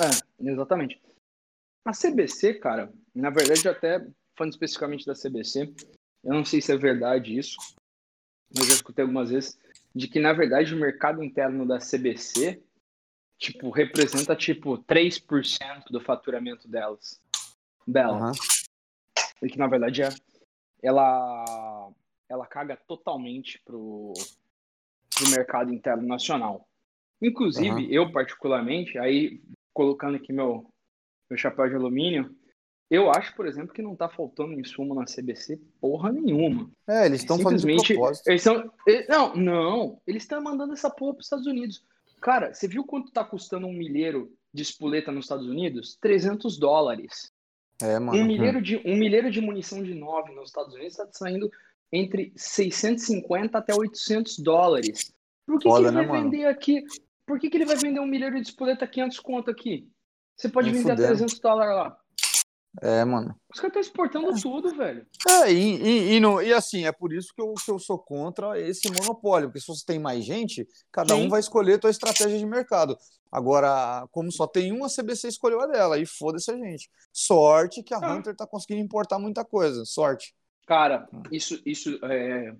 [0.00, 0.08] É,
[0.50, 0.98] exatamente.
[1.84, 3.98] A CBC, cara, na verdade, até
[4.34, 5.70] falando especificamente da CBC,
[6.24, 7.58] eu não sei se é verdade isso,
[8.56, 9.58] mas eu escutei algumas vezes
[9.94, 12.62] de que, na verdade, o mercado interno da CBC,
[13.36, 17.20] tipo, representa, tipo, 3% do faturamento delas.
[17.86, 18.16] Dela.
[18.16, 18.32] Aham.
[19.42, 20.08] E que, na verdade, é,
[20.82, 21.92] ela,
[22.28, 24.14] ela caga totalmente pro,
[25.14, 26.66] pro mercado interno nacional.
[27.20, 27.88] Inclusive, Aham.
[27.90, 29.40] eu particularmente, aí
[29.72, 30.66] colocando aqui meu,
[31.30, 32.34] meu chapéu de alumínio,
[32.90, 36.70] eu acho, por exemplo, que não tá faltando insumo na CBC porra nenhuma.
[36.86, 38.70] É, eles estão fazendo de Simplesmente, eles estão...
[39.08, 41.82] Não, não, eles estão mandando essa porra pros Estados Unidos.
[42.20, 45.96] Cara, você viu quanto tá custando um milheiro de espoleta nos Estados Unidos?
[46.00, 47.32] 300 dólares.
[47.80, 48.18] É, mano.
[48.18, 51.50] Um milheiro, de, um milheiro de munição de 9 nos Estados Unidos está saindo
[51.92, 55.12] entre 650 até 800 dólares.
[55.46, 56.30] Por que, que Foda, ele né, vai mano?
[56.30, 56.82] vender aqui?
[57.26, 59.88] Por que, que ele vai vender um milheiro de espoleta 500 conto aqui?
[60.36, 61.08] Você pode Nem vender a fudendo.
[61.16, 61.98] 300 dólares lá.
[62.80, 63.36] É, mano.
[63.52, 65.06] Os caras estão exportando tudo, velho.
[65.28, 67.98] É, e, e, e, não- e assim, é por isso que eu, que eu sou
[67.98, 71.26] contra esse monopólio, porque se você tem mais gente, cada Sim.
[71.26, 72.96] um vai escolher a tua estratégia de mercado.
[73.30, 76.88] Agora, como só tem uma, a CBC escolheu a dela, e foda-se a gente.
[77.12, 78.14] Sorte que a Ah.
[78.14, 80.34] Hunter tá conseguindo importar muita coisa, sorte.
[80.66, 82.54] Cara, isso, isso é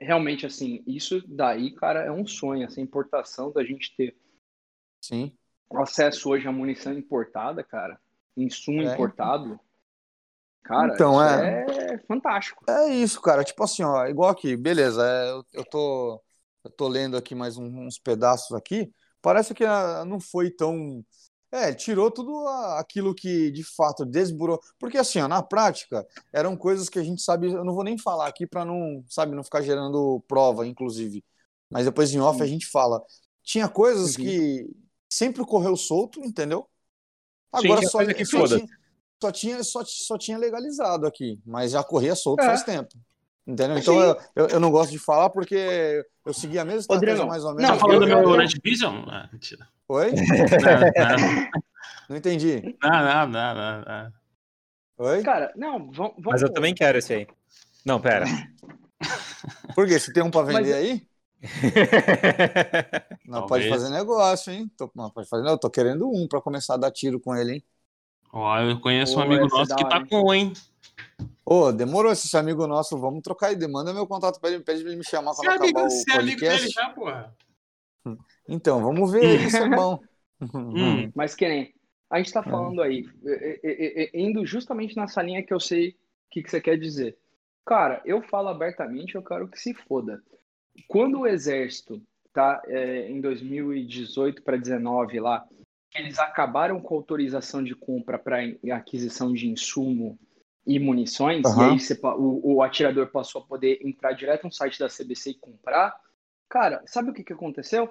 [0.00, 4.16] realmente assim, isso daí, cara, é um sonho, essa importação da gente ter
[5.00, 5.32] Sim.
[5.74, 7.98] acesso hoje à munição importada, cara,
[8.36, 8.94] insumo É.
[8.94, 9.58] importado.
[10.62, 11.64] Cara, Então, é.
[11.94, 11.98] é...
[12.06, 12.64] fantástico.
[12.68, 13.42] É isso, cara.
[13.42, 15.02] Tipo assim, ó, igual aqui, beleza.
[15.02, 16.22] é, eu, eu tô,
[16.64, 18.92] eu tô lendo aqui mais um- uns pedaços aqui.
[19.22, 21.04] Parece que ah, não foi tão.
[21.50, 22.46] É, tirou tudo
[22.76, 24.60] aquilo que de fato desburou.
[24.78, 27.50] Porque assim, ó, na prática, eram coisas que a gente sabe.
[27.50, 31.24] Eu não vou nem falar aqui pra não, sabe, não ficar gerando prova, inclusive.
[31.70, 33.02] Mas depois em off a gente fala.
[33.42, 34.24] Tinha coisas Uhum.
[34.24, 34.70] que
[35.08, 36.68] sempre correu solto, entendeu?
[37.56, 38.66] Sim, Agora tinha só, que só tinha,
[39.22, 42.46] só tinha só, só tinha legalizado aqui, mas já corria solto É.
[42.46, 42.94] faz tempo.
[43.48, 43.78] Entendeu?
[43.78, 47.42] Então eu, eu, eu não gosto de falar porque eu segui a mesma estratégia mais
[47.44, 47.70] ou não, menos.
[47.72, 49.04] Tá falando do eu- meu eu- Night Vision?
[49.08, 49.66] Ah, mentira.
[49.88, 50.12] Oi?
[50.12, 51.48] Não,
[52.10, 52.76] Não entendi.
[52.82, 54.12] não, não, não, não, não.
[55.06, 55.22] Oi?
[55.22, 56.14] Cara, não, vamos.
[56.22, 57.26] Mas eu também quero esse aí.
[57.86, 58.26] Não, pera.
[59.74, 59.98] Por quê?
[59.98, 61.08] Você tem um pra Mas vender eu- aí?
[63.24, 63.48] Não Talvez.
[63.48, 64.70] pode fazer negócio, hein?
[64.76, 67.34] Tô, não, pode fazer, não, eu tô querendo um pra começar a dar tiro com
[67.34, 67.64] ele, hein?
[68.32, 70.52] Ó, eu conheço um Pô, amigo essa é nosso que tá com um, hein?
[71.44, 73.70] Ô, demorou esse amigo nosso, vamos trocar ideia.
[73.70, 75.86] Manda meu contato pra ele, pede pra ele me chamar Você quando é amigo, acabar
[75.86, 76.74] o você é amigo dele podcast.
[76.74, 77.36] já, porra.
[78.48, 79.98] Então, vamos ver isso é bom.
[80.40, 81.10] Hum.
[81.14, 81.74] Mas que nem.
[82.10, 82.50] A gente tá É.
[82.50, 85.94] falando aí, e- e- e- indo justamente nessa linha que eu sei o
[86.30, 87.18] que, que você quer dizer.
[87.66, 90.22] Cara, eu falo abertamente, eu quero que se foda.
[90.86, 92.00] Quando o exército
[92.32, 95.46] tá é, em 2018 para 19 lá,
[95.94, 98.38] eles acabaram com a autorização de compra para
[98.72, 100.18] aquisição de insumo
[100.68, 101.72] e munições, e Aham.
[101.72, 105.34] aí você o, o atirador passou a poder entrar direto no site da CBC e
[105.34, 105.98] comprar.
[106.48, 107.88] Cara, sabe o que, que aconteceu?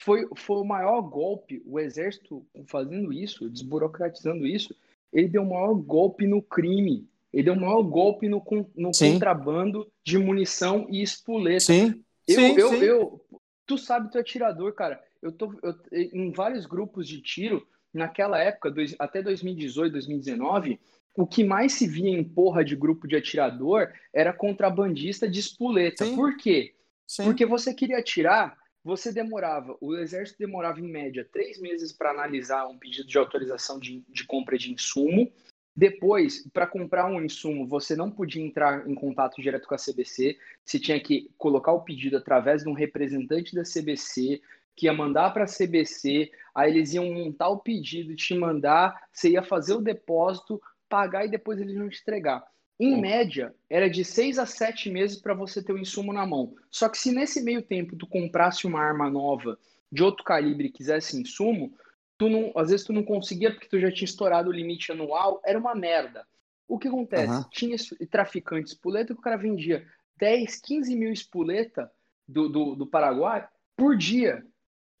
[0.00, 4.74] Foi, foi o maior golpe, o exército fazendo isso, desburocratizando isso,
[5.12, 7.06] ele deu o maior golpe no crime.
[7.32, 8.42] Ele deu o maior golpe no,
[8.76, 9.12] no Sim.
[9.12, 11.60] contrabando de munição e espoleta.
[11.60, 12.82] Sim, Eu, sim, eu, sim.
[12.82, 13.24] eu,
[13.66, 15.02] tu sabe, tu é atirador, cara.
[15.20, 20.80] Eu tô eu- em vários grupos de tiro, naquela época, dois- até 2018, 2019,
[21.18, 26.04] o que mais se via em porra de grupo de atirador era contrabandista de espoleta.
[26.04, 26.14] Sim.
[26.14, 26.76] Por quê?
[27.04, 27.24] sim.
[27.24, 32.68] Porque você queria atirar, você demorava, o exército demorava em média três meses para analisar
[32.68, 35.28] um pedido de autorização de, de compra de insumo.
[35.74, 40.38] Depois, para comprar um insumo, você não podia entrar em contato direto com a CBC,
[40.64, 44.40] você tinha que colocar o pedido através de um representante da CBC,
[44.76, 49.30] que ia mandar para a CBC, aí eles iam montar o pedido, te mandar, você
[49.30, 52.44] ia fazer o depósito, pagar e depois eles iam te entregar.
[52.80, 56.54] Em média, era de seis a sete meses para você ter o insumo na mão.
[56.70, 59.58] Só que se nesse meio tempo tu comprasse uma arma nova
[59.90, 61.74] de outro calibre e quisesse insumo,
[62.16, 65.42] tu não, às vezes tu não conseguia porque tu já tinha estourado o limite anual,
[65.44, 66.24] era uma merda.
[66.68, 67.26] O que acontece?
[67.26, 67.48] Aham.
[67.50, 67.76] Tinha
[68.10, 69.84] traficante espoleta que o cara vendia
[70.18, 71.90] 10, 15 mil espoleta
[72.28, 74.44] do, do, do Paraguai por dia.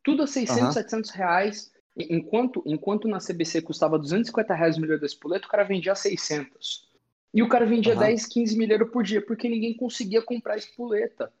[0.02, 0.72] Tudo a 600, Aham.
[0.72, 1.70] 700 reais.
[1.98, 6.88] Enquanto, enquanto na CBC custava 250 reais o milheiro da espoleta, o cara vendia 600.
[7.34, 8.04] E o cara vendia Aham.
[8.04, 11.32] 10, 15 milheiros por dia, porque ninguém conseguia comprar espoleta.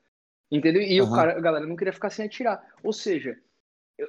[0.50, 0.82] Entendeu?
[0.82, 1.14] E o Aham.
[1.14, 2.74] cara, a galera não queria ficar sem atirar.
[2.82, 3.38] Ou seja,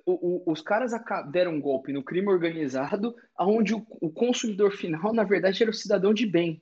[0.05, 0.91] o- o- os caras
[1.31, 5.73] deram um golpe no crime organizado, onde o, o consumidor final, na verdade, era o
[5.73, 6.61] cidadão de bem.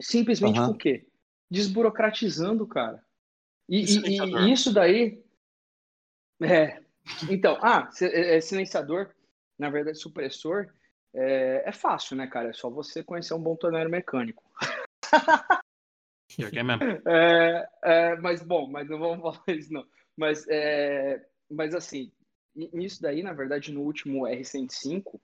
[0.00, 0.68] Simplesmente Aham.
[0.68, 1.06] por quê?
[1.50, 3.04] Desburocratizando, cara.
[3.68, 5.22] E, E e- e isso daí.
[6.40, 6.80] É.
[7.28, 9.10] Então, ah, é, é silenciador,
[9.58, 10.68] na verdade, supressor,
[11.14, 12.50] é, é fácil, né, cara?
[12.50, 14.42] É só você conhecer um bom torneiro mecânico.
[16.52, 16.82] É mesmo.
[17.06, 19.84] É, é, mas bom, mas não vamos falar isso não.
[20.16, 22.12] Mas, é, mas assim,
[22.54, 25.20] nisso daí, na verdade, no último R105,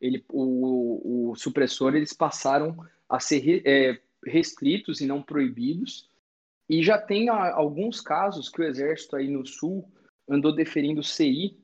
[0.00, 2.76] ele, o, o supressor eles passaram
[3.08, 6.08] a ser é, restritos e não proibidos.
[6.68, 9.90] E já tem a- alguns casos que o exército aí no sul
[10.28, 11.58] andou deferindo CI,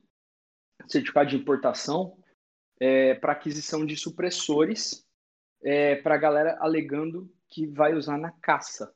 [0.87, 2.17] certificado de importação,
[3.21, 5.05] para aquisição de supressores
[6.03, 8.93] para a galera alegando que vai usar na caça.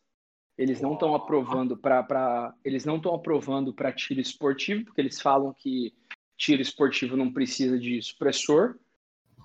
[0.57, 5.53] Eles não estão aprovando para eles não estão aprovando para tiro esportivo, porque eles falam
[5.53, 5.95] que
[6.37, 8.77] tiro esportivo não precisa de supressor,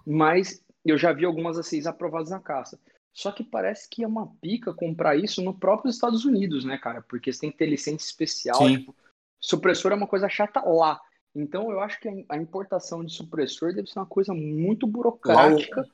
[0.06, 2.80] mas eu já vi algumas ACIs aprovadas na caça.
[3.12, 7.00] Só que parece que é uma pica comprar isso no próprio Estados Unidos, né, cara?
[7.02, 8.66] Porque você tem que ter licença especial.
[8.66, 8.94] Tipo,
[9.46, 11.00] supressor é uma coisa chata lá.
[11.34, 15.84] Então eu acho que a- importação de supressor deve ser uma coisa muito burocrática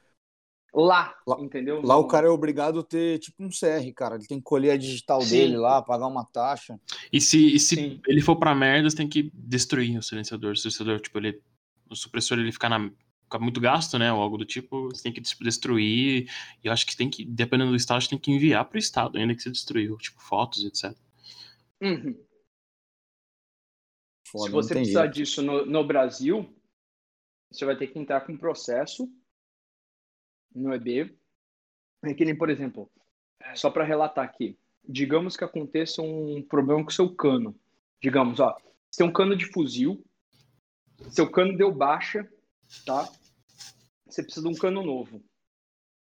[0.73, 1.81] lá, Lá- entendeu?
[1.83, 4.15] Lá No- o cara é obrigado a ter tipo um CR, cara.
[4.17, 5.31] Ele tem que colher a digital Sim.
[5.31, 6.79] dele lá, pagar uma taxa.
[7.13, 8.01] E se, e se Sim.
[8.07, 10.53] ele for pra merda, você tem que destruir o silenciador.
[10.53, 11.41] O silenciador, tipo, ele.
[11.91, 12.91] O supressor ele ficar na.
[13.25, 14.13] Ficar muito gasto, né?
[14.13, 16.29] Ou algo do tipo, você tem que des- destruir.
[16.63, 19.35] E eu acho que tem que, dependendo do estado, tem que enviar pro estado, ainda
[19.35, 20.97] que você destruiu, tipo, fotos, etc.
[21.81, 22.17] Uhum.
[24.31, 25.15] Foda, Se você precisar jeito.
[25.15, 26.55] disso no, no Brasil,
[27.51, 29.11] você vai ter que entrar com um processo
[30.55, 31.17] no EB
[32.05, 32.91] É que nem, por exemplo,
[33.55, 34.57] só para relatar aqui,
[34.89, 37.59] digamos que aconteça um problema com o seu cano.
[38.03, 38.57] Digamos, ó,
[38.91, 40.03] você tem um cano de fuzil,
[41.11, 42.27] seu cano deu baixa,
[42.87, 43.09] tá?
[44.07, 45.23] Você precisa de um cano novo.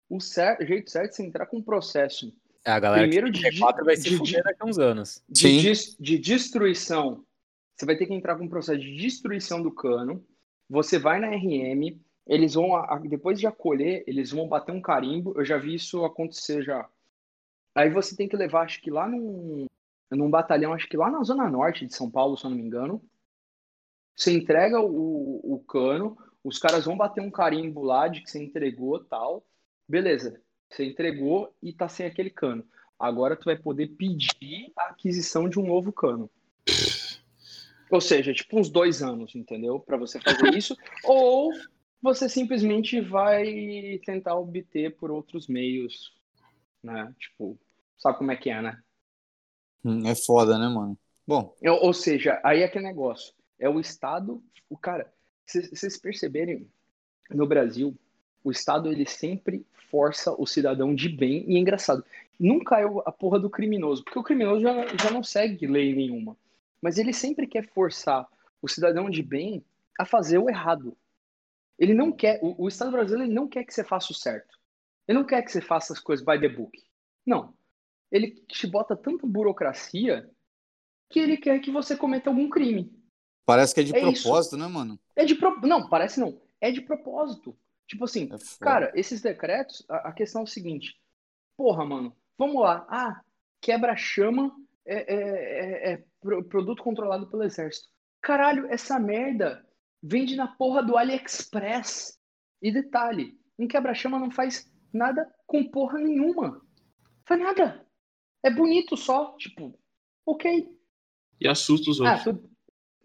[0.09, 2.33] O cer- jeito certo é você entrar com um processo
[2.65, 5.23] A galera Primeiro que de- T4 vai se de- fuder daqui a uns anos.
[5.29, 5.61] de, Sim.
[5.61, 7.25] dis- de destruição.
[7.81, 10.23] Você vai ter que entrar com um processo de destruição do cano.
[10.69, 12.73] Você vai na RM, eles vão,
[13.09, 15.33] depois de acolher, eles vão bater um carimbo.
[15.35, 16.87] Eu já vi isso acontecer já.
[17.75, 19.65] Aí você tem que levar, acho que lá num,
[20.11, 22.63] num batalhão, acho que lá na Zona Norte de São Paulo, se eu não me
[22.63, 23.03] engano.
[24.15, 28.43] Você entrega o, o cano, os caras vão bater um carimbo lá de que você
[28.43, 29.43] entregou tal.
[29.89, 32.63] Beleza, você entregou e tá sem aquele cano.
[32.99, 36.31] Agora tu vai poder pedir a aquisição de um novo cano.
[37.91, 39.81] Ou seja, tipo uns dois anos, entendeu?
[39.81, 40.77] Para você fazer isso.
[41.05, 41.53] Ou
[42.03, 46.13] você simplesmente vai tentar obter por outros meios,
[46.83, 47.15] né?
[47.19, 47.59] Tipo,
[47.99, 48.81] sabe como é que é, né?
[49.85, 50.99] Hum, É foda, né, mano?
[51.27, 53.35] Bom, Ou, ou seja, aí é que negócio.
[53.59, 54.43] É o Estado.
[54.69, 55.13] O cara,
[55.47, 56.69] se vocês perceberem,
[57.31, 57.97] no Brasil,
[58.43, 61.45] o Estado ele sempre força o cidadão de bem.
[61.49, 62.05] E é engraçado,
[62.39, 66.37] nunca é a porra do criminoso, porque o criminoso já, já não segue lei nenhuma.
[66.83, 68.27] Mas ele sempre quer forçar
[68.63, 69.65] o cidadão de bem
[69.99, 70.97] a fazer o errado.
[71.79, 74.59] Ele não quer, o, o Estado brasileiro ele não quer que você faça o certo.
[75.09, 76.79] Ele não quer que você faça as coisas by the book.
[77.27, 77.55] Não.
[78.11, 80.29] Ele te bota tanta burocracia
[81.09, 82.93] que ele quer que você cometa algum crime.
[83.45, 84.23] parece que é de É isso.
[84.23, 84.99] propósito, né, mano?
[85.17, 85.61] É de pro...
[85.63, 86.41] não, parece não.
[86.61, 87.57] É de propósito.
[87.87, 91.01] Tipo assim, É cara, esses decretos, a, a questão é o seguinte.
[91.57, 92.87] Porra, mano, vamos lá.
[92.89, 93.21] Ah,
[93.61, 97.89] quebra-chama é, é- é- é pro- produto controlado pelo exército.
[98.23, 99.67] Caralho, essa merda
[100.03, 102.19] vende na porra do AliExpress.
[102.63, 106.61] E detalhe, um quebra-chama não faz nada com porra nenhuma.
[107.27, 107.87] Faz nada.
[108.43, 109.79] É bonito só, tipo,
[110.27, 110.69] ok.
[111.41, 112.25] E assusta os Ah, outros.
[112.25, 112.51] tudo...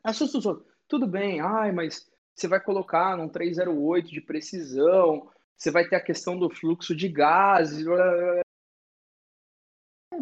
[0.04, 0.68] Assusta os outros.
[0.88, 6.04] Tudo bem, ai, mas você vai colocar num 308 de precisão, você vai ter a
[6.04, 7.86] questão do fluxo de gases.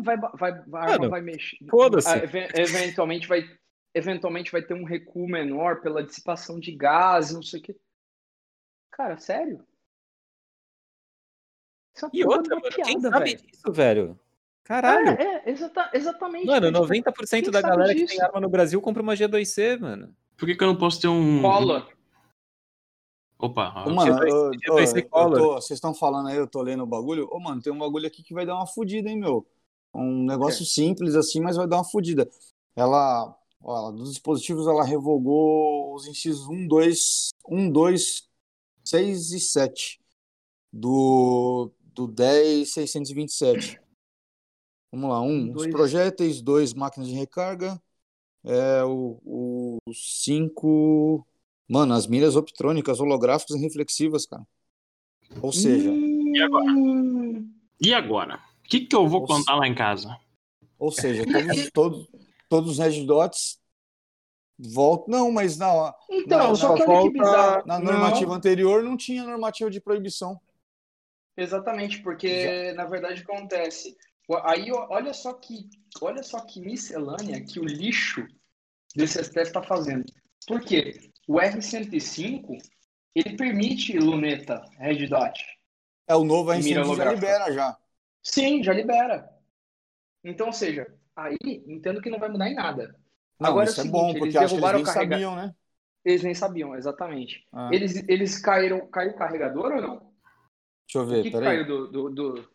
[0.02, 1.58] Vai, vai, a arma Mano, vai mexer.
[1.70, 2.10] foda-se.
[2.18, 3.44] Even- eventualmente vai,
[3.94, 7.76] eventualmente vai ter um recuo menor pela dissipação de gases, não sei o quê.
[8.92, 9.66] Cara, sério?
[11.96, 13.48] Isso é E outra, mano, quem piada, sabe velho.
[13.48, 14.20] disso, velho?
[14.64, 15.10] Caralho.
[15.10, 16.46] É, é, exata- exatamente.
[16.48, 16.74] Mano, velho.
[16.80, 18.16] 90% quem da galera que disso?
[18.16, 20.16] tem arma no Brasil compra uma G2C, mano.
[20.38, 21.42] Por que, que eu não posso ter um.
[21.42, 21.88] Cola.
[23.38, 25.38] Opa, Ô, mano, G2C eu- eu- G2C eu cola.
[25.38, 27.28] tô- vocês estão falando aí, eu tô lendo o bagulho.
[27.30, 29.46] Ô, mano, tem um bagulho aqui que vai dar uma fudida, hein, meu?
[29.94, 32.30] Um negócio simples assim, mas vai dar uma fudida.
[32.76, 38.30] Ela, ó, dos dispositivos, ela revogou os incisos 1, 2, 1, 2,
[38.84, 40.02] 6 e 7
[40.72, 43.80] do, do 10.627.
[44.92, 45.72] Vamos lá, um, os Dois.
[45.72, 47.82] projéteis, dois, máquinas de recarga,
[48.44, 51.26] é, o, o cinco,
[51.68, 54.46] mano, as miras optrônicas, holográficas e reflexivas, cara.
[55.42, 56.66] Ou seja, E agora?
[57.82, 58.40] E agora?
[58.74, 59.34] O que, que eu vou Nossa.
[59.36, 60.18] contar lá em casa?
[60.80, 62.08] ou seja, todos, todos,
[62.50, 63.60] todos os red dots
[64.60, 67.68] voltam, não, mas na, Então, Não, só não, que olha que falta- bizarro.
[67.68, 70.42] na Não, normativa anterior não tinha normativa de proibição.
[71.38, 73.96] Exatamente, porque na verdade acontece.
[74.44, 75.70] Aí olha só que
[76.02, 78.26] olha só que miscelânea que o lixo
[78.96, 80.06] desse STF está fazendo.
[80.48, 81.12] Por quê?
[81.28, 82.58] O R105
[83.16, 85.40] ele permite luneta Red Dot.
[86.08, 87.78] É, o novo E mira R100 já libera já.
[88.24, 89.30] Sim, já libera.
[90.24, 91.38] Então, ou seja, aí
[91.68, 92.96] entendo que não vai mudar em nada.
[93.40, 94.84] Não, Agora isso é é o bom, seguinte, porque eles acho que eles derrubaram nem
[94.84, 95.56] o carrega- sabiam, né?
[96.06, 97.46] Eles nem sabiam, exatamente.
[97.52, 98.88] Ah, Eles, eles caíram.
[98.88, 100.14] Caiu o carregador ou não?
[100.86, 101.66] deixa eu O ver, que, que peraí.
[101.66, 102.50] caiu do, do, do-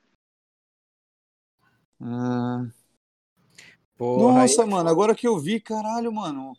[2.01, 2.67] Ah,
[3.97, 6.53] Porra, Nossa, aí- mano, agora que eu vi, caralho, mano.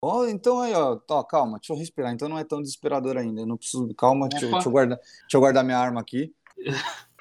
[0.00, 2.12] Ó, então aí, ó, tá, calma, deixa eu respirar.
[2.12, 3.40] Então não é tão desesperador ainda.
[3.40, 3.92] Eu não preciso.
[3.94, 4.56] Calma, deixa, eu- Opa.
[4.58, 6.34] deixa eu guardar, deixa eu guardar minha arma aqui.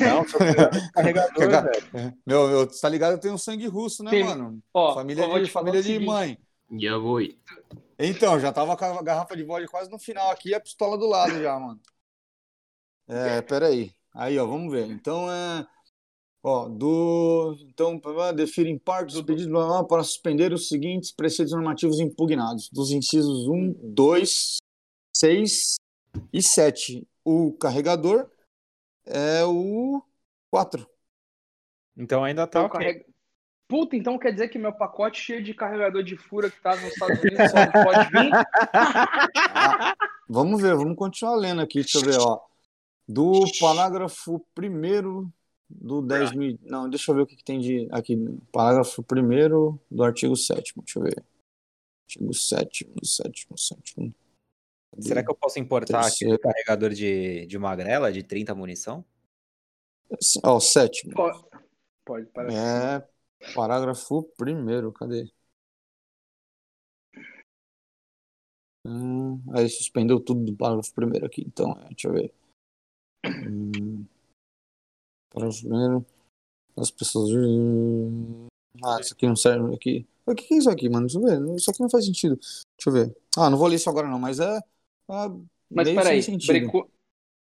[0.00, 0.24] Não,
[0.94, 1.62] carregador,
[1.92, 2.14] velho.
[2.26, 3.12] Meu, eu, tá ligado?
[3.12, 4.60] Eu tenho sangue russo, né, Tem- mano?
[4.72, 6.38] Ó, família de, família de mãe.
[6.70, 7.20] E eu vou.
[7.98, 10.98] Então, já tava com a garrafa de vodka quase no final aqui e a pistola
[10.98, 11.80] do lado já, mano.
[13.08, 13.92] É, peraí.
[14.12, 14.86] Aí, ó, vamos ver.
[14.90, 15.66] Então é.
[16.42, 17.56] Ó, do.
[17.68, 18.00] Então,
[18.34, 19.52] definem parte dos pedidos
[19.88, 24.56] para suspender os seguintes preceitos normativos impugnados, dos incisos 1, 2,
[25.16, 25.74] 6
[26.32, 27.06] e 7.
[27.24, 28.30] O carregador
[29.06, 30.02] é o
[30.50, 30.86] 4.
[31.96, 32.78] Então ainda tá Então, ok.
[32.80, 33.06] carrega-
[33.68, 36.84] Puta, então quer dizer que meu pacote cheio de carregador de fura que tá nos
[36.92, 38.30] Estados Unidos só não pode vir?
[40.28, 42.40] Vamos ver, vamos continuar lendo aqui, deixa eu ver, ó.
[43.08, 45.32] Do parágrafo primeiro
[45.70, 46.58] do 10 mil.
[46.62, 47.88] Não, deixa eu ver o que, que tem de.
[47.92, 48.16] Aqui,
[48.52, 50.72] parágrafo primeiro do artigo 7.
[50.76, 51.24] Deixa eu ver.
[52.08, 54.14] Artigo 7, 7, 7.
[55.00, 59.04] Será que eu posso importar aqui um carregador de, de magrela de 30 munição?
[60.42, 61.12] Ó, sétimo.
[62.04, 62.54] Pode, pode.
[62.54, 63.06] É
[63.54, 65.30] parágrafo primeiro, cadê?
[68.86, 72.32] Hum, aí suspendeu tudo do parágrafo primeiro aqui, então, é, deixa eu ver.
[73.26, 74.06] Hum,
[75.30, 76.06] parágrafo primeiro.
[76.76, 77.30] As pessoas.
[78.84, 80.06] Ah, isso aqui não serve aqui.
[80.26, 81.06] O que que é isso aqui, mano?
[81.06, 81.56] Deixa eu ver.
[81.56, 82.36] Isso aqui não faz sentido.
[82.36, 83.16] Deixa eu ver.
[83.36, 84.60] Ah, não vou ler isso agora não, mas é.
[85.08, 85.28] É
[85.70, 86.90] Mas peraí, brecou.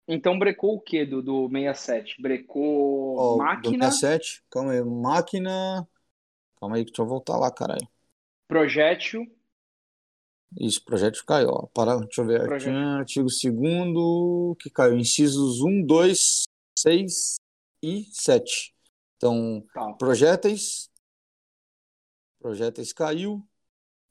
[0.07, 2.21] Então brecou o que do, do 67?
[2.21, 4.83] Brecou do máquina, 67, calma aí.
[4.83, 5.89] Máquina.
[6.59, 7.89] Calma aí, deixa eu voltar lá, caralho.
[8.47, 9.27] projétil,
[10.61, 11.67] Isso, projeto caiu, ó.
[11.67, 12.45] Para, deixa eu ver.
[12.45, 12.77] Projeto.
[12.77, 14.97] Artigo, artigo 2 que caiu.
[14.97, 16.45] Incisos 1, 2,
[16.79, 17.37] 6
[17.83, 18.75] e 7.
[19.17, 19.93] Então, tá.
[19.95, 20.91] projéteis.
[22.41, 23.45] Projéteis caiu.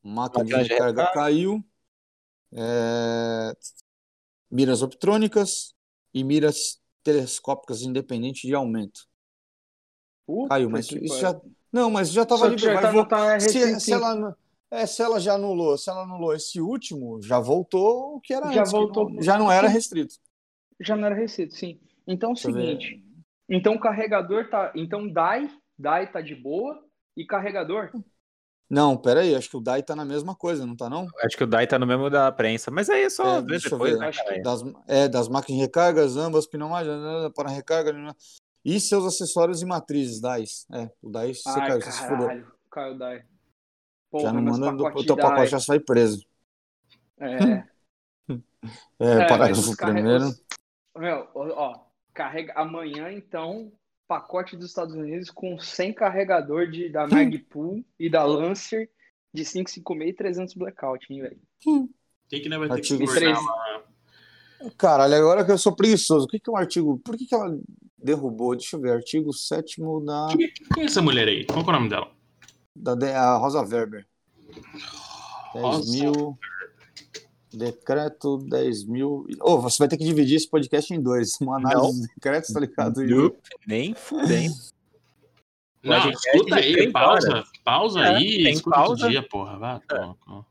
[0.02, 1.12] Máquina de recarga.
[1.14, 1.64] caiu.
[2.54, 3.54] É,
[4.50, 5.74] miras optrônicas
[6.14, 9.02] e miras telescópicas independente de aumento.
[10.26, 11.40] Puta Caiu, mas isso já.
[11.72, 12.64] Não, mas já estava livre.
[12.66, 14.38] já vai tá, tá se, se ela,
[14.70, 18.52] é, se ela já anulou, se ela anulou esse último, já voltou o que era
[18.52, 20.16] Já antes, voltou não- já não era restrito.
[20.80, 21.80] Já não era restrito, sim.
[22.08, 22.78] Então é o Deixa eu ver.
[22.80, 23.04] seguinte.
[23.50, 24.72] Então o carregador tá.
[24.76, 26.84] Então DAI, DAI tá de boa.
[27.16, 27.92] E carregador?
[28.72, 31.06] Não, pera aí, acho que o DAI tá na mesma coisa, não tá não?
[31.22, 33.48] Acho que o DAI tá no mesmo da prensa, mas aí é só É, ver
[33.48, 34.00] deixa eu depois, ver.
[34.00, 34.42] né, Acho que- cara?
[34.42, 36.98] Das, é, das máquinas de recargas, ambas pneumáticas,
[37.36, 38.14] para recarga, né?
[38.64, 40.66] e seus acessórios e matrizes, DAIs.
[40.72, 42.28] É, o DAI você Ai, caiu, você se fudou.
[42.28, 42.52] caralho.
[42.72, 43.18] Caiu DAI.
[43.18, 43.26] Já
[44.10, 45.30] Porra, não mas manda, o teu DAI.
[45.30, 46.26] pacote já sai preso.
[47.20, 47.64] É.
[49.00, 50.26] É, É, parágrafo primeiro.
[50.28, 50.42] os-
[50.96, 51.84] Meu, ó,
[52.14, 53.72] carrega amanhã então
[54.16, 58.90] pacote dos Estados Unidos com 100 carregador de da Magpul e da Lancer
[59.34, 61.40] de 556 e 300 blackout, hein, velho.
[62.30, 63.40] Tem que né, vai ter que Artigo cortar três.
[63.40, 63.84] uma-
[64.78, 67.00] Caralho, agora que eu sou preguiçoso, o que, que é um artigo.
[67.00, 67.58] Por que, que ela
[67.98, 68.54] derrubou?
[68.54, 70.28] Deixa eu ver, artigo 7 da,
[70.74, 71.46] Quem é essa mulher aí?
[71.46, 72.12] Qual que é o nome dela?
[72.76, 74.06] da de- a Rosa Weber.
[75.54, 76.38] 10 Rosa mil.
[77.54, 79.26] Decreto 10 mil.
[79.42, 81.38] Ô, você vai ter que dividir esse podcast em dois.
[81.42, 81.90] Uma análise Não.
[81.92, 83.04] dos decretos, tá ligado?
[83.04, 84.54] Nope, Nem fudendo.
[85.84, 87.44] Não, Podcast escuta aí, pausa.
[87.64, 89.10] Pausa É, aí, tem escuta pausa.
[89.10, 89.58] dia, porra.
[89.58, 90.46] Vai, cu.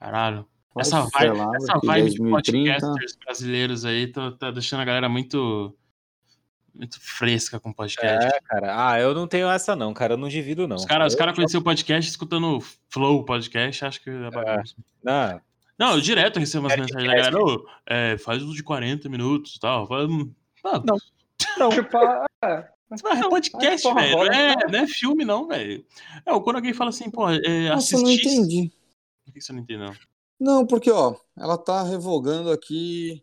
[0.00, 0.46] Caralho.
[0.74, 2.80] Vai Essa vibe, ferrar, essa vibe de 2030.
[2.80, 5.76] podcasters brasileiros aí tá, tá deixando a galera muito,
[6.74, 8.26] muito fresca com podcast.
[8.26, 8.88] É, cara.
[8.90, 10.14] Ah, eu não tenho essa não, cara.
[10.14, 10.76] Eu não divido, não.
[10.76, 14.74] Os caras os Eu- cara conheceram o podcast escutando Flow Podcast, acho que é bagunça.
[15.02, 15.40] Não,
[15.78, 19.54] Não, eu direto recebo umas mensagens da galera, ô, é, faz uso de 40 minutos
[19.54, 19.86] e tal.
[19.86, 20.32] Fala, hum,
[20.64, 20.96] ah, Não.
[21.56, 21.68] não.
[21.70, 21.96] Tipo,
[22.44, 24.10] é, É podcast, porra, velho.
[24.10, 24.70] Não rola, é, então.
[24.70, 25.86] não é filme, não, velho.
[26.26, 28.28] É, quando alguém fala assim, pô, é, Nossa, eu não assistir.
[28.28, 28.72] entendi.
[29.24, 29.92] Por que você não entendeu?
[30.40, 33.22] Não, porque, ó, ela tá revogando aqui.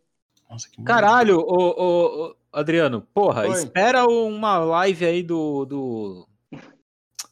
[0.49, 3.53] Nossa, que Caralho, ô, ô, ô, Adriano, porra, Oi.
[3.53, 5.65] espera uma live aí do.
[5.65, 6.29] do...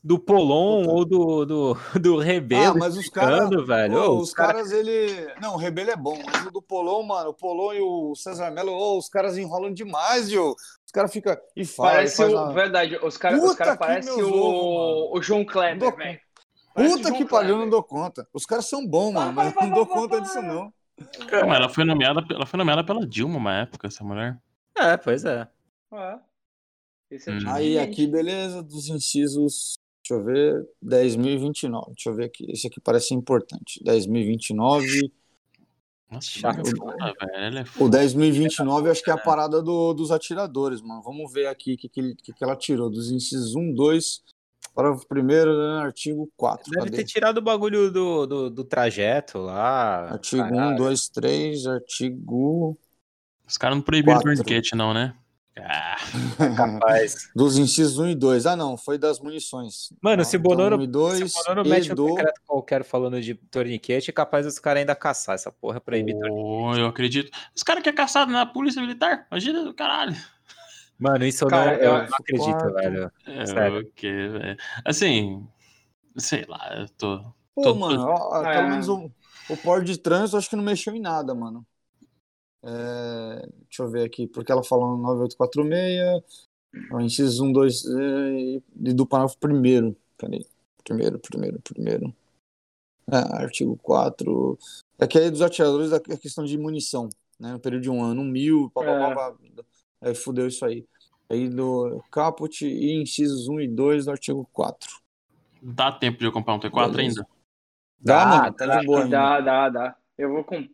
[0.06, 0.92] Do Polon Puta.
[0.92, 3.50] ou do, do, do Rebelo Ah, mas os caras.
[3.66, 3.98] velho.
[3.98, 5.34] Ô, os caras, ele.
[5.42, 8.52] Não, o Rebelo é bom, mas o do Polon, mano, o Polon e o César
[8.52, 10.50] Melo, ô, os caras enrolam demais, viu?
[10.86, 11.38] Os caras ficam.
[11.56, 12.36] E e parece faz o.
[12.36, 16.20] uma- Verdade, os caras os cara parecem o, o João Kleber, velho.
[16.76, 18.28] Puta que pariu, eu não dou conta.
[18.34, 20.74] Os caras são bons, mano, mas eu não dou conta disso, não.
[21.00, 24.38] Mas ela foi nomeada, ela foi nomeada pela Dilma uma época, essa mulher.
[24.78, 25.48] É, pois é.
[25.94, 26.20] É.
[27.12, 27.38] Esse é Hum.
[27.40, 29.78] tipo Aí aqui, beleza, dos incisos.
[30.08, 30.68] Deixa eu ver.
[30.84, 31.88] 10.029.
[31.94, 32.46] Deixa eu ver aqui.
[32.52, 33.82] Esse aqui parece importante.
[33.84, 35.12] 10.029.
[36.12, 36.60] Nossa, Chato.
[36.60, 37.48] ela é.
[37.48, 38.00] Ela é O foda.
[38.04, 41.02] 10.029 acho que é a parada do- dos atiradores, mano.
[41.02, 42.90] Vamos ver aqui o que, que, que, ela tirou.
[42.90, 44.22] Dos incisos 1, 2.
[44.76, 46.72] Para o primeiro, né, artigo 4.
[46.72, 46.98] Deve Cadê?
[46.98, 50.12] ter tirado o bagulho do, do, do trajeto lá.
[50.14, 50.74] Artigo Caralho.
[50.76, 51.68] 1, 2, 3.
[51.68, 52.78] Artigo.
[53.48, 54.36] Os caras não proibiram Quatro.
[54.36, 55.16] torniquete, não, né?
[55.60, 55.96] Ah,
[56.58, 57.30] Capaz.
[57.36, 58.46] Dos incisos 1 e 2.
[58.48, 58.76] Ah, não.
[58.76, 59.94] Foi das munições.
[60.02, 61.32] Mano, Ah, se Bonoro- 1 e 2.
[61.32, 62.08] Se o Bonoro mete um do...
[62.16, 66.36] decreto qualquer falando de torniquete, é capaz dos caras ainda caçar essa porra proibir torniquete.
[66.36, 67.32] pô, eu acredito.
[67.56, 70.16] Os caras que é caçado na polícia militar, imagina do caralho.
[70.98, 72.74] Mano, isso eu Cara, não, eu eu não acredito, quarto.
[72.76, 73.12] velho.
[73.28, 73.80] É, Sério.
[73.82, 74.58] o quê, velho?
[74.86, 75.48] Assim,
[76.18, 77.20] sei lá, eu tô.
[77.56, 78.56] Pô, Tô- mano, ó, ó, É.
[78.58, 79.12] pelo menos o,
[79.50, 81.66] o porte de trânsito acho que não mexeu em nada, mano.
[82.64, 86.24] É, deixa eu ver aqui, porque ela falou no 9846,
[86.92, 89.96] ó, inciso 1, 2, é, e do parágrafo primeiro.
[90.18, 90.46] Peraí.
[90.84, 92.14] Primeiro, primeiro, primeiro.
[93.12, 94.58] É, artigo 4.
[95.00, 97.10] É que aí dos atiradores é a questão de munição,
[97.40, 97.52] né?
[97.54, 99.16] No período de um ano, um mil, pá, É.
[99.16, 99.36] pá,
[100.02, 100.86] aí fudeu isso aí.
[101.30, 105.02] Aí do caput e incisos 1 e 2 do artigo 4.
[105.62, 107.22] Dá tempo de eu comprar um T4 Beleza.
[107.22, 107.28] ainda?
[108.00, 109.18] Dá, Dá, mano, tá Acho de boa que ainda.
[109.18, 109.98] dá, dá, dá.
[110.18, 110.70] Eu vou comprar.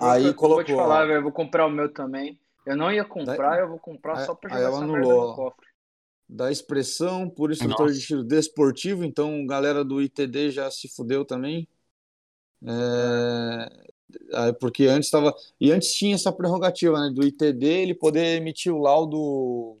[0.00, 2.38] Aí eu vou te colocou, falar, velho, eu vou comprar o meu também.
[2.64, 5.34] Eu não ia comprar, eu vou comprar Aí- só pra jogar ela essa anulou, no
[5.34, 5.66] cofre.
[6.28, 11.68] Da expressão por instrutor de tiro desportivo, então galera do ITD já se fudeu também.
[12.64, 13.84] É,
[14.34, 15.34] aí, porque antes estava.
[15.60, 17.12] E antes tinha essa prerrogativa, né?
[17.14, 19.78] Do ITD ele poder emitir o laudo.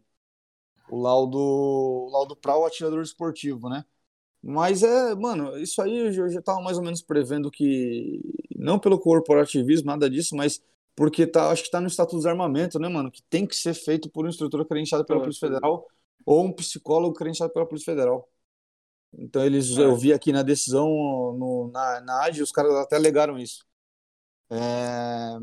[0.88, 1.38] O laudo.
[1.38, 3.84] O laudo para o atirador esportivo, né?
[4.42, 8.20] Mas é, mano, isso aí eu já- eu já tava mais ou menos prevendo que.
[8.56, 10.62] Não pelo corporativismo, nada disso, mas
[10.94, 13.10] porque tá, acho que tá no Estatuto do Armamento, né, mano?
[13.10, 15.48] Que tem que ser feito por um instrutor credenciado pela Polícia.
[15.48, 15.86] Federal
[16.24, 18.28] ou um psicólogo credenciado pela Polícia Federal.
[19.18, 19.82] Então eles, É.
[19.84, 20.88] eu vi aqui na decisão
[21.38, 23.64] no, na, na AD, os caras até alegaram isso.
[24.50, 25.38] É,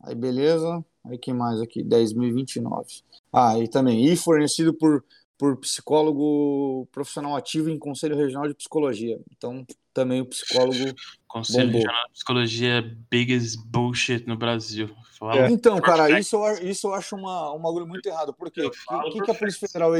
[0.00, 0.84] Aí beleza.
[1.04, 1.82] Aí que mais aqui?
[1.82, 3.02] 10.029.
[3.32, 5.04] Ah, e também, e fornecido por,
[5.42, 9.18] por psicólogo profissional ativo em Conselho Regional de Psicologia.
[9.36, 10.94] Então, também o psicólogo.
[11.26, 11.80] Conselho Bombou.
[11.80, 12.80] Regional de Psicologia é
[13.10, 14.88] biggest bullshit no Brasil.
[15.18, 15.50] Fala.
[15.50, 18.32] Então, cara, isso eu, isso eu acho uma, um bagulho muito errado.
[18.32, 18.62] Por quê?
[18.62, 19.66] O que, que, a Polícia.
[19.66, 19.90] Federal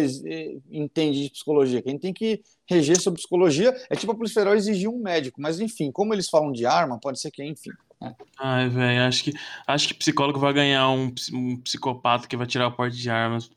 [0.71, 1.83] entende de psicologia?
[1.83, 5.41] Quem tem que reger sobre psicologia é tipo a Polícia Federal exigir um médico.
[5.43, 7.73] Mas, enfim, como eles falam de arma, pode ser que, enfim.
[8.39, 9.33] Ai, velho, acho que,
[9.67, 13.51] acho que psicólogo vai ganhar um, um psicopata que vai tirar o porte de armas.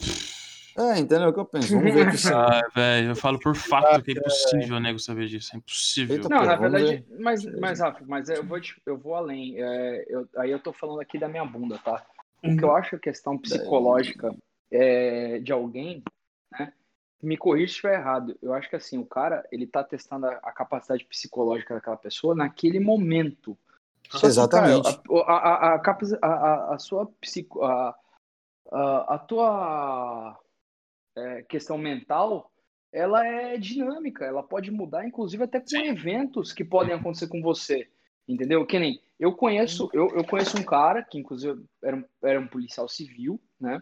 [0.78, 1.74] É, entendeu o que eu penso?
[1.74, 2.34] Vamos ver aqui se.
[2.34, 5.52] Ah, velho, eu falo por fato que é impossível o nego saber disso.
[5.54, 6.16] É impossível.
[6.18, 9.56] Eita, Não, Pô, na verdade, mas, mas, Rafa, mas eu vou, te- eu vou além.
[9.58, 12.06] É, eu- aí eu tô falando aqui da minha bunda, tá?
[12.44, 14.36] O que eu acho a questão psicológica
[14.70, 16.04] é, de alguém,
[16.52, 16.74] né?
[17.24, 18.38] Me corrija se estiver errado.
[18.42, 22.36] Eu acho que assim, o cara, ele tá testando a, a capacidade psicológica daquela pessoa
[22.36, 23.58] naquele momento.
[24.12, 24.84] Só que, Exatamente.
[24.84, 25.38] cara, a, a,
[25.72, 27.96] a, a, capaci- a, a- a sua psico, a,
[28.72, 30.38] a, a tua
[31.16, 32.52] é, questão mental,
[32.92, 37.88] ela é dinâmica, ela pode mudar, inclusive até com eventos que podem acontecer com você,
[38.28, 38.66] entendeu?
[38.66, 42.48] Que nem eu conheço, eu, eu conheço um cara que inclusive era um, era um
[42.48, 43.82] policial civil, né?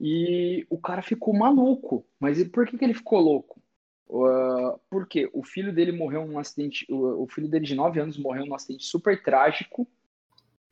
[0.00, 2.06] E o cara ficou maluco.
[2.20, 3.60] Mas por que, que ele ficou louco?
[4.08, 8.18] Uh, porque o filho dele morreu num acidente, o, o filho dele de 9 anos
[8.18, 9.88] morreu num acidente super trágico.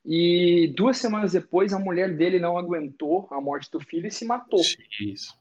[0.05, 4.27] E duas semanas depois a mulher dele não aguentou a morte do filho e se
[4.27, 4.61] matou.
[5.01, 5.35] Isso.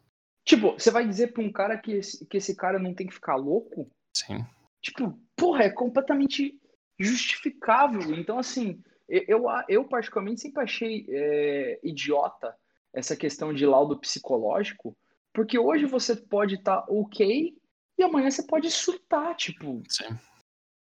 [0.46, 3.14] Tipo, você vai dizer pra um cara que esse, que esse cara não tem que
[3.14, 3.90] ficar louco?
[4.16, 4.46] Sim.
[4.82, 6.60] Tipo, porra, é completamente
[7.00, 8.14] justificável.
[8.16, 12.56] Então, assim, eu, eu, particularmente sempre achei é, idiota
[12.94, 14.96] essa questão de laudo psicológico,
[15.34, 17.56] porque hoje você pode estar ok
[17.98, 20.18] e amanhã você pode surtar, tipo, Sim.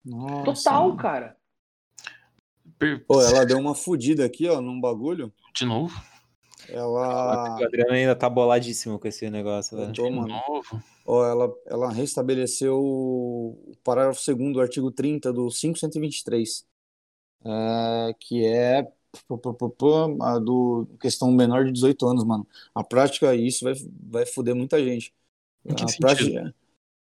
[0.05, 0.97] Nossa, total, mano.
[0.97, 1.37] cara.
[3.07, 5.33] Pô, ela deu uma fudida aqui, ó, num bagulho.
[5.53, 5.93] De novo?
[6.69, 7.59] Ela.
[7.59, 9.93] O Adriano ainda tá boladíssimo com esse negócio, velho.
[9.93, 10.27] tô, De mano.
[10.27, 10.83] novo?
[11.05, 16.65] Ó, ela, ela restabeleceu o parágrafo 2 do artigo 30 do 5123,
[17.45, 18.87] é, que é
[20.19, 22.45] a do questão menor de 18 anos, mano.
[22.75, 23.73] A prática, isso vai,
[24.09, 25.13] vai foder muita gente.
[25.65, 26.53] Em que a prática,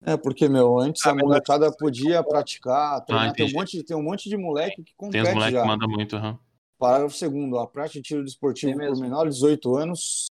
[0.02, 4.02] é, porque, meu, antes Ah, a molecada podia praticar, treinar, tem, um monte, tem um
[4.02, 5.62] monte de moleque que Tem os compete moleques já.
[5.62, 6.38] que mandam muito, aham.
[6.78, 10.26] Parágrafo 2 a prática de tiro desportivo Tem por menor de 18 anos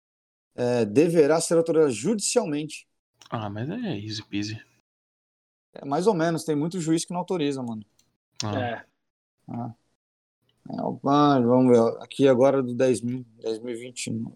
[0.55, 2.87] é, deverá ser autorizada judicialmente.
[3.31, 4.63] Ah, mas é easy peasy.
[5.75, 7.85] É, mais ou menos, tem muito juiz que não autoriza, mano.
[8.45, 8.85] Ah, É.
[10.71, 14.33] É, ah, vamos ver, aqui agora do 10 mil, 10.029.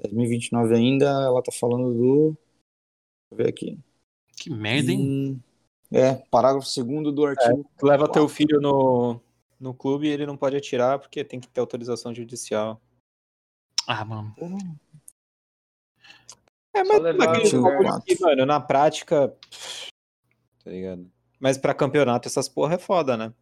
[0.00, 2.36] 10.029 ainda, ela tá falando do.
[3.30, 3.78] Deixa eu ver aqui.
[4.36, 5.00] Que merda, hein?
[5.00, 5.40] Hum,
[5.92, 7.70] é, parágrafo 2 do artigo.
[7.78, 9.20] Tu leva teu filho no,
[9.62, 12.80] no clube ele não pode atirar porque tem que ter autorização judicial.
[13.86, 14.34] Ah, mano.
[16.74, 19.28] É, mas o- bagulho que, mano, na prática.
[20.64, 21.10] Tá ligado?
[21.38, 23.32] Mas pra campeonato essas porra é foda, né?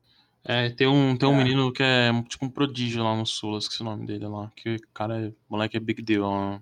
[0.45, 1.45] É, tem um, tem um É.
[1.45, 4.51] menino que é tipo um prodígio lá no Sul, esqueci o nome dele lá.
[4.57, 5.33] Que o cara é.
[5.49, 6.25] moleque é big deal.
[6.25, 6.59] ó.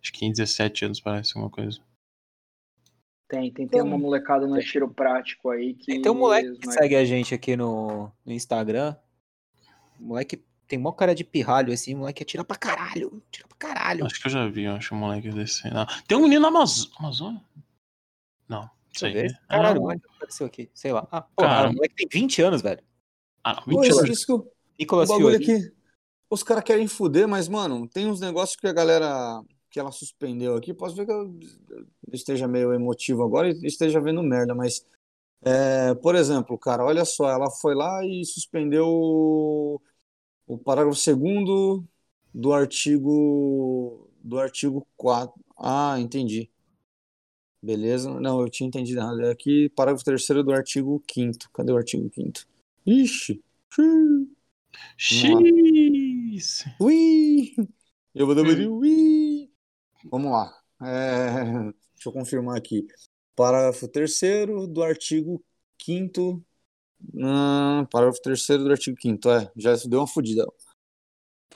[0.00, 1.80] Acho que tem 17 anos, parece, alguma coisa.
[3.32, 6.00] Tem, tem, tem uma molecada no tiro prático aí que.
[6.02, 8.94] Tem um moleque que mas- segue a gente aqui no, no Instagram.
[9.98, 13.22] O moleque tem mó cara de pirralho assim, o moleque atira pra caralho.
[13.30, 14.04] Tira pra caralho.
[14.04, 15.66] Acho que eu já vi, eu acho um moleque desse.
[15.72, 15.86] Não.
[16.06, 17.40] Tem um menino na Amazo- Amazônia?
[18.46, 19.12] Não, sei.
[19.14, 19.40] ver.
[19.48, 19.82] Ah, Caralho, o não.
[19.84, 20.70] moleque apareceu aqui.
[20.74, 21.08] Sei lá.
[21.10, 21.70] Ah, porra, Cara.
[21.70, 22.82] o moleque tem 20 anos, velho.
[23.42, 24.10] Ah, não, Pô, 20 isso, anos.
[24.10, 24.46] isso que o, o
[24.78, 25.52] Nicolas bagulho Fiori.
[25.62, 25.72] aqui.
[26.28, 29.40] Os caras querem fuder, mas, mano, tem uns negócios que a galera.
[29.72, 30.74] Que ela suspendeu aqui.
[30.74, 31.34] Posso ver que eu
[32.12, 34.86] esteja meio emotivo agora e esteja vendo merda, mas.
[35.44, 38.86] é, por exemplo, cara, olha só, ela foi lá e suspendeu
[40.46, 41.84] o parágrafo segundo
[42.32, 45.34] do artigo do artigo 4.
[45.58, 46.50] Ah, entendi.
[47.62, 48.20] Beleza.
[48.20, 49.20] Não, eu tinha entendido errado.
[49.22, 52.46] É aqui, parágrafo terceiro do artigo 5 Cadê o artigo 5
[52.86, 53.42] Ixi.
[54.96, 56.64] X!
[56.80, 57.54] Ui!
[58.14, 59.51] Eu vou dar ui!
[60.10, 60.56] Vamos lá.
[60.82, 61.44] É,
[61.94, 62.86] deixa eu confirmar aqui.
[63.34, 65.42] Parágrafo terceiro do artigo
[65.80, 66.44] 5
[67.14, 70.46] Hum, parágrafo terceiro do artigo 5 é, já deu uma fodida.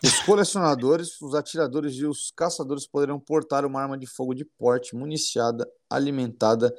[0.02, 4.94] Os colecionadores, os atiradores e os caçadores poderão portar uma arma de fogo de porte,
[4.94, 6.74] municiada, alimentada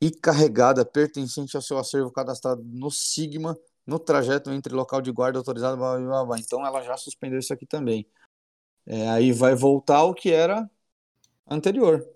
[0.00, 5.38] e carregada pertencente ao seu acervo cadastrado no Sigma no trajeto entre local de guarda
[5.38, 5.76] autorizado.
[5.76, 6.38] Blá, blá, blá.
[6.38, 8.06] Então ela já suspendeu isso aqui também.
[8.86, 10.68] É, aí vai voltar ao que era
[11.48, 12.06] anterior.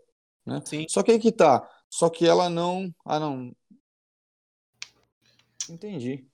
[0.45, 0.63] Né?
[0.65, 0.87] Sim.
[0.89, 1.69] Só que aí que tá.
[1.91, 2.95] Só que ela não.
[3.05, 3.55] Ah, não.
[5.69, 6.27] Entendi.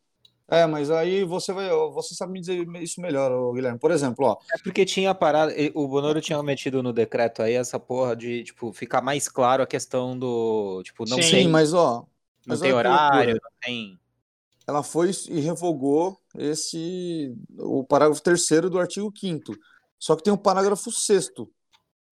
[0.48, 3.78] É, mas aí você vai, você sabe me dizer isso melhor, Guilherme.
[3.78, 7.80] Por exemplo, ó, É porque tinha parado, o Bonoro tinha metido no decreto aí essa
[7.80, 11.72] porra de, tipo, ficar mais claro a questão do, tipo, não Sim, sim, tem, mas
[11.72, 12.06] ó,
[12.46, 12.88] não mas tem loucura.
[12.90, 13.98] horário, não tem...
[14.66, 19.52] ela foi e revogou esse o parágrafo terceiro do artigo 5
[20.02, 21.48] Só que tem um parágrafo sexto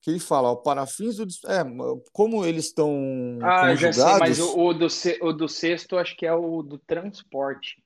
[0.00, 1.64] que ele fala, ó, para fins do é,
[2.12, 4.86] como eles estão Ah, já sei, mas conjugados, o, o do,
[5.22, 7.82] o do sexto acho que é o do transporte.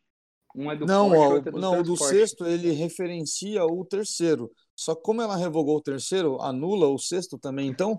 [0.55, 3.65] Um é do Não, porte, ó, outro é do não, o do sexto ele referencia
[3.65, 4.52] o terceiro.
[4.76, 7.99] Só que como ela revogou o terceiro, anula o sexto também, então?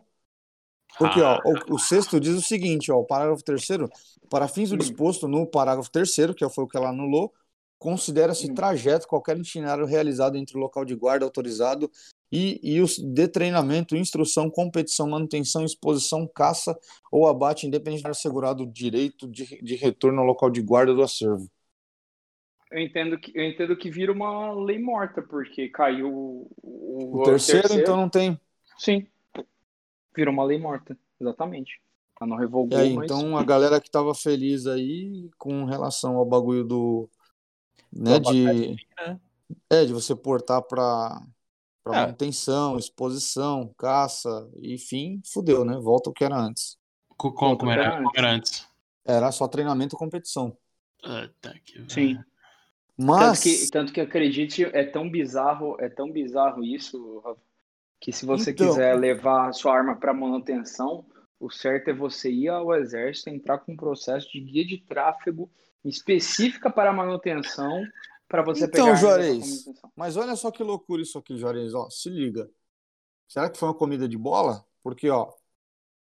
[0.99, 3.89] Porque ó, o, o sexto diz o seguinte, ó, o parágrafo terceiro,
[4.29, 4.77] para fins do Hum.
[4.77, 7.33] disposto no parágrafo terceiro, que foi o que ela anulou,
[7.77, 11.89] considera-se trajeto qualquer itinerário realizado entre o local de guarda autorizado
[12.31, 16.77] e, e os de treinamento, instrução, competição, manutenção, exposição, caça
[17.11, 21.03] ou abate, independente de assegurado o direito de, de retorno ao local de guarda do
[21.03, 21.49] acervo.
[22.71, 27.23] Eu entendo que eu entendo que vira uma lei morta, porque caiu o, o- O
[27.23, 28.39] terceiro, então, não tem.
[28.77, 29.07] Sim.
[30.15, 31.79] Virou uma lei morta, exatamente.
[32.19, 36.25] Ela não revogou, aí, mas então a galera que tava feliz aí com relação ao
[36.25, 37.09] bagulho do.
[37.95, 39.19] Né, de, né?
[39.69, 41.21] é, de você portar para
[41.83, 42.01] para É.
[42.01, 44.29] manutenção, exposição, caça,
[44.61, 45.77] enfim, fudeu, né?
[45.77, 46.77] Volta ao que era antes.
[47.15, 48.03] Co- Como, como era, Antes.
[48.03, 48.67] como era antes?
[49.05, 50.57] Era só treinamento e competição.
[51.03, 52.17] Ah, tá que Sim.
[52.97, 57.41] Mas Tanto que, tanto que acredite, é tão bizarro, é tão bizarro isso, Rafa,
[58.01, 58.67] que se você Então.
[58.67, 61.05] quiser levar a sua arma para manutenção,
[61.39, 65.49] o certo é você ir ao exército, entrar com um processo de guia de tráfego
[65.85, 67.83] específica para manutenção,
[68.27, 69.65] para você Então, pegar a Juarez.
[69.95, 72.49] Mas olha só que loucura isso aqui, Juarez, ó, se liga.
[73.27, 74.65] Será que foi uma comida de bola?
[74.83, 75.31] Porque, ó,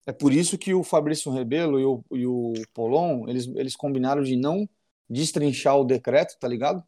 [0.06, 4.24] é por isso que o Fabrício Rebelo e o, e o Polon, eles, eles combinaram
[4.24, 4.67] de não
[5.09, 6.83] destrinchar o decreto, tá ligado?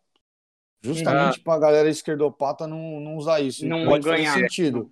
[0.84, 3.66] Justamente pra galera esquerdopata não, não usar isso.
[3.66, 4.34] E Não pode ganhar.
[4.34, 4.92] fazer sentido.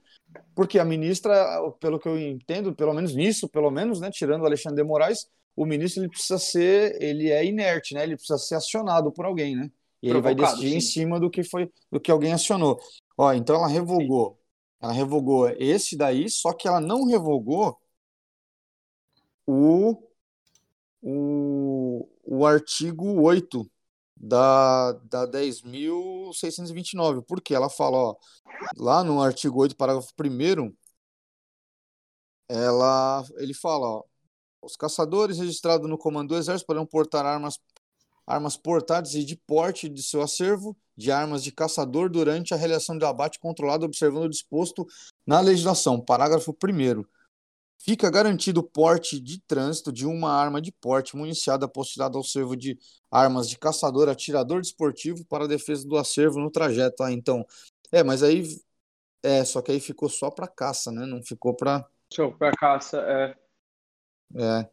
[0.54, 1.34] Porque a ministra,
[1.80, 5.28] pelo que eu entendo, pelo menos nisso, pelo menos, né, tirando o Alexandre de Moraes,
[5.56, 8.04] o ministro ele precisa ser, ele é inerte, né?
[8.04, 9.72] Ele precisa ser acionado por alguém, né?
[10.02, 10.92] E ele vai Provocado, decidir em sim.
[10.92, 12.80] cima do que foi, do que alguém acionou.
[13.18, 14.40] Ó, então ela revogou.
[14.82, 17.78] Ela revogou esse daí, só que ela não revogou
[19.46, 20.10] o
[21.02, 23.70] o, o artigo 8
[24.16, 27.22] da, da 10.629.
[27.24, 27.56] Por quê?
[27.56, 28.16] Ela fala, ó,
[28.78, 30.74] lá no artigo 8, parágrafo 1
[32.48, 34.04] ela, ele fala, ó,
[34.62, 37.60] os caçadores registrados no comando do exército poderão portar armas
[38.26, 42.96] armas portáteis e de porte de seu acervo de armas de caçador durante a realização
[42.96, 44.86] de abate controlado observando o disposto
[45.26, 46.00] na legislação.
[46.00, 47.04] Parágrafo 1
[47.82, 52.56] Fica garantido o porte de trânsito de uma arma de porte municiada apostilada ao servo
[52.56, 52.78] de
[53.10, 57.02] armas de caçador, atirador desportivo para defesa do acervo no trajeto.
[57.02, 57.44] Ah, então,
[57.92, 58.44] é, mas aí
[59.24, 61.06] é, só que aí ficou só para caça, né?
[61.06, 63.36] Não ficou para Show, pra caça, é.
[64.36, 64.70] É,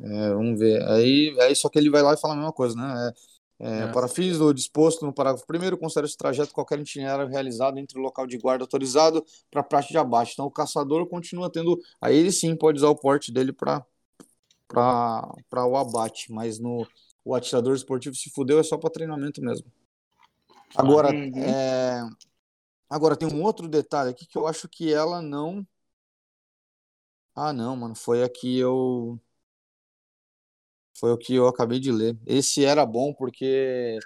[0.00, 0.82] é, vamos ver.
[0.88, 3.12] Aí, aí só que ele vai lá e fala a mesma coisa, né?
[3.60, 3.86] É, é, É.
[3.92, 8.02] Para fins do disposto no parágrafo 1 considera esse trajeto qualquer itinerário realizado entre o
[8.02, 10.32] local de guarda autorizado para prática de abate.
[10.32, 11.78] Então o caçador continua tendo.
[12.00, 13.84] Aí ele sim pode usar o porte dele para
[14.68, 16.86] para o abate, mas no
[17.24, 19.70] o atirador esportivo se fudeu é só para treinamento mesmo.
[20.74, 21.30] Agora, Uhum.
[21.36, 22.02] é,
[22.90, 25.64] agora tem um outro detalhe aqui que eu acho que ela não.
[27.34, 29.20] Ah, não, mano, foi aqui eu
[30.98, 32.16] foi o que eu acabei de ler.
[32.26, 33.98] Esse era bom porque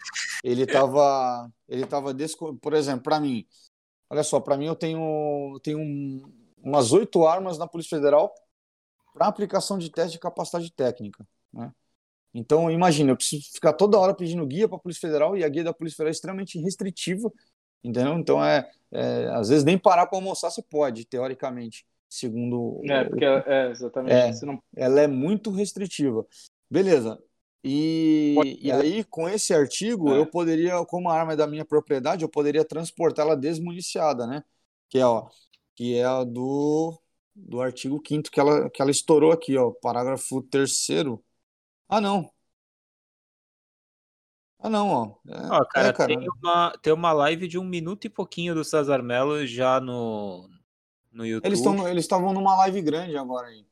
[0.42, 2.56] ele tava, ele tava desco...
[2.58, 3.46] por exemplo, para mim,
[4.10, 6.32] olha só, para mim eu tenho, tenho um-
[6.62, 8.32] umas oito armas na Polícia Federal
[9.14, 11.72] para aplicação de teste de capacidade técnica, né?
[12.34, 15.48] Então, imagina, eu preciso ficar toda hora pedindo guia para a Polícia Federal e a
[15.48, 17.32] guia da Polícia Federal é extremamente restritiva,
[17.84, 18.14] entendeu?
[18.18, 22.80] Então, é, é às vezes nem parar para almoçar você pode, teoricamente, segundo.
[22.84, 24.12] É, porque é exatamente.
[24.42, 24.46] É.
[24.46, 24.62] Não...
[24.74, 26.26] ela é muito restritiva.
[26.70, 27.18] Beleza.
[27.62, 30.18] E, Pode- e aí, com esse artigo, É.
[30.18, 34.44] eu poderia, como a arma é da minha propriedade, eu poderia transportá-la desmuniciada, né?
[34.88, 35.28] Que é, ó,
[35.74, 36.96] que é a do,
[37.34, 41.24] do artigo 5 que ela, que ela estourou aqui, ó, parágrafo terceiro.
[41.88, 42.30] Ah, não.
[44.58, 45.16] Ah, não, ó.
[45.28, 46.08] É, Ó, cara, é, cara.
[46.16, 50.48] Tem, uma, tem uma live de um minuto e pouquinho do Cesar Melo já no,
[51.16, 51.48] no YouTube.
[51.48, 53.66] Eles estão, eles estavam numa live grande agora aí.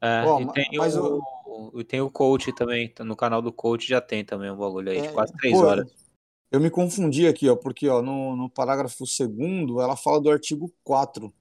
[0.00, 1.22] É, e tem, mas o,
[1.74, 2.88] e tem o coach também.
[2.88, 5.58] tá No canal do coach já tem também um bagulho aí, de É, quase três
[5.58, 5.90] pô, horas.
[6.50, 10.72] Eu me confundi aqui, ó, porque ó, no, no parágrafo segundo ela fala do artigo
[10.84, 11.32] 4.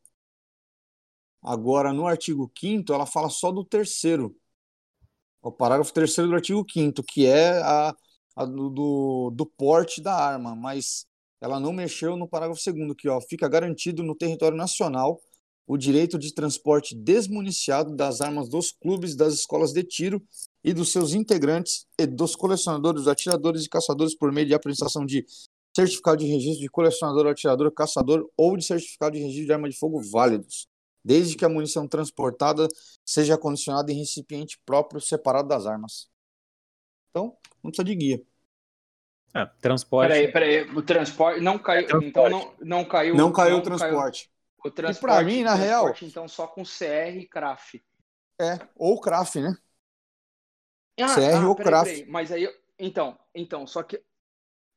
[1.41, 4.35] Agora, no artigo 5 ela fala só do terceiro.
[5.41, 7.95] O parágrafo terceiro do artigo 5 que é a,
[8.35, 11.07] a do, do, do porte da arma, mas
[11.41, 15.19] ela não mexeu no parágrafo segundo que ó, fica garantido no território nacional
[15.71, 20.21] o direito de transporte desmuniciado das armas dos clubes, das escolas de tiro
[20.61, 25.25] e dos seus integrantes e dos colecionadores, atiradores e caçadores por meio de apresentação de
[25.73, 29.77] certificado de registro de colecionador, atirador, caçador ou de certificado de registro de arma de
[29.77, 30.67] fogo válidos,
[31.05, 32.67] desde que a munição transportada
[33.05, 36.09] seja acondicionada em recipiente próprio separado das armas.
[37.11, 38.21] Então, não precisa de guia.
[39.33, 40.09] É, transporte.
[40.09, 40.69] Peraí, peraí.
[40.75, 41.87] O transporte não caiu.
[41.87, 42.09] transporte.
[42.09, 43.15] Então não, não caiu.
[43.15, 44.29] Não caiu o transporte.
[44.69, 45.01] O transporte.
[45.05, 47.83] pra mim, na real- Então só com CR e CRAF.
[48.39, 49.55] É, ou CRAF, né?
[50.99, 51.77] Ah, CR ou peraí, CRAF.
[51.77, 52.05] peraí.
[52.05, 52.47] Mas aí,
[52.79, 54.01] então, então, só que,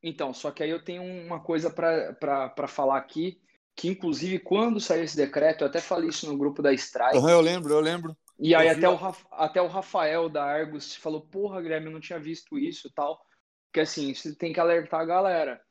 [0.02, 3.40] então, só que aí eu tenho uma coisa para falar aqui,
[3.76, 7.30] que inclusive quando saiu esse decreto, eu até falei isso no grupo da Strike, Aham,
[7.30, 8.16] eu lembro, eu lembro.
[8.38, 11.92] e aí eu até o, Raf- até o Rafael da Argos falou, porra, Guilherme, eu
[11.92, 13.24] não tinha visto isso e tal,
[13.66, 15.62] porque assim, você tem que alertar a galera,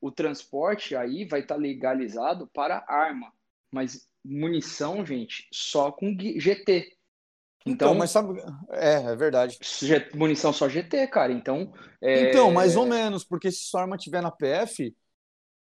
[0.00, 3.32] o transporte aí vai estar legalizado para arma,
[3.72, 6.88] mas munição, gente, só com GT.
[7.66, 8.40] Então, Então, mas sabe.
[8.70, 9.58] É, é verdade.
[10.14, 11.32] Munição só GT, cara.
[11.32, 14.94] Então, é, Então, mais ou menos, porque se sua arma estiver na PF,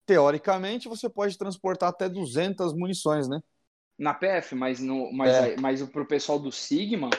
[0.05, 3.39] teoricamente você pode transportar até 200 munições, né?
[3.97, 5.55] na PF, mas no, mas, É.
[5.57, 7.09] mas o pro pessoal do Sigma,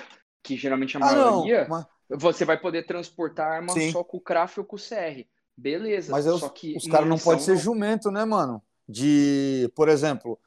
[0.42, 1.42] que geralmente é a Ah, não.
[1.42, 3.92] maioria, Mas, você vai poder transportar arma Sim.
[3.92, 5.28] só com o CRAF ou com o CR.
[5.56, 6.10] Beleza.
[6.12, 8.62] mas eu- só que os caras não podem ser jumento, né, mano?
[8.88, 10.40] De, por exemplo.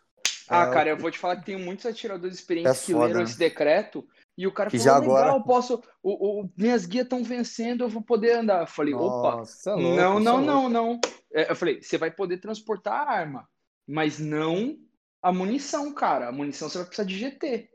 [0.50, 3.20] Ah, é, cara, eu vou te falar que tem muitos atiradores experientes É que leram
[3.20, 3.24] né?
[3.24, 4.08] esse decreto
[4.38, 7.84] e o cara falou, já legal, agora- eu posso, o, o- minhas guias estão vencendo,
[7.84, 8.62] eu vou poder andar.
[8.62, 11.00] Eu falei, opa, Nossa, é louco, não, não, é não, não.
[11.32, 13.48] É, Eu falei, você vai poder transportar a arma,
[13.88, 14.78] mas não
[15.22, 16.28] a munição, cara.
[16.30, 17.70] A munição você vai precisar de GT.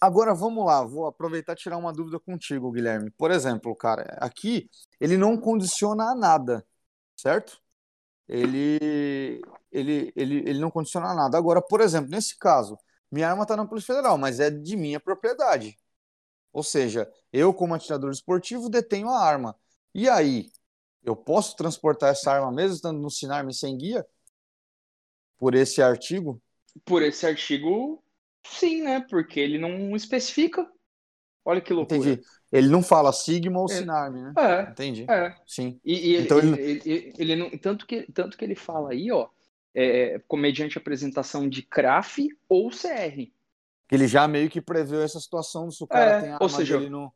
[0.00, 3.10] Agora vamos lá, vou aproveitar e tirar uma dúvida contigo, Guilherme.
[3.12, 4.68] Por exemplo, cara, aqui
[5.00, 6.66] ele não condiciona a nada,
[7.16, 7.60] certo?
[8.28, 9.40] Ele,
[9.72, 11.36] ele, ele, ele não condiciona nada.
[11.38, 12.78] Agora, por exemplo, nesse caso,
[13.10, 15.76] minha arma está na Polícia Federal, mas é de minha propriedade.
[16.52, 19.56] Ou seja, eu, como atirador esportivo, detenho a arma.
[19.94, 20.50] E aí,
[21.02, 24.06] eu posso transportar essa arma mesmo estando no Sinarme sem guia?
[25.38, 26.40] Por esse artigo?
[26.84, 28.02] Por esse artigo,
[28.46, 29.00] sim, né?
[29.08, 30.66] Porque ele não especifica.
[31.44, 31.98] Olha que loucura.
[31.98, 32.22] Entendi.
[32.52, 33.74] Ele não fala Sigma ou É.
[33.76, 34.32] Sinarme, né?
[34.38, 35.06] É, Entendi.
[35.10, 35.34] é.
[35.46, 35.80] Sim.
[35.84, 38.92] E, e ele, Então ele- ele, ele- ele não, tanto que tanto que ele fala
[38.92, 39.28] aí, ó,
[39.74, 43.30] é, com- mediante apresentação de CRAF ou CR.
[43.88, 46.48] Que ele já meio que preveu essa situação se o cara É, tem a ou
[46.48, 47.12] seja, no.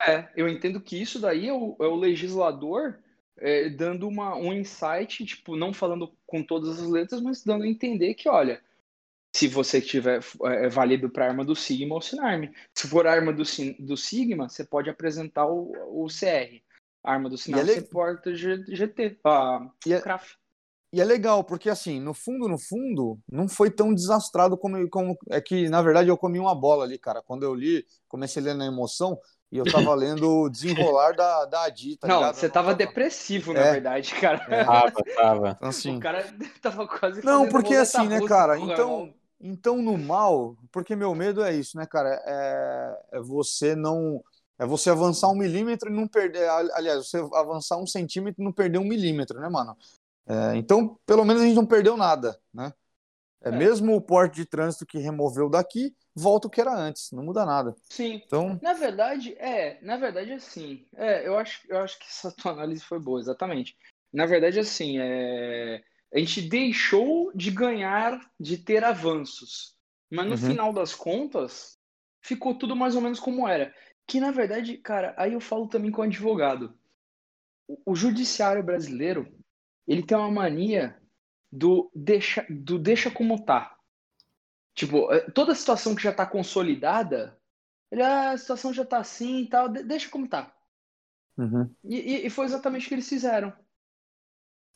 [0.00, 2.98] É, eu entendo que isso daí é o, é o legislador
[3.38, 7.68] é, dando uma, um insight, tipo, não falando com todas as letras, mas dando a
[7.68, 8.60] entender que, olha,
[9.34, 12.52] se você tiver é, válido para arma do Sigma ou Sinarme.
[12.74, 13.42] Se for arma do,
[13.78, 15.72] do Sigma, você pode apresentar o,
[16.04, 16.60] o CR.
[17.02, 19.18] Arma do Sinarme, ele- você porta GT.
[19.24, 20.36] Ah, E é- CRAF.
[20.92, 25.16] E é legal, porque assim, no fundo, no fundo, não foi tão desastrado como, como.
[25.30, 27.22] É que, na verdade, eu comi uma bola ali, cara.
[27.22, 29.18] Quando eu li, comecei a ler na emoção
[29.50, 32.34] e eu tava lendo o desenrolar da, da Adi, tá não, ligado?
[32.34, 33.72] você tava tava- depressivo, na É.
[33.72, 34.46] verdade, cara.
[34.50, 34.64] É.
[34.64, 35.50] Tava, tava.
[35.56, 36.26] Então, assim, O cara
[36.60, 38.58] tava quase Não, porque assim, né, cara?
[38.58, 42.22] Então, então no mal, porque meu medo é isso, né, cara?
[42.26, 44.22] É, é você não.
[44.58, 46.48] É você avançar um milímetro e não perder.
[46.74, 49.74] Aliás, você avançar um centímetro e não perder um milímetro, né, mano?
[50.26, 52.72] É, então, pelo menos a gente não perdeu nada, né?
[53.42, 53.52] É, É.
[53.52, 57.46] mesmo o porte de trânsito que removeu daqui, volta o que era antes, não muda
[57.46, 57.76] nada.
[57.90, 62.30] Sim, Então, Na verdade, é, na verdade, assim, é, eu acho, eu acho que essa
[62.36, 63.76] tua análise foi boa, exatamente.
[64.12, 65.82] Na verdade, assim, é,
[66.14, 69.76] a gente deixou de ganhar, de ter avanços,
[70.10, 70.38] mas no Uhum.
[70.38, 71.78] final das contas,
[72.22, 73.74] ficou tudo mais ou menos como era.
[74.06, 76.74] Que na verdade, cara, aí eu falo também com o advogado.
[77.68, 79.26] O, o judiciário brasileiro,
[79.86, 80.96] ele tem uma mania
[81.50, 83.76] do deixa, do deixa como tá.
[84.74, 87.38] Tipo, eh, toda situação que já tá consolidada,
[87.90, 90.52] ele, ah, a situação já tá assim e tal, de- deixa como tá.
[91.36, 91.74] Uhum.
[91.84, 93.52] E, e- foi exatamente o que eles fizeram.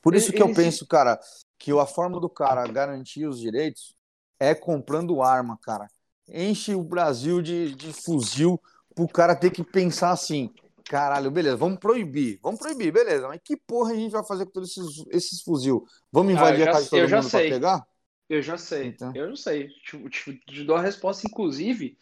[0.03, 1.19] Por isso que eu Eles- penso, cara,
[1.59, 3.95] que a forma do cara garantir os direitos
[4.39, 5.89] é comprando arma, cara.
[6.29, 8.61] Enche o Brasil de, de fuzil
[8.95, 10.53] pro cara ter que pensar assim,
[10.89, 14.53] caralho, beleza, vamos proibir, vamos proibir, beleza, mas que porra a gente vai fazer com
[14.53, 15.85] todos esses, esses fuzil?
[16.13, 17.51] Vamos Ah, invadir eu já- a casa de todo eu já mundo sei.
[17.51, 17.87] pegar?
[18.29, 19.13] Eu já sei, Então.
[19.15, 19.69] eu já sei.
[19.69, 21.97] Te, te- te dou a resposta, inclusive.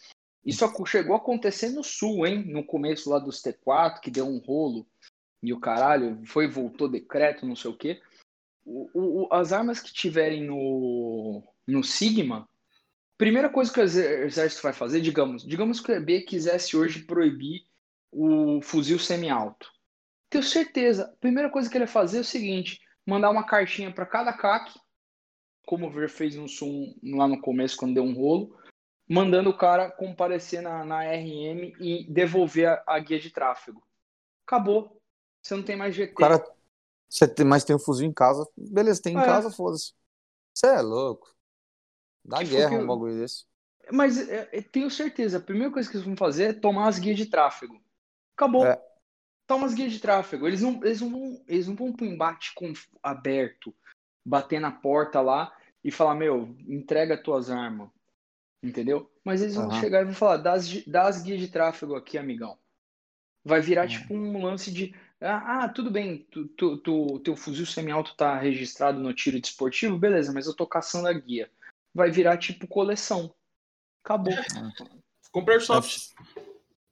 [0.44, 2.44] Isso chegou a acontecer no sul, hein?
[2.46, 4.86] No começo lá dos T4, que deu um rolo
[5.42, 8.00] e o caralho, foi, voltou decreto, não sei o quê.
[8.64, 12.48] O- o- as armas que tiverem no, no Sigma,
[13.18, 17.66] primeira coisa que o exército vai fazer, digamos, digamos que o EB quisesse hoje proibir
[18.14, 19.70] o fuzil semi-alto.
[20.30, 23.92] Tenho certeza, a primeira coisa que ele ia fazer é o seguinte: mandar uma cartinha
[23.92, 24.72] para cada CAC,
[25.66, 28.56] como o Ver fez no Sul lá no começo, quando deu um rolo,
[29.08, 33.82] mandando o cara comparecer na, na RM e devolver a, a guia de tráfego.
[34.46, 35.00] Acabou.
[35.42, 36.14] Você não tem mais GT.
[36.14, 36.42] Cara,
[37.08, 39.24] você tem, mas tem um fuzil em casa, beleza, tem em É.
[39.24, 39.92] casa, foda-se.
[40.54, 41.34] Você é louco.
[42.24, 43.44] Dá Que guerra que um eu- bagulho desse.
[43.92, 46.98] Mas é, é, tenho certeza, a primeira coisa que eles vão fazer é tomar as
[46.98, 47.78] guias de tráfego.
[48.36, 48.66] Acabou.
[48.66, 48.80] É.
[49.46, 50.46] Toma as guias de tráfego.
[50.46, 52.72] Eles não, eles não, vão, eles não vão pro embate com,
[53.02, 53.74] aberto,
[54.24, 57.90] bater na porta lá e falar, meu, entrega tuas armas.
[58.62, 59.10] Entendeu?
[59.22, 59.80] Mas eles vão Aham.
[59.80, 62.58] chegar e vão falar, dá as, dá as guias de tráfego aqui, amigão.
[63.44, 63.88] Vai virar Uhum.
[63.88, 64.94] tipo um lance de.
[65.20, 69.98] Ah, ah, tudo bem, tu, tu, tu- teu fuzil semi-alto tá registrado no tiro desportivo,
[69.98, 71.50] beleza, mas eu tô caçando a guia.
[71.94, 73.34] Vai virar tipo coleção.
[74.02, 74.34] Acabou.
[75.30, 76.14] Comprar soft.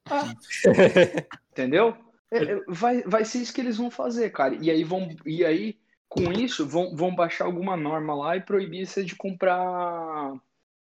[1.51, 1.95] Entendeu?
[2.31, 4.55] É, é, vai, vai ser isso que eles vão fazer, cara.
[4.55, 5.15] E aí vão.
[5.25, 5.77] E aí,
[6.09, 10.33] com isso, vão, vão baixar alguma norma lá e proibir você de comprar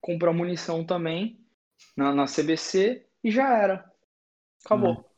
[0.01, 1.41] comprar munição também
[1.97, 3.91] na, na CBC e já era.
[4.65, 5.10] Acabou.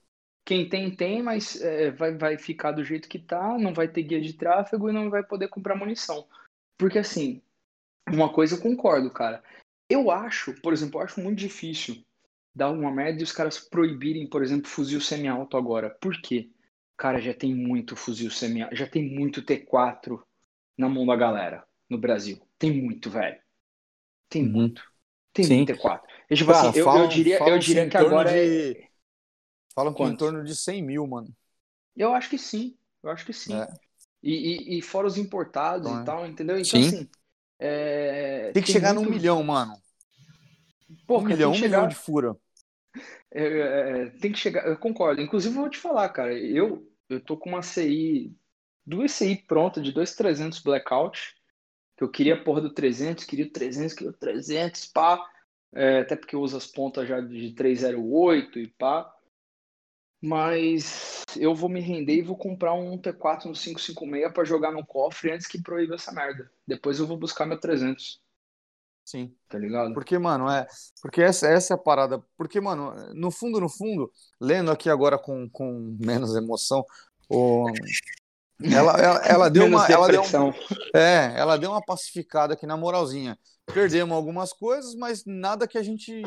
[0.44, 4.04] Quem tem, tem, mas é, vai, vai ficar do jeito que tá, não vai ter
[4.04, 6.24] guia de tráfego e não vai poder comprar munição.
[6.78, 7.42] Porque assim,
[8.08, 9.42] uma coisa eu concordo, cara.
[9.90, 12.04] Eu acho, por exemplo, eu acho muito difícil
[12.56, 15.90] dar uma merda e os caras proibirem, por exemplo, fuzil semi-alto agora.
[16.00, 16.50] Por quê?
[16.96, 20.18] Cara, já tem muito fuzil semi-alto, já tem muito T4
[20.78, 22.40] na mão da galera no Brasil.
[22.58, 23.38] Tem muito, velho.
[24.30, 24.52] Tem Uhum.
[24.52, 24.82] muito.
[25.34, 25.56] Tem Sim.
[25.58, 26.00] muito T4.
[26.30, 28.72] E, tipo Cara, assim, eu, eu falam- diria, eu diria que agora é.
[28.72, 28.86] de-
[29.74, 31.28] Falam que em torno de 100 mil, mano.
[31.94, 32.74] Eu acho que sim.
[33.02, 33.54] Eu acho que sim.
[33.54, 33.68] É.
[34.22, 36.04] E, e, e fora os importados Então, e é.
[36.06, 36.58] tal, entendeu?
[36.58, 36.88] Então, Sim.
[36.88, 37.10] assim.
[37.58, 39.76] é, Tem que chegar muito- num milhão, mano.
[41.06, 42.36] Pô, um milhão, um tem que milhão chegar- de fura.
[43.38, 45.20] É, é, tem que chegar, eu concordo.
[45.20, 48.34] Inclusive, eu vou te falar, cara, eu, eu tô com uma CI,
[48.84, 51.34] duas CI pronta de 2.300 blackout,
[51.98, 55.22] que eu queria a porra do 300, queria o 300, queria o 300, pá,
[55.74, 59.14] é, até porque eu uso as pontas já de 308 e pá,
[60.18, 64.84] mas eu vou me render e vou comprar um T4 no 556 pra jogar no
[64.84, 66.50] cofre antes que proíba essa merda.
[66.66, 68.18] Depois eu vou buscar meu 300,
[69.06, 69.32] Sim.
[69.48, 69.94] tá ligado?
[69.94, 70.66] Porque, mano, é.
[71.00, 72.20] Porque essa, essa é a parada.
[72.36, 74.10] Porque, mano, no fundo, no fundo,
[74.40, 76.84] lendo aqui agora com, com menos emoção,
[77.30, 77.70] o...
[78.60, 79.86] ela, ela, ela deu Menos uma.
[79.88, 80.52] Ela deu, um-
[80.92, 83.38] é, ela deu uma pacificada aqui na moralzinha.
[83.72, 86.20] Perdemos algumas coisas, mas nada que a gente.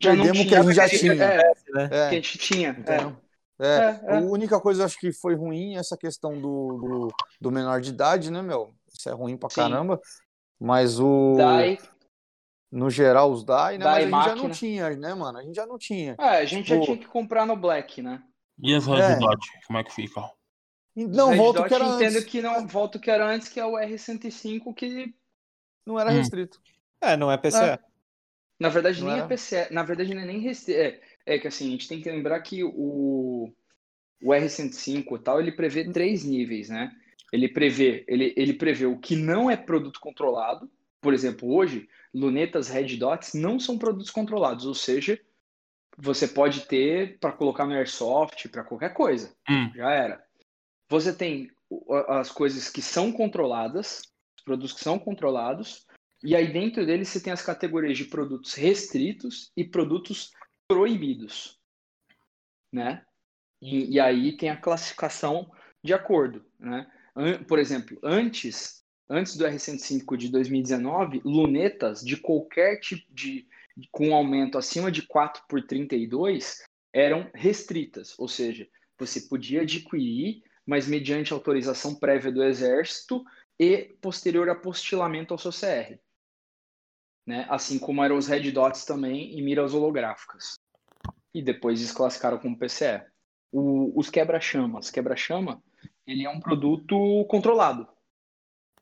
[0.00, 1.12] Já Perdemos o que a gente já tinha.
[1.14, 1.88] É, né?
[1.88, 2.68] que É, a gente tinha.
[2.68, 2.70] é.
[2.70, 3.16] entendeu?
[3.60, 4.16] É, É, é.
[4.16, 7.80] A única coisa eu acho que foi ruim é essa questão do, do, do menor
[7.80, 8.74] de idade, né, meu?
[8.92, 9.56] Isso é ruim pra Sim.
[9.56, 10.00] caramba.
[10.64, 11.34] Mas o.
[11.36, 11.78] Daí,
[12.72, 13.84] No geral, os DAI, né?
[13.84, 15.38] DAI Mas a gente já não tinha, né, mano?
[15.38, 16.16] A gente já não tinha.
[16.18, 18.22] é, a gente já Tipo- tinha que comprar no Black, né?
[18.58, 18.90] E as É.
[18.90, 20.30] Red Dot, como é que fica?
[20.96, 22.24] E Não, Red volta o Dot, que era entendo antes.
[22.24, 25.14] que não volta o que era antes, que é o R105, que
[25.86, 26.14] Não era Hum.
[26.14, 26.60] restrito.
[27.00, 27.62] É, não é PCE.
[27.62, 27.78] É.
[28.58, 29.24] na verdade Não nem era?
[29.26, 30.80] é PCE, na verdade não é nem restrito.
[30.80, 33.52] É, é que assim, a gente tem que lembrar que o,
[34.22, 36.90] o R105 e tal, ele prevê três níveis, né?
[37.32, 40.70] Ele prevê, ele, ele prevê o que não é produto controlado.
[41.00, 45.20] Por exemplo, hoje, lunetas Red Dots não são produtos controlados, ou seja,
[45.96, 49.34] você pode ter para colocar no airsoft, para qualquer coisa.
[49.48, 49.70] Hum.
[49.74, 50.24] Já era.
[50.88, 51.50] Você tem
[52.08, 54.02] as coisas que são controladas,
[54.36, 55.86] os produtos que são controlados,
[56.22, 60.32] e aí dentro deles você tem as categorias de produtos restritos e produtos
[60.68, 61.58] proibidos,
[62.72, 63.04] né?
[63.60, 65.50] E, e aí tem a classificação
[65.82, 66.90] de acordo, né?
[67.46, 73.46] Por exemplo, antes, antes do R105 de 2019, lunetas de qualquer tipo de
[73.90, 76.62] com aumento acima de 4 por 32
[76.92, 83.24] eram restritas, ou seja, você podia adquirir, mas mediante autorização prévia do Exército
[83.58, 85.98] e posterior apostilamento ao seu CR.
[87.26, 87.46] Né?
[87.48, 90.54] Assim como eram os Red Dots também em miras holográficas.
[91.34, 93.02] E depois desclassificaram como PCE.
[93.50, 94.90] O- os quebra-chamas.
[94.90, 95.62] Quebra-chama,
[96.06, 97.88] ele é um produto controlado,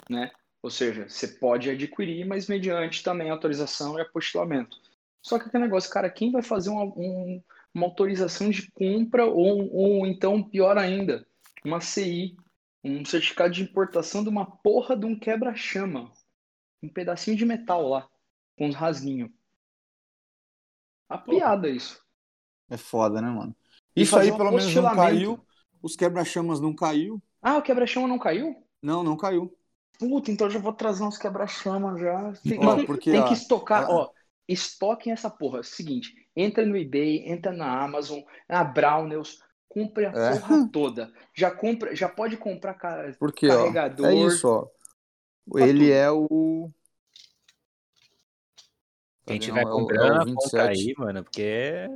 [0.08, 0.30] né?
[0.62, 4.76] Ou seja, você pode adquirir, mas mediante também autorização e apostilamento.
[5.20, 7.42] Só que aquele negócio, cara, quem vai fazer uma, um-
[7.74, 11.26] uma autorização de compra ou, ou então, pior ainda,
[11.64, 12.36] uma CI,
[12.84, 16.10] um certificado de importação de uma porra de um quebra-chama,
[16.82, 18.08] um pedacinho de metal lá,
[18.58, 19.30] com uns rasguinhos.
[21.08, 22.04] A piada isso.
[22.68, 23.54] É foda, né, mano?
[23.96, 25.44] Isso aí um pelo menos não caiu.
[25.82, 27.20] Os quebra-chamas não caiu.
[27.42, 28.54] Ah, o quebra-chama não caiu?
[28.80, 29.52] Não, não caiu.
[29.98, 32.32] Puta, então eu já vou trazer uns quebra-chama já.
[32.42, 34.04] Tem, Ó, porque, tem ó, que estocar, ó.
[34.04, 34.10] ó.
[34.48, 35.60] Estoquem essa porra.
[35.60, 39.38] É seguinte, entra no eBay, entra na Amazon, na Brownells,
[39.68, 40.38] compre a É.
[40.38, 41.12] porra toda.
[41.34, 44.06] Já compra, já pode comprar ca- Porque, ó, carregador.
[44.06, 44.66] é isso, ó.
[45.50, 45.92] Pra Ele tudo.
[45.92, 46.70] é o.
[49.26, 50.60] Quem tiver É o- é o grana, compra 27.
[50.88, 51.88] aí, mano, porque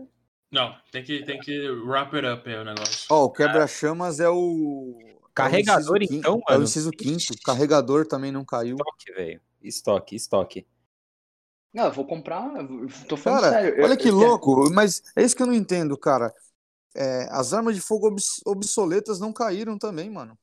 [0.51, 3.07] Não, tem que, tem que wrap it up aí o negócio.
[3.11, 4.97] Ó, o quebra-chamas é o.
[5.35, 7.35] Carregador, é o então, quinto- É o inciso quinto.
[7.45, 8.77] Carregador também não caiu.
[8.77, 9.41] estoque, velho.
[9.61, 10.67] Estoque, estoque.
[11.75, 13.77] Não, eu vou comprar, eu tô falando Cara, sério.
[13.79, 16.33] eu- olha que eu- louco, mas é isso que eu não entendo, cara.
[16.95, 20.39] É, as armas de fogo obs- obsoletas não caíram também, mano.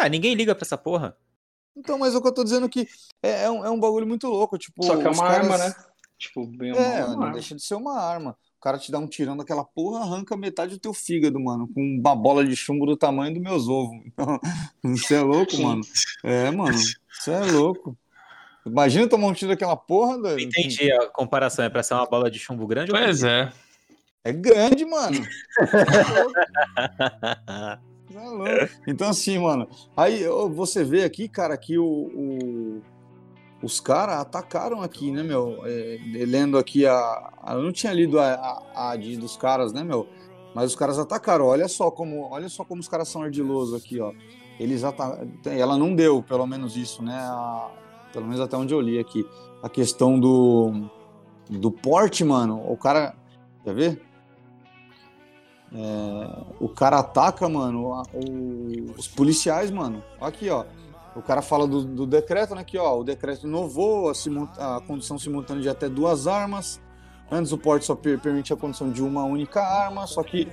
[0.00, 1.16] Ah, ninguém liga pra essa porra.
[1.76, 2.88] Então, mas o que eu tô dizendo que
[3.22, 4.58] é, é um, é um bagulho muito louco.
[4.58, 5.74] Tipo, Só que é uma caras- arma, né?
[6.18, 7.32] Tipo, bem É, é uma não arma.
[7.34, 8.36] deixa de ser uma arma.
[8.66, 11.80] O cara te dá um tirão daquela porra, arranca metade do teu fígado, mano, com
[11.80, 13.96] uma bola de chumbo do tamanho dos meus ovos.
[14.04, 14.40] Então,
[14.82, 15.82] Você é louco, mano.
[16.24, 16.76] É, mano.
[16.76, 17.96] Você é louco.
[18.66, 20.40] Imagina tomar um tiro daquela porra, doido.
[20.40, 21.64] Entendi a comparação.
[21.64, 23.52] É pra ser uma bola de chumbo grande ou Pois é.
[24.24, 25.24] É grande, mano.
[28.08, 28.74] Você é louco.
[28.88, 32.82] Então, assim, mano, aí você vê aqui, cara, que o, o-
[33.66, 35.60] os caras atacaram aqui, né, meu?
[35.64, 39.82] É, lendo aqui a, Eu não tinha lido a, a, a AD dos caras, né,
[39.84, 40.06] meu?
[40.54, 41.44] Mas os caras atacaram.
[41.46, 44.12] Olha só como, olha só como os caras são ardilosos aqui, ó.
[44.58, 45.26] Eles ata...
[45.44, 47.14] Ela não deu, pelo menos isso, né?
[47.14, 47.70] A-
[48.12, 49.26] Pelo menos até onde eu li aqui.
[49.62, 50.88] A questão do,
[51.50, 52.62] do porte, mano.
[52.70, 53.14] O cara.
[53.64, 54.02] Quer ver?
[55.74, 60.02] É, o cara ataca, mano, a- o- os policiais, mano.
[60.20, 60.64] Aqui, ó.
[61.16, 62.60] O cara fala do, do decreto, né?
[62.60, 62.98] Aqui, ó.
[63.00, 66.78] O decreto inovou a, a condução simultânea de até duas armas.
[67.30, 70.46] Antes o porte só per- permitia a condução de uma única arma, só que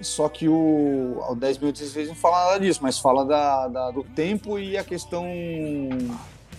[0.00, 4.58] só que o, o 10.016 não fala nada disso, mas fala da, da- do tempo
[4.58, 5.24] e a questão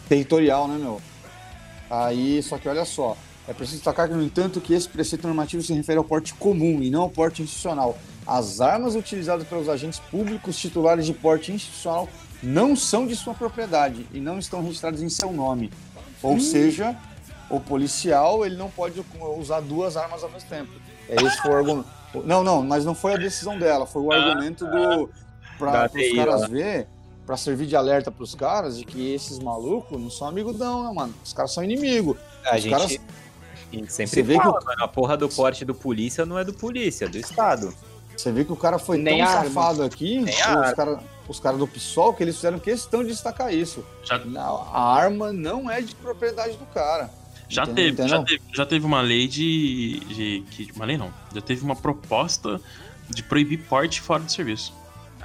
[0.07, 1.01] territorial, né, meu?
[1.90, 3.15] Aí, só que olha só,
[3.48, 6.82] é preciso destacar que, no entanto, que esse preceito normativo se refere ao porte comum
[6.82, 7.98] e não ao porte institucional.
[8.25, 12.07] As armas utilizadas pelos agentes públicos titulares de porte institucional
[12.43, 15.72] não são de sua propriedade e não estão registradas em seu nome.
[16.22, 16.95] Ou seja,
[17.49, 19.03] o policial ele não pode
[19.38, 20.72] usar duas armas ao mesmo tempo.
[21.09, 21.88] É esse foi o argumento.
[22.25, 25.09] Não, não, mas não foi a decisão dela, foi o argumento do
[25.57, 26.47] para os caras ó.
[26.47, 26.88] ver,
[27.25, 30.83] para servir de alerta para os caras de que esses malucos não são amigos não,
[30.83, 31.13] né, mano?
[31.23, 32.17] Os caras são inimigos.
[32.45, 32.91] A Os gente, caras-
[33.72, 34.83] a gente sempre Você vê que fala, mano.
[34.83, 37.73] A porra do porte do polícia não é do polícia, é do Estado.
[38.15, 39.43] Você vê que o cara foi Nem tão arma.
[39.45, 43.53] safado aqui, Nem os caras os cara do PSOL, que eles fizeram questão de destacar
[43.53, 43.85] isso.
[44.03, 47.10] Já, a arma não é de propriedade do cara.
[47.50, 47.95] já, Entendeu?
[47.95, 48.40] teve, já, Entendeu?
[48.40, 50.43] teve, já teve uma lei de, de.
[50.52, 51.14] que- Uma lei não.
[51.34, 52.60] Já teve uma proposta
[53.10, 54.74] de proibir porte fora do serviço.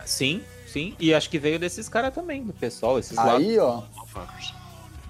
[0.05, 0.95] Sim, sim.
[0.99, 3.37] E acho que veio desses caras também, do pessoal, esses lá.
[3.37, 3.83] Aí, ó,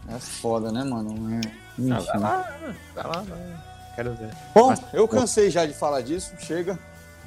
[0.09, 1.35] é foda, né, mano?
[1.35, 2.77] É, Ah, vai lá, mano.
[2.95, 3.57] vai lá, vai.
[3.95, 4.31] Quero ver.
[4.55, 6.79] Bom, eu cansei já de falar disso, chega.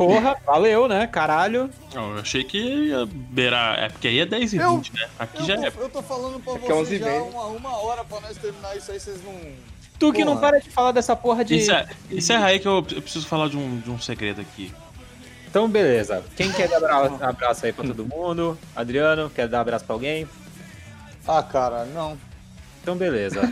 [0.08, 1.06] Porra, valeu, né?
[1.08, 1.70] Caralho.
[1.94, 3.78] Não, eu achei que ia beirar.
[3.80, 5.08] É porque aí é 10 e Eu- 20, né?
[5.20, 5.72] Aqui Eu, já tô, é.
[5.86, 8.76] eu tô falando pra Aqui é vocês 11 já uma, uma hora pra nós terminar
[8.78, 9.34] isso aí, vocês não...
[10.00, 10.48] Tu que não Porra.
[10.50, 11.56] para de falar dessa porra de.
[11.58, 14.74] Encerra, encerra aí que eu, eu preciso falar de um, de um segredo aqui.
[15.48, 16.24] Então, beleza.
[16.36, 18.58] Quem quer dar abra- abraço aí pra todo mundo?
[18.76, 20.28] Adriano, quer dar abraço pra alguém?
[21.28, 22.18] Ah, cara, não.
[22.82, 23.42] Então, beleza.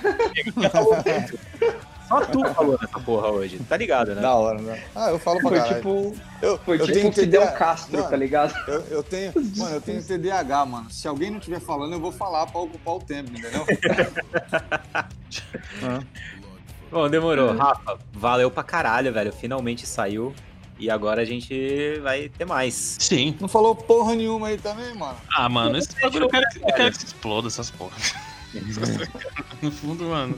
[2.10, 4.22] Só tu falou nessa porra hoje, tá ligado, né?
[4.22, 4.84] Da hora, né?
[4.96, 5.76] Ah, eu falo pra Foi caralho.
[5.76, 8.56] tipo, eu, foi eu tipo tenho o Fidel TDA Castro, Mano, tá ligado?
[8.68, 10.90] Eu, eu tenho, mano, eu tenho TDAH, mano.
[10.90, 13.64] Se alguém não estiver falando, eu vou falar pra ocupar o tempo, entendeu?
[16.92, 17.56] Bom, demorou.
[17.56, 19.32] Rafa, valeu pra caralho, velho.
[19.32, 20.34] Finalmente saiu.
[20.80, 22.98] E agora a gente vai ter mais.
[23.00, 23.38] Sim.
[23.40, 25.18] Não falou porra nenhuma aí também, mano.
[25.36, 28.16] Ah, mano, esse bagulho eu quero, eu quero que se exploda essas porras.
[29.62, 30.38] No fundo, mano.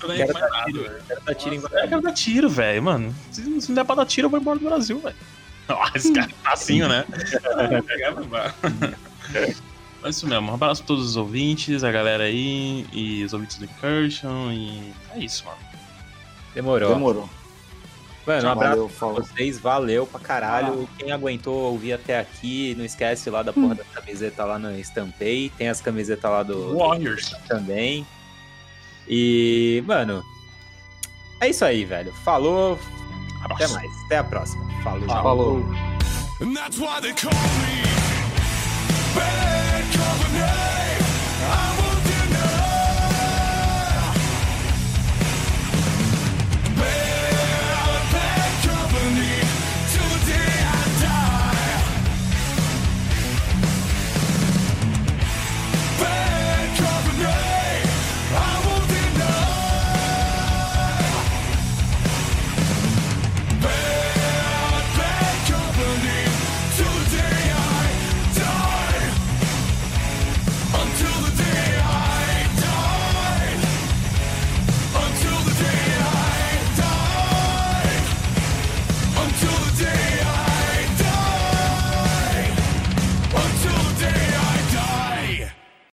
[0.00, 1.02] Tô nem Quero dar nada, tiro, velho.
[1.06, 3.14] quero dar tiro em Nossa, Eu quero dar tiro, velho, mano.
[3.30, 5.16] Se, se não der pra dar tiro, eu vou embora do Brasil, velho.
[5.68, 7.04] Ó, esse cara é facinho, né?
[7.44, 8.54] Ah, pegar, vai embora.
[10.02, 10.50] É isso mesmo.
[10.50, 14.92] Um abraço pra todos os ouvintes, a galera aí, e os ouvintes do Incursion, e
[15.14, 15.58] é isso, mano.
[16.54, 16.92] Demorou.
[16.92, 17.30] Demorou.
[18.26, 20.88] Mano, um abraço Valeu, pra vocês, valeu pra caralho.
[20.98, 25.50] Quem aguentou ouvir até aqui, não esquece lá da porra da camiseta lá no Estampei.
[25.58, 27.34] Tem as camisetas lá do Warriors.
[27.46, 28.06] também.
[29.06, 30.24] E, mano,
[31.40, 32.12] é isso aí, velho.
[32.24, 32.78] Falou,
[33.50, 33.90] até mais.
[34.06, 34.64] Até a próxima.
[34.82, 35.06] Falou.
[35.06, 35.58] Falou.
[36.40, 37.84] And that's why they call me
[39.14, 41.83] Bad Company.